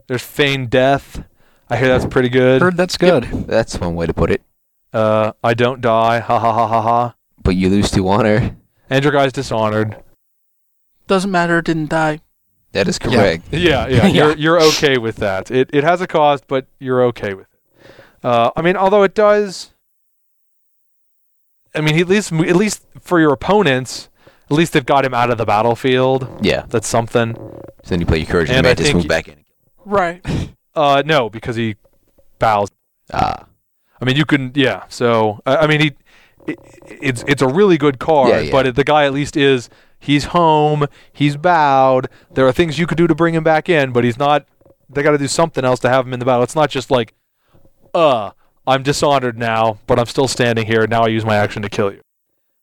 there's 0.06 0.22
Feign 0.22 0.66
Death. 0.68 1.22
I 1.68 1.76
hear 1.76 1.88
that's 1.88 2.06
pretty 2.06 2.28
good. 2.28 2.62
Heard 2.62 2.76
that's 2.76 2.96
good. 2.96 3.24
That's 3.48 3.78
one 3.80 3.94
way 3.96 4.06
to 4.06 4.14
put 4.14 4.30
it. 4.30 4.40
Uh, 4.92 5.32
I 5.42 5.54
don't 5.54 5.80
die. 5.80 6.20
Ha 6.20 6.38
ha 6.38 6.52
ha 6.52 6.66
ha 6.68 6.82
ha. 6.82 7.14
But 7.42 7.56
you 7.56 7.68
lose 7.68 7.90
to 7.92 8.08
honor. 8.08 8.56
And 8.88 9.04
your 9.04 9.12
guy's 9.12 9.32
dishonored. 9.32 10.02
Doesn't 11.06 11.30
matter, 11.30 11.60
didn't 11.62 11.90
die. 11.90 12.20
That 12.72 12.88
is 12.88 12.98
correct. 12.98 13.44
Yeah, 13.52 13.86
yeah. 13.86 13.88
Yeah. 13.88 14.06
You're 14.08 14.36
you're 14.36 14.62
okay 14.62 14.98
with 14.98 15.16
that. 15.16 15.50
It 15.50 15.70
it 15.72 15.84
has 15.84 16.00
a 16.00 16.06
cost, 16.06 16.44
but 16.46 16.66
you're 16.78 17.02
okay 17.06 17.34
with 17.34 17.46
it. 17.52 17.90
Uh, 18.22 18.50
I 18.56 18.62
mean, 18.62 18.76
although 18.76 19.02
it 19.02 19.14
does. 19.14 19.72
I 21.74 21.80
mean, 21.80 21.98
at 21.98 22.08
least 22.08 22.32
at 22.32 22.56
least 22.56 22.84
for 23.00 23.20
your 23.20 23.32
opponents, 23.32 24.08
at 24.50 24.56
least 24.56 24.72
they've 24.72 24.86
got 24.86 25.04
him 25.04 25.12
out 25.14 25.30
of 25.30 25.38
the 25.38 25.44
battlefield. 25.44 26.28
Yeah. 26.40 26.64
That's 26.68 26.88
something. 26.88 27.34
So 27.34 27.90
then 27.90 28.00
you 28.00 28.06
play 28.06 28.18
your 28.18 28.26
courage 28.26 28.48
and 28.48 28.58
And 28.58 28.66
I 28.66 28.70
mantis 28.70 28.86
think 28.86 28.96
move 28.96 29.08
back 29.08 29.28
in. 29.28 29.44
Right. 29.84 30.24
Uh, 30.76 31.02
no, 31.06 31.30
because 31.30 31.56
he 31.56 31.74
bows. 32.38 32.68
Ah. 33.10 33.46
I 34.00 34.04
mean, 34.04 34.16
you 34.16 34.24
can, 34.24 34.52
yeah. 34.54 34.84
So, 34.88 35.40
I 35.46 35.56
I 35.58 35.66
mean, 35.66 35.80
he, 35.80 35.92
it, 36.46 36.58
it's 36.86 37.24
it's 37.26 37.42
a 37.42 37.48
really 37.48 37.76
good 37.78 37.98
card, 37.98 38.28
Yeah, 38.30 38.40
yeah. 38.40 38.52
but 38.52 38.74
the 38.74 38.84
guy 38.84 39.04
at 39.04 39.12
least 39.12 39.36
is 39.36 39.68
he's 39.98 40.26
home, 40.26 40.86
he's 41.12 41.36
bowed. 41.36 42.08
There 42.32 42.46
are 42.46 42.52
things 42.52 42.78
you 42.78 42.86
could 42.86 42.98
do 42.98 43.06
to 43.06 43.14
bring 43.14 43.34
him 43.34 43.42
back 43.44 43.68
in, 43.68 43.92
but 43.92 44.04
he's 44.04 44.18
not. 44.18 44.46
They 44.88 45.02
got 45.02 45.12
to 45.12 45.18
do 45.18 45.26
something 45.28 45.64
else 45.64 45.80
to 45.80 45.88
have 45.88 46.06
him 46.06 46.12
in 46.12 46.20
the 46.20 46.26
battle. 46.26 46.44
It's 46.44 46.54
not 46.54 46.70
just 46.70 46.90
like, 46.92 47.12
uh, 47.92 48.30
I'm 48.66 48.82
dishonored 48.84 49.36
now, 49.36 49.78
but 49.88 49.98
I'm 49.98 50.06
still 50.06 50.28
standing 50.28 50.66
here. 50.66 50.86
Now 50.86 51.02
I 51.04 51.08
use 51.08 51.24
my 51.24 51.36
action 51.36 51.62
to 51.62 51.68
kill 51.68 51.92
you. 51.92 52.02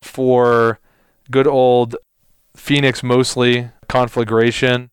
For 0.02 0.80
good 1.32 1.48
old 1.48 1.98
Phoenix, 2.56 3.04
mostly 3.04 3.70
conflagration. 3.90 4.90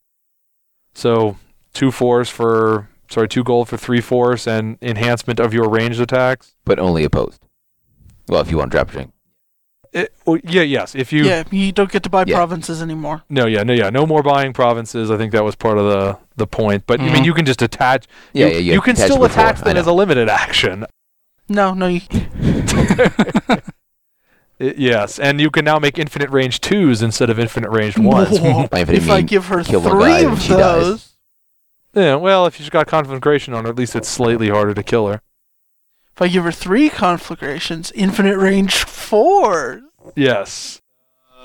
So 0.94 1.36
two 1.72 1.90
fours 1.92 2.28
for 2.28 2.88
sorry, 3.10 3.28
two 3.28 3.44
gold 3.44 3.68
for 3.68 3.76
three 3.76 4.00
force 4.00 4.46
and 4.46 4.78
enhancement 4.80 5.38
of 5.40 5.52
your 5.52 5.68
ranged 5.68 6.00
attacks. 6.00 6.54
But 6.64 6.78
only 6.78 7.04
opposed. 7.04 7.40
Well, 8.28 8.40
if 8.40 8.50
you 8.50 8.56
want 8.58 8.70
drop 8.70 8.90
drink. 8.90 9.12
It, 9.92 10.14
well, 10.24 10.38
yeah, 10.44 10.62
yes. 10.62 10.94
If 10.94 11.12
you 11.12 11.24
yeah, 11.24 11.42
you 11.50 11.72
don't 11.72 11.90
get 11.90 12.04
to 12.04 12.08
buy 12.08 12.22
Yeah. 12.24 12.36
provinces 12.36 12.80
anymore. 12.80 13.24
no, 13.28 13.46
yeah, 13.46 13.64
no, 13.64 13.72
yeah, 13.72 13.90
no 13.90 14.06
more 14.06 14.22
buying 14.22 14.52
provinces. 14.52 15.10
I 15.10 15.16
think 15.16 15.32
that 15.32 15.42
was 15.42 15.56
part 15.56 15.78
of 15.78 15.84
the 15.84 16.16
the 16.36 16.46
point. 16.46 16.84
But 16.86 17.00
I 17.00 17.04
mean, 17.06 17.14
Mhm. 17.16 17.24
you 17.24 17.34
can 17.34 17.44
just 17.44 17.60
attach. 17.60 18.06
Yeah, 18.32 18.46
you, 18.46 18.52
yeah, 18.52 18.58
you 18.58 18.72
you 18.74 18.80
can 18.80 18.92
attach 18.92 19.06
still 19.06 19.16
before, 19.18 19.42
attach 19.44 19.60
I 19.62 19.64
them 19.64 19.76
as 19.76 19.86
a 19.88 19.92
limited 19.92 20.28
action. 20.28 20.86
No, 21.48 21.74
no, 21.74 21.88
you. 21.88 22.02
I- 23.48 23.62
yes, 24.58 25.18
and 25.18 25.40
you 25.40 25.50
can 25.50 25.64
now 25.64 25.78
make 25.80 25.98
infinite 25.98 26.30
range 26.30 26.60
twos 26.60 27.02
instead 27.02 27.30
of 27.30 27.38
infinite 27.40 27.70
range 27.70 27.98
ones. 27.98 28.38
Whoa. 28.38 28.68
By 28.68 28.80
infinite 28.80 29.02
if 29.02 29.10
I 29.10 29.22
give 29.22 29.46
her 29.46 29.64
three 29.64 30.24
of 30.24 30.46
those, 30.46 31.09
yeah, 31.94 32.14
well, 32.16 32.46
if 32.46 32.56
she's 32.56 32.70
got 32.70 32.86
conflagration 32.86 33.54
on 33.54 33.64
her, 33.64 33.70
at 33.70 33.76
least 33.76 33.96
it's 33.96 34.08
slightly 34.08 34.48
harder 34.48 34.74
to 34.74 34.82
kill 34.82 35.08
her. 35.08 35.22
if 36.14 36.22
I 36.22 36.28
give 36.28 36.44
her 36.44 36.52
three 36.52 36.88
conflagrations, 36.90 37.90
infinite 37.94 38.36
range 38.38 38.74
four. 38.84 39.82
Yes. 40.16 40.80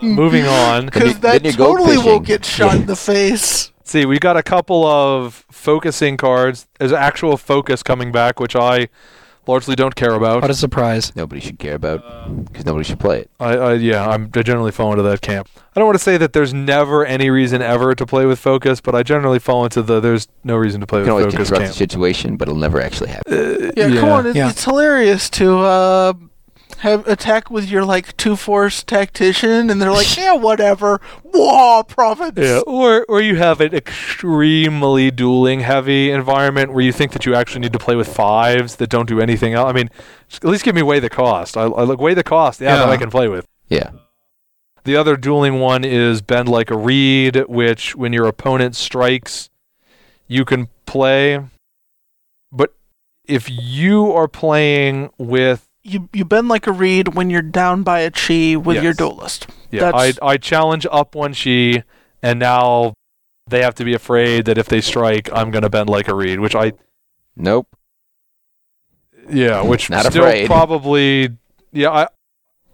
Uh, 0.01 0.05
moving 0.05 0.45
on. 0.45 0.85
Because 0.91 1.19
that 1.19 1.43
then 1.43 1.53
totally 1.53 1.97
will 1.97 2.19
fishing. 2.19 2.23
get 2.23 2.45
shot 2.45 2.75
in 2.75 2.85
the 2.85 2.95
face. 3.11 3.71
See, 3.83 4.05
we 4.05 4.17
got 4.19 4.35
a 4.37 4.43
couple 4.43 4.85
of 4.85 5.45
focusing 5.51 6.17
cards. 6.17 6.67
There's 6.79 6.91
actual 6.91 7.37
focus 7.37 7.83
coming 7.83 8.11
back, 8.11 8.39
which 8.39 8.55
I 8.55 8.87
largely 9.47 9.75
don't 9.75 9.95
care 9.95 10.13
about. 10.13 10.41
What 10.41 10.51
a 10.51 10.53
surprise. 10.55 11.15
nobody 11.15 11.41
should 11.41 11.59
care 11.59 11.75
about 11.75 12.01
because 12.45 12.65
nobody 12.65 12.83
should 12.83 12.99
play 12.99 13.21
it. 13.21 13.29
I, 13.39 13.53
I 13.57 13.73
yeah, 13.73 14.07
I'm 14.07 14.29
I 14.35 14.41
generally 14.41 14.71
fall 14.71 14.91
into 14.91 15.03
that 15.03 15.21
camp. 15.21 15.47
I 15.75 15.79
don't 15.79 15.85
want 15.87 15.97
to 15.97 16.03
say 16.03 16.17
that 16.17 16.33
there's 16.33 16.53
never 16.53 17.05
any 17.05 17.29
reason 17.29 17.61
ever 17.61 17.93
to 17.95 18.05
play 18.05 18.25
with 18.25 18.39
focus, 18.39 18.81
but 18.81 18.95
I 18.95 19.03
generally 19.03 19.39
fall 19.39 19.63
into 19.65 19.81
the 19.81 19.99
there's 19.99 20.27
no 20.43 20.55
reason 20.55 20.81
to 20.81 20.87
play 20.87 20.99
You 20.99 21.05
can 21.05 21.13
with 21.15 21.21
always 21.23 21.33
focus 21.33 21.47
disrupt 21.49 21.61
the 21.61 21.67
camp. 21.67 21.75
situation, 21.77 22.37
but 22.37 22.47
it'll 22.47 22.59
never 22.59 22.81
actually 22.81 23.09
happen. 23.09 23.33
Uh, 23.33 23.71
Yeah, 23.75 23.99
come 23.99 24.09
on, 24.09 24.25
it, 24.27 24.35
Yeah. 24.35 24.49
it's 24.49 24.63
hilarious 24.63 25.29
to 25.31 25.59
uh, 25.59 26.13
have 26.79 27.07
attack 27.07 27.49
with 27.49 27.69
your 27.69 27.83
like 27.85 28.15
two 28.17 28.35
force 28.35 28.83
tactician, 28.83 29.69
and 29.69 29.81
they're 29.81 29.91
like, 29.91 30.17
yeah, 30.17 30.33
whatever. 30.33 30.99
Whoa, 31.23 31.83
province. 31.83 32.37
Yeah, 32.37 32.61
or 32.65 33.05
or 33.09 33.21
you 33.21 33.35
have 33.37 33.61
an 33.61 33.73
extremely 33.73 35.11
dueling 35.11 35.61
heavy 35.61 36.11
environment 36.11 36.73
where 36.73 36.83
you 36.83 36.91
think 36.91 37.11
that 37.13 37.25
you 37.25 37.35
actually 37.35 37.61
need 37.61 37.73
to 37.73 37.79
play 37.79 37.95
with 37.95 38.13
fives 38.13 38.77
that 38.77 38.89
don't 38.89 39.07
do 39.07 39.19
anything 39.19 39.53
else. 39.53 39.69
I 39.69 39.73
mean, 39.73 39.89
at 40.33 40.45
least 40.45 40.63
give 40.63 40.75
me 40.75 40.81
weigh 40.81 40.99
the 40.99 41.09
cost. 41.09 41.57
I, 41.57 41.63
I 41.63 41.83
look 41.83 41.99
weigh 41.99 42.13
the 42.13 42.23
cost. 42.23 42.61
Yeah, 42.61 42.77
that 42.77 42.89
I 42.89 42.97
can 42.97 43.09
play 43.09 43.27
with. 43.27 43.47
Yeah. 43.67 43.91
The 44.83 44.95
other 44.95 45.17
dueling 45.17 45.59
one 45.59 45.83
is 45.83 46.21
bend 46.21 46.47
like 46.47 46.69
a 46.69 46.77
reed, 46.77 47.45
which 47.47 47.95
when 47.95 48.13
your 48.13 48.27
opponent 48.27 48.75
strikes, 48.75 49.49
you 50.27 50.45
can 50.45 50.69
play. 50.85 51.39
But 52.51 52.75
if 53.27 53.49
you 53.49 54.11
are 54.11 54.27
playing 54.27 55.09
with 55.17 55.64
You 55.87 56.09
you 56.11 56.25
bend 56.25 56.47
like 56.47 56.65
a 56.65 56.71
reed 56.71 57.13
when 57.13 57.29
you're 57.29 57.43
down 57.43 57.83
by 57.83 57.99
a 57.99 58.09
chi 58.09 58.55
with 58.55 58.77
your 58.77 58.85
Yes. 58.85 58.97
duelist. 58.97 59.47
yeah, 59.69 59.89
I 59.89 59.91
That's- 59.91 60.19
I 60.21 60.37
challenge 60.37 60.87
up 60.91 61.13
one 61.13 61.33
she, 61.33 61.83
and 62.23 62.39
now 62.39 62.95
they 63.47 63.61
have 63.61 63.75
to 63.75 63.85
be 63.85 63.93
afraid 63.93 64.45
that 64.45 64.57
if 64.57 64.67
they 64.67 64.81
strike, 64.81 65.29
I'm 65.31 65.51
gonna 65.51 65.69
bend 65.69 65.87
like 65.89 66.07
a 66.07 66.15
reed, 66.15 66.39
which 66.39 66.55
I 66.55 66.71
Nope. 67.37 67.67
yeah, 69.29 69.61
which 69.61 69.89
Not 69.89 70.05
still 70.07 70.23
afraid. 70.23 70.47
probably 70.47 71.29
yeah 71.71 71.91
I 71.91 72.07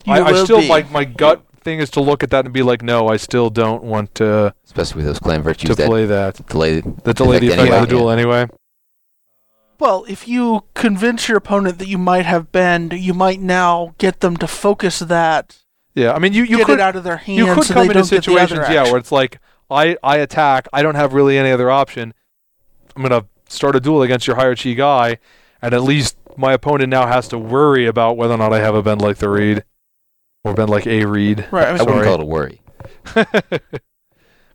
You 0.05 0.13
I, 0.13 0.23
I 0.29 0.43
still 0.43 0.61
be. 0.61 0.67
my 0.69 0.83
my 0.91 1.03
gut 1.03 1.43
thing 1.63 1.79
is 1.79 1.89
to 1.91 1.99
look 2.01 2.23
at 2.23 2.29
that 2.31 2.45
and 2.45 2.53
be 2.53 2.63
like, 2.63 2.81
no, 2.81 3.07
I 3.09 3.17
still 3.17 3.49
don't 3.49 3.83
want 3.83 4.15
to 4.15 4.53
Especially 4.65 4.97
with 4.97 5.05
those 5.05 5.19
clan 5.19 5.41
virtues 5.43 5.69
to 5.69 5.75
that 5.75 5.87
play 5.87 6.05
that. 6.05 6.47
delay. 6.47 6.79
That 7.03 7.15
delay 7.17 7.39
the 7.39 7.47
effect 7.49 7.61
effect 7.67 7.83
of 7.83 7.89
the 7.89 7.95
duel 7.95 8.09
anyway. 8.09 8.47
Well, 9.81 10.05
if 10.07 10.27
you 10.27 10.65
convince 10.75 11.27
your 11.27 11.39
opponent 11.39 11.79
that 11.79 11.87
you 11.87 11.97
might 11.97 12.25
have 12.25 12.51
bend, 12.51 12.93
you 12.93 13.15
might 13.15 13.39
now 13.41 13.95
get 13.97 14.19
them 14.19 14.37
to 14.37 14.45
focus 14.47 14.99
that, 14.99 15.57
Yeah, 15.95 16.13
I 16.13 16.19
mean 16.19 16.33
you 16.33 16.43
you 16.43 16.57
get 16.57 16.67
could 16.67 16.79
it 16.79 16.81
out 16.81 16.95
of 16.95 17.03
their 17.03 17.17
hands. 17.17 17.39
you 17.39 17.53
could 17.55 17.63
so 17.65 17.73
come 17.73 17.81
into 17.89 17.93
don't 17.95 18.03
get 18.03 18.23
the 18.23 18.31
other 18.33 18.47
situations, 18.47 18.69
yeah, 18.73 18.83
where 18.83 18.97
it's 18.97 19.11
like 19.11 19.39
I 19.71 19.97
I 20.03 20.17
attack, 20.17 20.67
I 20.71 20.83
don't 20.83 20.93
have 20.95 21.13
really 21.13 21.35
any 21.35 21.49
other 21.51 21.71
option. 21.71 22.13
I'm 22.95 23.01
gonna 23.01 23.25
start 23.49 23.75
a 23.75 23.79
duel 23.79 24.03
against 24.03 24.27
your 24.27 24.35
higher 24.35 24.55
chi 24.55 24.73
guy, 24.73 25.17
and 25.63 25.73
at 25.73 25.81
least 25.81 26.15
my 26.37 26.53
opponent 26.53 26.89
now 26.91 27.07
has 27.07 27.27
to 27.29 27.39
worry 27.39 27.87
about 27.87 28.17
whether 28.17 28.35
or 28.35 28.37
not 28.37 28.53
I 28.53 28.59
have 28.59 28.75
a 28.75 28.83
bend 28.83 29.01
like 29.01 29.17
the 29.17 29.29
reed, 29.29 29.63
or 30.43 30.53
bend 30.53 30.69
like 30.69 30.85
a 30.85 31.05
reed. 31.05 31.47
Right. 31.49 31.65
I 31.65 31.69
I 31.69 31.71
was- 31.71 31.81
wouldn't 31.81 32.03
Sorry. 32.03 32.05
call 32.05 32.15
it 32.19 32.21
a 32.21 32.25
worry. 32.25 32.61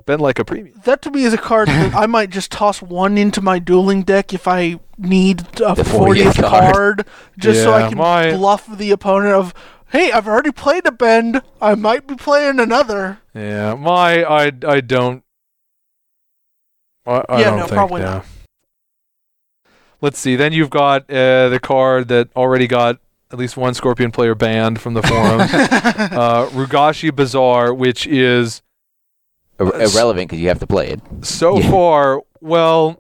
bend 0.07 0.21
like 0.23 0.39
a 0.39 0.45
premium. 0.45 0.81
that 0.85 1.03
to 1.03 1.11
me 1.11 1.25
is 1.25 1.35
a 1.35 1.39
card 1.39 1.69
that 1.69 1.95
I 1.95 2.07
might 2.07 2.31
just 2.31 2.51
toss 2.53 2.81
one 2.81 3.19
into 3.19 3.41
my 3.43 3.59
dueling 3.59 4.03
deck 4.03 4.33
if 4.33 4.47
I 4.49 4.79
need 4.97 5.41
a 5.61 5.75
The 5.75 5.83
40th 5.83 6.33
40th 6.33 6.41
card, 6.49 6.75
card. 6.75 7.07
just 7.39 7.63
so 7.63 7.73
I 7.73 7.81
Yeah, 7.81 7.89
can 7.91 7.99
my- 7.99 8.31
bluff 8.33 8.67
the 8.79 8.91
opponent 8.93 9.35
of, 9.35 9.53
hey, 9.91 10.11
I've 10.13 10.27
already 10.29 10.53
played 10.53 10.87
a 10.87 10.93
bend, 10.93 11.43
I 11.61 11.75
might 11.75 12.07
be 12.07 12.15
playing 12.15 12.61
another. 12.61 13.19
Yeah, 13.35 13.75
my 13.75 14.23
I 14.25 14.53
I 14.67 14.81
don't. 14.81 15.23
I, 17.05 17.23
I 17.29 17.41
Yeah, 17.41 17.45
don't 17.51 17.59
no, 17.59 17.63
think, 17.67 17.75
probably 17.75 18.01
yeah. 18.03 18.11
not. 18.15 18.27
Let's 20.01 20.19
see. 20.19 20.37
Then 20.37 20.53
you've 20.53 20.71
got 20.71 21.11
uh, 21.11 21.49
the 21.49 21.59
card 21.63 22.09
that 22.09 22.29
already 22.37 22.67
got 22.67 22.99
at 23.33 23.39
least 23.39 23.57
one 23.57 23.75
Scorpion 23.75 24.13
player 24.13 24.35
banned 24.35 24.81
from 24.81 24.95
the 24.95 25.03
forums. 25.03 25.51
uh, 25.53 26.49
Rugashi 26.53 27.15
Bazaar, 27.15 27.73
which 27.75 28.07
is 28.07 28.63
Ir- 29.59 29.67
Uh, 29.75 29.79
irrelevant 29.79 30.29
because 30.29 30.41
you 30.41 30.49
have 30.49 30.59
to 30.61 30.67
play 30.67 30.89
it. 30.89 31.01
so 31.23 31.59
Yeah. 31.59 31.71
far 31.71 32.23
well. 32.41 32.99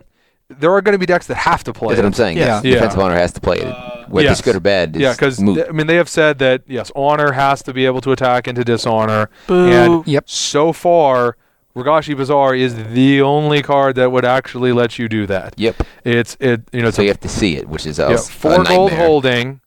There 0.49 0.73
are 0.73 0.81
going 0.81 0.93
to 0.93 0.99
be 0.99 1.07
decks 1.07 1.27
that 1.27 1.35
have 1.39 1.65
to 1.65 1.73
play 1.73 1.89
That's 1.89 1.99
what 1.99 2.07
I'm 2.07 2.13
it. 2.13 2.17
saying. 2.17 2.37
Yeah. 2.39 2.47
Yes. 2.47 2.65
Yeah. 2.65 2.75
Defensive 2.75 3.01
honor 3.01 3.17
has 3.17 3.33
to 3.33 3.41
play 3.41 3.57
it. 3.57 3.75
Whether 4.09 4.29
Yes. 4.29 4.39
it's 4.39 4.45
good 4.47 4.55
or 4.55 4.61
bad, 4.61 4.95
Yeah, 4.95 5.11
because 5.11 5.41
moot. 5.41 5.67
I 5.69 5.73
mean 5.73 5.89
they 5.89 5.97
have 5.97 6.09
said 6.09 6.39
that 6.39 6.63
yes, 6.69 6.93
honor 6.95 7.33
has 7.33 7.63
to 7.65 7.73
be 7.75 7.85
able 7.85 8.01
to 8.03 8.13
attack 8.13 8.47
into 8.47 8.63
dishonor. 8.63 9.29
Boo. 9.49 9.67
And 9.69 10.07
Yep. 10.07 10.25
so 10.29 10.73
far, 10.73 11.37
Ragashi 11.77 12.17
Bazaar 12.17 12.55
is 12.55 12.77
the 12.93 13.21
only 13.23 13.61
card 13.61 13.97
that 13.97 14.13
would 14.13 14.25
actually 14.25 14.73
let 14.73 15.01
you 15.01 15.09
do 15.09 15.27
that. 15.27 15.55
yep. 15.57 15.75
It's 16.05 16.37
it 16.39 16.63
you 16.73 16.81
know 16.81 16.89
it's 16.89 16.97
So 16.97 17.03
a 17.03 17.07
you 17.07 17.11
have 17.11 17.21
to 17.21 17.29
see 17.29 17.57
it, 17.57 17.69
which 17.69 17.85
is 17.85 17.99
yeah, 17.99 18.07
also 18.07 18.31
four 18.31 18.61
a 18.61 18.65
gold 18.65 18.93
holding, 18.93 19.61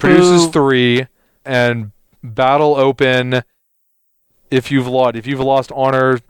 produces 0.00 0.46
Boo. 0.46 0.52
three, 0.52 1.06
and 1.44 1.92
battle 2.22 2.74
open. 2.74 3.42
If 4.54 4.70
you've 4.70 4.86
lost, 4.86 5.16
if 5.16 5.26
you've 5.26 5.40
lost 5.40 5.72
honor 5.74 6.20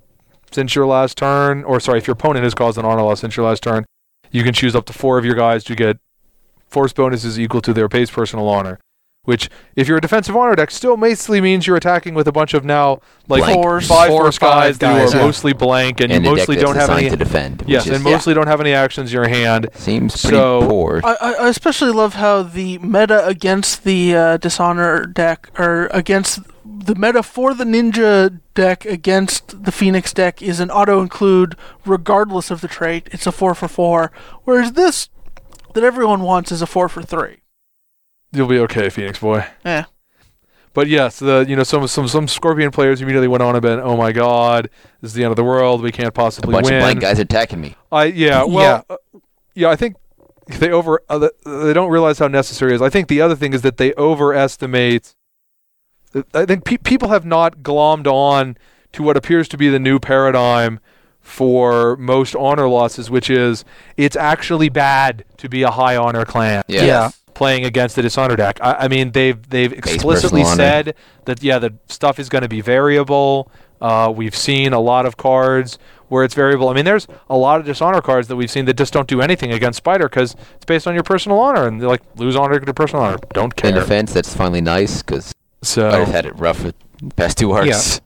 since 0.51 0.75
your 0.75 0.87
last 0.87 1.19
turn, 1.19 1.65
or 1.65 1.81
sorry, 1.81 1.99
if 1.99 2.07
your 2.07 2.15
opponent 2.15 2.45
has 2.45 2.55
caused 2.55 2.79
an 2.79 2.85
honor 2.85 3.03
loss 3.03 3.21
since 3.21 3.37
your 3.37 3.47
last 3.47 3.63
turn, 3.63 3.85
you 4.31 4.43
can 4.43 4.53
choose 4.55 4.75
up 4.75 4.87
to 4.87 4.93
four 4.93 5.19
of 5.19 5.25
your 5.25 5.35
guys 5.35 5.63
to 5.65 5.75
get 5.75 5.99
force 6.69 6.93
bonuses 6.93 7.39
equal 7.39 7.61
to 7.63 7.73
their 7.73 7.89
base 7.89 8.11
personal 8.11 8.49
honor. 8.49 8.79
Which, 9.25 9.49
if 9.75 9.89
you're 9.89 9.97
a 9.97 10.01
defensive 10.03 10.37
honor 10.37 10.55
deck, 10.55 10.71
still 10.71 10.99
mostly 10.99 11.41
means 11.41 11.67
you're 11.67 11.79
attacking 11.79 12.13
with 12.13 12.29
a 12.29 12.33
bunch 12.33 12.53
of 12.53 12.63
now 12.63 13.01
like 13.27 13.41
Blank. 13.43 13.55
Fours. 13.55 13.89
five 13.89 14.09
Four 14.09 14.21
or 14.21 14.25
force 14.25 14.37
five 14.39 14.79
guys, 14.79 14.79
that 14.79 15.15
are 15.15 15.19
yeah. 15.19 15.25
mostly 15.25 15.53
blank, 15.55 16.01
and, 16.01 16.13
and 16.13 16.25
you 16.27 16.31
mostly 16.31 16.57
don't 16.57 16.75
have 16.75 16.89
designed 16.91 17.07
any. 17.07 17.11
to 17.11 17.17
defend. 17.17 17.61
which 17.63 17.69
Yes, 17.71 17.87
is, 17.87 17.93
and 17.95 18.05
mostly 18.05 18.35
don't 18.35 18.49
have 18.49 18.61
any 18.61 18.75
actions 18.75 19.11
in 19.11 19.15
your 19.15 19.27
hand. 19.29 19.69
seems 19.75 20.21
pretty 20.21 20.37
so- 20.37 20.69
poor. 20.69 21.01
I, 21.03 21.17
I 21.21 21.33
I 21.45 21.49
especially 21.49 21.93
love 21.93 22.15
how 22.15 22.43
the 22.43 22.77
meta 22.79 23.27
against 23.27 23.85
the 23.85 24.15
uh, 24.15 24.37
Dishonor 24.37 25.07
deck, 25.07 25.49
or 25.59 25.87
against 25.87 26.41
the 26.77 26.95
meta 26.95 27.23
for 27.23 27.55
the 27.55 27.65
Ninja 27.65 28.41
deck 28.55 28.85
against 28.85 29.65
the 29.65 29.73
Phoenix 29.73 30.13
deck, 30.13 30.43
is 30.43 30.61
an 30.61 30.71
auto 30.71 31.01
include 31.01 31.57
regardless 31.85 32.51
of 32.51 32.61
the 32.61 32.69
trait. 32.69 33.09
It's 33.13 33.27
a 33.27 33.33
4 33.33 33.55
for 33.55 33.69
4. 33.69 34.13
Whereas 34.45 34.73
this, 34.73 35.09
that 35.75 35.85
everyone 35.85 36.23
wants, 36.23 36.53
is 36.53 36.63
a 36.63 36.67
4 36.67 36.89
for 36.89 37.03
3. 37.03 37.39
You'll 38.33 38.49
be 38.49 38.59
okay, 38.61 38.91
Phoenix 38.91 39.19
boy. 39.19 39.47
Yeah. 39.65 39.85
But 40.73 40.89
yes, 40.89 41.21
the 41.21 41.47
you 41.49 41.55
know 41.55 41.63
some 41.63 41.87
some 41.87 42.09
some 42.09 42.27
Scorpion 42.27 42.73
players 42.73 43.01
immediately 43.01 43.29
went 43.29 43.45
on 43.45 43.55
and 43.55 43.65
about, 43.65 43.79
oh 43.79 43.97
my 43.97 44.11
god, 44.11 44.69
this 45.01 45.13
is 45.13 45.15
the 45.15 45.23
end 45.23 45.31
of 45.31 45.37
the 45.37 45.45
world. 45.45 45.81
We 45.81 45.93
can't 45.93 46.13
possibly 46.13 46.53
a 46.53 46.57
possibly 46.57 46.63
bunch 46.63 46.65
win. 46.65 46.75
of 46.75 46.83
blank 46.83 47.01
guys 47.01 47.21
attacking 47.21 47.61
me. 47.61 47.77
I 47.93 48.07
yeah, 48.07 48.43
well, 48.43 48.83
yeah. 48.91 48.95
Uh, 48.95 49.21
yeah, 49.55 49.69
I 49.69 49.77
think 49.77 49.95
they 50.49 50.71
over 50.71 51.01
uh, 51.09 51.29
they 51.47 51.73
don't 51.73 51.91
realize 51.91 52.19
how 52.19 52.27
necessary 52.27 52.73
it 52.73 52.75
is. 52.75 52.83
I 52.83 52.91
think 52.91 53.07
the 53.07 53.21
other 53.21 53.37
thing 53.37 53.53
is 53.53 53.63
that 53.63 53.77
they 53.77 53.95
overestimate. 53.95 55.15
I 56.35 56.45
think 56.47 56.65
pe- 56.65 56.77
people 56.79 57.09
have 57.09 57.25
not 57.25 57.59
glommed 57.59 58.07
on 58.07 58.57
to 58.93 59.03
what 59.03 59.17
appears 59.17 59.49
to 59.49 59.57
be 59.57 59.69
the 59.69 59.79
new 59.79 59.99
paradigm 59.99 60.81
for 61.21 61.97
most 61.97 62.37
honor 62.37 62.69
losses, 62.69 63.11
which 63.11 63.31
is 63.31 63.65
it's 63.97 64.15
actually 64.17 64.69
bad 64.69 65.25
to 65.39 65.49
be 65.49 65.63
a 65.63 65.71
high 65.71 65.97
honor 65.97 66.25
clan 66.25 66.63
Yeah. 66.69 66.85
Yeah. 66.85 67.11
playing 67.35 67.65
against 67.65 67.97
the 67.97 68.03
dishonor 68.03 68.37
deck. 68.37 68.59
I, 68.61 68.75
I 68.81 68.89
mean, 68.89 69.13
they've 69.13 69.41
they've 69.49 69.71
personal 69.71 69.95
explicitly 69.95 70.43
honor. 70.43 70.55
said 70.57 70.95
that 71.25 71.43
yeah, 71.43 71.59
the 71.59 71.75
stuff 71.89 72.19
is 72.19 72.29
going 72.29 72.43
to 72.43 72.49
be 72.49 72.61
variable. 72.61 73.51
Uh, 73.81 74.13
we've 74.15 74.37
seen 74.37 74.73
a 74.73 74.81
lot 74.81 75.05
of 75.07 75.17
cards 75.17 75.79
where 76.09 76.25
it's 76.25 76.35
variable. 76.35 76.69
I 76.69 76.75
mean, 76.75 76.85
there's 76.85 77.09
a 77.29 77.37
lot 77.37 77.59
of 77.59 77.67
dishonor 77.67 78.01
cards 78.01 78.29
that 78.29 78.37
we've 78.37 78.51
seen 78.51 78.67
that 78.67 78.75
just 78.75 78.93
don't 78.93 79.09
do 79.09 79.21
anything 79.21 79.51
against 79.53 79.79
Spider 79.79 80.09
because 80.09 80.37
it's 80.55 80.65
based 80.67 80.87
on 80.87 80.95
your 80.95 81.03
personal 81.03 81.39
honor, 81.41 81.67
and 81.67 81.81
they're 81.81 81.89
like 81.89 82.03
lose 82.17 82.37
honor 82.37 82.61
to 82.61 82.75
personal 82.75 83.05
honor. 83.05 83.19
Don't 83.33 83.57
care. 83.57 83.71
In 83.71 83.75
defense, 83.75 84.13
that's 84.13 84.35
finally 84.37 84.61
nice 84.61 85.03
because 85.03 85.33
So 85.65 85.89
I've 85.91 86.09
had 86.09 86.27
it 86.27 86.37
rough 86.39 86.63
with 86.63 86.75
past 87.17 87.39
two 87.39 87.53
arcs. 87.53 88.01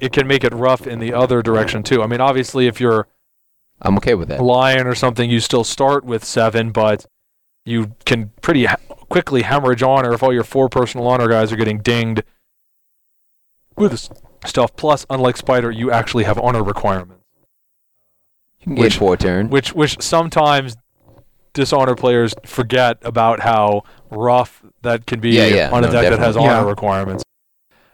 it 0.00 0.12
can 0.12 0.26
make 0.26 0.44
it 0.44 0.52
rough 0.54 0.86
in 0.86 0.98
the 0.98 1.12
other 1.12 1.42
direction 1.42 1.82
too. 1.82 2.02
I 2.02 2.06
mean, 2.06 2.20
obviously, 2.20 2.66
if 2.66 2.80
you're 2.80 3.06
I'm 3.80 3.96
okay 3.98 4.14
with 4.14 4.28
that. 4.28 4.42
lion 4.42 4.86
or 4.86 4.94
something, 4.94 5.28
you 5.30 5.40
still 5.40 5.64
start 5.64 6.04
with 6.04 6.24
seven, 6.24 6.70
but 6.70 7.06
you 7.64 7.94
can 8.04 8.30
pretty 8.40 8.64
ha- 8.66 8.76
quickly 9.08 9.42
hemorrhage 9.42 9.82
honor 9.82 10.12
if 10.12 10.22
all 10.22 10.32
your 10.32 10.44
four 10.44 10.68
personal 10.68 11.06
honor 11.08 11.28
guys 11.28 11.52
are 11.52 11.56
getting 11.56 11.78
dinged 11.80 12.22
with 13.76 14.08
stuff. 14.44 14.74
Plus, 14.76 15.06
unlike 15.10 15.36
Spider, 15.36 15.70
you 15.70 15.90
actually 15.90 16.24
have 16.24 16.38
honor 16.38 16.62
requirements, 16.62 17.22
You 18.60 18.64
can 18.64 18.74
get 18.76 18.80
which- 18.82 18.96
four 18.98 19.16
turn. 19.16 19.48
which 19.50 19.72
which 19.74 20.00
sometimes 20.02 20.76
dishonor 21.52 21.94
players 21.94 22.34
forget 22.44 22.98
about 23.02 23.40
how 23.40 23.82
rough 24.10 24.62
that 24.82 25.06
can 25.06 25.20
be 25.20 25.30
Yeah, 25.30 25.46
yeah, 25.46 25.70
on 25.70 25.84
a 25.84 25.86
no, 25.88 25.92
deck 25.92 26.10
that 26.10 26.18
has 26.18 26.36
honor 26.36 26.48
Yeah. 26.48 26.64
requirements. 26.64 27.24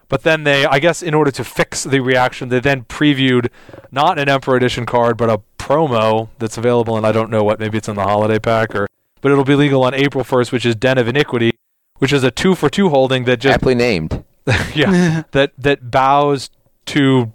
But 0.07 0.23
then 0.23 0.43
they, 0.43 0.65
I 0.65 0.79
guess, 0.79 1.03
in 1.03 1.13
order 1.13 1.29
to 1.29 1.43
fix 1.43 1.83
the 1.83 1.99
reaction, 1.99 2.49
they 2.49 2.59
then 2.59 2.83
previewed 2.85 3.49
not 3.91 4.17
an 4.17 4.27
Emperor 4.27 4.55
Edition 4.55 4.85
card, 4.87 5.17
but 5.17 5.29
a 5.29 5.39
promo 5.59 6.29
that's 6.39 6.57
available, 6.57 6.97
and 6.97 7.05
I 7.05 7.11
don't 7.11 7.29
know 7.29 7.43
what, 7.43 7.59
maybe 7.59 7.77
it's 7.77 7.87
in 7.87 7.95
the 7.95 8.03
holiday 8.03 8.39
pack, 8.39 8.73
or 8.73 8.87
but 9.21 9.31
it'll 9.31 9.43
be 9.43 9.55
legal 9.55 9.83
on 9.83 9.93
April 9.93 10.23
1st, 10.23 10.51
which 10.51 10.65
is 10.65 10.75
Den 10.75 10.97
of 10.97 11.07
Iniquity, 11.07 11.51
which 11.97 12.11
is 12.11 12.23
a 12.23 12.31
two 12.31 12.55
for 12.55 12.69
two 12.69 12.89
holding 12.89 13.25
that 13.25 13.39
just 13.39 13.53
Aptly 13.55 13.75
named. 13.75 14.23
yeah 14.73 15.23
that 15.31 15.51
that 15.59 15.91
bows 15.91 16.49
to 16.87 17.31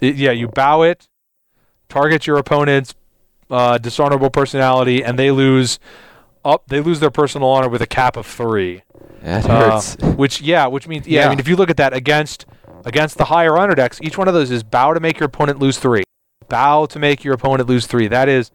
yeah 0.00 0.30
you 0.30 0.48
bow 0.48 0.80
it, 0.82 1.08
target 1.90 2.26
your 2.26 2.38
opponent's 2.38 2.94
uh, 3.50 3.78
dishonorable 3.78 4.30
personality, 4.30 5.02
and 5.04 5.18
they 5.18 5.30
lose 5.30 5.78
up 6.44 6.66
they 6.68 6.80
lose 6.80 7.00
their 7.00 7.10
personal 7.10 7.48
honor 7.48 7.68
with 7.68 7.80
a 7.82 7.86
cap 7.86 8.16
of 8.16 8.26
three. 8.26 8.82
That 9.22 9.48
Uh, 9.48 9.70
hurts. 9.70 9.96
Which 10.16 10.40
yeah, 10.42 10.66
which 10.66 10.86
means 10.86 11.06
yeah, 11.06 11.26
I 11.26 11.30
mean 11.30 11.38
if 11.40 11.48
you 11.48 11.56
look 11.56 11.70
at 11.70 11.76
that 11.78 11.92
against 11.94 12.44
against 12.84 13.16
the 13.18 13.24
higher 13.26 13.56
honor 13.56 13.74
decks, 13.74 13.98
each 14.02 14.18
one 14.18 14.28
of 14.28 14.34
those 14.34 14.50
is 14.50 14.62
bow 14.62 14.92
to 14.92 15.00
make 15.00 15.18
your 15.18 15.26
opponent 15.26 15.58
lose 15.58 15.78
three. 15.78 16.02
Bow 16.48 16.84
to 16.86 16.98
make 16.98 17.24
your 17.24 17.32
opponent 17.34 17.68
lose 17.68 17.86
three. 17.86 18.06
That 18.08 18.28
is 18.28 18.50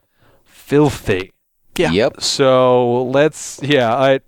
filthy. 0.45 1.31
Yeah. 1.77 1.91
Yep. 1.91 2.21
So 2.21 3.03
let's 3.05 3.59
yeah, 3.63 3.95
I 3.95 4.19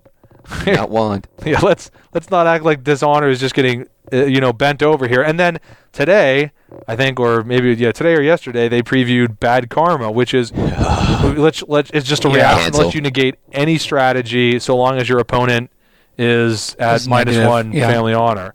Not 0.65 0.89
want. 0.89 1.27
yeah, 1.45 1.59
let's 1.59 1.91
let's 2.13 2.29
not 2.31 2.47
act 2.47 2.63
like 2.63 2.83
dishonor 2.83 3.29
is 3.29 3.39
just 3.39 3.53
getting 3.53 3.85
uh, 4.13 4.25
you 4.25 4.39
know 4.41 4.51
bent 4.53 4.81
over 4.83 5.07
here. 5.07 5.21
And 5.21 5.39
then 5.39 5.59
today, 5.91 6.51
I 6.87 6.95
think, 6.95 7.19
or 7.19 7.43
maybe 7.43 7.73
yeah, 7.73 7.91
today 7.91 8.13
or 8.15 8.21
yesterday, 8.21 8.67
they 8.69 8.81
previewed 8.81 9.39
Bad 9.39 9.69
Karma, 9.69 10.11
which 10.11 10.33
is 10.33 10.51
let's 10.55 11.63
let 11.67 11.89
it's 11.93 12.07
just 12.07 12.25
a 12.25 12.29
Yeah. 12.29 12.35
reaction 12.35 12.63
Cancel. 12.65 12.83
lets 12.85 12.95
you 12.95 13.01
negate 13.01 13.35
any 13.51 13.77
strategy 13.77 14.59
so 14.59 14.75
long 14.77 14.97
as 14.97 15.07
your 15.09 15.19
opponent 15.19 15.69
is 16.17 16.75
at 16.75 17.07
minus 17.07 17.37
one 17.47 17.71
yeah. 17.71 17.87
family 17.91 18.13
honor. 18.13 18.53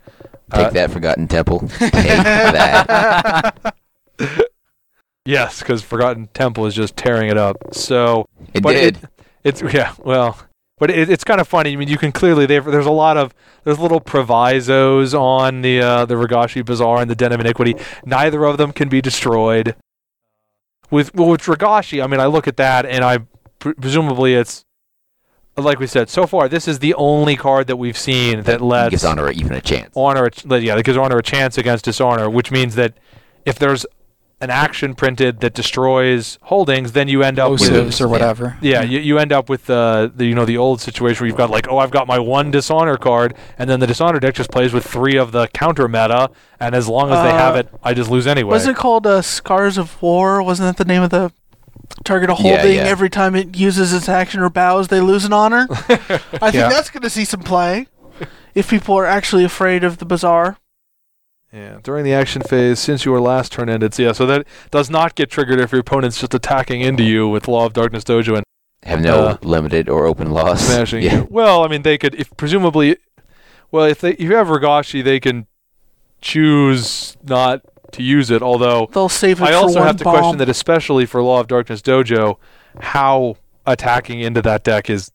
Take 0.52 0.66
Uh, 0.66 0.70
that, 0.70 0.90
Forgotten 0.92 1.26
Temple. 1.26 1.60
Take 1.78 1.92
that. 1.92 3.74
Yes, 5.24 5.58
because 5.58 5.82
Forgotten 5.82 6.28
Temple 6.34 6.66
is 6.66 6.74
just 6.74 6.96
tearing 6.96 7.28
it 7.28 7.36
up. 7.36 7.56
So 7.72 8.26
It 8.54 8.62
but 8.62 8.72
did. 8.74 8.96
It, 8.96 9.08
it's 9.42 9.62
yeah, 9.74 9.92
well, 9.98 10.38
but 10.78 10.90
it, 10.90 11.09
it's 11.09 11.24
kind 11.24 11.40
of 11.40 11.48
funny. 11.48 11.73
I 11.73 11.77
mean, 11.77 11.89
you 11.89 11.98
can 11.98 12.12
clearly 12.12 12.47
there's 12.47 12.86
a 12.86 12.90
lot 12.90 13.16
of 13.16 13.35
there's 13.65 13.78
little 13.78 14.01
provisos 14.01 15.15
on 15.15 15.62
the 15.62 15.81
uh, 15.81 16.05
the 16.05 16.15
Ragashi 16.15 16.65
Bazaar 16.65 17.01
and 17.01 17.11
the 17.11 17.15
Den 17.15 17.32
of 17.32 17.40
Iniquity. 17.40 17.74
Neither 18.05 18.44
of 18.44 18.59
them 18.59 18.73
can 18.73 18.89
be 18.89 19.01
destroyed. 19.01 19.74
With 20.90 21.15
well, 21.15 21.28
with 21.28 21.43
Ragashi, 21.43 22.03
I 22.03 22.07
mean, 22.07 22.20
I 22.20 22.27
look 22.27 22.47
at 22.47 22.57
that 22.59 22.86
and 22.86 23.05
I 23.05 23.20
pre- 23.59 23.74
presumably 23.74 24.35
it's 24.35 24.65
like 25.57 25.78
we 25.78 25.86
said 25.86 26.11
so 26.11 26.27
far. 26.27 26.48
This 26.48 26.69
is 26.69 26.81
the 26.81 26.94
only 26.94 27.36
card 27.36 27.66
that 27.66 27.77
we've 27.77 27.97
seen 27.97 28.43
that 28.43 28.61
lets 28.61 28.90
gives 28.90 29.05
honor 29.05 29.31
even 29.31 29.53
a 29.53 29.61
chance. 29.61 29.93
honor, 29.97 30.24
a 30.27 30.31
ch- 30.31 30.44
yeah, 30.44 30.74
that 30.74 30.85
gives 30.85 30.98
honor 30.98 31.16
a 31.16 31.23
chance 31.23 31.57
against 31.57 31.86
dishonor, 31.86 32.28
which 32.28 32.51
means 32.51 32.74
that 32.74 32.93
if 33.47 33.59
there's 33.59 33.86
an 34.40 34.50
action 34.50 34.94
printed 34.94 35.40
that 35.40 35.54
destroys 35.54 36.38
holdings, 36.42 36.92
then 36.92 37.08
you 37.08 37.22
end 37.22 37.38
up 37.38 37.50
with 37.52 37.62
Osives 37.62 38.00
or 38.00 38.08
whatever. 38.08 38.58
yeah, 38.60 38.82
you, 38.82 38.98
you 38.98 39.18
end 39.18 39.32
up 39.32 39.48
with 39.48 39.64
the, 39.66 40.12
the 40.14 40.26
you 40.26 40.34
know 40.34 40.44
the 40.44 40.58
old 40.58 40.80
situation 40.80 41.20
where 41.22 41.28
you've 41.28 41.38
got 41.38 41.48
like 41.50 41.68
oh 41.68 41.78
I've 41.78 41.90
got 41.90 42.06
my 42.06 42.18
one 42.18 42.50
dishonor 42.50 42.98
card 42.98 43.34
and 43.58 43.68
then 43.70 43.80
the 43.80 43.86
dishonor 43.86 44.20
deck 44.20 44.34
just 44.34 44.50
plays 44.50 44.72
with 44.74 44.84
three 44.86 45.16
of 45.16 45.32
the 45.32 45.48
counter 45.48 45.88
meta 45.88 46.30
and 46.60 46.74
as 46.74 46.86
long 46.86 47.10
as 47.12 47.22
they 47.22 47.30
have 47.30 47.54
Uh, 47.56 47.60
it 47.60 47.68
I 47.82 47.94
just 47.94 48.10
lose 48.10 48.26
anyway. 48.26 48.50
Was 48.50 48.66
it 48.66 48.76
called 48.76 49.06
uh, 49.06 49.22
Scars 49.22 49.78
of 49.78 50.00
War? 50.02 50.42
Wasn't 50.42 50.66
that 50.68 50.76
the 50.82 50.86
name 50.90 51.02
of 51.02 51.08
the 51.10 51.32
target 52.04 52.28
a 52.28 52.34
Yeah, 52.34 52.56
holding? 52.56 52.76
yeah. 52.76 52.82
Every 52.84 53.08
time 53.08 53.34
it 53.34 53.56
uses 53.56 53.92
its 53.94 54.08
action 54.08 54.40
or 54.40 54.50
bows, 54.50 54.88
they 54.88 55.00
lose 55.00 55.24
an 55.24 55.32
honor. 55.32 55.66
I 55.70 55.86
think 55.86 56.54
Yeah. 56.54 56.68
that's 56.68 56.90
going 56.90 57.02
to 57.04 57.10
see 57.10 57.24
some 57.24 57.40
play 57.40 57.86
if 58.54 58.68
people 58.68 58.96
are 58.96 59.06
actually 59.06 59.44
afraid 59.44 59.82
of 59.84 59.96
the 59.98 60.04
bazaar. 60.04 60.58
Yeah, 61.52 61.78
during 61.82 62.05
the 62.05 62.12
action 62.12 62.43
phase 62.43 62.78
since 62.81 63.05
your 63.05 63.20
last 63.20 63.52
turn 63.52 63.68
ended. 63.68 63.94
So 63.94 64.02
yeah, 64.02 64.12
so 64.12 64.27
that 64.27 64.47
does 64.70 64.90
not 64.90 65.14
get 65.14 65.31
triggered 65.31 65.60
if 65.60 65.73
your 65.73 65.81
opponent's 65.81 66.20
just 66.20 66.35
attacking 66.35 66.81
into 66.82 67.02
you 67.05 67.28
with 67.28 67.48
Law 67.48 67.64
of 67.66 67.73
Darkness 67.73 68.05
Dojo 68.05 68.36
and 68.36 68.44
Have 68.82 69.01
no 69.01 69.24
Uh, 69.28 69.36
limited 69.43 69.89
or 69.89 70.06
open 70.06 70.31
loss. 70.31 70.62
smashing 70.66 71.02
Yeah. 71.02 71.24
Well, 71.31 71.64
I 71.64 71.68
mean 71.68 71.82
they 71.82 71.97
could 71.98 72.14
if 72.16 72.36
presumably 72.36 72.97
well 73.70 73.85
if 73.85 74.01
they 74.01 74.10
if 74.12 74.20
you 74.20 74.35
have 74.36 74.48
Ragashi 74.48 75.02
they 75.02 75.18
can 75.20 75.47
choose 76.20 77.16
not 77.23 77.60
to 77.93 78.02
use 78.02 78.31
it, 78.31 78.43
although 78.43 78.89
They'll 78.93 79.09
save 79.09 79.40
it 79.40 79.44
I 79.44 79.51
for 79.52 79.56
also 79.56 79.78
one 79.78 79.86
have 79.86 79.97
to 79.98 80.05
bomb. 80.05 80.14
question 80.18 80.39
that, 80.39 80.48
especially 80.48 81.06
for 81.06 81.23
Law 81.23 81.40
of 81.40 81.47
Darkness 81.47 81.81
Dojo, 81.82 82.36
how 82.81 83.36
attacking 83.64 84.20
into 84.20 84.43
that 84.43 84.64
deck 84.64 84.90
is 84.90 85.12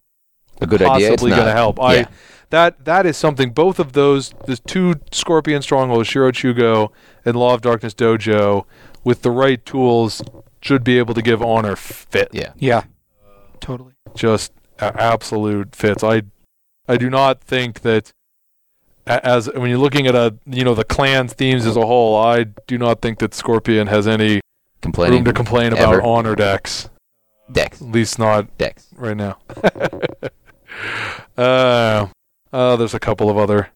A 0.62 0.66
good 0.68 0.82
idea. 0.82 1.08
It's 1.12 1.22
possibly 1.22 1.32
going 1.32 1.46
to 1.48 1.52
help. 1.54 1.78
Yeah. 1.78 1.84
I 1.84 2.06
that 2.52 2.86
that 2.86 3.06
is 3.06 3.18
something. 3.18 3.50
Both 3.52 3.80
of 3.80 3.94
those, 3.94 4.34
the 4.46 4.58
two 4.58 4.96
Scorpion 5.12 5.62
Strongholds, 5.62 6.08
Shiro 6.08 6.32
Chugo 6.32 6.92
and 7.26 7.36
Law 7.36 7.54
of 7.54 7.62
Darkness 7.62 7.94
Dojo, 7.94 8.66
with 9.04 9.24
the 9.24 9.32
right 9.32 9.66
tools, 9.66 10.22
should 10.62 10.84
be 10.84 10.98
able 10.98 11.14
to 11.16 11.22
give 11.22 11.42
honor 11.42 11.76
fit. 11.76 12.30
Yeah. 12.32 12.54
Yeah. 12.58 12.84
Totally. 13.60 13.94
Just 14.16 14.54
a- 14.80 15.02
absolute 15.02 15.76
fits. 15.76 16.04
I 16.04 16.24
I 16.88 16.98
do 16.98 17.10
not 17.10 17.42
think 17.42 17.82
that 17.82 18.12
as 19.08 19.50
when 19.54 19.70
you're 19.70 19.80
looking 19.80 20.08
at 20.08 20.16
a 20.16 20.36
you 20.46 20.64
know 20.64 20.76
the 20.76 20.84
clan 20.84 21.28
themes 21.28 21.66
as 21.66 21.76
a 21.76 21.86
whole, 21.86 22.16
I 22.16 22.44
do 22.68 22.78
not 22.78 23.02
think 23.02 23.20
that 23.20 23.34
Scorpion 23.34 23.88
has 23.88 24.08
any 24.08 24.42
room 24.98 25.24
to 25.26 25.34
complain 25.34 25.74
about 25.74 26.04
honor 26.04 26.36
decks. 26.36 26.90
Dex. 27.52 27.82
At 27.82 27.88
least 27.90 28.18
not 28.20 28.58
Dex. 28.58 28.88
right 28.96 29.18
now. 29.18 29.38
uh, 31.38 32.08
uh, 32.54 32.76
there's 32.76 32.94
a 32.94 33.00
couple 33.00 33.30
of 33.30 33.38
other 33.38 33.70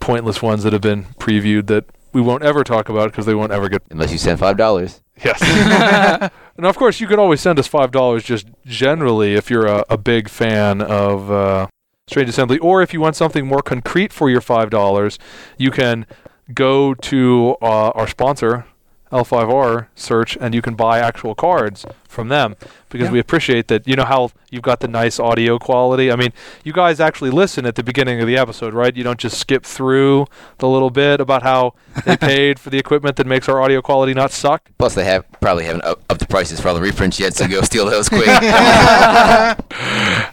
pointless 0.00 0.42
ones 0.42 0.62
that 0.64 0.72
have 0.72 0.82
been 0.82 1.04
previewed 1.18 1.66
that 1.68 1.84
we 2.12 2.20
won't 2.20 2.42
ever 2.42 2.62
talk 2.62 2.88
about 2.88 3.10
because 3.10 3.26
they 3.26 3.34
won't 3.34 3.52
ever 3.52 3.68
get. 3.68 3.82
Unless 3.90 4.12
you 4.12 4.18
send 4.18 4.38
five 4.38 4.56
dollars. 4.56 5.02
Yes. 5.24 5.40
and 6.56 6.66
of 6.66 6.76
course, 6.76 7.00
you 7.00 7.06
could 7.06 7.18
always 7.18 7.40
send 7.40 7.58
us 7.58 7.66
five 7.66 7.90
dollars 7.90 8.24
just 8.24 8.46
generally 8.64 9.34
if 9.34 9.50
you're 9.50 9.66
a, 9.66 9.84
a 9.90 9.98
big 9.98 10.28
fan 10.28 10.80
of 10.80 11.30
uh, 11.30 11.66
Strange 12.06 12.28
Assembly, 12.28 12.58
or 12.58 12.82
if 12.82 12.92
you 12.92 13.00
want 13.00 13.16
something 13.16 13.46
more 13.46 13.62
concrete 13.62 14.12
for 14.12 14.30
your 14.30 14.40
five 14.40 14.70
dollars, 14.70 15.18
you 15.58 15.70
can 15.70 16.06
go 16.52 16.94
to 16.94 17.56
uh, 17.62 17.90
our 17.90 18.06
sponsor. 18.06 18.66
L5R 19.14 19.86
search 19.94 20.36
and 20.40 20.54
you 20.54 20.60
can 20.60 20.74
buy 20.74 20.98
actual 20.98 21.34
cards 21.36 21.86
from 22.08 22.28
them 22.28 22.56
because 22.90 23.06
Yeah. 23.06 23.12
we 23.12 23.18
appreciate 23.20 23.68
that 23.68 23.86
you 23.88 23.94
know 23.96 24.04
how 24.04 24.30
you've 24.50 24.62
got 24.62 24.80
the 24.80 24.88
nice 24.88 25.18
audio 25.20 25.58
quality. 25.58 26.10
I 26.12 26.16
mean, 26.16 26.32
you 26.64 26.72
guys 26.72 27.00
actually 27.00 27.30
listen 27.30 27.64
at 27.66 27.74
the 27.76 27.82
beginning 27.82 28.20
of 28.20 28.26
the 28.26 28.36
episode, 28.36 28.72
right? 28.74 28.94
You 28.96 29.02
don't 29.04 29.18
just 29.18 29.38
skip 29.38 29.64
through 29.64 30.26
the 30.58 30.68
little 30.68 30.90
bit 30.90 31.20
about 31.20 31.42
how 31.42 31.74
they 32.04 32.16
paid 32.32 32.58
for 32.58 32.70
the 32.70 32.78
equipment 32.78 33.16
that 33.16 33.26
makes 33.26 33.48
our 33.48 33.60
audio 33.60 33.80
quality 33.82 34.14
not 34.14 34.30
suck. 34.32 34.68
Plus, 34.78 34.94
they 34.94 35.04
have 35.04 35.24
probably 35.40 35.64
haven't 35.64 35.84
up, 35.84 36.02
up 36.10 36.18
the 36.18 36.26
prices 36.26 36.60
for 36.60 36.68
all 36.68 36.74
the 36.74 36.80
reprints 36.80 37.18
yet, 37.20 37.34
so 37.34 37.46
go 37.48 37.62
steal 37.70 37.86
those 37.86 38.08
quick. 38.08 38.28
I 38.28 39.56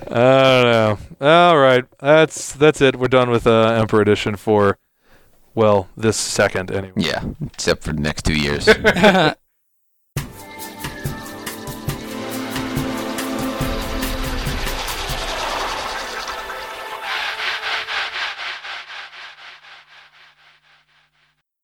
don't 0.09 0.63
know. 0.71 0.97
All 1.21 1.57
right, 1.57 1.85
that's 1.99 2.53
that's 2.53 2.81
it. 2.81 2.95
We're 2.97 3.07
done 3.07 3.29
with 3.29 3.45
uh, 3.47 3.69
Emperor 3.79 4.01
Edition 4.01 4.35
for 4.35 4.77
well 5.56 5.88
this 5.95 6.18
second 6.18 6.72
anyway. 6.72 6.94
yeah, 6.98 7.23
except 7.53 7.84
for 7.84 7.94
the 7.94 8.02
next 8.02 8.23
two 8.23 8.36
years. 8.36 8.68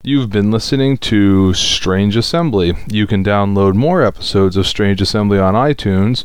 You've 0.07 0.29
been 0.29 0.51
listening 0.51 0.97
to 0.99 1.53
Strange 1.53 2.15
Assembly. 2.15 2.71
You 2.87 3.05
can 3.07 3.25
download 3.25 3.75
more 3.75 4.01
episodes 4.01 4.55
of 4.55 4.65
Strange 4.65 5.01
Assembly 5.01 5.37
on 5.37 5.53
iTunes 5.53 6.23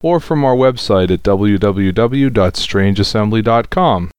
or 0.00 0.20
from 0.20 0.44
our 0.44 0.54
website 0.54 1.10
at 1.10 1.24
www.strangeassembly.com. 1.24 4.10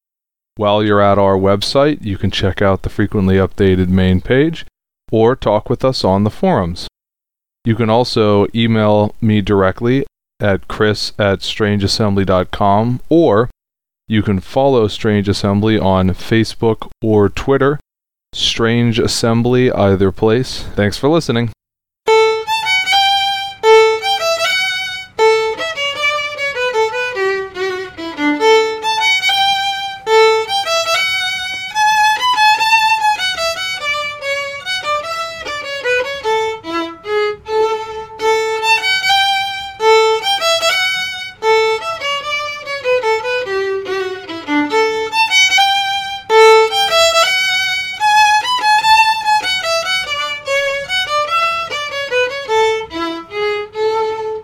While 0.58 0.84
you're 0.84 1.02
at 1.02 1.18
our 1.18 1.36
website, 1.36 2.04
you 2.04 2.18
can 2.18 2.32
check 2.32 2.62
out 2.62 2.84
the 2.84 2.90
frequently 2.90 3.36
updated 3.36 3.90
main 3.90 4.22
page 4.22 4.66
or 5.12 5.36
talk 5.36 5.70
with 5.70 5.84
us 5.84 6.04
on 6.04 6.24
the 6.24 6.30
forums. 6.30 6.88
You 7.66 7.76
can 7.76 7.90
also 7.90 8.48
email 8.56 9.16
me 9.20 9.42
directly 9.42 10.06
at 10.40 10.68
chris 10.68 11.14
at 11.18 11.40
strangeassembly.com 11.40 13.02
or 13.10 13.50
you 14.08 14.22
can 14.22 14.40
follow 14.40 14.88
Strange 14.88 15.28
Assembly 15.28 15.80
on 15.80 16.10
Facebook 16.10 16.90
or 17.02 17.28
Twitter 17.30 17.80
Strange 18.36 19.00
Assembly, 19.00 19.72
either 19.72 20.12
place. 20.12 20.64
Thanks 20.76 20.98
for 20.98 21.08
listening. 21.08 21.52